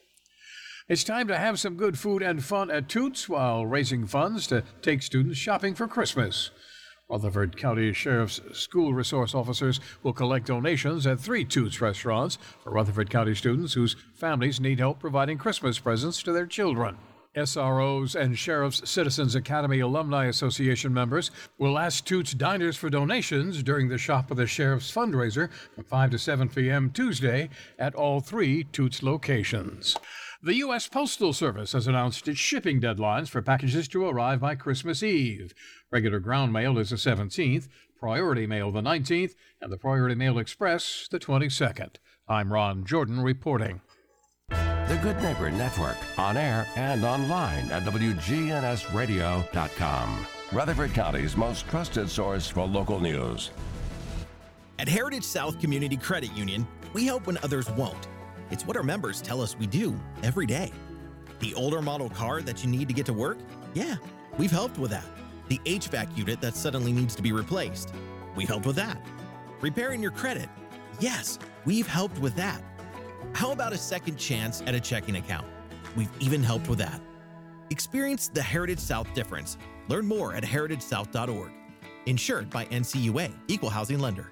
It's 0.87 1.03
time 1.03 1.27
to 1.29 1.35
have 1.39 1.59
some 1.59 1.77
good 1.77 1.97
food 1.97 2.21
and 2.21 2.43
fun 2.45 2.69
at 2.69 2.87
Toots 2.87 3.27
while 3.27 3.65
raising 3.65 4.05
funds 4.05 4.45
to 4.47 4.63
take 4.83 5.01
students 5.01 5.39
shopping 5.39 5.73
for 5.73 5.87
Christmas. 5.87 6.51
Rutherford 7.09 7.57
County 7.57 7.91
Sheriff's 7.91 8.39
School 8.53 8.93
Resource 8.93 9.33
Officers 9.33 9.79
will 10.03 10.13
collect 10.13 10.45
donations 10.45 11.07
at 11.07 11.19
three 11.19 11.43
Toots 11.43 11.81
restaurants 11.81 12.37
for 12.63 12.69
Rutherford 12.69 13.09
County 13.09 13.33
students 13.33 13.73
whose 13.73 13.95
families 14.13 14.59
need 14.59 14.77
help 14.77 14.99
providing 14.99 15.39
Christmas 15.39 15.79
presents 15.79 16.21
to 16.21 16.31
their 16.31 16.45
children. 16.45 16.97
SROs 17.35 18.13
and 18.13 18.37
Sheriff's 18.37 18.87
Citizens 18.87 19.33
Academy 19.33 19.79
Alumni 19.79 20.25
Association 20.25 20.93
members 20.93 21.31
will 21.57 21.79
ask 21.79 22.05
Toots 22.05 22.35
Diners 22.35 22.77
for 22.77 22.91
donations 22.91 23.63
during 23.63 23.89
the 23.89 23.97
Shop 23.97 24.29
of 24.29 24.37
the 24.37 24.45
Sheriff's 24.45 24.91
fundraiser 24.93 25.49
from 25.73 25.85
5 25.85 26.11
to 26.11 26.19
7 26.19 26.47
p.m. 26.49 26.91
Tuesday 26.91 27.49
at 27.79 27.95
all 27.95 28.19
three 28.19 28.65
Toots 28.65 29.01
locations. 29.01 29.95
The 30.45 30.55
U.S. 30.57 30.85
Postal 30.87 31.33
Service 31.33 31.71
has 31.71 31.87
announced 31.87 32.27
its 32.27 32.39
shipping 32.39 32.79
deadlines 32.79 33.29
for 33.29 33.41
packages 33.41 33.87
to 33.87 34.05
arrive 34.05 34.41
by 34.41 34.53
Christmas 34.53 35.01
Eve. 35.01 35.55
Regular 35.91 36.19
ground 36.19 36.53
mail 36.53 36.77
is 36.77 36.91
the 36.91 36.97
17th, 36.97 37.67
priority 37.99 38.45
mail 38.45 38.69
the 38.69 38.83
19th, 38.83 39.31
and 39.59 39.71
the 39.71 39.77
priority 39.77 40.13
mail 40.13 40.37
express 40.37 41.07
the 41.09 41.17
22nd. 41.17 41.95
I'm 42.27 42.53
Ron 42.53 42.85
Jordan 42.85 43.21
reporting. 43.21 43.81
The 44.49 44.99
Good 45.01 45.17
Neighbor 45.23 45.49
Network, 45.49 45.97
on 46.19 46.37
air 46.37 46.67
and 46.75 47.03
online 47.03 47.71
at 47.71 47.81
WGNSradio.com. 47.85 50.27
Rutherford 50.53 50.93
County's 50.93 51.35
most 51.35 51.67
trusted 51.69 52.07
source 52.07 52.47
for 52.47 52.67
local 52.67 52.99
news. 52.99 53.49
At 54.77 54.87
Heritage 54.87 55.23
South 55.23 55.59
Community 55.59 55.97
Credit 55.97 56.31
Union, 56.33 56.67
we 56.93 57.07
help 57.07 57.25
when 57.25 57.39
others 57.41 57.67
won't 57.71 58.07
it's 58.51 58.65
what 58.65 58.77
our 58.77 58.83
members 58.83 59.21
tell 59.21 59.41
us 59.41 59.57
we 59.57 59.67
do 59.67 59.99
every 60.23 60.45
day. 60.45 60.71
The 61.39 61.53
older 61.55 61.81
model 61.81 62.09
car 62.09 62.41
that 62.43 62.63
you 62.63 62.69
need 62.69 62.87
to 62.87 62.93
get 62.93 63.05
to 63.07 63.13
work? 63.13 63.37
Yeah, 63.73 63.95
we've 64.37 64.51
helped 64.51 64.77
with 64.77 64.91
that. 64.91 65.05
The 65.47 65.59
HVAC 65.65 66.15
unit 66.17 66.41
that 66.41 66.55
suddenly 66.55 66.91
needs 66.93 67.15
to 67.15 67.21
be 67.21 67.31
replaced? 67.31 67.93
We've 68.35 68.47
helped 68.47 68.65
with 68.65 68.75
that. 68.77 68.99
Repairing 69.61 70.01
your 70.01 70.11
credit? 70.11 70.49
Yes, 70.99 71.39
we've 71.65 71.87
helped 71.87 72.19
with 72.19 72.35
that. 72.35 72.61
How 73.33 73.51
about 73.51 73.73
a 73.73 73.77
second 73.77 74.17
chance 74.17 74.61
at 74.65 74.75
a 74.75 74.79
checking 74.79 75.15
account? 75.15 75.45
We've 75.95 76.09
even 76.19 76.43
helped 76.43 76.69
with 76.69 76.79
that. 76.79 77.01
Experience 77.69 78.27
the 78.27 78.41
Heritage 78.41 78.79
South 78.79 79.11
difference. 79.13 79.57
Learn 79.87 80.05
more 80.07 80.35
at 80.35 80.43
heritagesouth.org. 80.43 81.51
Insured 82.05 82.49
by 82.51 82.65
NCUA, 82.65 83.33
Equal 83.47 83.69
Housing 83.69 83.99
Lender 83.99 84.29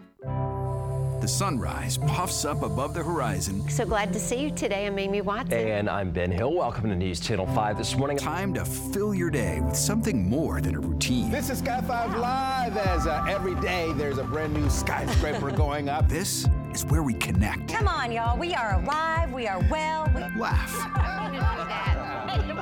the 1.23 1.27
sunrise 1.29 1.97
puffs 1.99 2.43
up 2.43 2.63
above 2.63 2.93
the 2.93 3.01
horizon. 3.01 3.65
So 3.69 3.85
glad 3.85 4.11
to 4.11 4.19
see 4.19 4.41
you 4.41 4.51
today. 4.51 4.87
I'm 4.87 4.99
Amy 4.99 5.21
Watson. 5.21 5.53
And 5.57 5.89
I'm 5.89 6.11
Ben 6.11 6.29
Hill. 6.29 6.53
Welcome 6.53 6.89
to 6.89 6.95
News 6.97 7.21
Channel 7.21 7.47
5 7.47 7.77
this 7.77 7.95
morning. 7.95 8.17
Time 8.17 8.53
to 8.55 8.65
fill 8.65 9.15
your 9.15 9.29
day 9.29 9.61
with 9.61 9.73
something 9.77 10.27
more 10.29 10.59
than 10.59 10.75
a 10.75 10.81
routine. 10.81 11.31
This 11.31 11.49
is 11.49 11.59
Sky 11.59 11.79
5 11.79 12.17
Live 12.17 12.75
as 12.75 13.07
uh, 13.07 13.25
every 13.29 13.55
day 13.61 13.93
there's 13.93 14.17
a 14.17 14.23
brand 14.25 14.53
new 14.53 14.69
skyscraper 14.69 15.49
going 15.55 15.87
up. 15.87 16.09
This 16.09 16.45
is 16.73 16.83
where 16.87 17.03
we 17.03 17.13
connect. 17.13 17.71
Come 17.71 17.87
on, 17.87 18.11
y'all. 18.11 18.37
We 18.37 18.53
are 18.53 18.81
alive. 18.83 19.31
We 19.31 19.47
are 19.47 19.65
well. 19.71 20.11
We 20.13 20.41
laugh. 20.41 22.01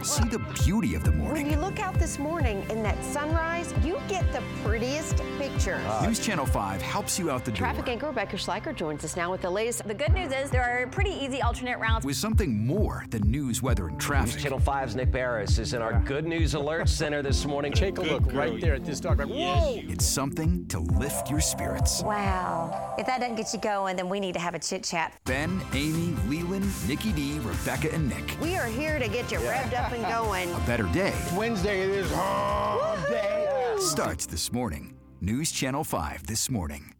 See 0.04 0.24
the 0.28 0.40
beauty 0.66 0.96
of 0.96 1.04
the 1.06 1.12
morning. 1.12 1.44
When 1.46 1.54
you 1.54 1.58
look 1.62 1.80
out 1.80 1.94
this 1.94 2.18
morning 2.20 2.66
in 2.70 2.82
that 2.84 3.02
sunrise, 3.06 3.72
you 3.84 3.98
get 4.10 4.30
the 4.34 4.42
prettiest 4.64 5.16
pictures. 5.38 5.80
Uh, 5.86 6.06
News 6.06 6.20
Channel 6.20 6.46
5 6.46 6.82
helps 6.82 7.18
you 7.20 7.30
out 7.32 7.46
the 7.46 7.52
Traffic 7.52 7.86
door. 7.86 7.94
anchor 7.94 8.08
Rebecca 8.08 8.36
Schleicher 8.36 8.76
joins 8.76 9.06
us 9.06 9.16
now 9.16 9.32
with 9.32 9.42
the 9.42 9.50
latest. 9.50 9.88
The 9.88 9.94
good 9.94 10.12
news 10.12 10.34
is 10.34 10.50
there 10.50 10.64
are 10.64 10.88
pretty 10.88 11.12
easy 11.12 11.42
alternate 11.42 11.78
routes. 11.80 12.04
With 12.06 12.16
something 12.18 12.66
more 12.66 13.06
than 13.12 13.22
news, 13.30 13.62
weather, 13.62 13.88
and 13.88 14.02
traffic. 14.02 14.34
News 14.34 14.44
Channel 14.44 14.60
5's 14.60 14.96
Nick 14.96 15.12
Beres 15.12 15.58
is 15.60 15.74
in 15.74 15.82
our 15.84 15.94
Good 16.02 16.26
News 16.26 16.54
Alert 16.56 16.90
Center 16.90 17.22
this 17.22 17.46
morning. 17.46 17.72
Take 17.72 17.98
a 17.98 18.02
look 18.02 18.24
right 18.34 18.60
there 18.60 18.74
at 18.74 18.84
this 18.84 19.00
dog. 19.00 19.22
Whoa! 19.24 19.36
Yes, 19.76 19.86
it's 19.88 20.06
something 20.06 20.66
to 20.70 20.80
lift 20.80 21.30
your 21.30 21.40
spirits. 21.42 22.02
Wow. 22.04 22.96
If 22.98 23.06
that 23.06 23.20
doesn't 23.22 23.36
get 23.36 23.54
you 23.54 23.60
going, 23.60 23.96
then 23.98 24.10
we 24.10 24.20
need 24.20 24.34
to 24.34 24.40
have 24.40 24.56
a 24.56 24.60
chit 24.60 24.84
chat. 24.84 25.14
Ben, 25.26 25.62
Amy, 25.74 26.16
Leland, 26.28 26.66
Nikki 26.90 27.14
D, 27.14 27.38
Rebecca, 27.40 27.94
and 27.94 28.10
Nick. 28.10 28.36
We 28.42 28.58
are 28.58 28.66
here 28.68 28.98
to 29.00 29.08
get 29.08 29.32
you 29.32 29.40
yeah. 29.40 29.50
ready 29.52 29.61
revved 29.62 29.80
up 29.80 29.92
and 29.92 30.04
going. 30.08 30.54
A 30.54 30.66
better 30.68 30.84
day. 30.88 31.14
Wednesday 31.36 31.82
it 31.82 31.90
is 31.90 32.12
hump 32.14 33.08
day. 33.08 33.48
Starts 33.80 34.26
this 34.26 34.52
morning. 34.52 34.94
News 35.22 35.52
Channel 35.52 35.84
5 35.84 36.28
this 36.28 36.50
morning. 36.50 36.94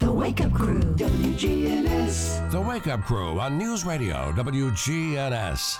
The 0.00 0.12
Wake 0.12 0.40
Up 0.42 0.52
Crew, 0.52 0.78
WGNS. 0.80 2.50
The 2.50 2.60
Wake 2.60 2.86
Up 2.86 3.02
Crew 3.02 3.40
on 3.40 3.58
News 3.58 3.84
Radio, 3.84 4.30
WGNS. 4.32 5.78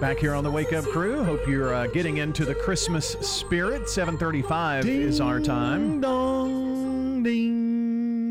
Back 0.00 0.18
here 0.18 0.34
on 0.34 0.44
the 0.44 0.50
Wake 0.50 0.72
Up 0.72 0.84
Crew. 0.86 1.24
Hope 1.24 1.46
you're 1.48 1.74
uh, 1.74 1.86
getting 1.88 2.18
into 2.18 2.44
the 2.44 2.54
Christmas 2.54 3.06
spirit. 3.20 3.82
7:35 3.84 4.84
is 4.86 5.20
our 5.20 5.40
time. 5.40 5.88
Ding 6.00 6.00
dong, 6.00 7.22
ding 7.24 7.67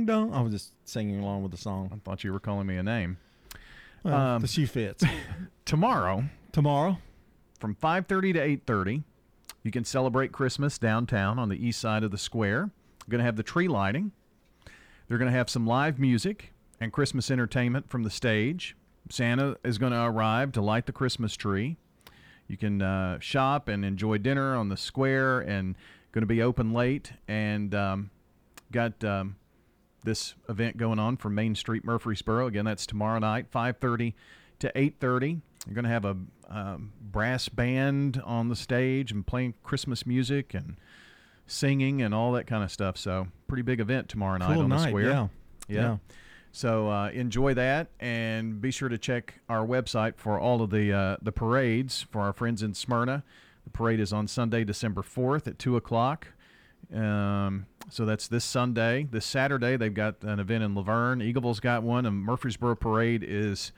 dong. 0.07 0.33
I 0.33 0.41
was 0.41 0.51
just 0.53 0.73
singing 0.85 1.19
along 1.19 1.43
with 1.43 1.51
the 1.51 1.57
song. 1.57 1.91
I 1.93 1.97
thought 2.03 2.23
you 2.23 2.33
were 2.33 2.39
calling 2.39 2.65
me 2.65 2.77
a 2.77 2.83
name. 2.83 3.17
Well, 4.03 4.15
Um, 4.37 4.41
the 4.41 4.47
shoe 4.47 4.65
fits. 4.65 5.03
Tomorrow, 5.65 6.23
Tomorrow, 6.51 6.97
from 7.59 7.75
5:30 7.75 8.33
to 8.33 8.73
8:30, 8.73 9.03
you 9.63 9.69
can 9.71 9.83
celebrate 9.83 10.31
Christmas 10.31 10.79
downtown 10.79 11.37
on 11.37 11.49
the 11.49 11.63
east 11.63 11.79
side 11.79 12.03
of 12.03 12.09
the 12.11 12.17
square. 12.17 12.71
We're 13.07 13.11
going 13.11 13.19
to 13.19 13.25
have 13.25 13.35
the 13.35 13.43
tree 13.43 13.67
lighting. 13.67 14.11
They're 15.07 15.17
going 15.17 15.31
to 15.31 15.37
have 15.37 15.49
some 15.49 15.67
live 15.67 15.99
music 15.99 16.53
and 16.79 16.91
Christmas 16.91 17.29
entertainment 17.29 17.89
from 17.89 18.03
the 18.03 18.09
stage. 18.09 18.75
Santa 19.09 19.55
is 19.63 19.77
going 19.77 19.93
to 19.93 20.03
arrive 20.03 20.51
to 20.53 20.61
light 20.61 20.85
the 20.85 20.91
Christmas 20.91 21.35
tree. 21.35 21.77
You 22.47 22.57
can 22.57 22.81
uh, 22.81 23.19
shop 23.19 23.67
and 23.67 23.83
enjoy 23.85 24.17
dinner 24.19 24.55
on 24.55 24.69
the 24.69 24.77
square, 24.77 25.39
and 25.41 25.75
going 26.13 26.21
to 26.21 26.25
be 26.27 26.41
open 26.41 26.71
late. 26.73 27.11
And 27.27 27.73
um, 27.75 28.09
got 28.71 29.03
um, 29.03 29.35
this 30.03 30.35
event 30.49 30.77
going 30.77 30.99
on 30.99 31.17
for 31.17 31.29
Main 31.29 31.55
Street 31.55 31.83
Murfreesboro. 31.83 32.47
Again, 32.47 32.65
that's 32.65 32.85
tomorrow 32.85 33.19
night, 33.19 33.47
5:30 33.51 34.13
to 34.59 34.71
8:30. 34.77 35.41
You're 35.65 35.75
going 35.75 35.83
to 35.83 35.89
have 35.89 36.05
a 36.05 36.17
um, 36.49 36.93
brass 37.01 37.49
band 37.49 38.21
on 38.23 38.47
the 38.47 38.55
stage 38.55 39.11
and 39.11 39.25
playing 39.27 39.55
Christmas 39.63 40.05
music 40.05 40.53
and 40.53 40.77
singing 41.45 42.01
and 42.01 42.13
all 42.13 42.31
that 42.33 42.47
kind 42.47 42.63
of 42.63 42.71
stuff. 42.71 42.97
So 42.97 43.27
pretty 43.47 43.63
big 43.63 43.79
event 43.79 44.07
tomorrow 44.09 44.37
night 44.37 44.53
cool 44.53 44.63
on 44.63 44.69
night, 44.69 44.77
the 44.83 44.87
square. 44.89 45.03
Yeah. 45.09 45.27
Yeah. 45.67 45.81
yeah. 45.81 45.97
So 46.53 46.89
uh, 46.89 47.09
enjoy 47.09 47.53
that, 47.55 47.87
and 47.99 48.59
be 48.61 48.71
sure 48.71 48.89
to 48.89 48.97
check 48.97 49.35
our 49.49 49.65
website 49.67 50.13
for 50.15 50.39
all 50.39 50.61
of 50.61 50.69
the 50.71 50.91
uh, 50.93 51.17
the 51.21 51.31
parades 51.31 52.01
for 52.09 52.21
our 52.21 52.33
friends 52.33 52.63
in 52.63 52.73
Smyrna. 52.73 53.23
The 53.65 53.69
parade 53.69 53.99
is 53.99 54.13
on 54.13 54.27
Sunday, 54.27 54.63
December 54.63 55.03
fourth 55.03 55.47
at 55.47 55.59
two 55.59 55.75
o'clock. 55.75 56.29
Um, 56.93 57.65
so 57.89 58.05
that's 58.05 58.27
this 58.27 58.45
Sunday. 58.45 59.07
This 59.09 59.25
Saturday, 59.25 59.75
they've 59.77 59.93
got 59.93 60.21
an 60.23 60.39
event 60.39 60.63
in 60.63 60.75
La 60.75 60.83
Vergne. 60.83 61.21
Eagleville's 61.21 61.59
got 61.59 61.83
one. 61.83 62.05
And 62.05 62.21
Murfreesboro 62.21 62.75
Parade 62.75 63.23
is 63.27 63.71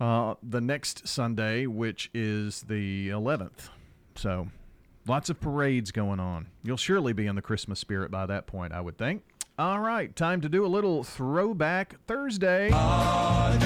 uh, 0.00 0.34
the 0.42 0.60
next 0.60 1.06
Sunday, 1.08 1.66
which 1.66 2.10
is 2.12 2.62
the 2.62 3.08
11th. 3.08 3.70
So 4.16 4.48
lots 5.06 5.30
of 5.30 5.40
parades 5.40 5.90
going 5.90 6.20
on. 6.20 6.48
You'll 6.62 6.76
surely 6.76 7.12
be 7.12 7.26
in 7.26 7.36
the 7.36 7.42
Christmas 7.42 7.78
spirit 7.78 8.10
by 8.10 8.26
that 8.26 8.46
point, 8.46 8.72
I 8.72 8.80
would 8.80 8.98
think. 8.98 9.22
All 9.56 9.78
right, 9.78 10.14
time 10.16 10.40
to 10.40 10.48
do 10.48 10.66
a 10.66 10.66
little 10.66 11.04
throwback 11.04 11.94
Thursday. 12.08 12.70
Ah, 12.72 13.56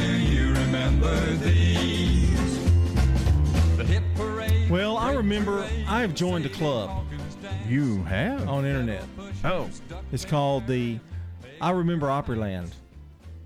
well, 4.69 4.99
I 4.99 5.13
remember 5.15 5.67
I've 5.89 6.15
joined 6.15 6.45
a 6.45 6.51
club 6.51 7.07
you 7.69 8.03
have? 8.05 8.49
on 8.49 8.65
internet. 8.65 9.05
Oh. 9.45 9.69
It's 10.13 10.25
called 10.25 10.67
the 10.67 10.99
I 11.61 11.71
Remember 11.71 12.09
Opryland. 12.09 12.71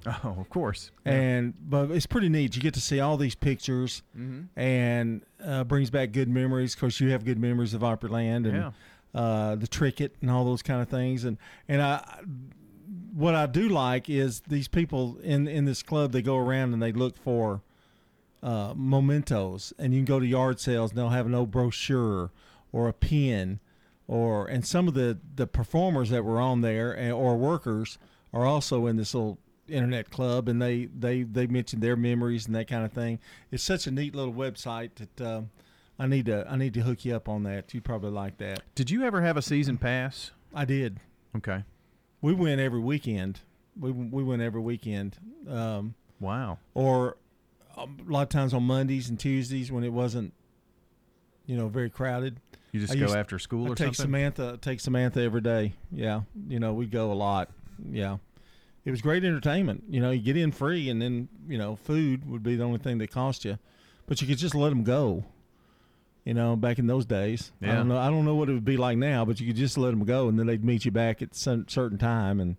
Oh, 0.05 0.37
of 0.41 0.49
course. 0.51 0.91
And 1.05 1.55
but 1.69 1.91
it's 1.91 2.07
pretty 2.07 2.29
neat. 2.29 2.57
You 2.57 2.63
get 2.63 2.75
to 2.75 2.81
see 2.81 3.01
all 3.01 3.17
these 3.17 3.35
pictures, 3.35 4.03
mm-hmm. 4.19 4.59
and 4.59 5.23
uh, 5.45 5.65
brings 5.65 5.91
back 5.91 6.13
good 6.13 6.29
memories. 6.29 6.75
Of 6.75 6.81
course, 6.81 7.01
you 7.01 7.11
have 7.11 7.25
good 7.25 7.39
memories 7.39 7.75
of 7.75 7.83
Opryland 7.83 8.49
and 8.49 8.55
Yeah. 8.55 8.71
uh, 9.15 9.57
the 9.57 9.67
tricket 9.69 10.17
and 10.21 10.31
all 10.31 10.45
those 10.45 10.63
kind 10.63 10.81
of 10.83 10.89
things. 10.89 11.25
And 11.25 11.37
and 11.69 11.83
I, 11.83 12.21
what 13.15 13.35
I 13.35 13.47
do 13.47 13.69
like 13.69 14.09
is 14.11 14.41
these 14.49 14.69
people 14.69 15.19
in 15.23 15.47
in 15.47 15.67
this 15.67 15.83
club. 15.83 16.13
They 16.13 16.23
go 16.23 16.37
around 16.37 16.73
and 16.73 16.83
they 16.83 16.93
look 16.93 17.17
for 17.17 17.61
uh, 18.43 18.75
mementos, 18.77 19.73
and 19.79 19.93
you 19.93 20.01
can 20.01 20.07
go 20.07 20.19
to 20.19 20.27
yard 20.27 20.59
sales 20.59 20.91
and 20.91 20.99
they'll 20.99 21.09
have 21.11 21.27
an 21.27 21.35
old 21.35 21.53
brochure 21.53 22.31
or 22.73 22.89
a 22.89 22.93
pin 22.93 23.61
or 24.09 24.47
and 24.49 24.67
some 24.67 24.89
of 24.89 24.95
the 24.95 25.19
the 25.35 25.47
performers 25.47 26.11
that 26.11 26.25
were 26.25 26.41
on 26.41 26.61
there 26.61 26.97
eh, 26.97 27.11
or 27.11 27.37
workers 27.37 27.99
are 28.33 28.45
also 28.47 28.87
in 28.87 28.97
this 28.97 29.15
little 29.15 29.39
internet 29.69 30.11
club 30.11 30.49
and 30.49 30.61
they 30.61 30.87
they 30.87 31.23
they 31.23 31.47
mentioned 31.47 31.83
their 31.83 31.97
memories 31.97 32.47
and 32.47 32.55
that 32.55 32.69
kind 32.69 32.85
of 32.85 32.93
thing 32.93 33.19
it's 33.51 33.63
such 33.63 33.87
a 33.87 33.91
neat 33.91 34.15
little 34.15 34.35
website 34.35 34.91
that 34.97 35.27
um, 35.27 35.51
i 35.99 36.07
need 36.07 36.27
to 36.27 36.47
i 36.51 36.57
need 36.57 36.75
to 36.75 36.81
hook 36.81 37.05
you 37.05 37.15
up 37.15 37.29
on 37.29 37.45
that 37.45 37.73
you 37.73 37.81
probably 37.81 38.11
like 38.11 38.39
that 38.39 38.61
did 38.75 38.91
you 38.91 39.03
ever 39.05 39.23
have 39.23 39.37
a 39.37 39.43
season 39.43 39.79
pass 39.79 40.31
i 40.55 40.65
did 40.65 40.99
okay 41.37 41.65
we 42.21 42.33
went 42.33 42.61
every 42.61 42.81
weekend 42.81 43.41
we, 43.79 43.91
we 43.91 44.23
went 44.23 44.43
every 44.43 44.61
weekend 44.61 45.17
um, 45.49 45.95
wow 46.21 46.59
or 46.75 47.17
um, 47.77 47.97
a 48.07 48.13
lot 48.13 48.23
of 48.23 48.29
times 48.29 48.53
on 48.53 48.65
mondays 48.65 49.09
and 49.09 49.19
tuesdays 49.19 49.71
when 49.71 49.85
it 49.85 49.93
wasn't 49.93 50.33
you 51.47 51.57
know 51.57 51.69
very 51.69 51.89
crowded 51.89 52.41
you 52.73 52.81
just 52.81 52.95
I 52.95 52.97
go 52.97 53.15
after 53.15 53.39
school 53.39 53.67
I 53.67 53.71
or 53.71 53.75
take 53.75 53.95
something? 53.95 54.05
Samantha, 54.05 54.57
take 54.61 54.81
Samantha 54.81 55.21
every 55.21 55.43
day. 55.43 55.75
Yeah. 55.93 56.23
You 56.49 56.59
know, 56.59 56.73
we 56.73 56.87
go 56.87 57.13
a 57.13 57.15
lot. 57.15 57.51
Yeah. 57.91 58.17
It 58.87 58.91
was 58.91 59.03
great 59.03 59.25
entertainment. 59.25 59.85
You 59.91 60.01
know, 60.01 60.11
you 60.11 60.23
get 60.23 60.39
in 60.39 60.51
free 60.53 60.89
and 60.89 61.01
then, 61.01 61.29
you 61.47 61.59
know, 61.59 61.77
food 61.77 62.29
would 62.29 62.43
be 62.43 62.57
the 62.57 62.65
only 62.65 62.79
thing 62.79 62.97
that 62.99 63.11
cost 63.11 63.45
you. 63.45 63.59
But 64.07 64.21
you 64.23 64.27
could 64.27 64.39
just 64.39 64.55
let 64.55 64.71
them 64.71 64.85
go. 64.85 65.25
You 66.25 66.33
know, 66.35 66.57
back 66.57 66.79
in 66.79 66.87
those 66.87 67.05
days, 67.05 67.51
yeah. 67.61 67.73
I 67.73 67.75
don't 67.77 67.89
know. 67.89 67.99
I 67.99 68.09
don't 68.09 68.25
know 68.25 68.37
what 68.37 68.49
it 68.49 68.53
would 68.55 68.65
be 68.65 68.77
like 68.77 68.97
now, 68.97 69.25
but 69.25 69.39
you 69.41 69.47
could 69.49 69.57
just 69.57 69.77
let 69.77 69.91
them 69.91 70.05
go, 70.05 70.29
and 70.29 70.39
then 70.39 70.47
they'd 70.47 70.65
meet 70.65 70.85
you 70.85 70.93
back 70.93 71.21
at 71.21 71.35
some 71.35 71.67
certain 71.67 71.99
time. 71.99 72.39
And 72.39 72.57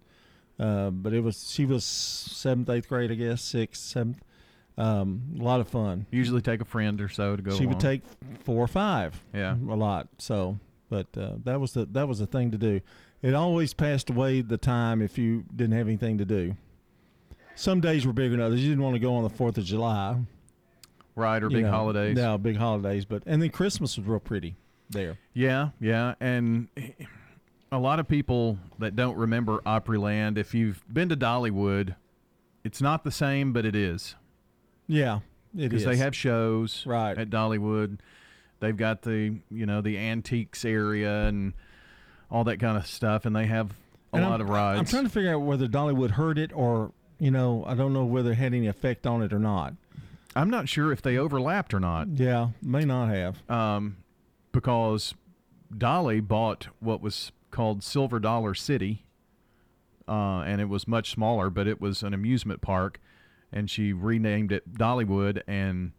uh, 0.60 0.90
but 0.90 1.14
it 1.14 1.22
was 1.22 1.50
she 1.50 1.64
was 1.64 1.86
seventh, 1.86 2.70
eighth 2.70 2.90
grade, 2.90 3.10
I 3.10 3.16
guess, 3.16 3.42
sixth, 3.42 3.82
seventh, 3.84 4.20
um, 4.78 5.22
a 5.40 5.44
lot 5.44 5.60
of 5.60 5.68
fun. 5.68 6.06
Usually 6.12 6.42
take 6.42 6.62
a 6.62 6.66
friend 6.66 7.00
or 7.02 7.10
so 7.10 7.36
to 7.36 7.42
go. 7.42 7.52
She 7.52 7.60
along. 7.64 7.70
would 7.70 7.80
take 7.80 8.02
four 8.44 8.64
or 8.64 8.68
five. 8.68 9.22
Yeah, 9.34 9.56
a 9.56 9.76
lot. 9.76 10.08
So, 10.18 10.58
but 10.90 11.08
uh, 11.18 11.36
that 11.44 11.62
was 11.62 11.74
the 11.74 11.86
that 11.88 12.08
was 12.08 12.20
the 12.20 12.26
thing 12.26 12.52
to 12.52 12.58
do. 12.58 12.82
It 13.22 13.36
always 13.36 13.74
passed 13.74 14.10
away 14.10 14.42
the 14.42 14.58
time 14.58 15.02
if 15.02 15.18
you 15.18 15.46
didn't 15.56 15.78
have 15.78 15.88
anything 15.88 16.18
to 16.18 16.26
do. 16.26 16.56
Some 17.56 17.82
days 17.82 18.06
were 18.06 18.14
bigger 18.14 18.32
than 18.32 18.42
others. 18.42 18.62
You 18.64 18.70
didn't 18.70 18.84
want 18.84 18.96
to 18.96 19.00
go 19.00 19.14
on 19.16 19.24
the 19.24 19.30
Fourth 19.30 19.58
of 19.58 19.64
July, 19.64 20.18
right? 21.16 21.42
Or 21.42 21.50
big 21.50 21.64
know, 21.66 21.72
holidays. 21.72 22.16
No, 22.16 22.38
big 22.40 22.58
holidays. 22.58 23.06
But 23.06 23.24
and 23.28 23.42
then 23.42 23.52
Christmas 23.52 23.96
was 23.98 24.08
real 24.08 24.20
pretty 24.20 24.56
there. 24.90 25.20
Yeah, 25.36 25.70
yeah, 25.80 26.16
and 26.20 26.68
a 27.72 27.78
lot 27.78 28.00
of 28.00 28.08
people 28.08 28.58
that 28.80 28.96
don't 28.96 29.18
remember 29.18 29.60
Opryland. 29.68 30.40
If 30.40 30.56
you've 30.56 30.84
been 30.92 31.10
to 31.10 31.16
Dollywood, 31.16 31.94
it's 32.64 32.82
not 32.82 33.04
the 33.04 33.12
same, 33.12 33.54
but 33.54 33.66
it 33.68 33.76
is. 33.76 34.16
Yeah, 34.88 35.20
because 35.56 35.86
they 35.86 35.98
have 35.98 36.16
shows 36.16 36.84
right 36.86 37.18
at 37.18 37.30
Dollywood. 37.30 38.00
They've 38.60 38.76
got 38.76 39.02
the 39.04 39.40
you 39.50 39.66
know 39.66 39.82
the 39.82 39.98
antiques 39.98 40.66
area 40.66 41.26
and 41.28 41.54
all 42.32 42.44
that 42.46 42.58
kind 42.60 42.78
of 42.78 42.86
stuff, 42.86 43.26
and 43.26 43.36
they 43.36 43.46
have 43.48 43.72
a 44.14 44.18
and 44.18 44.26
lot 44.26 44.36
I'm, 44.36 44.42
of 44.42 44.50
rides. 44.50 44.80
I'm 44.80 44.86
trying 44.86 45.04
to 45.04 45.10
figure 45.10 45.34
out 45.34 45.40
whether 45.42 45.68
Dollywood 45.68 46.12
heard 46.12 46.38
it 46.38 46.52
or 46.54 46.92
you 47.20 47.32
know 47.32 47.64
I 47.68 47.76
don't 47.76 47.94
know 47.94 48.06
whether 48.06 48.32
it 48.32 48.36
had 48.36 48.54
any 48.54 48.68
effect 48.68 49.08
on 49.08 49.22
it 49.22 49.32
or 49.34 49.40
not. 49.40 49.74
I'm 50.36 50.50
not 50.50 50.68
sure 50.68 50.92
if 50.92 51.02
they 51.02 51.18
overlapped 51.18 51.74
or 51.74 51.80
not. 51.80 52.10
Yeah, 52.18 52.50
may 52.62 52.86
not 52.86 53.10
have. 53.10 53.48
Um, 53.50 53.98
because 54.52 55.14
Dolly 55.76 56.20
bought 56.22 56.68
what 56.80 57.02
was 57.02 57.32
called 57.52 57.84
Silver 57.84 58.20
Dollar 58.20 58.54
City, 58.56 59.04
uh, 60.08 60.40
and 60.42 60.60
it 60.60 60.70
was 60.70 60.88
much 60.88 61.12
smaller, 61.12 61.50
but 61.52 61.68
it 61.68 61.80
was 61.80 62.02
an 62.02 62.14
amusement 62.16 62.62
park 62.62 63.00
and 63.54 63.70
she 63.70 63.94
renamed 63.94 64.52
it 64.52 64.74
Dollywood 64.74 65.42
and 65.48 65.92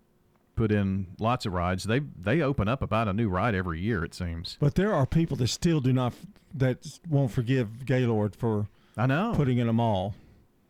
put 0.56 0.70
in 0.70 1.06
lots 1.18 1.46
of 1.46 1.52
rides. 1.52 1.84
They 1.84 2.00
they 2.20 2.40
open 2.40 2.68
up 2.68 2.82
about 2.82 3.08
a 3.08 3.12
new 3.12 3.28
ride 3.28 3.54
every 3.54 3.80
year, 3.80 4.04
it 4.04 4.12
seems. 4.12 4.56
But 4.60 4.74
there 4.74 4.92
are 4.92 5.06
people 5.06 5.36
that 5.38 5.48
still 5.48 5.80
do 5.80 5.92
not 5.92 6.12
that 6.52 6.84
won't 7.08 7.30
forgive 7.30 7.86
Gaylord 7.86 8.36
for 8.36 8.66
I 8.96 9.06
know 9.06 9.32
putting 9.34 9.58
in 9.58 9.68
a 9.68 9.72
mall. 9.72 10.14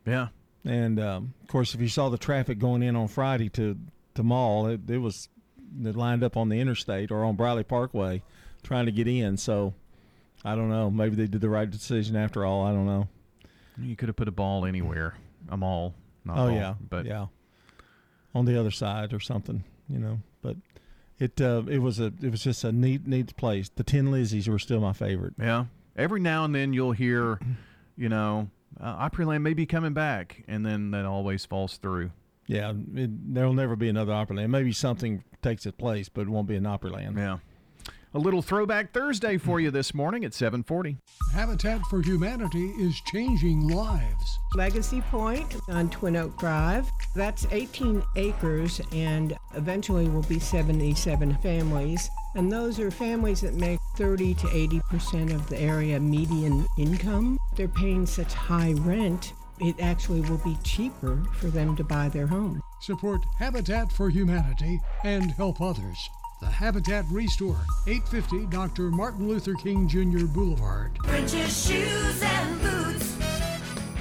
Yeah, 0.06 0.28
and 0.64 1.00
um, 1.00 1.34
of 1.42 1.48
course, 1.48 1.74
if 1.74 1.80
you 1.80 1.88
saw 1.88 2.10
the 2.10 2.18
traffic 2.18 2.58
going 2.58 2.82
in 2.82 2.94
on 2.94 3.08
Friday 3.08 3.48
to 3.50 3.76
to 4.14 4.22
mall, 4.22 4.66
it, 4.66 4.82
it 4.88 4.98
was 4.98 5.28
it 5.82 5.96
lined 5.96 6.22
up 6.22 6.36
on 6.36 6.50
the 6.50 6.60
interstate 6.60 7.10
or 7.10 7.24
on 7.24 7.34
Briley 7.34 7.64
Parkway 7.64 8.22
trying 8.62 8.86
to 8.86 8.92
get 8.92 9.08
in. 9.08 9.36
So 9.38 9.72
I 10.44 10.54
don't 10.54 10.68
know. 10.68 10.90
Maybe 10.90 11.16
they 11.16 11.26
did 11.26 11.40
the 11.40 11.48
right 11.48 11.70
decision 11.70 12.14
after 12.14 12.44
all. 12.44 12.64
I 12.64 12.72
don't 12.72 12.86
know. 12.86 13.08
You 13.80 13.96
could 13.96 14.08
have 14.08 14.16
put 14.16 14.28
a 14.28 14.32
ball 14.32 14.66
anywhere. 14.66 15.14
A 15.50 15.56
mall 15.58 15.94
not 16.24 16.38
oh 16.38 16.42
all, 16.42 16.50
yeah, 16.50 16.74
but 16.88 17.04
yeah, 17.04 17.26
on 18.34 18.44
the 18.46 18.58
other 18.58 18.70
side 18.70 19.12
or 19.12 19.20
something, 19.20 19.64
you 19.88 19.98
know. 19.98 20.20
But 20.42 20.56
it 21.18 21.40
uh, 21.40 21.64
it 21.68 21.78
was 21.78 22.00
a 22.00 22.06
it 22.22 22.30
was 22.30 22.42
just 22.42 22.64
a 22.64 22.72
neat 22.72 23.06
neat 23.06 23.36
place. 23.36 23.68
The 23.74 23.84
Tin 23.84 24.06
Lizzies 24.08 24.48
were 24.48 24.58
still 24.58 24.80
my 24.80 24.92
favorite. 24.94 25.34
Yeah. 25.38 25.66
Every 25.96 26.20
now 26.20 26.44
and 26.44 26.52
then 26.54 26.72
you'll 26.72 26.90
hear, 26.92 27.38
you 27.96 28.08
know, 28.08 28.48
uh, 28.80 29.08
Opryland 29.08 29.42
may 29.42 29.52
be 29.54 29.66
coming 29.66 29.92
back, 29.92 30.42
and 30.48 30.64
then 30.66 30.90
that 30.92 31.04
always 31.04 31.44
falls 31.44 31.76
through. 31.76 32.10
Yeah, 32.46 32.72
there'll 32.74 33.54
never 33.54 33.76
be 33.76 33.88
another 33.88 34.12
Opryland. 34.12 34.50
Maybe 34.50 34.72
something 34.72 35.22
takes 35.40 35.66
its 35.66 35.76
place, 35.76 36.08
but 36.08 36.22
it 36.22 36.28
won't 36.28 36.48
be 36.48 36.56
an 36.56 36.64
Opryland. 36.64 37.16
Yeah. 37.16 37.38
A 38.16 38.20
little 38.20 38.42
throwback 38.42 38.92
Thursday 38.92 39.36
for 39.38 39.58
you 39.58 39.72
this 39.72 39.92
morning 39.92 40.24
at 40.24 40.32
740. 40.32 40.98
Habitat 41.32 41.80
for 41.90 42.00
Humanity 42.00 42.66
is 42.78 42.94
changing 43.12 43.66
lives. 43.66 44.38
Legacy 44.54 45.00
Point 45.10 45.56
on 45.68 45.90
Twin 45.90 46.14
Oak 46.14 46.38
Drive. 46.38 46.88
That's 47.16 47.44
18 47.50 48.04
acres 48.14 48.80
and 48.92 49.36
eventually 49.56 50.08
will 50.08 50.22
be 50.22 50.38
77 50.38 51.36
families. 51.38 52.08
And 52.36 52.52
those 52.52 52.78
are 52.78 52.92
families 52.92 53.40
that 53.40 53.54
make 53.54 53.80
30 53.96 54.34
to 54.34 54.46
80% 54.46 55.34
of 55.34 55.48
the 55.48 55.58
area 55.60 55.98
median 55.98 56.64
income. 56.78 57.36
They're 57.56 57.66
paying 57.66 58.06
such 58.06 58.32
high 58.32 58.74
rent, 58.74 59.32
it 59.58 59.74
actually 59.80 60.20
will 60.20 60.38
be 60.44 60.56
cheaper 60.62 61.20
for 61.34 61.48
them 61.48 61.74
to 61.74 61.82
buy 61.82 62.10
their 62.10 62.28
home. 62.28 62.62
Support 62.82 63.22
Habitat 63.40 63.90
for 63.90 64.08
Humanity 64.08 64.78
and 65.02 65.32
help 65.32 65.60
others 65.60 65.96
the 66.40 66.46
Habitat 66.46 67.04
Restore, 67.10 67.56
850 67.86 68.46
Dr. 68.46 68.82
Martin 68.84 69.28
Luther 69.28 69.54
King 69.54 69.86
Jr. 69.88 70.24
Boulevard. 70.26 70.96
French's 71.04 71.66
Shoes 71.66 72.22
and 72.22 72.60
Boots. 72.60 73.14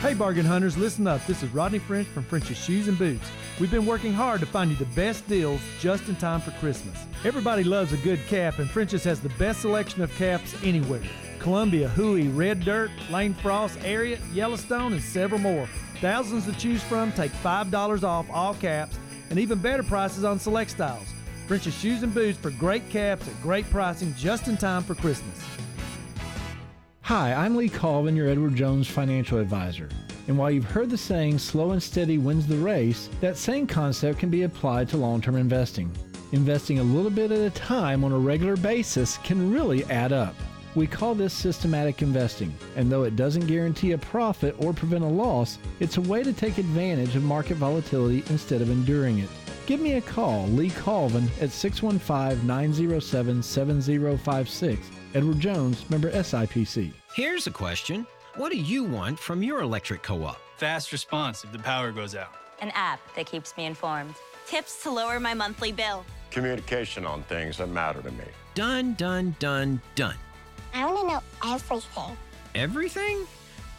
Hey, 0.01 0.13
bargain 0.13 0.45
hunters, 0.45 0.77
listen 0.77 1.07
up. 1.07 1.25
This 1.25 1.43
is 1.43 1.49
Rodney 1.53 1.79
French 1.79 2.07
from 2.07 2.23
French's 2.23 2.57
Shoes 2.57 2.87
and 2.87 2.97
Boots. 2.97 3.25
We've 3.59 3.71
been 3.71 3.85
working 3.85 4.11
hard 4.13 4.39
to 4.41 4.45
find 4.45 4.69
you 4.71 4.75
the 4.75 4.85
best 4.87 5.27
deals 5.29 5.61
just 5.79 6.09
in 6.09 6.15
time 6.15 6.41
for 6.41 6.51
Christmas. 6.59 6.97
Everybody 7.23 7.63
loves 7.63 7.93
a 7.93 7.97
good 7.97 8.19
cap, 8.27 8.59
and 8.59 8.69
French's 8.69 9.03
has 9.05 9.21
the 9.21 9.29
best 9.37 9.61
selection 9.61 10.01
of 10.01 10.11
caps 10.17 10.55
anywhere. 10.63 11.03
Columbia, 11.39 11.87
Hui, 11.89 12.27
Red 12.29 12.61
Dirt, 12.61 12.89
Lane 13.11 13.33
Frost, 13.35 13.77
Ariat, 13.79 14.19
Yellowstone, 14.33 14.93
and 14.93 15.01
several 15.01 15.39
more. 15.39 15.67
Thousands 16.01 16.45
to 16.47 16.53
choose 16.53 16.83
from 16.83 17.11
take 17.13 17.31
$5 17.31 18.03
off 18.03 18.25
all 18.29 18.55
caps 18.55 18.97
and 19.29 19.39
even 19.39 19.59
better 19.59 19.83
prices 19.83 20.23
on 20.25 20.37
select 20.39 20.71
styles. 20.71 21.12
French's 21.47 21.73
Shoes 21.73 22.03
and 22.03 22.13
Boots 22.13 22.37
for 22.39 22.51
great 22.51 22.87
caps 22.89 23.27
at 23.27 23.41
great 23.41 23.69
pricing 23.69 24.13
just 24.17 24.47
in 24.47 24.55
time 24.55 24.81
for 24.83 24.95
Christmas. 24.95 25.37
Hi, 27.01 27.33
I'm 27.33 27.57
Lee 27.57 27.67
Colvin, 27.67 28.15
your 28.15 28.29
Edward 28.29 28.55
Jones 28.55 28.87
financial 28.87 29.39
advisor. 29.39 29.89
And 30.29 30.37
while 30.37 30.49
you've 30.49 30.63
heard 30.63 30.89
the 30.89 30.97
saying, 30.97 31.37
slow 31.39 31.71
and 31.71 31.83
steady 31.83 32.17
wins 32.17 32.47
the 32.47 32.55
race, 32.55 33.09
that 33.19 33.35
same 33.37 33.67
concept 33.67 34.19
can 34.19 34.29
be 34.29 34.43
applied 34.43 34.87
to 34.89 34.97
long 34.97 35.19
term 35.19 35.35
investing. 35.35 35.91
Investing 36.31 36.79
a 36.79 36.83
little 36.83 37.11
bit 37.11 37.31
at 37.31 37.39
a 37.41 37.49
time 37.49 38.05
on 38.05 38.13
a 38.13 38.17
regular 38.17 38.55
basis 38.55 39.17
can 39.17 39.51
really 39.51 39.83
add 39.85 40.13
up. 40.13 40.33
We 40.75 40.87
call 40.87 41.13
this 41.13 41.33
systematic 41.33 42.01
investing, 42.01 42.55
and 42.77 42.89
though 42.89 43.03
it 43.03 43.17
doesn't 43.17 43.45
guarantee 43.47 43.91
a 43.91 43.97
profit 43.97 44.55
or 44.59 44.73
prevent 44.73 45.03
a 45.03 45.07
loss, 45.07 45.59
it's 45.81 45.97
a 45.97 46.01
way 46.01 46.23
to 46.23 46.33
take 46.33 46.57
advantage 46.57 47.15
of 47.17 47.23
market 47.23 47.57
volatility 47.57 48.23
instead 48.29 48.61
of 48.61 48.71
enduring 48.71 49.19
it. 49.19 49.29
Give 49.65 49.79
me 49.79 49.93
a 49.93 50.01
call, 50.01 50.45
Lee 50.47 50.71
Colvin, 50.71 51.29
at 51.39 51.49
615 51.51 52.45
907 52.45 53.41
7056. 53.41 54.89
Edward 55.15 55.39
Jones, 55.39 55.89
member 55.89 56.11
SIPC. 56.11 56.91
Here's 57.15 57.47
a 57.47 57.51
question 57.51 58.05
What 58.35 58.51
do 58.51 58.57
you 58.57 58.83
want 58.83 59.17
from 59.19 59.41
your 59.41 59.61
electric 59.61 60.03
co 60.03 60.23
op? 60.23 60.39
Fast 60.57 60.91
response 60.91 61.43
if 61.43 61.51
the 61.51 61.59
power 61.59 61.91
goes 61.91 62.13
out, 62.15 62.31
an 62.61 62.71
app 62.75 62.99
that 63.15 63.25
keeps 63.25 63.55
me 63.55 63.65
informed, 63.65 64.13
tips 64.47 64.83
to 64.83 64.91
lower 64.91 65.19
my 65.19 65.33
monthly 65.33 65.71
bill, 65.71 66.03
communication 66.29 67.05
on 67.05 67.23
things 67.23 67.57
that 67.57 67.67
matter 67.69 68.01
to 68.01 68.11
me. 68.11 68.25
Done, 68.55 68.95
done, 68.95 69.33
done, 69.39 69.81
done. 69.95 70.15
I 70.73 70.85
want 70.85 71.01
to 71.01 71.07
know 71.07 71.53
everything. 71.53 72.17
Everything? 72.55 73.27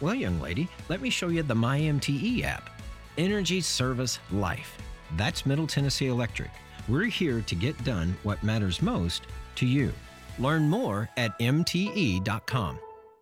Well, 0.00 0.14
young 0.14 0.40
lady, 0.40 0.68
let 0.88 1.00
me 1.00 1.10
show 1.10 1.28
you 1.28 1.42
the 1.42 1.54
MyMTE 1.54 2.42
app 2.42 2.70
Energy 3.18 3.60
Service 3.60 4.18
Life. 4.32 4.76
That's 5.16 5.46
Middle 5.46 5.66
Tennessee 5.66 6.06
Electric. 6.06 6.50
We're 6.88 7.04
here 7.04 7.40
to 7.42 7.54
get 7.54 7.82
done 7.84 8.16
what 8.24 8.42
matters 8.42 8.82
most 8.82 9.26
to 9.56 9.66
you. 9.66 9.92
Learn 10.38 10.68
more 10.68 11.08
at 11.16 11.38
MTE.com. 11.38 12.78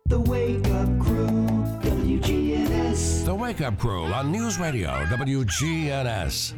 The 0.07 0.19
Wake 0.19 0.67
Up 0.69 0.99
Crew, 0.99 1.27
WGNS. 1.27 3.23
The 3.25 3.33
Wake 3.35 3.61
Up 3.61 3.79
Crew 3.79 4.03
on 4.05 4.31
News 4.33 4.59
Radio, 4.59 4.89
WGNS. 5.05 6.53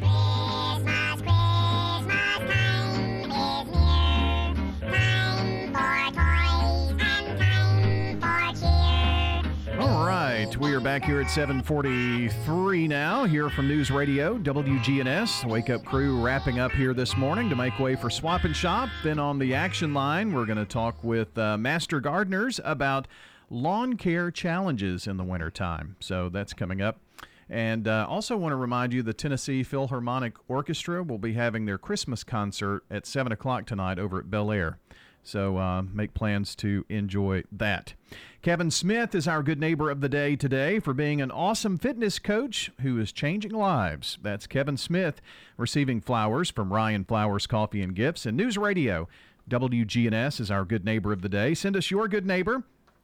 right, 10.44 10.58
we 10.58 10.74
are 10.74 10.82
back 10.82 11.06
here 11.06 11.22
at 11.22 11.30
7:43 11.30 12.90
now. 12.90 13.24
Here 13.24 13.50
from 13.50 13.70
News 13.70 13.90
Radio 13.90 14.38
WGNS, 14.40 15.46
Wake 15.50 15.70
Up 15.70 15.82
Crew 15.86 16.22
wrapping 16.22 16.60
up 16.60 16.74
here 16.74 16.94
this 16.94 17.16
morning 17.16 17.50
to 17.50 17.56
make 17.56 17.80
way 17.80 17.96
for 17.96 18.10
Swap 18.10 18.44
and 18.44 18.54
Shop. 18.54 18.90
Then 19.02 19.18
on 19.18 19.40
the 19.40 19.54
action 19.54 19.94
line, 19.94 20.34
we're 20.34 20.46
going 20.46 20.58
to 20.58 20.66
talk 20.66 21.02
with 21.06 21.38
uh, 21.38 21.58
Master 21.58 22.02
Gardeners 22.02 22.60
about 22.66 23.08
lawn 23.50 23.94
care 23.94 24.30
challenges 24.30 25.08
in 25.08 25.16
the 25.16 25.24
wintertime. 25.24 25.96
So 26.02 26.28
that's 26.28 26.52
coming 26.52 26.82
up. 26.82 27.00
And 27.50 27.88
uh, 27.88 28.06
also 28.10 28.36
want 28.36 28.52
to 28.52 28.58
remind 28.58 28.92
you 28.92 29.04
the 29.04 29.14
Tennessee 29.14 29.64
Philharmonic 29.64 30.34
Orchestra 30.50 31.02
will 31.02 31.18
be 31.18 31.32
having 31.34 31.64
their 31.64 31.78
Christmas 31.78 32.26
concert 32.26 32.84
at 32.92 33.06
7 33.08 33.32
o'clock 33.32 33.68
tonight 33.68 34.00
over 34.00 34.20
at 34.20 34.30
Belle 34.30 34.52
Aire. 34.52 34.80
So 35.24 35.58
uh, 35.58 35.82
make 35.82 36.14
plans 36.14 36.56
to 36.58 36.86
enjoy 36.90 37.46
that. 37.54 37.94
Kevin 38.46 38.70
Smith 38.70 39.16
is 39.16 39.28
our 39.28 39.42
good 39.42 39.60
neighbor 39.60 39.90
of 39.90 40.02
the 40.02 40.08
day 40.08 40.36
today 40.36 40.78
for 40.80 40.94
being 40.94 41.20
an 41.20 41.32
awesome 41.32 41.80
fitness 41.80 42.20
coach 42.20 42.70
who 42.82 43.00
is 43.00 43.12
changing 43.12 43.54
lives. 43.54 44.20
That's 44.22 44.46
Kevin 44.46 44.78
Smith 44.78 45.20
receiving 45.58 46.00
flowers 46.00 46.52
from 46.52 46.72
Ryan 46.72 47.06
Flowers 47.06 47.48
Coffee 47.48 47.82
and 47.82 47.96
Gifts 47.96 48.24
and 48.24 48.38
News 48.38 48.56
Radio. 48.56 49.08
WGNS 49.50 50.40
is 50.40 50.52
our 50.52 50.64
good 50.64 50.86
neighbor 50.86 51.12
of 51.12 51.24
the 51.24 51.28
day. 51.28 51.56
Send 51.56 51.76
us 51.76 51.90
your 51.90 52.08
good 52.08 52.28
neighbor. 52.28 52.62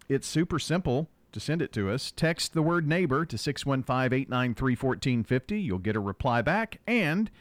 It's 0.07 0.27
super 0.27 0.59
simple 0.59 1.09
to 1.31 1.39
send 1.39 1.63
it 1.63 1.71
to 1.73 1.89
us. 1.89 2.11
Text 2.15 2.53
the 2.53 2.61
word 2.61 2.87
neighbor 2.87 3.25
to 3.25 3.35
615 3.35 4.13
893 4.13 4.73
1450. 4.75 5.59
You'll 5.59 5.79
get 5.79 5.95
a 5.95 5.99
reply 5.99 6.43
back 6.43 6.81
and 6.85 7.31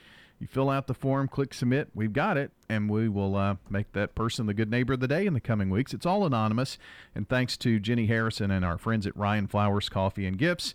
you 0.41 0.47
fill 0.47 0.71
out 0.71 0.87
the 0.87 0.95
form, 0.95 1.29
click 1.29 1.53
submit. 1.53 1.91
We've 1.95 2.15
got 2.15 2.39
it, 2.39 2.51
and 2.67 2.89
we 2.89 3.11
will 3.11 3.37
uh, 3.37 3.57
make 3.69 3.93
that 3.93 4.15
person 4.15 4.47
the 4.47 4.55
good 4.55 4.71
neighbor 4.71 4.95
of 4.95 5.01
the 5.01 5.07
day 5.07 5.27
in 5.27 5.35
the 5.35 5.41
coming 5.41 5.69
weeks. 5.69 5.93
It's 5.93 6.07
all 6.07 6.25
anonymous, 6.25 6.79
and 7.15 7.29
thanks 7.29 7.59
to 7.59 7.79
Jenny 7.79 8.07
Harrison 8.07 8.51
and 8.51 8.65
our 8.65 8.79
friends 8.79 9.07
at 9.07 9.15
Ryan 9.15 9.49
Flowers 9.49 9.91
Coffee 9.91 10.27
and 10.27 10.39
Gifts 10.39 10.75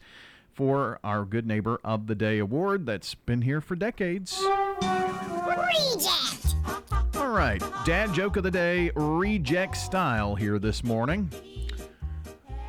for 0.54 1.00
our 1.04 1.26
Good 1.26 1.48
Neighbor 1.48 1.82
of 1.84 2.06
the 2.06 2.14
Day 2.14 2.38
award 2.38 2.86
that's 2.86 3.16
been 3.16 3.42
here 3.42 3.60
for 3.60 3.76
decades. 3.76 4.40
Reject. 4.82 6.56
All 7.16 7.30
right, 7.30 7.62
dad 7.86 8.14
joke 8.14 8.38
of 8.38 8.44
the 8.44 8.52
day, 8.52 8.92
reject 8.96 9.78
style 9.78 10.36
here 10.36 10.60
this 10.60 10.84
morning. 10.84 11.28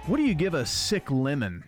What 0.07 0.17
do 0.17 0.23
you 0.23 0.35
give 0.35 0.55
a 0.55 0.65
sick 0.65 1.11
lemon? 1.11 1.65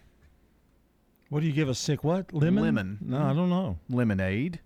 What 1.28 1.40
do 1.40 1.46
you 1.46 1.52
give 1.52 1.68
a 1.68 1.74
sick 1.74 2.02
what? 2.02 2.32
Lemon? 2.32 2.64
Lemon. 2.64 2.98
No, 3.02 3.18
I 3.18 3.34
don't 3.34 3.50
know. 3.50 3.76
Lemonade. 3.90 4.60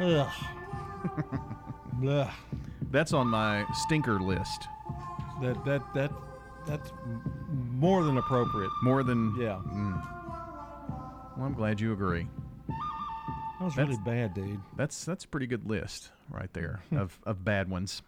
Ugh. 0.00 0.30
Blah. 1.94 2.30
That's 2.90 3.12
on 3.12 3.28
my 3.28 3.64
stinker 3.74 4.18
list. 4.18 4.66
That 5.42 5.62
that 5.66 5.82
that 5.94 6.10
that's 6.66 6.90
more 7.72 8.02
than 8.04 8.16
appropriate. 8.16 8.70
More 8.82 9.02
than 9.02 9.36
yeah. 9.38 9.60
Mm. 9.70 10.02
Well, 11.36 11.46
I'm 11.46 11.54
glad 11.54 11.80
you 11.80 11.92
agree. 11.92 12.26
That 13.58 13.64
was 13.64 13.74
that's, 13.74 13.88
really 13.90 14.00
bad, 14.04 14.32
dude. 14.34 14.60
That's 14.76 15.04
that's 15.04 15.24
a 15.24 15.28
pretty 15.28 15.46
good 15.46 15.68
list 15.68 16.10
right 16.30 16.52
there 16.54 16.80
of 16.96 17.18
of 17.26 17.44
bad 17.44 17.68
ones. 17.68 18.00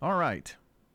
All 0.00 0.14
right, 0.14 0.52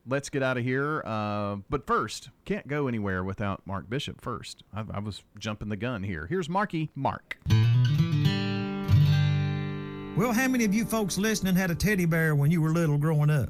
let's 0.08 0.30
get 0.30 0.42
out 0.42 0.56
of 0.58 0.64
here. 0.64 1.02
Uh, 1.06 1.56
but 1.70 1.86
first, 1.86 2.30
can't 2.44 2.66
go 2.66 2.88
anywhere 2.88 3.22
without 3.22 3.64
Mark 3.66 3.88
Bishop. 3.88 4.20
First, 4.20 4.64
I, 4.74 4.84
I 4.90 4.98
was 4.98 5.22
jumping 5.38 5.68
the 5.68 5.76
gun 5.76 6.02
here. 6.02 6.26
Here's 6.26 6.48
Marky 6.48 6.90
Mark. 6.96 7.38
Well, 10.16 10.30
how 10.32 10.46
many 10.46 10.64
of 10.64 10.72
you 10.72 10.84
folks 10.84 11.18
listening 11.18 11.56
had 11.56 11.72
a 11.72 11.74
teddy 11.74 12.04
bear 12.04 12.36
when 12.36 12.52
you 12.52 12.62
were 12.62 12.70
little 12.70 12.98
growing 12.98 13.30
up? 13.30 13.48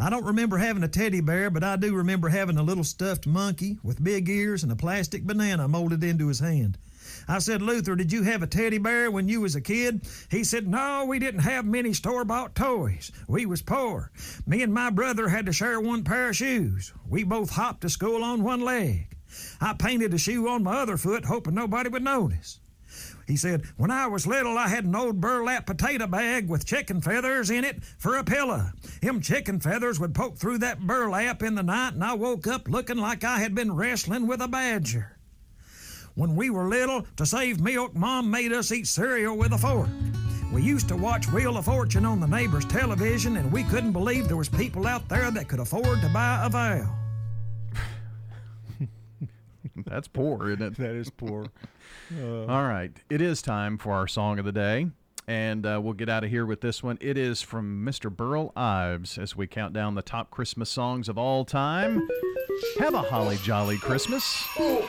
I 0.00 0.10
don't 0.10 0.24
remember 0.24 0.58
having 0.58 0.82
a 0.82 0.88
teddy 0.88 1.20
bear, 1.20 1.48
but 1.48 1.62
I 1.62 1.76
do 1.76 1.94
remember 1.94 2.28
having 2.28 2.58
a 2.58 2.62
little 2.64 2.82
stuffed 2.82 3.24
monkey 3.24 3.78
with 3.84 4.02
big 4.02 4.28
ears 4.28 4.64
and 4.64 4.72
a 4.72 4.76
plastic 4.76 5.22
banana 5.22 5.68
molded 5.68 6.02
into 6.02 6.26
his 6.26 6.40
hand. 6.40 6.76
I 7.28 7.38
said, 7.38 7.62
Luther, 7.62 7.94
did 7.94 8.10
you 8.10 8.24
have 8.24 8.42
a 8.42 8.48
teddy 8.48 8.78
bear 8.78 9.12
when 9.12 9.28
you 9.28 9.42
was 9.42 9.54
a 9.54 9.60
kid? 9.60 10.00
He 10.28 10.42
said, 10.42 10.66
no, 10.66 11.04
we 11.04 11.20
didn't 11.20 11.42
have 11.42 11.64
many 11.64 11.92
store-bought 11.92 12.56
toys. 12.56 13.12
We 13.28 13.46
was 13.46 13.62
poor. 13.62 14.10
Me 14.44 14.62
and 14.62 14.74
my 14.74 14.90
brother 14.90 15.28
had 15.28 15.46
to 15.46 15.52
share 15.52 15.80
one 15.80 16.02
pair 16.02 16.30
of 16.30 16.36
shoes. 16.36 16.92
We 17.08 17.22
both 17.22 17.50
hopped 17.50 17.82
to 17.82 17.88
school 17.88 18.24
on 18.24 18.42
one 18.42 18.62
leg. 18.62 19.06
I 19.60 19.74
painted 19.74 20.12
a 20.14 20.18
shoe 20.18 20.48
on 20.48 20.64
my 20.64 20.78
other 20.78 20.96
foot, 20.96 21.26
hoping 21.26 21.54
nobody 21.54 21.90
would 21.90 22.02
notice. 22.02 22.58
He 23.26 23.36
said, 23.36 23.64
When 23.76 23.90
I 23.90 24.06
was 24.06 24.26
little, 24.26 24.58
I 24.58 24.68
had 24.68 24.84
an 24.84 24.94
old 24.94 25.20
burlap 25.20 25.66
potato 25.66 26.06
bag 26.06 26.48
with 26.48 26.66
chicken 26.66 27.00
feathers 27.00 27.50
in 27.50 27.64
it 27.64 27.82
for 27.98 28.16
a 28.16 28.24
pillow. 28.24 28.70
Them 29.00 29.20
chicken 29.20 29.60
feathers 29.60 30.00
would 30.00 30.14
poke 30.14 30.36
through 30.36 30.58
that 30.58 30.80
burlap 30.80 31.42
in 31.42 31.54
the 31.54 31.62
night, 31.62 31.94
and 31.94 32.04
I 32.04 32.14
woke 32.14 32.46
up 32.46 32.68
looking 32.68 32.96
like 32.98 33.24
I 33.24 33.38
had 33.38 33.54
been 33.54 33.72
wrestling 33.74 34.26
with 34.26 34.40
a 34.40 34.48
badger. 34.48 35.16
When 36.14 36.36
we 36.36 36.50
were 36.50 36.68
little, 36.68 37.02
to 37.16 37.24
save 37.24 37.60
milk, 37.60 37.94
Mom 37.94 38.30
made 38.30 38.52
us 38.52 38.70
eat 38.70 38.86
cereal 38.86 39.36
with 39.36 39.52
a 39.52 39.58
fork. 39.58 39.88
We 40.52 40.60
used 40.62 40.86
to 40.88 40.96
watch 40.96 41.30
Wheel 41.32 41.56
of 41.56 41.64
Fortune 41.64 42.04
on 42.04 42.20
the 42.20 42.26
neighbor's 42.26 42.66
television, 42.66 43.38
and 43.38 43.50
we 43.50 43.64
couldn't 43.64 43.92
believe 43.92 44.28
there 44.28 44.36
was 44.36 44.50
people 44.50 44.86
out 44.86 45.08
there 45.08 45.30
that 45.30 45.48
could 45.48 45.60
afford 45.60 46.02
to 46.02 46.10
buy 46.12 46.44
a 46.44 46.50
vowel. 46.50 46.88
That's 49.86 50.08
poor, 50.08 50.50
isn't 50.50 50.62
it? 50.62 50.76
That 50.76 50.90
is 50.94 51.08
poor. 51.08 51.46
Uh, 52.20 52.46
All 52.46 52.64
right. 52.66 52.92
It 53.10 53.20
is 53.22 53.40
time 53.42 53.78
for 53.78 53.92
our 53.94 54.06
song 54.06 54.38
of 54.38 54.44
the 54.44 54.52
day. 54.52 54.88
And 55.28 55.64
uh, 55.64 55.80
we'll 55.82 55.92
get 55.92 56.08
out 56.08 56.24
of 56.24 56.30
here 56.30 56.44
with 56.44 56.60
this 56.60 56.82
one. 56.82 56.98
It 57.00 57.16
is 57.16 57.40
from 57.42 57.86
Mr. 57.86 58.14
Burl 58.14 58.52
Ives 58.56 59.18
as 59.18 59.36
we 59.36 59.46
count 59.46 59.72
down 59.72 59.94
the 59.94 60.02
top 60.02 60.30
Christmas 60.30 60.68
songs 60.68 61.08
of 61.08 61.16
all 61.16 61.44
time. 61.44 62.06
Have 62.80 62.94
a 62.94 63.02
holly 63.02 63.38
jolly 63.44 63.78
Christmas. 63.78 64.24
Oh, 64.58 64.80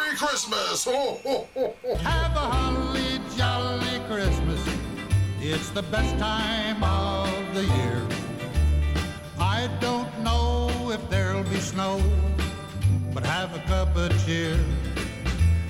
Merry 0.00 0.16
Christmas. 0.16 0.86
Oh, 0.88 1.16
oh, 1.56 1.74
Have 1.96 2.32
a 2.32 2.38
holly 2.38 3.20
jolly 3.36 3.98
Christmas. 4.08 4.68
It's 5.40 5.68
the 5.70 5.82
best 5.82 6.18
time 6.18 6.82
of 6.82 7.54
the 7.54 7.64
year. 7.64 8.08
I 9.38 9.68
don't 9.80 10.08
know 10.24 10.90
if 10.90 11.10
there'll 11.10 11.44
be 11.44 11.60
snow, 11.60 12.02
but 13.12 13.24
have 13.26 13.54
a 13.54 13.60
cup 13.68 13.94
of 13.94 14.26
cheer. 14.26 14.56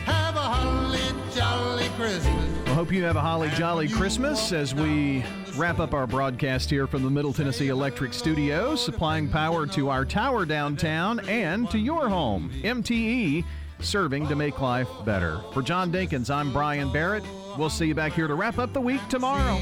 Have 0.04 0.36
a 0.36 0.38
holly 0.38 1.00
jolly 1.34 1.88
Christmas. 1.96 2.66
I 2.66 2.74
hope 2.74 2.92
you 2.92 3.02
have 3.04 3.16
a 3.16 3.20
holly 3.22 3.48
jolly 3.54 3.88
Christmas 3.88 4.52
as 4.52 4.74
we 4.74 5.24
wrap 5.56 5.78
up 5.78 5.94
our 5.94 6.06
broadcast 6.06 6.68
here 6.70 6.86
from 6.86 7.02
the 7.04 7.08
Middle 7.10 7.32
Tennessee 7.32 7.68
Electric 7.68 8.12
Studio, 8.12 8.76
supplying 8.76 9.28
power 9.30 9.66
to 9.68 9.88
our 9.88 10.04
tower 10.04 10.44
downtown 10.44 11.20
and 11.28 11.70
to 11.70 11.78
your 11.78 12.08
home. 12.10 12.50
MTE 12.62 13.44
serving 13.80 14.26
to 14.28 14.36
make 14.36 14.60
life 14.60 14.88
better. 15.06 15.40
For 15.54 15.62
John 15.62 15.90
Dinkins, 15.90 16.28
I'm 16.30 16.52
Brian 16.52 16.92
Barrett. 16.92 17.24
We'll 17.58 17.70
see 17.70 17.86
you 17.86 17.94
back 17.94 18.12
here 18.12 18.26
to 18.26 18.34
wrap 18.34 18.58
up 18.58 18.72
the 18.74 18.80
week 18.82 19.00
tomorrow. 19.08 19.58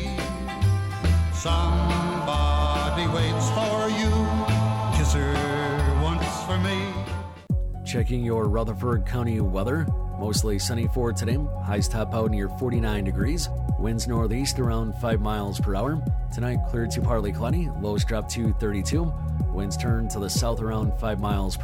Somebody 1.32 3.06
waits 3.14 3.48
for 3.50 3.88
you. 3.90 4.10
Kiss 4.98 5.12
her 5.14 6.02
once 6.02 6.42
for 6.44 6.58
me. 6.58 6.92
Checking 7.86 8.24
your 8.24 8.46
Rutherford 8.48 9.06
County 9.06 9.40
weather. 9.40 9.86
Mostly 10.22 10.56
sunny 10.60 10.86
for 10.94 11.12
today, 11.12 11.36
highs 11.64 11.88
top 11.88 12.14
out 12.14 12.30
near 12.30 12.48
49 12.50 13.02
degrees, 13.02 13.48
winds 13.80 14.06
northeast 14.06 14.60
around 14.60 14.94
5 14.98 15.20
miles 15.20 15.58
per 15.58 15.74
hour. 15.74 16.00
Tonight, 16.32 16.60
clear 16.70 16.86
to 16.86 17.00
partly 17.02 17.32
cloudy, 17.32 17.68
lows 17.80 18.04
drop 18.04 18.28
to 18.28 18.52
32, 18.54 19.12
winds 19.52 19.76
turn 19.76 20.08
to 20.10 20.20
the 20.20 20.30
south 20.30 20.60
around 20.60 20.92
5 21.00 21.18
miles 21.18 21.56
per 21.56 21.60